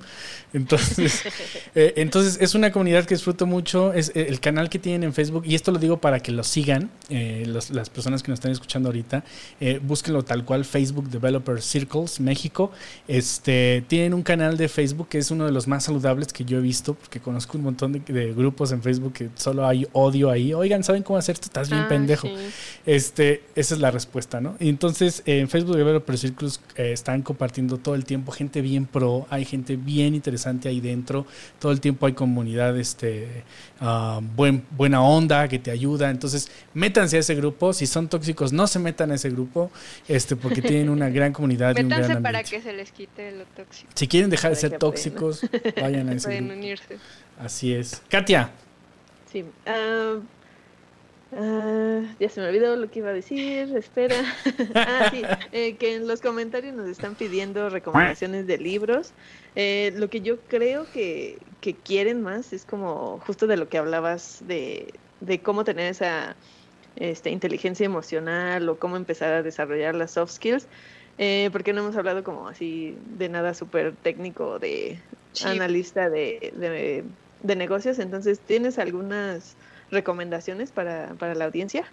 Entonces, 0.52 1.22
eh, 1.76 1.94
entonces 1.96 2.38
es 2.40 2.56
una 2.56 2.72
comunidad 2.72 3.04
que 3.04 3.14
disfruto 3.14 3.46
mucho. 3.46 3.92
Es 3.92 4.10
eh, 4.14 4.26
el 4.28 4.40
canal 4.40 4.68
que 4.68 4.80
tienen 4.80 5.04
en 5.04 5.12
Facebook, 5.12 5.44
y 5.46 5.54
esto 5.54 5.70
lo 5.70 5.78
digo 5.78 5.98
para 5.98 6.18
que 6.20 6.32
lo 6.32 6.42
sigan, 6.42 6.90
eh, 7.08 7.44
las 7.46 7.90
personas 7.90 8.24
que 8.24 8.30
nos 8.30 8.38
están 8.38 8.50
escuchando 8.50 8.88
ahorita, 8.88 9.22
búsquenlo 9.82 10.24
tal 10.24 10.44
cual, 10.44 10.64
Facebook 10.64 11.08
Developer 11.08 11.62
Circles 11.62 12.18
México. 12.18 12.72
Este, 13.06 13.84
tienen 13.86 14.12
un 14.12 14.22
canal 14.22 14.56
de 14.56 14.68
Facebook 14.68 15.08
que 15.08 15.18
es 15.18 15.30
uno 15.30 15.46
de 15.46 15.52
los 15.52 15.68
más 15.68 15.84
saludables 15.84 16.32
que 16.32 16.44
yo 16.44 16.58
he 16.58 16.62
visto, 16.62 16.94
porque 16.94 17.20
conozco 17.20 17.56
un 17.56 17.64
montón 17.64 17.92
de, 17.92 18.32
grupos 18.34 18.72
en 18.72 18.82
Facebook 18.82 19.12
que 19.12 19.28
solo 19.36 19.66
hay 19.66 19.86
odio 19.92 20.30
ahí. 20.30 20.52
Oigan, 20.52 20.82
¿saben 20.82 21.04
cómo 21.04 21.18
hacer 21.18 21.34
esto? 21.34 21.46
Estás 21.46 21.70
bien 21.70 21.82
ah, 21.82 21.88
pendejo. 21.88 22.28
Este, 22.84 23.44
esa 23.54 23.74
es 23.74 23.80
la 23.80 23.90
respuesta, 23.90 24.40
¿no? 24.40 24.56
Y 24.58 24.68
entonces, 24.68 25.22
en 25.26 25.48
Facebook 25.48 25.76
Developer 25.76 26.18
Circles 26.18 26.60
están 26.76 27.22
compartiendo 27.22 27.78
todo 27.78 27.94
el 27.94 28.04
tiempo 28.04 28.15
gente 28.32 28.60
bien 28.60 28.86
pro, 28.86 29.26
hay 29.30 29.44
gente 29.44 29.76
bien 29.76 30.14
interesante 30.14 30.68
ahí 30.68 30.80
dentro, 30.80 31.26
todo 31.58 31.72
el 31.72 31.80
tiempo 31.80 32.06
hay 32.06 32.12
comunidad 32.12 32.76
este, 32.78 33.44
ah, 33.80 34.20
buen, 34.34 34.64
buena 34.70 35.02
onda 35.02 35.48
que 35.48 35.58
te 35.58 35.70
ayuda, 35.70 36.10
entonces 36.10 36.50
métanse 36.74 37.16
a 37.16 37.20
ese 37.20 37.34
grupo, 37.34 37.72
si 37.72 37.86
son 37.86 38.08
tóxicos 38.08 38.52
no 38.52 38.66
se 38.66 38.78
metan 38.78 39.10
a 39.10 39.14
ese 39.14 39.30
grupo, 39.30 39.70
este, 40.08 40.36
porque 40.36 40.62
tienen 40.62 40.88
una 40.88 41.08
gran 41.08 41.32
comunidad. 41.32 41.76
y 41.76 41.82
un 41.82 41.88
gran 41.88 42.22
para 42.22 42.42
que 42.42 42.60
se 42.60 42.72
les 42.72 42.92
quite 42.92 43.32
lo 43.32 43.44
tóxico. 43.44 43.90
Si 43.94 44.08
quieren 44.08 44.30
dejar 44.30 44.50
de 44.50 44.56
ser 44.56 44.78
tóxicos, 44.78 45.40
vayan 45.80 46.08
a 46.08 46.14
ese 46.14 46.28
Pueden 46.28 46.50
unirse. 46.50 46.98
Así 47.38 47.72
es. 47.72 48.02
Katia. 48.08 48.50
Sí. 49.30 49.42
Uh, 49.42 50.22
Ah, 51.38 52.00
ya 52.18 52.28
se 52.30 52.40
me 52.40 52.48
olvidó 52.48 52.76
lo 52.76 52.90
que 52.90 53.00
iba 53.00 53.10
a 53.10 53.12
decir, 53.12 53.76
espera. 53.76 54.16
ah, 54.74 55.08
sí, 55.10 55.22
eh, 55.52 55.76
que 55.76 55.94
en 55.96 56.08
los 56.08 56.20
comentarios 56.22 56.74
nos 56.74 56.88
están 56.88 57.14
pidiendo 57.14 57.68
recomendaciones 57.68 58.46
de 58.46 58.56
libros. 58.56 59.12
Eh, 59.54 59.92
lo 59.96 60.08
que 60.08 60.22
yo 60.22 60.38
creo 60.48 60.86
que, 60.92 61.38
que, 61.60 61.74
quieren 61.74 62.22
más 62.22 62.52
es 62.54 62.64
como 62.64 63.20
justo 63.26 63.46
de 63.46 63.58
lo 63.58 63.68
que 63.68 63.76
hablabas 63.76 64.42
de, 64.46 64.94
de 65.20 65.40
cómo 65.40 65.64
tener 65.64 65.90
esa 65.90 66.36
este, 66.96 67.30
inteligencia 67.30 67.84
emocional 67.84 68.66
o 68.68 68.78
cómo 68.78 68.96
empezar 68.96 69.32
a 69.34 69.42
desarrollar 69.42 69.94
las 69.94 70.12
soft 70.12 70.32
skills. 70.32 70.66
Eh, 71.18 71.48
porque 71.52 71.72
no 71.72 71.80
hemos 71.80 71.96
hablado 71.96 72.24
como 72.24 72.48
así 72.48 72.96
de 73.18 73.28
nada 73.30 73.54
súper 73.54 73.94
técnico 73.94 74.58
de 74.58 74.98
analista 75.44 76.08
de, 76.08 76.52
de, 76.56 77.04
de 77.42 77.56
negocios. 77.56 77.98
Entonces, 77.98 78.38
¿tienes 78.38 78.78
algunas 78.78 79.56
recomendaciones 79.90 80.70
para, 80.70 81.14
para 81.18 81.34
la 81.34 81.44
audiencia? 81.44 81.84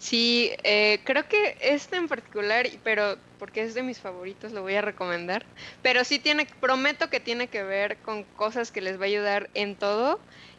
Sí, 0.00 0.50
eh, 0.62 1.00
creo 1.04 1.28
que 1.28 1.58
este 1.60 1.96
en 1.96 2.08
particular, 2.08 2.66
pero 2.82 3.16
porque 3.38 3.62
es 3.62 3.74
de 3.74 3.82
mis 3.82 3.98
favoritos, 3.98 4.52
lo 4.52 4.62
voy 4.62 4.74
a 4.74 4.80
recomendar. 4.80 5.44
Pero 5.82 6.04
sí 6.04 6.18
tiene, 6.18 6.46
prometo 6.60 7.10
que 7.10 7.20
tiene 7.20 7.48
que 7.48 7.62
ver 7.62 7.98
con 7.98 8.24
cosas 8.24 8.70
que 8.70 8.80
les 8.80 8.98
va 8.98 9.02
a 9.02 9.08
ayudar 9.08 9.50
en 9.52 9.76
todo. 9.76 10.18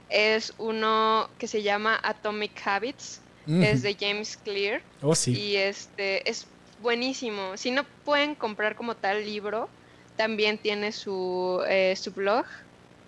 Es 0.10 0.54
uno 0.60 1.28
que 1.40 1.48
se 1.48 1.64
llama 1.64 2.00
Atomic 2.04 2.52
Habits, 2.66 3.22
es 3.48 3.82
de 3.82 3.98
James 4.00 4.38
Clear. 4.38 4.82
Oh, 5.02 5.16
sí. 5.16 5.32
Y 5.32 5.56
este 5.56 6.30
es 6.30 6.46
buenísimo. 6.82 7.58
Si 7.58 7.72
no 7.72 7.84
pueden 8.06 8.36
comprar 8.36 8.76
como 8.76 8.96
tal 8.96 9.26
libro, 9.26 9.70
también 10.18 10.60
tiene 10.60 10.92
su, 10.92 11.64
eh, 11.68 11.96
su 11.96 12.12
blog 12.12 12.46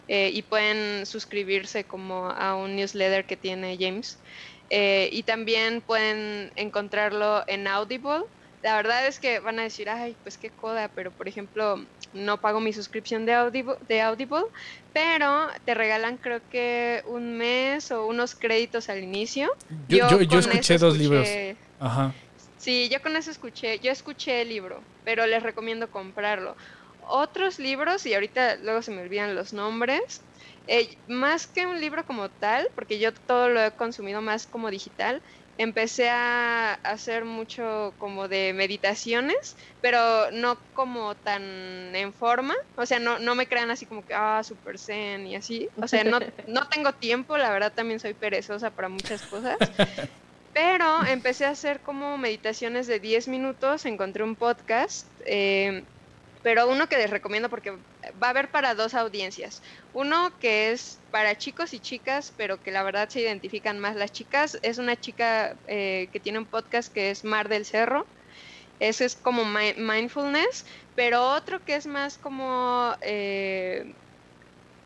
eh, 0.07 0.31
y 0.33 0.41
pueden 0.41 1.05
suscribirse 1.05 1.83
como 1.85 2.29
a 2.29 2.55
un 2.55 2.75
newsletter 2.75 3.25
que 3.25 3.37
tiene 3.37 3.77
James. 3.79 4.17
Eh, 4.69 5.09
y 5.11 5.23
también 5.23 5.81
pueden 5.81 6.51
encontrarlo 6.55 7.43
en 7.47 7.67
Audible. 7.67 8.23
La 8.61 8.75
verdad 8.75 9.05
es 9.07 9.19
que 9.19 9.39
van 9.39 9.59
a 9.59 9.63
decir, 9.63 9.89
ay, 9.89 10.15
pues 10.23 10.37
qué 10.37 10.49
coda, 10.49 10.89
pero 10.93 11.11
por 11.11 11.27
ejemplo, 11.27 11.83
no 12.13 12.39
pago 12.39 12.59
mi 12.59 12.71
suscripción 12.71 13.25
de 13.25 13.33
Audible, 13.33 13.75
de 13.87 14.01
Audible, 14.01 14.45
pero 14.93 15.47
te 15.65 15.73
regalan 15.73 16.17
creo 16.17 16.41
que 16.49 17.03
un 17.05 17.37
mes 17.37 17.91
o 17.91 18.07
unos 18.07 18.35
créditos 18.35 18.89
al 18.89 19.03
inicio. 19.03 19.51
Yo, 19.89 20.21
yo, 20.21 20.39
escuché 20.39 20.77
dos 20.77 20.97
libros. 20.97 21.27
Ajá. 21.79 22.13
Sí, 22.57 22.87
yo 22.89 23.01
con 23.01 23.17
eso 23.17 23.29
escuché, 23.29 23.79
yo 23.79 23.91
escuché 23.91 24.41
el 24.41 24.49
libro, 24.49 24.81
pero 25.03 25.25
les 25.25 25.43
recomiendo 25.43 25.91
comprarlo 25.91 26.55
otros 27.07 27.59
libros, 27.59 28.05
y 28.05 28.13
ahorita 28.13 28.57
luego 28.57 28.81
se 28.81 28.91
me 28.91 29.01
olvidan 29.01 29.35
los 29.35 29.53
nombres, 29.53 30.21
eh, 30.67 30.97
más 31.07 31.47
que 31.47 31.65
un 31.65 31.79
libro 31.79 32.05
como 32.05 32.29
tal, 32.29 32.69
porque 32.75 32.99
yo 32.99 33.13
todo 33.13 33.49
lo 33.49 33.61
he 33.61 33.71
consumido 33.71 34.21
más 34.21 34.47
como 34.47 34.69
digital, 34.71 35.21
empecé 35.57 36.09
a 36.09 36.73
hacer 36.73 37.25
mucho 37.25 37.93
como 37.97 38.27
de 38.27 38.53
meditaciones, 38.53 39.55
pero 39.81 40.31
no 40.31 40.57
como 40.73 41.15
tan 41.15 41.95
en 41.95 42.13
forma, 42.13 42.55
o 42.75 42.85
sea, 42.85 42.99
no, 42.99 43.19
no 43.19 43.35
me 43.35 43.47
crean 43.47 43.69
así 43.69 43.85
como 43.85 44.05
que, 44.05 44.13
ah, 44.15 44.41
super 44.43 44.79
zen 44.79 45.27
y 45.27 45.35
así, 45.35 45.69
o 45.75 45.87
sea, 45.87 46.03
no, 46.03 46.19
no 46.47 46.67
tengo 46.69 46.93
tiempo, 46.93 47.37
la 47.37 47.51
verdad 47.51 47.73
también 47.73 47.99
soy 47.99 48.13
perezosa 48.13 48.71
para 48.71 48.89
muchas 48.89 49.21
cosas, 49.23 49.57
pero 50.53 51.05
empecé 51.05 51.45
a 51.45 51.51
hacer 51.51 51.81
como 51.81 52.17
meditaciones 52.17 52.87
de 52.87 52.99
10 52.99 53.27
minutos, 53.27 53.85
encontré 53.85 54.23
un 54.23 54.35
podcast 54.35 55.07
eh, 55.25 55.83
pero 56.43 56.67
uno 56.69 56.87
que 56.87 56.97
les 56.97 57.09
recomiendo 57.09 57.49
porque 57.49 57.71
va 57.71 58.27
a 58.27 58.29
haber 58.31 58.51
para 58.51 58.75
dos 58.75 58.93
audiencias. 58.93 59.61
Uno 59.93 60.37
que 60.39 60.71
es 60.71 61.01
para 61.09 61.37
chicos 61.37 61.73
y 61.73 61.79
chicas, 61.79 62.33
pero 62.37 62.61
que 62.61 62.71
la 62.71 62.83
verdad 62.83 63.09
se 63.09 63.21
identifican 63.21 63.79
más 63.79 63.95
las 63.95 64.11
chicas. 64.11 64.59
Es 64.61 64.77
una 64.77 64.97
chica 64.97 65.57
eh, 65.67 66.09
que 66.11 66.19
tiene 66.19 66.39
un 66.39 66.47
podcast 66.49 66.93
que 66.93 67.11
es 67.11 67.23
Mar 67.23 67.49
del 67.49 67.65
Cerro. 67.65 68.11
Ese 68.79 69.05
es 69.05 69.15
como 69.15 69.45
mindfulness, 69.45 70.65
pero 70.95 71.31
otro 71.31 71.63
que 71.63 71.75
es 71.75 71.87
más 71.87 72.17
como... 72.17 72.95
Eh, 73.01 73.95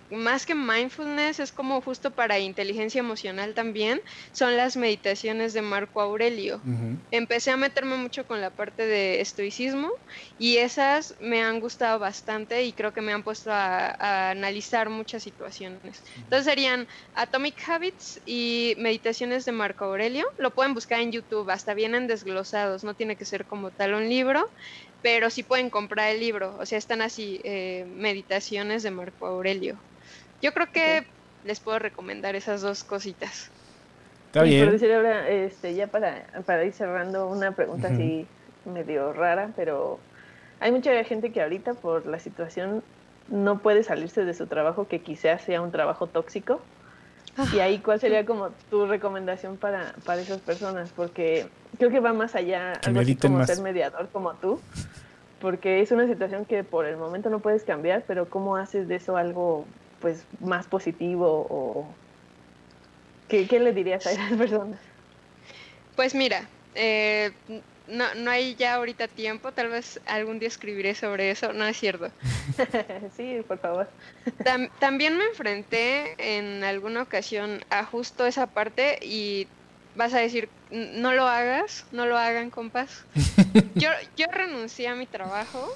más 0.10 0.46
que 0.46 0.56
mindfulness, 0.56 1.40
es 1.40 1.52
como 1.52 1.82
justo 1.82 2.12
para 2.12 2.40
inteligencia 2.40 3.00
emocional 3.00 3.54
también, 3.54 4.02
son 4.32 4.56
las 4.56 4.78
meditaciones 4.78 5.54
de 5.54 5.62
Marco 5.62 6.02
Aurelio. 6.02 6.62
Empecé 7.12 7.52
a 7.52 7.58
meterme 7.58 7.98
mucho 7.98 8.26
con 8.26 8.42
la 8.42 8.50
parte 8.50 8.86
de 8.86 9.22
estoicismo 9.22 9.90
y 10.38 10.58
esas 10.58 11.16
me 11.20 11.42
han 11.42 11.60
gustado 11.60 12.00
bastante 12.00 12.64
y 12.64 12.74
creo 12.74 12.94
que 12.94 13.02
me 13.02 13.14
han 13.14 13.24
puesto 13.24 13.52
a, 13.52 14.32
analizar 14.32 14.90
muchas 14.90 15.24
situaciones. 15.24 16.04
Entonces 16.16 16.46
serían 16.46 16.88
Atomic 17.14 17.56
Habits 17.68 18.22
y 18.26 18.76
meditaciones 18.78 19.46
de 19.46 19.52
Marco 19.52 19.86
Aurelio. 19.86 20.26
Lo 20.38 20.52
pueden 20.52 20.74
buscar 20.74 21.02
en 21.02 21.12
YouTube, 21.12 21.50
hasta 21.50 21.74
vienen 21.74 22.08
desglosados, 22.08 22.84
no 22.84 22.94
tiene 22.94 23.16
que 23.16 23.26
ser 23.26 23.46
como 23.46 23.72
tal 23.72 23.94
un 23.94 24.08
libro 24.08 24.46
pero 25.02 25.30
sí 25.30 25.44
pueden 25.44 25.70
comprar 25.70 26.14
el 26.14 26.20
libro, 26.20 26.58
o 26.60 26.66
sea, 26.66 26.78
están 26.78 27.02
así, 27.02 27.40
eh, 27.44 27.86
meditaciones 27.88 28.84
de 28.84 28.92
Marco 28.92 29.26
Aurelio. 29.26 29.80
Yo 30.42 30.54
creo 30.54 30.72
que 30.72 31.06
les 31.46 31.60
puedo 31.60 31.80
recomendar 31.80 32.36
esas 32.36 32.62
dos 32.62 32.84
cositas. 32.84 33.50
Está 34.28 34.44
bien. 34.44 34.66
Por 34.66 34.74
decir 34.74 34.94
ahora, 34.94 35.30
este, 35.30 35.74
ya 35.74 35.88
para, 35.88 36.26
para 36.46 36.66
ir 36.66 36.74
cerrando, 36.74 37.28
una 37.28 37.52
pregunta 37.54 37.88
así 37.88 38.28
medio 38.66 39.14
rara, 39.14 39.52
pero 39.56 40.00
hay 40.60 40.72
mucha 40.72 41.04
gente 41.04 41.32
que 41.32 41.42
ahorita 41.42 41.76
por 41.76 42.06
la 42.06 42.20
situación 42.20 42.84
no 43.30 43.60
puede 43.60 43.84
salirse 43.84 44.26
de 44.26 44.34
su 44.34 44.48
trabajo, 44.48 44.88
que 44.88 45.00
quizás 45.00 45.42
sea 45.42 45.62
un 45.62 45.72
trabajo 45.72 46.08
tóxico. 46.08 46.62
Y 47.54 47.60
ahí, 47.60 47.80
¿cuál 47.80 48.00
sería 48.00 48.26
como 48.26 48.50
tu 48.70 48.88
recomendación 48.88 49.58
para, 49.58 49.94
para 50.06 50.22
esas 50.22 50.42
personas? 50.42 50.92
Porque 50.96 51.48
creo 51.78 51.92
que 51.92 52.00
va 52.00 52.12
más 52.12 52.36
allá, 52.36 52.74
algo 52.84 53.00
así 53.00 53.16
como 53.16 53.46
ser 53.46 53.62
mediador 53.62 54.10
como 54.12 54.34
tú, 54.34 54.60
porque 55.40 55.82
es 55.82 55.92
una 55.92 56.08
situación 56.08 56.46
que 56.46 56.64
por 56.64 56.86
el 56.86 56.98
momento 56.98 57.30
no 57.30 57.40
puedes 57.40 57.64
cambiar, 57.64 58.04
pero 58.08 58.28
¿cómo 58.28 58.56
haces 58.56 58.88
de 58.88 58.96
eso 58.96 59.18
algo 59.18 59.66
pues 60.00 60.24
más 60.40 60.66
positivo 60.68 61.48
o 61.50 61.86
qué, 63.28 63.48
qué 63.48 63.60
le 63.60 63.74
dirías 63.74 64.06
a 64.06 64.12
esas 64.12 64.34
personas? 64.34 64.80
Pues 65.96 66.14
mira, 66.14 66.48
eh, 66.76 67.32
no, 67.88 68.06
no 68.16 68.32
hay 68.32 68.56
ya 68.56 68.76
ahorita 68.76 69.08
tiempo, 69.08 69.52
tal 69.52 69.70
vez 69.70 70.00
algún 70.08 70.40
día 70.40 70.48
escribiré 70.48 70.94
sobre 70.94 71.32
eso, 71.32 71.54
no 71.54 71.66
es 71.66 71.78
cierto. 71.78 72.12
sí, 73.18 73.42
por 73.48 73.58
favor. 73.60 73.90
también 74.80 75.18
me 75.18 75.26
enfrenté 75.26 76.16
en 76.18 76.64
alguna 76.64 77.02
ocasión 77.02 77.62
a 77.70 77.84
justo 77.86 78.26
esa 78.26 78.48
parte 78.48 79.00
y 79.02 79.48
vas 79.96 80.14
a 80.14 80.20
decir, 80.20 80.50
no 80.70 81.14
lo 81.14 81.28
hagas, 81.28 81.86
no 81.92 82.06
lo 82.06 82.18
hagan, 82.18 82.50
compas. 82.50 82.92
Yo, 83.76 83.90
yo 84.16 84.26
renuncié 84.32 84.88
a 84.88 84.96
mi 84.96 85.06
trabajo 85.06 85.68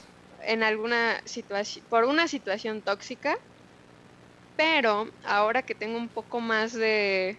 en 0.44 0.64
alguna 0.64 1.22
situación, 1.26 1.86
por 1.90 2.06
una 2.06 2.28
situación 2.28 2.82
tóxica, 2.82 3.38
pero 4.56 5.10
ahora 5.26 5.62
que 5.62 5.76
tengo 5.76 5.98
un 5.98 6.08
poco 6.08 6.40
más 6.40 6.74
de 6.74 7.38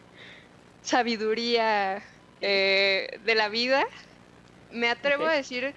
sabiduría 0.82 2.02
eh, 2.40 3.20
de 3.24 3.34
la 3.34 3.48
vida, 3.48 3.84
me 4.70 4.88
atrevo 4.88 5.26
a 5.26 5.32
decir, 5.32 5.74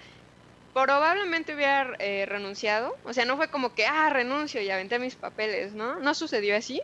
probablemente 0.72 1.54
hubiera 1.54 1.94
eh, 1.98 2.26
renunciado. 2.26 2.96
O 3.04 3.12
sea, 3.12 3.24
no 3.24 3.36
fue 3.36 3.48
como 3.48 3.74
que, 3.74 3.86
ah, 3.86 4.10
renuncio 4.10 4.60
y 4.60 4.70
aventé 4.70 4.98
mis 4.98 5.14
papeles, 5.14 5.72
¿no? 5.72 5.98
No 6.00 6.14
sucedió 6.14 6.56
así. 6.56 6.82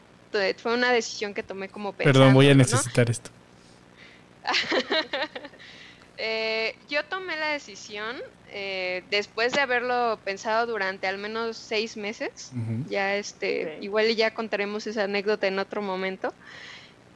fue 0.58 0.74
una 0.74 0.92
decisión 0.92 1.34
que 1.34 1.42
tomé 1.42 1.68
como 1.68 1.92
pensando. 1.92 2.18
Perdón, 2.18 2.34
voy 2.34 2.48
a 2.48 2.54
necesitar 2.54 3.10
esto. 3.10 3.30
Eh, 6.18 6.74
yo 6.88 7.04
tomé 7.08 7.36
la 7.36 7.48
decisión 7.48 8.16
eh, 8.44 9.06
después 9.10 9.52
de 9.52 9.60
haberlo 9.60 10.22
pensado 10.24 10.66
durante 10.66 11.06
al 11.06 11.18
menos 11.18 11.58
seis 11.58 11.96
meses. 11.96 12.56
Ya 12.84 13.16
este, 13.16 13.76
igual 13.80 14.14
ya 14.16 14.32
contaremos 14.32 14.86
esa 14.86 15.04
anécdota 15.04 15.46
en 15.46 15.58
otro 15.58 15.82
momento 15.82 16.36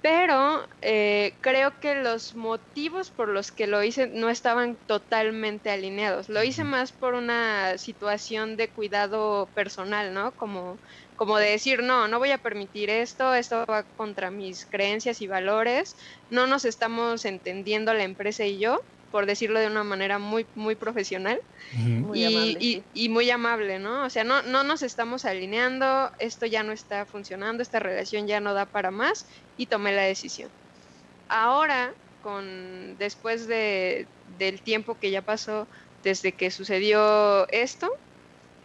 pero 0.00 0.68
eh, 0.82 1.38
creo 1.42 1.80
que 1.80 1.96
los 1.96 2.34
motivos 2.34 3.10
por 3.10 3.28
los 3.28 3.50
que 3.50 3.66
lo 3.66 3.82
hice 3.82 4.06
no 4.06 4.30
estaban 4.30 4.78
totalmente 4.86 5.70
alineados. 5.70 6.28
Lo 6.28 6.44
hice 6.44 6.62
más 6.62 6.92
por 6.92 7.14
una 7.14 7.76
situación 7.78 8.56
de 8.56 8.72
cuidado 8.72 9.50
personal, 9.54 10.14
¿no? 10.14 10.36
Como, 10.36 10.80
como 11.16 11.38
de 11.38 11.50
decir, 11.50 11.82
no, 11.82 12.08
no 12.08 12.18
voy 12.18 12.30
a 12.30 12.38
permitir 12.38 12.90
esto, 12.90 13.34
esto 13.34 13.64
va 13.66 13.82
contra 13.82 14.30
mis 14.30 14.66
creencias 14.66 15.20
y 15.22 15.26
valores, 15.26 15.96
no 16.30 16.46
nos 16.46 16.64
estamos 16.64 17.24
entendiendo 17.24 17.94
la 17.94 18.04
empresa 18.04 18.44
y 18.44 18.58
yo 18.58 18.82
por 19.10 19.24
decirlo 19.24 19.60
de 19.60 19.68
una 19.68 19.84
manera 19.84 20.18
muy, 20.18 20.44
muy 20.54 20.74
profesional 20.74 21.40
y, 22.12 22.82
y, 22.92 23.08
muy 23.08 23.30
amable, 23.30 23.78
¿no? 23.78 24.04
O 24.04 24.10
sea, 24.10 24.24
no, 24.24 24.42
no 24.42 24.62
nos 24.62 24.82
estamos 24.82 25.24
alineando, 25.24 26.10
esto 26.18 26.44
ya 26.44 26.62
no 26.62 26.72
está 26.72 27.06
funcionando, 27.06 27.62
esta 27.62 27.78
relación 27.78 28.26
ya 28.26 28.40
no 28.40 28.52
da 28.52 28.66
para 28.66 28.90
más 28.90 29.26
y 29.56 29.66
tomé 29.66 29.92
la 29.92 30.02
decisión. 30.02 30.50
Ahora, 31.28 31.94
con, 32.22 32.98
después 32.98 33.46
de, 33.46 34.06
del 34.38 34.60
tiempo 34.60 34.98
que 34.98 35.10
ya 35.10 35.22
pasó 35.22 35.66
desde 36.02 36.32
que 36.32 36.50
sucedió 36.50 37.48
esto, 37.48 37.90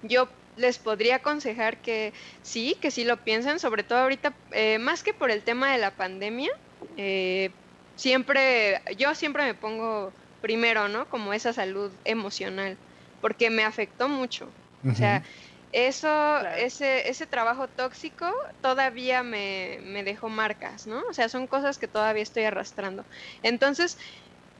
yo 0.02 0.28
les 0.58 0.78
podría 0.78 1.18
aconsejar 1.18 1.82
que 1.82 2.14
sí, 2.44 2.76
que 2.82 2.92
sí 2.92 3.04
lo 3.04 3.18
piensen, 3.18 3.60
sobre 3.60 3.84
todo 3.84 4.00
ahorita, 4.00 4.34
eh, 4.52 4.78
más 4.80 5.04
que 5.04 5.14
por 5.14 5.32
el 5.32 5.42
tema 5.42 5.72
de 5.72 5.78
la 5.78 5.92
pandemia, 5.92 6.52
eh, 6.98 7.50
siempre, 7.96 8.82
yo 8.98 9.14
siempre 9.16 9.44
me 9.44 9.54
pongo 9.54 10.12
primero, 10.42 10.88
¿no? 10.88 11.08
Como 11.10 11.34
esa 11.34 11.54
salud 11.54 11.92
emocional, 12.04 12.78
porque 13.22 13.50
me 13.50 13.64
afectó 13.64 14.10
mucho. 14.10 14.48
O 14.90 14.96
sea, 14.96 15.24
eso, 15.72 16.40
ese, 16.58 17.08
ese 17.08 17.28
trabajo 17.28 17.68
tóxico 17.68 18.30
todavía 18.62 19.22
me, 19.22 19.80
me, 19.84 20.04
dejó 20.04 20.28
marcas, 20.28 20.88
¿no? 20.88 21.02
O 21.10 21.14
sea, 21.14 21.30
son 21.30 21.46
cosas 21.46 21.78
que 21.78 21.88
todavía 21.88 22.24
estoy 22.24 22.44
arrastrando. 22.44 23.06
Entonces, 23.44 23.98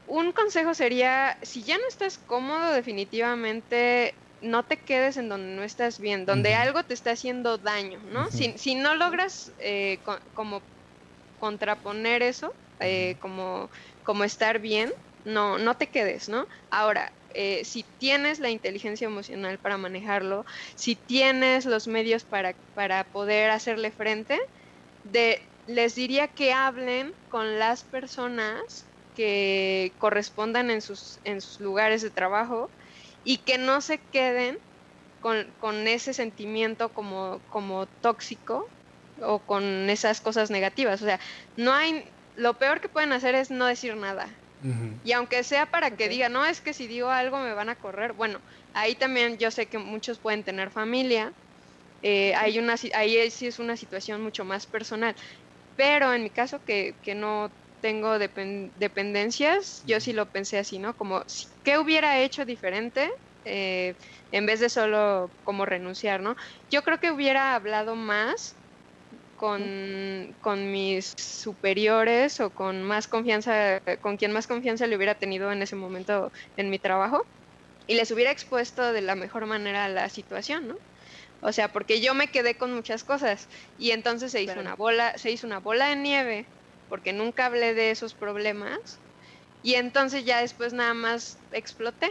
un 0.06 0.32
consejo 0.32 0.74
sería, 0.74 1.36
si 1.42 1.64
ya 1.64 1.76
no 1.76 1.84
estás 1.88 2.18
cómodo, 2.18 2.72
definitivamente 2.72 4.14
no 4.42 4.64
te 4.64 4.76
quedes 4.76 5.16
en 5.16 5.28
donde 5.28 5.54
no 5.54 5.62
estás 5.62 5.98
bien, 5.98 6.26
donde 6.26 6.54
algo 6.54 6.82
te 6.82 6.94
está 6.94 7.12
haciendo 7.12 7.58
daño, 7.58 8.00
¿no? 8.00 8.30
si, 8.30 8.58
si, 8.58 8.74
no 8.74 8.94
logras 8.94 9.52
eh, 9.58 9.98
como 10.34 10.62
contraponer 11.38 12.22
eso, 12.22 12.52
eh, 12.80 13.16
como, 13.20 13.70
como 14.02 14.24
estar 14.24 14.58
bien, 14.58 14.92
no, 15.24 15.58
no 15.58 15.76
te 15.76 15.88
quedes, 15.88 16.28
¿no? 16.28 16.46
Ahora, 16.70 17.12
eh, 17.34 17.64
si 17.64 17.84
tienes 17.98 18.40
la 18.40 18.50
inteligencia 18.50 19.06
emocional 19.06 19.58
para 19.58 19.78
manejarlo, 19.78 20.44
si 20.74 20.96
tienes 20.96 21.64
los 21.64 21.86
medios 21.86 22.24
para, 22.24 22.56
para 22.74 23.04
poder 23.04 23.50
hacerle 23.50 23.92
frente, 23.92 24.38
de, 25.04 25.40
les 25.66 25.94
diría 25.94 26.28
que 26.28 26.52
hablen 26.52 27.14
con 27.28 27.58
las 27.58 27.84
personas 27.84 28.90
que 29.14 29.94
correspondan 29.98 30.70
en 30.70 30.80
sus, 30.80 31.20
en 31.24 31.40
sus 31.40 31.60
lugares 31.60 32.02
de 32.02 32.10
trabajo 32.10 32.70
y 33.22 33.44
que 33.44 33.58
no 33.58 33.80
se 33.80 34.06
queden 34.10 34.58
con, 35.20 35.54
con 35.58 35.88
ese 35.88 36.14
sentimiento 36.14 36.92
como, 36.94 37.44
como 37.48 37.88
tóxico 37.88 38.74
o 39.16 39.46
con 39.46 39.90
esas 39.90 40.20
cosas 40.20 40.50
negativas. 40.50 41.02
O 41.02 41.06
sea, 41.06 41.20
no 41.56 41.72
hay, 41.74 42.12
lo 42.34 42.58
peor 42.58 42.80
que 42.80 42.88
pueden 42.88 43.12
hacer 43.12 43.34
es 43.34 43.50
no 43.50 43.66
decir 43.66 43.96
nada. 43.96 44.40
Y 45.02 45.12
aunque 45.12 45.44
sea 45.44 45.66
para 45.66 45.96
que 45.96 46.08
diga, 46.08 46.28
no, 46.28 46.46
es 46.46 46.60
que 46.60 46.74
si 46.74 46.86
digo 46.86 47.10
algo 47.10 47.38
me 47.38 47.54
van 47.54 47.68
a 47.68 47.76
correr, 47.76 48.12
bueno, 48.14 48.42
ahí 48.72 48.96
también 48.96 49.38
yo 49.38 49.50
sé 49.50 49.68
que 49.68 49.78
muchos 49.78 50.20
pueden 50.20 50.44
tener 50.44 50.70
familia, 50.70 51.34
eh, 52.02 52.34
hay 52.34 52.58
una, 52.58 52.76
ahí 52.94 53.30
sí 53.30 53.46
es 53.46 53.58
una 53.58 53.76
situación 53.76 54.22
mucho 54.22 54.44
más 54.44 54.66
personal, 54.66 55.16
pero 55.76 56.12
en 56.14 56.24
mi 56.24 56.30
caso 56.30 56.64
que, 56.64 56.98
que 57.02 57.14
no 57.14 57.56
tengo 57.82 58.18
dependencias, 58.18 59.80
yo 59.82 60.00
sí 60.00 60.12
lo 60.12 60.30
pensé 60.30 60.56
así, 60.58 60.78
¿no? 60.78 60.94
Como, 60.94 61.24
¿qué 61.64 61.78
hubiera 61.78 62.20
hecho 62.20 62.46
diferente? 62.46 63.10
Eh, 63.44 63.96
en 64.30 64.46
vez 64.46 64.60
de 64.60 64.70
solo 64.70 65.34
como 65.42 65.66
renunciar, 65.66 66.20
¿no? 66.20 66.36
Yo 66.70 66.82
creo 66.82 66.98
que 66.98 67.10
hubiera 67.10 67.56
hablado 67.56 67.96
más 67.96 68.62
con, 69.34 70.70
mis 70.70 71.12
superiores 71.18 72.38
o 72.38 72.52
con 72.52 72.84
más 72.84 73.08
confianza, 73.08 73.82
con 74.00 74.16
quien 74.16 74.30
más 74.30 74.46
confianza 74.46 74.86
le 74.86 74.96
hubiera 74.96 75.16
tenido 75.16 75.50
en 75.50 75.60
ese 75.60 75.74
momento 75.74 76.30
en 76.54 76.70
mi 76.70 76.78
trabajo 76.78 77.20
y 77.88 77.94
les 77.96 78.12
hubiera 78.12 78.30
expuesto 78.30 78.92
de 78.92 79.00
la 79.00 79.16
mejor 79.16 79.46
manera 79.46 79.88
la 79.88 80.08
situación, 80.08 80.68
¿no? 80.68 80.76
O 81.40 81.50
sea, 81.50 81.72
porque 81.72 82.00
yo 82.00 82.14
me 82.14 82.28
quedé 82.28 82.56
con 82.56 82.72
muchas 82.72 83.02
cosas 83.02 83.48
y 83.76 83.90
entonces 83.90 84.30
se 84.30 84.40
hizo 84.40 84.60
una 84.60 84.76
bola, 84.76 85.12
se 85.16 85.32
hizo 85.32 85.48
una 85.48 85.58
bola 85.58 85.88
de 85.88 85.96
nieve 85.96 86.52
porque 86.92 87.14
nunca 87.14 87.46
hablé 87.46 87.72
de 87.72 87.90
esos 87.90 88.12
problemas 88.12 89.00
y 89.62 89.76
entonces 89.76 90.26
ya 90.26 90.42
después 90.42 90.74
nada 90.74 90.92
más 90.92 91.38
exploté. 91.50 92.10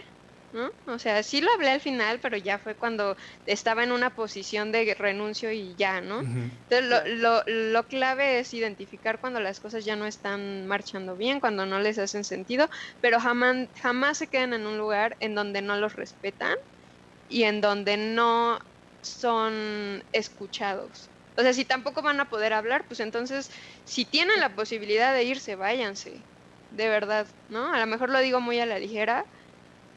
¿no? 0.52 0.72
O 0.88 0.98
sea, 0.98 1.22
sí 1.22 1.40
lo 1.40 1.52
hablé 1.54 1.70
al 1.70 1.82
final, 1.82 2.20
pero 2.20 2.36
ya 2.36 2.58
fue 2.58 2.74
cuando 2.74 3.16
estaba 3.46 3.84
en 3.84 3.92
una 3.92 4.16
posición 4.16 4.72
de 4.72 4.96
renuncio 4.96 5.52
y 5.52 5.76
ya, 5.76 6.02
¿no? 6.02 6.22
Entonces, 6.22 6.90
lo, 6.90 7.06
lo, 7.06 7.44
lo, 7.46 7.88
clave 7.88 8.40
es 8.40 8.56
identificar 8.56 9.22
cuando 9.22 9.40
las 9.40 9.60
cosas 9.60 9.86
ya 9.86 9.96
no 9.96 10.08
están 10.08 10.66
marchando 10.66 11.16
bien, 11.16 11.40
cuando 11.40 11.68
no 11.68 11.80
les 11.80 12.00
hacen 12.00 12.24
sentido, 12.24 12.68
pero 13.02 13.20
jamás, 13.20 13.70
jamás 13.76 14.18
se 14.18 14.30
quedan 14.30 14.54
en 14.54 14.66
un 14.66 14.80
lugar 14.80 15.16
en 15.20 15.36
donde 15.36 15.62
no 15.62 15.78
los 15.78 15.96
respetan 15.96 16.56
y 17.28 17.44
en 17.44 17.62
donde 17.62 17.98
no 17.98 18.58
son 19.04 20.04
escuchados. 20.12 21.11
O 21.42 21.44
sea, 21.44 21.54
si 21.54 21.66
tampoco 21.66 22.04
van 22.04 22.20
a 22.20 22.30
poder 22.30 22.54
hablar, 22.54 22.86
pues 22.88 23.00
entonces, 23.00 23.50
si 23.84 24.06
tienen 24.06 24.40
la 24.40 24.56
posibilidad 24.56 25.12
de 25.12 25.24
irse, 25.24 25.56
váyanse. 25.56 26.22
De 26.70 26.88
verdad, 26.88 27.26
¿no? 27.50 27.74
A 27.74 27.80
lo 27.80 27.88
mejor 27.88 28.12
lo 28.12 28.20
digo 28.20 28.40
muy 28.40 28.60
a 28.60 28.68
la 28.68 28.78
ligera, 28.78 29.26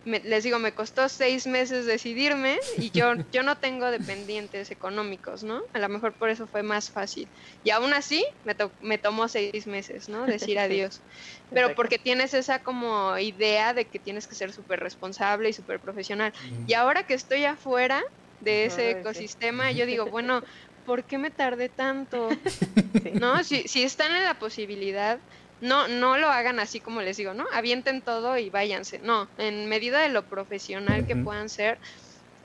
les 0.07 0.43
digo, 0.43 0.59
me 0.59 0.73
costó 0.73 1.07
seis 1.11 1.47
meses 1.47 1.85
decidirme 1.85 2.59
y 2.79 2.91
yo, 2.91 3.13
yo 3.33 3.43
no 3.43 3.59
tengo 3.59 3.91
dependientes 3.91 4.71
económicos, 4.71 5.45
¿no? 5.45 5.61
A 5.75 5.79
lo 5.79 5.89
mejor 5.91 6.15
por 6.15 6.31
eso 6.31 6.47
fue 6.47 6.63
más 6.63 6.89
fácil. 6.89 7.29
Y 7.63 7.71
aún 7.71 7.93
así 7.93 8.25
me, 8.45 8.57
me 8.81 8.97
tomó 8.97 9.29
seis 9.29 9.67
meses, 9.67 10.09
¿no? 10.09 10.25
Decir 10.25 10.59
adiós. 10.59 11.03
Pero 11.51 11.75
porque 11.75 11.99
tienes 11.99 12.33
esa 12.33 12.63
como 12.63 13.19
idea 13.19 13.75
de 13.75 13.85
que 13.85 13.99
tienes 13.99 14.27
que 14.27 14.35
ser 14.35 14.51
súper 14.51 14.81
responsable 14.81 15.51
y 15.51 15.53
súper 15.53 15.79
profesional. 15.79 16.33
Y 16.67 16.73
ahora 16.73 17.03
que 17.03 17.13
estoy 17.13 17.45
afuera 17.45 18.03
de 18.41 18.67
ese 18.67 18.91
ecosistema, 18.93 19.73
yo 19.73 19.87
digo, 19.87 20.07
bueno, 20.11 20.43
¿por 20.85 21.05
qué 21.05 21.19
me 21.19 21.31
tardé 21.31 21.69
tanto? 21.69 22.29
¿No? 23.21 23.43
Si, 23.45 23.69
si 23.69 23.83
están 23.83 24.15
en 24.15 24.25
la 24.25 24.35
posibilidad 24.39 25.21
no, 25.61 25.89
no 25.89 26.19
lo 26.19 26.29
hagan 26.29 26.59
así 26.59 26.81
como 26.81 27.01
les 27.01 27.17
digo, 27.17 27.33
¿no? 27.33 27.47
Avienten 27.53 28.03
todo 28.03 28.37
y 28.37 28.51
váyanse. 28.51 28.99
No, 28.99 29.31
en 29.39 29.67
medida 29.69 30.01
de 30.01 30.11
lo 30.11 30.29
profesional 30.29 31.07
que 31.07 31.17
puedan 31.17 31.49
ser, 31.49 31.79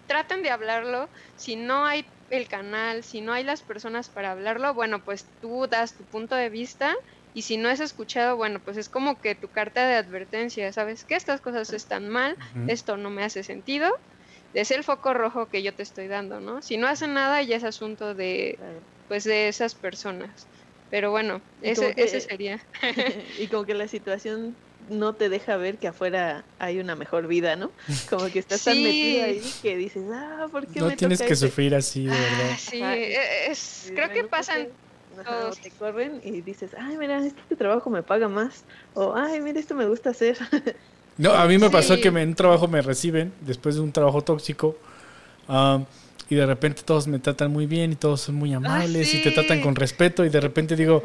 traten 0.07 0.41
de 0.41 0.52
hablarlo. 0.52 1.10
Si 1.36 1.56
no 1.56 1.86
hay 1.86 2.06
el 2.30 2.48
canal, 2.48 3.03
si 3.03 3.22
no 3.22 3.34
hay 3.34 3.44
las 3.44 3.61
personas 3.61 4.10
para 4.10 4.32
hablarlo, 4.32 4.74
bueno, 4.74 5.03
pues 5.03 5.28
tú 5.41 5.68
das 5.68 5.98
tu 5.98 6.06
punto 6.06 6.36
de 6.36 6.49
vista 6.49 6.95
y 7.34 7.41
si 7.41 7.57
no 7.57 7.70
es 7.70 7.80
escuchado, 7.80 8.38
bueno, 8.38 8.61
pues 8.64 8.78
es 8.78 8.90
como 8.90 9.20
que 9.20 9.36
tu 9.36 9.49
carta 9.49 9.88
de 9.88 9.95
advertencia, 9.95 10.72
¿sabes? 10.72 11.03
Que 11.03 11.16
estas 11.16 11.41
cosas 11.41 11.74
están 11.74 12.07
mal, 12.07 12.38
esto 12.68 12.98
no 12.98 13.10
me 13.10 13.24
hace 13.24 13.44
sentido, 13.44 13.91
es 14.53 14.71
el 14.71 14.84
foco 14.84 15.13
rojo 15.13 15.47
que 15.47 15.61
yo 15.61 15.73
te 15.73 15.84
estoy 15.84 16.07
dando, 16.07 16.39
¿no? 16.39 16.61
Si 16.61 16.77
no 16.77 16.88
hacen 16.88 17.13
nada, 17.13 17.41
ya 17.41 17.57
es 17.57 17.63
asunto 17.63 18.15
de, 18.15 18.57
pues, 19.07 19.23
de 19.23 19.47
esas 19.47 19.76
personas. 19.76 20.47
Pero 20.89 21.11
bueno, 21.11 21.41
ese, 21.61 21.93
ese 21.97 22.19
sería. 22.21 22.59
y 23.39 23.47
como 23.47 23.65
que 23.65 23.76
la 23.76 23.88
situación 23.88 24.55
no 24.89 25.13
te 25.13 25.30
deja 25.30 25.57
ver 25.57 25.77
que 25.77 25.88
afuera 25.88 26.43
hay 26.57 26.80
una 26.80 26.95
mejor 26.95 27.27
vida, 27.27 27.55
¿no? 27.55 27.71
Como 28.09 28.27
que 28.27 28.39
estás 28.39 28.63
tan 28.63 28.81
metido 28.81 29.23
ahí 29.23 29.41
que 29.61 29.76
dices, 29.76 30.03
ah, 30.11 30.47
¿por 30.51 30.67
qué 30.67 30.80
no 30.80 30.95
tienes 30.95 31.21
que 31.21 31.35
sufrir 31.35 31.76
así, 31.76 32.05
de 32.05 32.11
verdad. 32.11 32.49
Ah, 32.51 32.57
sí, 32.57 32.81
e, 32.81 33.51
es, 33.51 33.91
creo 33.93 34.09
que 34.11 34.23
pasan 34.23 34.69
todos. 35.23 35.59
te 35.59 35.71
corren 35.71 36.21
y 36.23 36.41
dices, 36.41 36.71
ay, 36.77 36.97
mira, 36.97 37.23
este 37.23 37.55
trabajo 37.55 37.89
me 37.89 38.03
paga 38.03 38.27
más. 38.27 38.65
O, 38.93 39.13
ay, 39.15 39.41
mira, 39.41 39.59
esto 39.59 39.76
me 39.76 39.85
gusta 39.85 40.11
hacer. 40.11 40.38
No, 41.20 41.34
a 41.34 41.46
mí 41.48 41.58
me 41.58 41.70
pasó 41.70 42.00
que 42.00 42.08
en 42.08 42.18
un 42.30 42.34
trabajo 42.34 42.70
me 42.70 42.82
reciben 42.82 43.34
después 43.41 43.76
de 43.76 43.82
un 43.82 43.91
trabajo 43.91 44.22
tóxico. 44.22 44.78
Um, 45.50 45.84
y 46.30 46.35
de 46.35 46.45
repente 46.45 46.84
todos 46.84 47.07
me 47.07 47.19
tratan 47.19 47.51
muy 47.51 47.65
bien 47.65 47.91
y 47.91 47.95
todos 47.95 48.22
son 48.22 48.35
muy 48.35 48.53
amables 48.53 49.14
y 49.14 49.22
te 49.22 49.31
tratan 49.31 49.61
con 49.61 49.76
respeto 49.76 50.23
y 50.23 50.30
de 50.30 50.39
repente 50.39 50.76
digo, 50.76 51.03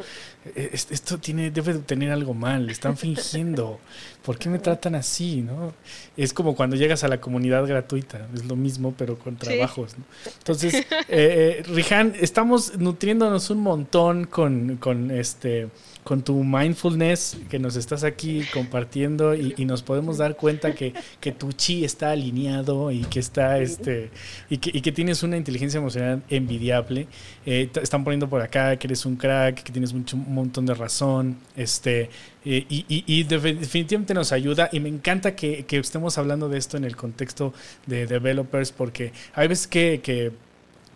e-, 0.54 0.70
esto 0.72 1.18
tiene, 1.18 1.50
debe 1.50 1.72
de 1.72 1.78
tener 1.80 2.10
algo 2.10 2.34
mal, 2.34 2.68
están 2.68 2.96
fingiendo, 2.96 3.80
¿por 4.22 4.38
qué 4.38 4.50
me 4.50 4.58
tratan 4.58 4.94
así? 4.94 5.40
¿no? 5.40 5.72
Es 6.16 6.34
como 6.34 6.54
cuando 6.54 6.76
llegas 6.76 7.04
a 7.04 7.08
la 7.08 7.20
comunidad 7.20 7.66
gratuita, 7.66 8.28
es 8.34 8.44
lo 8.44 8.54
mismo 8.54 8.94
pero 8.96 9.18
con 9.18 9.36
trabajos. 9.36 9.96
Entonces, 10.38 10.74
eh, 10.74 10.84
eh, 11.08 11.62
Rihan, 11.68 12.14
estamos 12.20 12.76
nutriéndonos 12.76 13.48
un 13.48 13.60
montón 13.60 14.24
con, 14.26 14.76
con 14.76 15.10
este 15.10 15.68
con 16.04 16.22
tu 16.22 16.44
mindfulness 16.44 17.38
que 17.48 17.58
nos 17.58 17.76
estás 17.76 18.04
aquí 18.04 18.44
compartiendo 18.52 19.34
y, 19.34 19.64
nos 19.64 19.82
podemos 19.82 20.18
dar 20.18 20.36
cuenta 20.36 20.74
que, 20.74 20.92
que, 21.18 21.32
tu 21.32 21.52
chi 21.52 21.86
está 21.86 22.10
alineado 22.10 22.90
y 22.90 23.00
que 23.04 23.18
está 23.18 23.58
este 23.58 24.10
y 24.50 24.58
que, 24.58 24.70
y 24.74 24.82
que 24.82 24.92
tienes 24.92 25.13
una 25.22 25.36
inteligencia 25.36 25.78
emocional 25.78 26.22
envidiable. 26.28 27.06
Eh, 27.46 27.70
están 27.82 28.04
poniendo 28.04 28.28
por 28.28 28.40
acá 28.40 28.76
que 28.76 28.86
eres 28.86 29.06
un 29.06 29.16
crack, 29.16 29.62
que 29.62 29.72
tienes 29.72 29.92
mucho, 29.92 30.16
un 30.16 30.34
montón 30.34 30.66
de 30.66 30.74
razón, 30.74 31.36
este 31.56 32.10
eh, 32.44 32.66
y, 32.68 32.84
y, 32.88 33.22
definitivamente 33.24 34.12
nos 34.12 34.32
ayuda 34.32 34.68
y 34.70 34.80
me 34.80 34.90
encanta 34.90 35.34
que, 35.34 35.64
que, 35.64 35.78
estemos 35.78 36.18
hablando 36.18 36.48
de 36.50 36.58
esto 36.58 36.76
en 36.76 36.84
el 36.84 36.94
contexto 36.94 37.54
de 37.86 38.06
developers 38.06 38.70
porque 38.70 39.12
hay 39.34 39.48
veces 39.48 39.66
que 39.66 40.32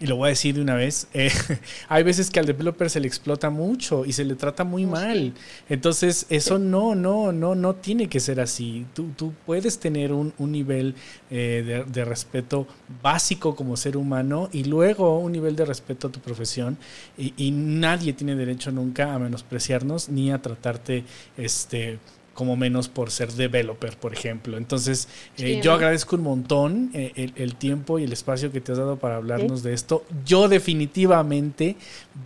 y 0.00 0.06
lo 0.06 0.16
voy 0.16 0.26
a 0.26 0.30
decir 0.30 0.54
de 0.54 0.60
una 0.60 0.74
vez, 0.74 1.08
eh, 1.14 1.30
hay 1.88 2.02
veces 2.02 2.30
que 2.30 2.40
al 2.40 2.46
developer 2.46 2.88
se 2.90 3.00
le 3.00 3.08
explota 3.08 3.50
mucho 3.50 4.04
y 4.04 4.12
se 4.12 4.24
le 4.24 4.34
trata 4.34 4.64
muy 4.64 4.86
mal. 4.86 5.32
Entonces, 5.68 6.26
eso 6.28 6.58
no, 6.58 6.94
no, 6.94 7.32
no, 7.32 7.54
no 7.54 7.74
tiene 7.74 8.08
que 8.08 8.20
ser 8.20 8.40
así. 8.40 8.86
Tú, 8.94 9.10
tú 9.16 9.32
puedes 9.46 9.78
tener 9.78 10.12
un, 10.12 10.32
un 10.38 10.52
nivel 10.52 10.94
eh, 11.30 11.84
de, 11.86 12.04
respeto 12.04 12.66
básico 13.02 13.54
como 13.54 13.76
ser 13.76 13.96
humano 13.96 14.48
y 14.52 14.64
luego 14.64 15.18
un 15.18 15.32
nivel 15.32 15.56
de 15.56 15.64
respeto 15.64 16.08
a 16.08 16.12
tu 16.12 16.20
profesión 16.20 16.78
y, 17.18 17.34
y 17.36 17.50
nadie 17.50 18.12
tiene 18.12 18.34
derecho 18.34 18.70
nunca 18.70 19.12
a 19.12 19.18
menospreciarnos 19.18 20.08
ni 20.08 20.30
a 20.30 20.40
tratarte 20.40 21.04
este 21.36 21.98
como 22.38 22.54
menos 22.54 22.88
por 22.88 23.10
ser 23.10 23.32
developer, 23.32 23.96
por 23.96 24.12
ejemplo. 24.12 24.58
Entonces, 24.58 25.08
eh, 25.38 25.60
yo 25.60 25.72
agradezco 25.72 26.14
un 26.14 26.22
montón 26.22 26.90
eh, 26.94 27.32
el, 27.34 27.56
tiempo 27.56 27.98
y 27.98 28.04
el 28.04 28.12
espacio 28.12 28.52
que 28.52 28.60
te 28.60 28.70
has 28.70 28.78
dado 28.78 28.96
para 28.96 29.16
hablarnos 29.16 29.64
de 29.64 29.74
esto. 29.74 30.04
Yo 30.24 30.48
definitivamente 30.48 31.74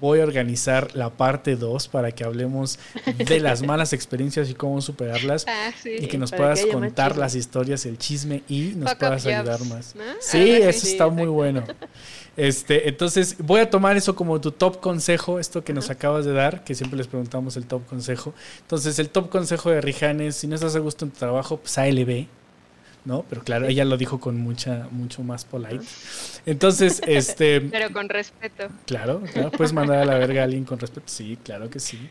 voy 0.00 0.20
a 0.20 0.24
organizar 0.24 0.94
la 0.94 1.10
parte 1.10 1.56
2 1.56 1.88
para 1.88 2.12
que 2.12 2.24
hablemos 2.24 2.78
de 3.16 3.40
las 3.40 3.62
malas 3.66 3.92
experiencias 3.92 4.50
y 4.50 4.54
cómo 4.54 4.80
superarlas 4.80 5.46
ah, 5.48 5.70
y 5.84 6.06
que 6.06 6.18
nos 6.18 6.30
puedas 6.30 6.64
contar 6.66 7.16
las 7.16 7.34
historias, 7.34 7.86
el 7.86 7.98
chisme 7.98 8.42
y 8.48 8.72
nos 8.76 8.94
puedas 8.94 9.26
ayudar 9.26 9.64
más. 9.66 9.94
Sí, 10.20 10.50
eso 10.50 10.86
está 10.86 11.08
muy 11.08 11.26
bueno. 11.26 11.64
Este, 12.36 12.88
entonces, 12.88 13.36
voy 13.38 13.60
a 13.60 13.68
tomar 13.68 13.96
eso 13.96 14.16
como 14.16 14.40
tu 14.40 14.52
top 14.52 14.80
consejo, 14.80 15.38
esto 15.38 15.62
que 15.64 15.72
nos 15.72 15.90
acabas 15.90 16.24
de 16.24 16.32
dar, 16.32 16.64
que 16.64 16.74
siempre 16.74 16.96
les 16.96 17.06
preguntamos 17.06 17.56
el 17.56 17.66
top 17.66 17.84
consejo. 17.86 18.32
Entonces, 18.60 18.98
el 18.98 19.10
top 19.10 19.28
consejo 19.28 19.70
de 19.70 19.80
Rijanes, 19.80 20.36
si 20.36 20.46
no 20.46 20.54
estás 20.54 20.74
a 20.74 20.78
gusto 20.78 21.04
en 21.04 21.10
tu 21.10 21.18
trabajo, 21.18 21.58
pues 21.58 21.76
ALB, 21.76 22.26
¿no? 23.04 23.24
Pero 23.28 23.42
claro, 23.42 23.66
ella 23.66 23.84
lo 23.84 23.96
dijo 23.96 24.20
con 24.20 24.38
mucha, 24.38 24.88
mucho 24.90 25.22
más 25.22 25.44
polite. 25.44 25.84
Entonces, 26.46 27.02
este... 27.06 27.60
Pero 27.60 27.92
con 27.92 28.08
respeto. 28.08 28.68
Claro, 28.86 29.22
claro, 29.32 29.50
puedes 29.50 29.72
mandar 29.72 29.98
a 29.98 30.04
la 30.04 30.14
verga 30.18 30.42
a 30.42 30.44
alguien 30.44 30.64
con 30.64 30.78
respeto. 30.78 31.06
Sí, 31.06 31.38
claro 31.42 31.68
que 31.68 31.80
sí. 31.80 32.08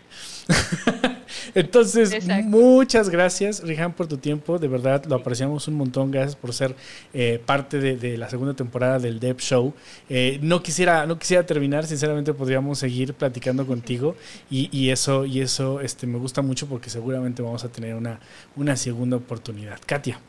Entonces, 1.56 2.28
muchas 2.44 3.10
gracias, 3.10 3.64
Rihan, 3.64 3.94
por 3.94 4.08
tu 4.08 4.18
tiempo. 4.18 4.60
De 4.60 4.68
verdad, 4.68 5.06
lo 5.06 5.16
apreciamos 5.16 5.68
un 5.68 5.76
montón. 5.76 6.12
Gracias 6.12 6.36
por 6.36 6.54
ser 6.54 6.76
eh, 7.14 7.42
parte 7.46 7.80
de, 7.80 8.18
la 8.18 8.30
segunda 8.30 8.54
temporada 8.54 9.00
del 9.00 9.20
Dev 9.20 9.38
Show. 9.38 9.74
Eh, 10.10 10.40
no, 10.42 10.62
quisiera, 10.62 11.06
no 11.06 11.18
quisiera 11.18 11.46
terminar, 11.46 11.86
sinceramente 11.86 12.34
podríamos 12.34 12.80
seguir 12.80 13.14
platicando 13.14 13.66
contigo. 13.66 14.16
Y, 14.50 14.90
eso, 14.90 15.26
y 15.26 15.40
eso 15.40 15.80
este, 15.80 16.06
me 16.08 16.18
gusta 16.18 16.42
mucho 16.42 16.68
porque 16.68 16.90
seguramente 16.90 17.42
vamos 17.42 17.64
a 17.64 17.70
tener 17.70 17.96
una, 17.96 18.20
una 18.56 18.76
segunda 18.76 19.18
oportunidad. 19.18 19.80
Katia. 19.86 20.20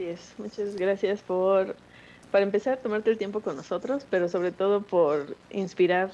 Así 0.00 0.08
es. 0.08 0.34
Muchas 0.38 0.76
gracias 0.76 1.20
por, 1.20 1.76
para 2.32 2.42
empezar, 2.42 2.78
tomarte 2.78 3.10
el 3.10 3.18
tiempo 3.18 3.42
con 3.42 3.54
nosotros, 3.54 4.06
pero 4.08 4.30
sobre 4.30 4.50
todo 4.50 4.80
por 4.80 5.36
inspirar 5.50 6.10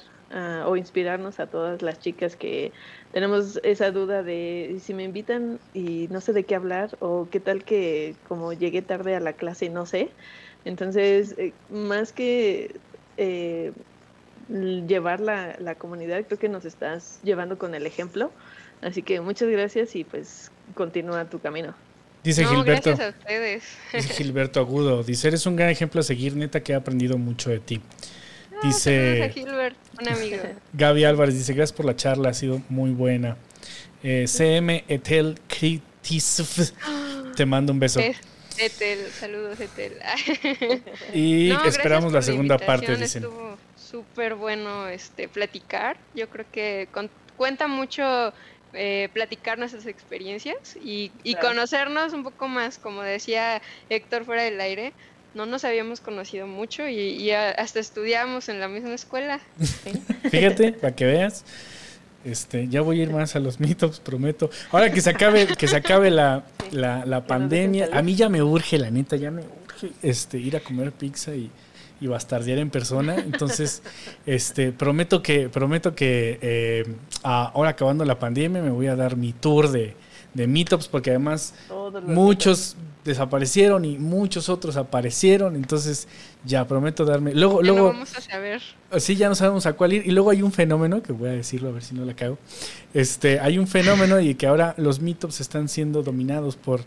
o 0.65 0.75
inspirarnos 0.75 1.39
a 1.39 1.47
todas 1.47 1.81
las 1.81 1.97
chicas 2.01 2.35
que 2.35 2.73
tenemos 3.13 3.61
esa 3.63 3.91
duda 3.91 4.23
de 4.23 4.77
si 4.81 4.93
me 4.93 5.05
invitan 5.05 5.57
y 5.73 6.09
no 6.09 6.19
sé 6.19 6.33
de 6.33 6.43
qué 6.43 6.55
hablar 6.55 6.97
o 6.99 7.29
qué 7.31 7.39
tal 7.39 7.63
que 7.63 8.13
como 8.27 8.51
llegué 8.51 8.81
tarde 8.81 9.15
a 9.15 9.21
la 9.21 9.31
clase 9.31 9.67
y 9.67 9.69
no 9.69 9.85
sé. 9.85 10.09
Entonces, 10.65 11.33
eh, 11.37 11.53
más 11.69 12.11
que 12.11 12.81
eh, 13.15 13.71
llevar 14.49 15.21
la, 15.21 15.55
la 15.59 15.75
comunidad, 15.75 16.25
creo 16.27 16.39
que 16.39 16.49
nos 16.49 16.65
estás 16.65 17.21
llevando 17.23 17.57
con 17.57 17.73
el 17.73 17.85
ejemplo. 17.85 18.31
Así 18.81 19.01
que 19.01 19.21
muchas 19.21 19.47
gracias 19.47 19.95
y 19.95 20.03
pues 20.03 20.51
continúa 20.75 21.29
tu 21.29 21.39
camino. 21.39 21.86
Dice 22.27 22.45
Gilberto. 22.45 22.89
Gracias 22.89 22.99
a 22.99 23.17
ustedes. 23.17 23.63
Dice 23.93 24.13
Gilberto 24.17 24.59
Agudo. 24.59 25.01
Dice, 25.01 25.29
eres 25.29 25.45
un 25.45 25.55
gran 25.55 25.69
ejemplo 25.69 26.01
a 26.01 26.03
seguir, 26.03 26.35
neta 26.35 26.59
que 26.61 26.73
he 26.73 26.75
aprendido 26.75 27.17
mucho 27.17 27.49
de 27.49 27.59
ti. 27.59 27.81
Dice. 28.61 29.33
un 29.97 30.09
amigo. 30.09 30.37
Gaby 30.73 31.05
Álvarez 31.05 31.35
dice: 31.35 31.53
Gracias 31.53 31.75
por 31.77 31.85
la 31.85 31.95
charla, 31.95 32.29
ha 32.29 32.33
sido 32.33 32.61
muy 32.67 32.91
buena. 32.91 33.37
Eh, 34.03 34.25
CM 34.27 34.83
Etel 34.89 35.39
Kritisf, 35.47 36.71
te 37.37 37.45
mando 37.45 37.71
un 37.71 37.79
beso. 37.79 38.01
Etel, 38.57 39.07
saludos 39.17 39.57
Etel. 39.61 39.93
y 41.13 41.51
esperamos 41.65 42.11
la 42.11 42.21
segunda 42.21 42.57
parte, 42.57 42.97
dicen. 42.97 43.23
Estuvo 43.23 43.57
súper 43.77 44.35
bueno 44.35 44.89
este, 44.89 45.29
platicar. 45.29 45.97
Yo 46.13 46.27
creo 46.27 46.45
que 46.51 46.89
cuenta 47.37 47.67
mucho 47.67 48.33
eh, 48.73 49.09
platicar 49.13 49.57
nuestras 49.57 49.85
experiencias 49.85 50.75
y, 50.83 51.11
y 51.23 51.35
conocernos 51.35 52.13
un 52.13 52.23
poco 52.23 52.47
más, 52.47 52.77
como 52.77 53.01
decía 53.01 53.61
Héctor 53.89 54.25
fuera 54.25 54.43
del 54.43 54.59
aire 54.61 54.93
no 55.37 55.45
nos 55.45 55.63
habíamos 55.63 56.01
conocido 56.01 56.47
mucho 56.47 56.87
y, 56.87 57.31
hasta 57.31 57.79
estudiamos 57.79 58.49
en 58.49 58.59
la 58.59 58.67
misma 58.67 58.93
escuela. 58.93 59.39
Fíjate, 60.31 60.73
para 60.73 60.95
que 60.95 61.05
veas. 61.05 61.45
Este, 62.25 62.67
ya 62.67 62.81
voy 62.81 62.99
a 62.99 63.03
ir 63.03 63.11
más 63.11 63.37
a 63.37 63.39
los 63.39 63.59
meetups, 63.61 64.01
prometo. 64.01 64.49
Ahora 64.71 64.91
que 64.91 64.99
se 64.99 65.11
acabe, 65.11 65.47
que 65.47 65.67
se 65.67 65.77
acabe 65.77 66.11
la, 66.11 66.43
la, 66.71 67.25
pandemia, 67.25 67.89
a 67.93 68.01
mí 68.01 68.15
ya 68.15 68.27
me 68.27 68.41
urge, 68.41 68.77
la 68.77 68.91
neta, 68.91 69.15
ya 69.15 69.31
me 69.31 69.43
urge 69.43 69.91
este, 70.01 70.37
ir 70.37 70.57
a 70.57 70.59
comer 70.59 70.91
pizza 70.91 71.33
y, 71.33 71.49
y 71.99 72.07
bastardear 72.07 72.59
en 72.59 72.69
persona. 72.69 73.15
Entonces, 73.17 73.83
este, 74.25 74.71
prometo 74.71 75.21
que, 75.21 75.49
prometo 75.49 75.95
que 75.95 76.39
eh, 76.41 76.95
ahora 77.23 77.71
acabando 77.71 78.05
la 78.05 78.19
pandemia 78.19 78.61
me 78.61 78.69
voy 78.69 78.87
a 78.87 78.95
dar 78.95 79.17
mi 79.17 79.33
tour 79.33 79.69
de, 79.71 79.95
de 80.33 80.47
meetups 80.47 80.87
porque 80.87 81.09
además 81.09 81.53
muchos 82.05 82.75
desaparecieron 83.07 83.85
y 83.85 83.97
muchos 83.97 84.49
otros 84.49 84.75
aparecieron, 84.77 85.55
entonces 85.55 86.07
ya 86.45 86.67
prometo 86.67 87.05
darme. 87.05 87.33
Luego, 87.33 87.61
ya 87.61 87.71
luego. 87.71 87.87
vamos 87.87 88.15
a 88.15 88.21
saber. 88.21 88.61
Sí, 88.97 89.15
ya 89.15 89.29
no 89.29 89.35
sabemos 89.35 89.65
a 89.65 89.73
cuál 89.73 89.93
ir. 89.93 90.05
Y 90.05 90.11
luego 90.11 90.29
hay 90.29 90.41
un 90.43 90.51
fenómeno, 90.51 91.01
que 91.01 91.13
voy 91.13 91.29
a 91.29 91.31
decirlo 91.31 91.69
a 91.69 91.71
ver 91.71 91.83
si 91.83 91.95
no 91.95 92.05
la 92.05 92.15
cago. 92.15 92.37
Este, 92.93 93.39
hay 93.39 93.57
un 93.57 93.67
fenómeno 93.67 94.19
y 94.19 94.35
que 94.35 94.45
ahora 94.45 94.75
los 94.77 94.99
meetups 94.99 95.41
están 95.41 95.69
siendo 95.69 96.03
dominados 96.03 96.55
por 96.55 96.81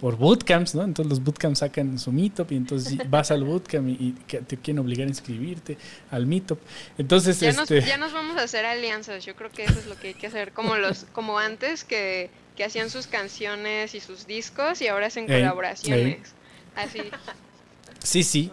por 0.00 0.16
bootcamps, 0.16 0.74
¿no? 0.74 0.82
Entonces 0.82 1.10
los 1.10 1.22
bootcamps 1.22 1.60
sacan 1.60 1.98
su 1.98 2.12
meetup 2.12 2.52
y 2.52 2.56
entonces 2.56 2.98
vas 3.10 3.30
al 3.30 3.44
bootcamp 3.44 3.88
y, 3.88 4.12
te 4.26 4.56
quieren 4.56 4.80
obligar 4.80 5.06
a 5.06 5.10
inscribirte 5.10 5.78
al 6.10 6.26
meetup. 6.26 6.58
Entonces, 6.98 7.40
ya, 7.40 7.50
este... 7.50 7.76
nos, 7.76 7.86
ya 7.86 7.96
nos 7.96 8.12
vamos 8.12 8.36
a 8.36 8.42
hacer 8.42 8.64
alianzas. 8.64 9.24
Yo 9.24 9.34
creo 9.34 9.50
que 9.50 9.64
eso 9.64 9.78
es 9.78 9.86
lo 9.86 9.96
que 9.96 10.08
hay 10.08 10.14
que 10.14 10.26
hacer, 10.26 10.52
como 10.52 10.76
los, 10.76 11.06
como 11.12 11.38
antes 11.38 11.84
que, 11.84 12.30
que 12.56 12.64
hacían 12.64 12.90
sus 12.90 13.06
canciones 13.06 13.94
y 13.94 14.00
sus 14.00 14.26
discos 14.26 14.80
y 14.82 14.88
ahora 14.88 15.06
hacen 15.06 15.26
colaboraciones. 15.26 16.34
Así. 16.76 17.00
Sí, 18.04 18.22
sí. 18.22 18.50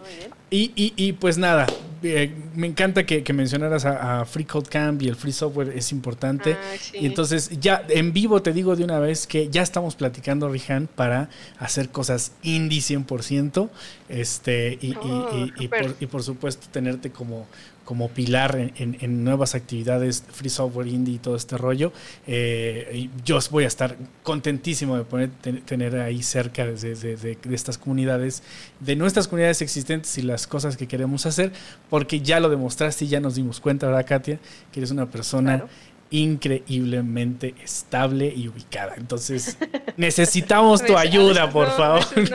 Y, 0.50 0.72
y, 0.74 0.92
y, 0.96 1.12
pues 1.14 1.38
nada, 1.38 1.66
eh, 2.02 2.34
me 2.54 2.66
encanta 2.66 3.06
que, 3.06 3.32
mencionaras 3.32 3.84
a, 3.86 4.24
Free 4.26 4.44
Code 4.44 4.68
Camp 4.68 5.00
y 5.00 5.08
el 5.08 5.16
free 5.16 5.32
software 5.32 5.72
es 5.74 5.92
importante. 5.92 6.54
Ah, 6.54 6.76
y 6.92 7.06
entonces 7.06 7.50
ya 7.60 7.82
en 7.88 8.12
vivo 8.12 8.42
te 8.42 8.52
digo 8.52 8.76
de 8.76 8.84
una 8.84 8.98
vez 8.98 9.26
que 9.26 9.48
ya 9.48 9.62
estamos 9.62 9.94
platicando, 9.94 10.50
Rihan, 10.50 10.88
para 10.94 11.30
hacer 11.58 11.88
cosas 11.88 12.32
indie 12.42 12.80
100%. 12.80 13.70
Este, 14.08 14.78
y, 14.82 14.94
oh, 14.94 15.46
y, 15.58 15.68
por, 15.68 15.96
y 16.00 16.06
por 16.06 16.22
supuesto 16.22 16.66
tenerte 16.70 17.10
como 17.10 17.46
como 17.92 18.08
pilar 18.08 18.72
en, 18.76 19.22
nuevas 19.22 19.54
actividades, 19.54 20.24
free 20.32 20.48
software 20.48 20.86
indie 20.86 21.16
y 21.16 21.18
todo 21.18 21.36
este 21.36 21.58
rollo. 21.58 21.92
Eh, 22.26 23.10
yo 23.22 23.38
voy 23.50 23.64
a 23.64 23.66
estar 23.66 23.98
contentísimo 24.22 24.96
de 24.96 25.04
poner, 25.04 25.28
tener 25.66 25.96
ahí 25.96 26.22
cerca 26.22 26.64
de, 26.64 27.36
estas 27.50 27.76
comunidades, 27.76 28.42
de 28.80 28.96
nuestras 28.96 29.28
comunidades 29.28 29.60
existentes 29.60 30.16
y 30.16 30.22
las 30.22 30.46
cosas 30.46 30.78
que 30.78 30.88
queremos 30.88 31.26
hacer, 31.26 31.52
porque 31.90 32.22
ya 32.22 32.40
lo 32.40 32.48
demostraste 32.48 33.04
y 33.04 33.08
ya 33.08 33.20
nos 33.20 33.34
dimos 33.34 33.60
cuenta, 33.60 33.88
¿verdad, 33.88 34.06
Katia? 34.06 34.40
Que 34.72 34.80
eres 34.80 34.90
una 34.90 35.10
persona 35.10 35.66
increíblemente 36.12 37.54
estable 37.62 38.32
y 38.34 38.46
ubicada. 38.46 38.94
Entonces, 38.96 39.56
necesitamos 39.96 40.84
tu 40.84 40.96
ayuda, 40.98 41.50
por 41.50 41.68
favor. 41.76 42.04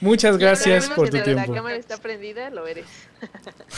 Muchas 0.00 0.36
gracias 0.36 0.88
por 0.88 1.08
tu 1.08 1.22
tiempo. 1.22 1.52
La 1.52 1.58
cámara 1.58 1.76
está 1.76 1.96
prendida, 1.98 2.50
lo 2.50 2.66
eres. 2.66 2.86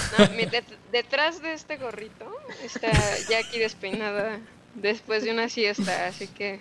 detrás 0.93 1.43
de 1.43 1.52
este 1.52 1.77
gorrito 1.77 2.27
está 2.64 2.90
Jackie 3.28 3.59
despeinada 3.59 4.40
después 4.74 5.24
de 5.24 5.32
una 5.32 5.49
siesta, 5.49 6.07
así 6.07 6.27
que... 6.27 6.61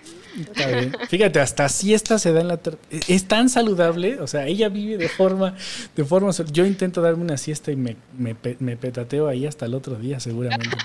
Fíjate, 1.10 1.40
hasta 1.40 1.70
siesta 1.70 2.20
se 2.20 2.34
da 2.34 2.42
en 2.42 2.48
la... 2.48 2.60
Es 3.08 3.28
tan 3.28 3.50
saludable, 3.50 4.20
o 4.20 4.28
sea, 4.28 4.48
ella 4.48 4.70
vive 4.70 4.98
de 4.98 5.10
forma... 5.10 5.56
de 5.96 6.06
forma 6.06 6.32
Yo 6.52 6.66
intento 6.66 7.02
darme 7.02 7.24
una 7.24 7.38
siesta 7.38 7.72
y 7.72 7.76
me, 7.76 7.96
me, 8.18 8.36
me 8.60 8.78
petateo 8.78 9.28
ahí 9.28 9.46
hasta 9.46 9.66
el 9.66 9.74
otro 9.74 9.96
día, 9.96 10.20
seguramente. 10.20 10.78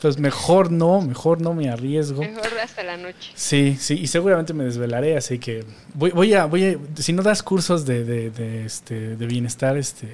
Entonces, 0.00 0.20
mejor 0.20 0.72
no, 0.72 1.02
mejor 1.02 1.42
no 1.42 1.52
me 1.52 1.68
arriesgo. 1.68 2.22
Mejor 2.22 2.58
hasta 2.62 2.82
la 2.82 2.96
noche. 2.96 3.32
Sí, 3.34 3.76
sí, 3.78 3.98
y 4.00 4.06
seguramente 4.06 4.54
me 4.54 4.64
desvelaré, 4.64 5.16
así 5.16 5.38
que 5.38 5.64
voy, 5.92 6.10
voy 6.10 6.32
a, 6.32 6.46
voy 6.46 6.64
a, 6.64 7.02
si 7.02 7.12
no 7.12 7.22
das 7.22 7.42
cursos 7.42 7.84
de, 7.84 8.04
de, 8.04 8.30
de 8.30 8.64
este, 8.64 9.16
de 9.16 9.26
bienestar, 9.26 9.76
este, 9.76 10.08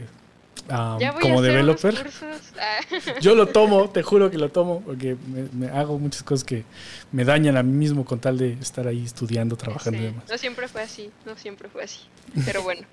como 1.20 1.42
developer, 1.42 1.94
ah. 2.58 2.80
yo 3.20 3.34
lo 3.34 3.46
tomo, 3.52 3.90
te 3.90 4.02
juro 4.02 4.30
que 4.30 4.38
lo 4.38 4.50
tomo, 4.50 4.82
porque 4.82 5.16
me, 5.52 5.68
hago 5.68 5.98
muchas 5.98 6.22
cosas 6.22 6.44
que 6.44 6.64
me 7.12 7.24
dañan 7.24 7.56
a 7.56 7.62
mí 7.62 7.72
mismo 7.72 8.04
con 8.04 8.20
tal 8.20 8.38
de 8.38 8.52
estar 8.54 8.86
ahí 8.86 9.04
estudiando, 9.04 9.56
trabajando 9.56 10.00
y 10.00 10.04
demás. 10.06 10.24
No 10.28 10.38
siempre 10.38 10.68
fue 10.68 10.82
así, 10.82 11.10
no 11.24 11.36
siempre 11.36 11.68
fue 11.68 11.84
así, 11.84 12.00
pero 12.44 12.62
bueno. 12.62 12.86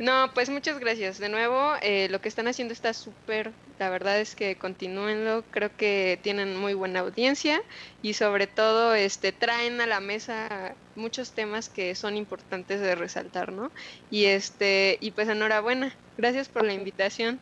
No, 0.00 0.30
pues 0.32 0.48
muchas 0.48 0.78
gracias. 0.78 1.18
De 1.18 1.28
nuevo, 1.28 1.74
eh, 1.82 2.08
lo 2.08 2.22
que 2.22 2.30
están 2.30 2.48
haciendo 2.48 2.72
está 2.72 2.94
súper. 2.94 3.52
La 3.78 3.90
verdad 3.90 4.18
es 4.18 4.34
que 4.34 4.56
continúenlo. 4.56 5.44
Creo 5.50 5.76
que 5.76 6.18
tienen 6.22 6.56
muy 6.56 6.72
buena 6.72 7.00
audiencia 7.00 7.60
y 8.00 8.14
sobre 8.14 8.46
todo 8.46 8.94
este 8.94 9.32
traen 9.32 9.78
a 9.82 9.86
la 9.86 10.00
mesa 10.00 10.74
muchos 10.96 11.32
temas 11.32 11.68
que 11.68 11.94
son 11.94 12.16
importantes 12.16 12.80
de 12.80 12.94
resaltar, 12.94 13.52
¿no? 13.52 13.70
Y 14.10 14.24
este 14.24 14.96
y 15.02 15.10
pues 15.10 15.28
enhorabuena. 15.28 15.94
Gracias 16.20 16.50
por 16.50 16.66
la 16.66 16.74
invitación. 16.74 17.38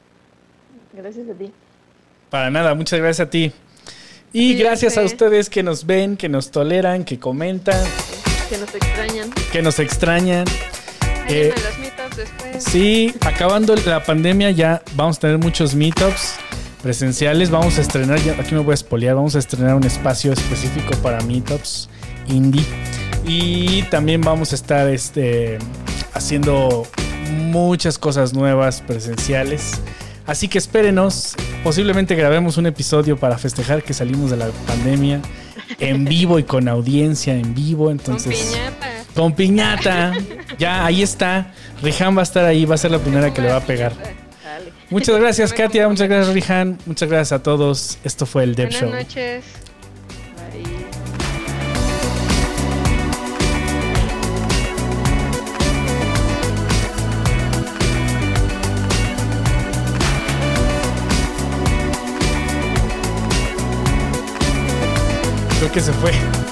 Gracias 0.93 1.29
a 1.29 1.35
ti. 1.35 1.51
Para 2.31 2.49
nada, 2.49 2.77
muchas 2.77 3.01
gracias 3.01 3.27
a 3.27 3.29
ti. 3.29 3.51
Y 4.33 4.55
gracias 4.55 4.97
a 4.97 5.03
ustedes 5.03 5.51
que 5.51 5.65
nos 5.65 5.85
ven, 5.85 6.17
que 6.17 6.29
nos 6.29 6.53
toleran, 6.53 7.05
que 7.05 7.19
comentan. 7.19 7.77
Que 8.49 8.57
nos 8.57 8.73
extrañan. 8.73 9.31
Que 9.51 9.63
nos 9.63 9.79
extrañan. 9.81 10.45
Eh, 11.29 11.53
los 11.57 11.79
meetups 11.81 12.17
después. 12.19 12.63
Sí, 12.63 13.13
acabando 13.23 13.75
la 13.75 14.05
pandemia 14.05 14.53
ya 14.53 14.81
vamos 14.95 15.17
a 15.17 15.21
tener 15.23 15.39
muchos 15.39 15.75
meetups 15.75 16.37
presenciales. 16.81 17.51
Vamos 17.51 17.79
a 17.79 17.81
estrenar, 17.81 18.21
ya, 18.21 18.35
aquí 18.35 18.55
me 18.55 18.61
voy 18.61 18.71
a 18.71 18.75
espolear, 18.75 19.17
vamos 19.17 19.35
a 19.35 19.41
estrenar 19.41 19.75
un 19.75 19.85
espacio 19.85 20.33
específico 20.33 20.95
para 21.03 21.21
meetups 21.23 21.91
indie. 22.29 22.65
Y 23.27 23.83
también 23.91 24.21
vamos 24.21 24.53
a 24.53 24.55
estar 24.55 24.89
este, 24.89 25.59
haciendo 26.15 26.87
muchas 27.29 27.99
cosas 27.99 28.35
nuevas 28.35 28.81
presenciales. 28.81 29.81
Así 30.27 30.49
que 30.49 30.59
espérenos, 30.59 31.35
posiblemente 31.65 32.15
grabemos 32.15 32.59
un 32.59 32.67
episodio 32.67 33.17
para 33.17 33.39
festejar 33.39 33.83
que 33.83 33.95
salimos 33.95 34.31
de 34.31 34.37
la 34.37 34.49
pandemia 34.67 35.23
en 35.79 36.05
vivo 36.05 36.39
y 36.39 36.45
con 36.45 36.69
audiencia 36.69 37.35
en 37.35 37.55
vivo. 37.55 37.91
Entonces, 37.91 38.55
con 39.15 39.33
piñata. 39.33 40.13
Ya, 40.59 40.85
ahí 40.85 41.03
está. 41.03 41.53
Rihan 41.83 42.17
va 42.17 42.21
a 42.21 42.25
estar 42.25 42.45
ahí, 42.45 42.65
va 42.65 42.75
a 42.75 42.79
ser 42.79 42.91
la 42.91 42.99
primera 42.99 43.33
que 43.33 43.41
le 43.41 43.49
va 43.49 43.57
a 43.57 43.61
pegar. 43.61 43.93
Muchas 44.91 45.19
gracias, 45.19 45.53
Katia. 45.53 45.89
Muchas 45.89 46.09
gracias, 46.09 46.35
Rihan. 46.35 46.79
Muchas 46.87 47.09
gracias 47.09 47.33
a 47.33 47.43
todos. 47.43 47.99
Esto 48.05 48.27
fue 48.27 48.45
el 48.45 48.55
Dev 48.55 48.71
Show. 48.71 48.89
Buenas 48.89 49.07
noches. 49.07 49.45
Creo 50.53 50.88
que 65.71 65.81
se 65.81 65.93
fue. 65.93 66.48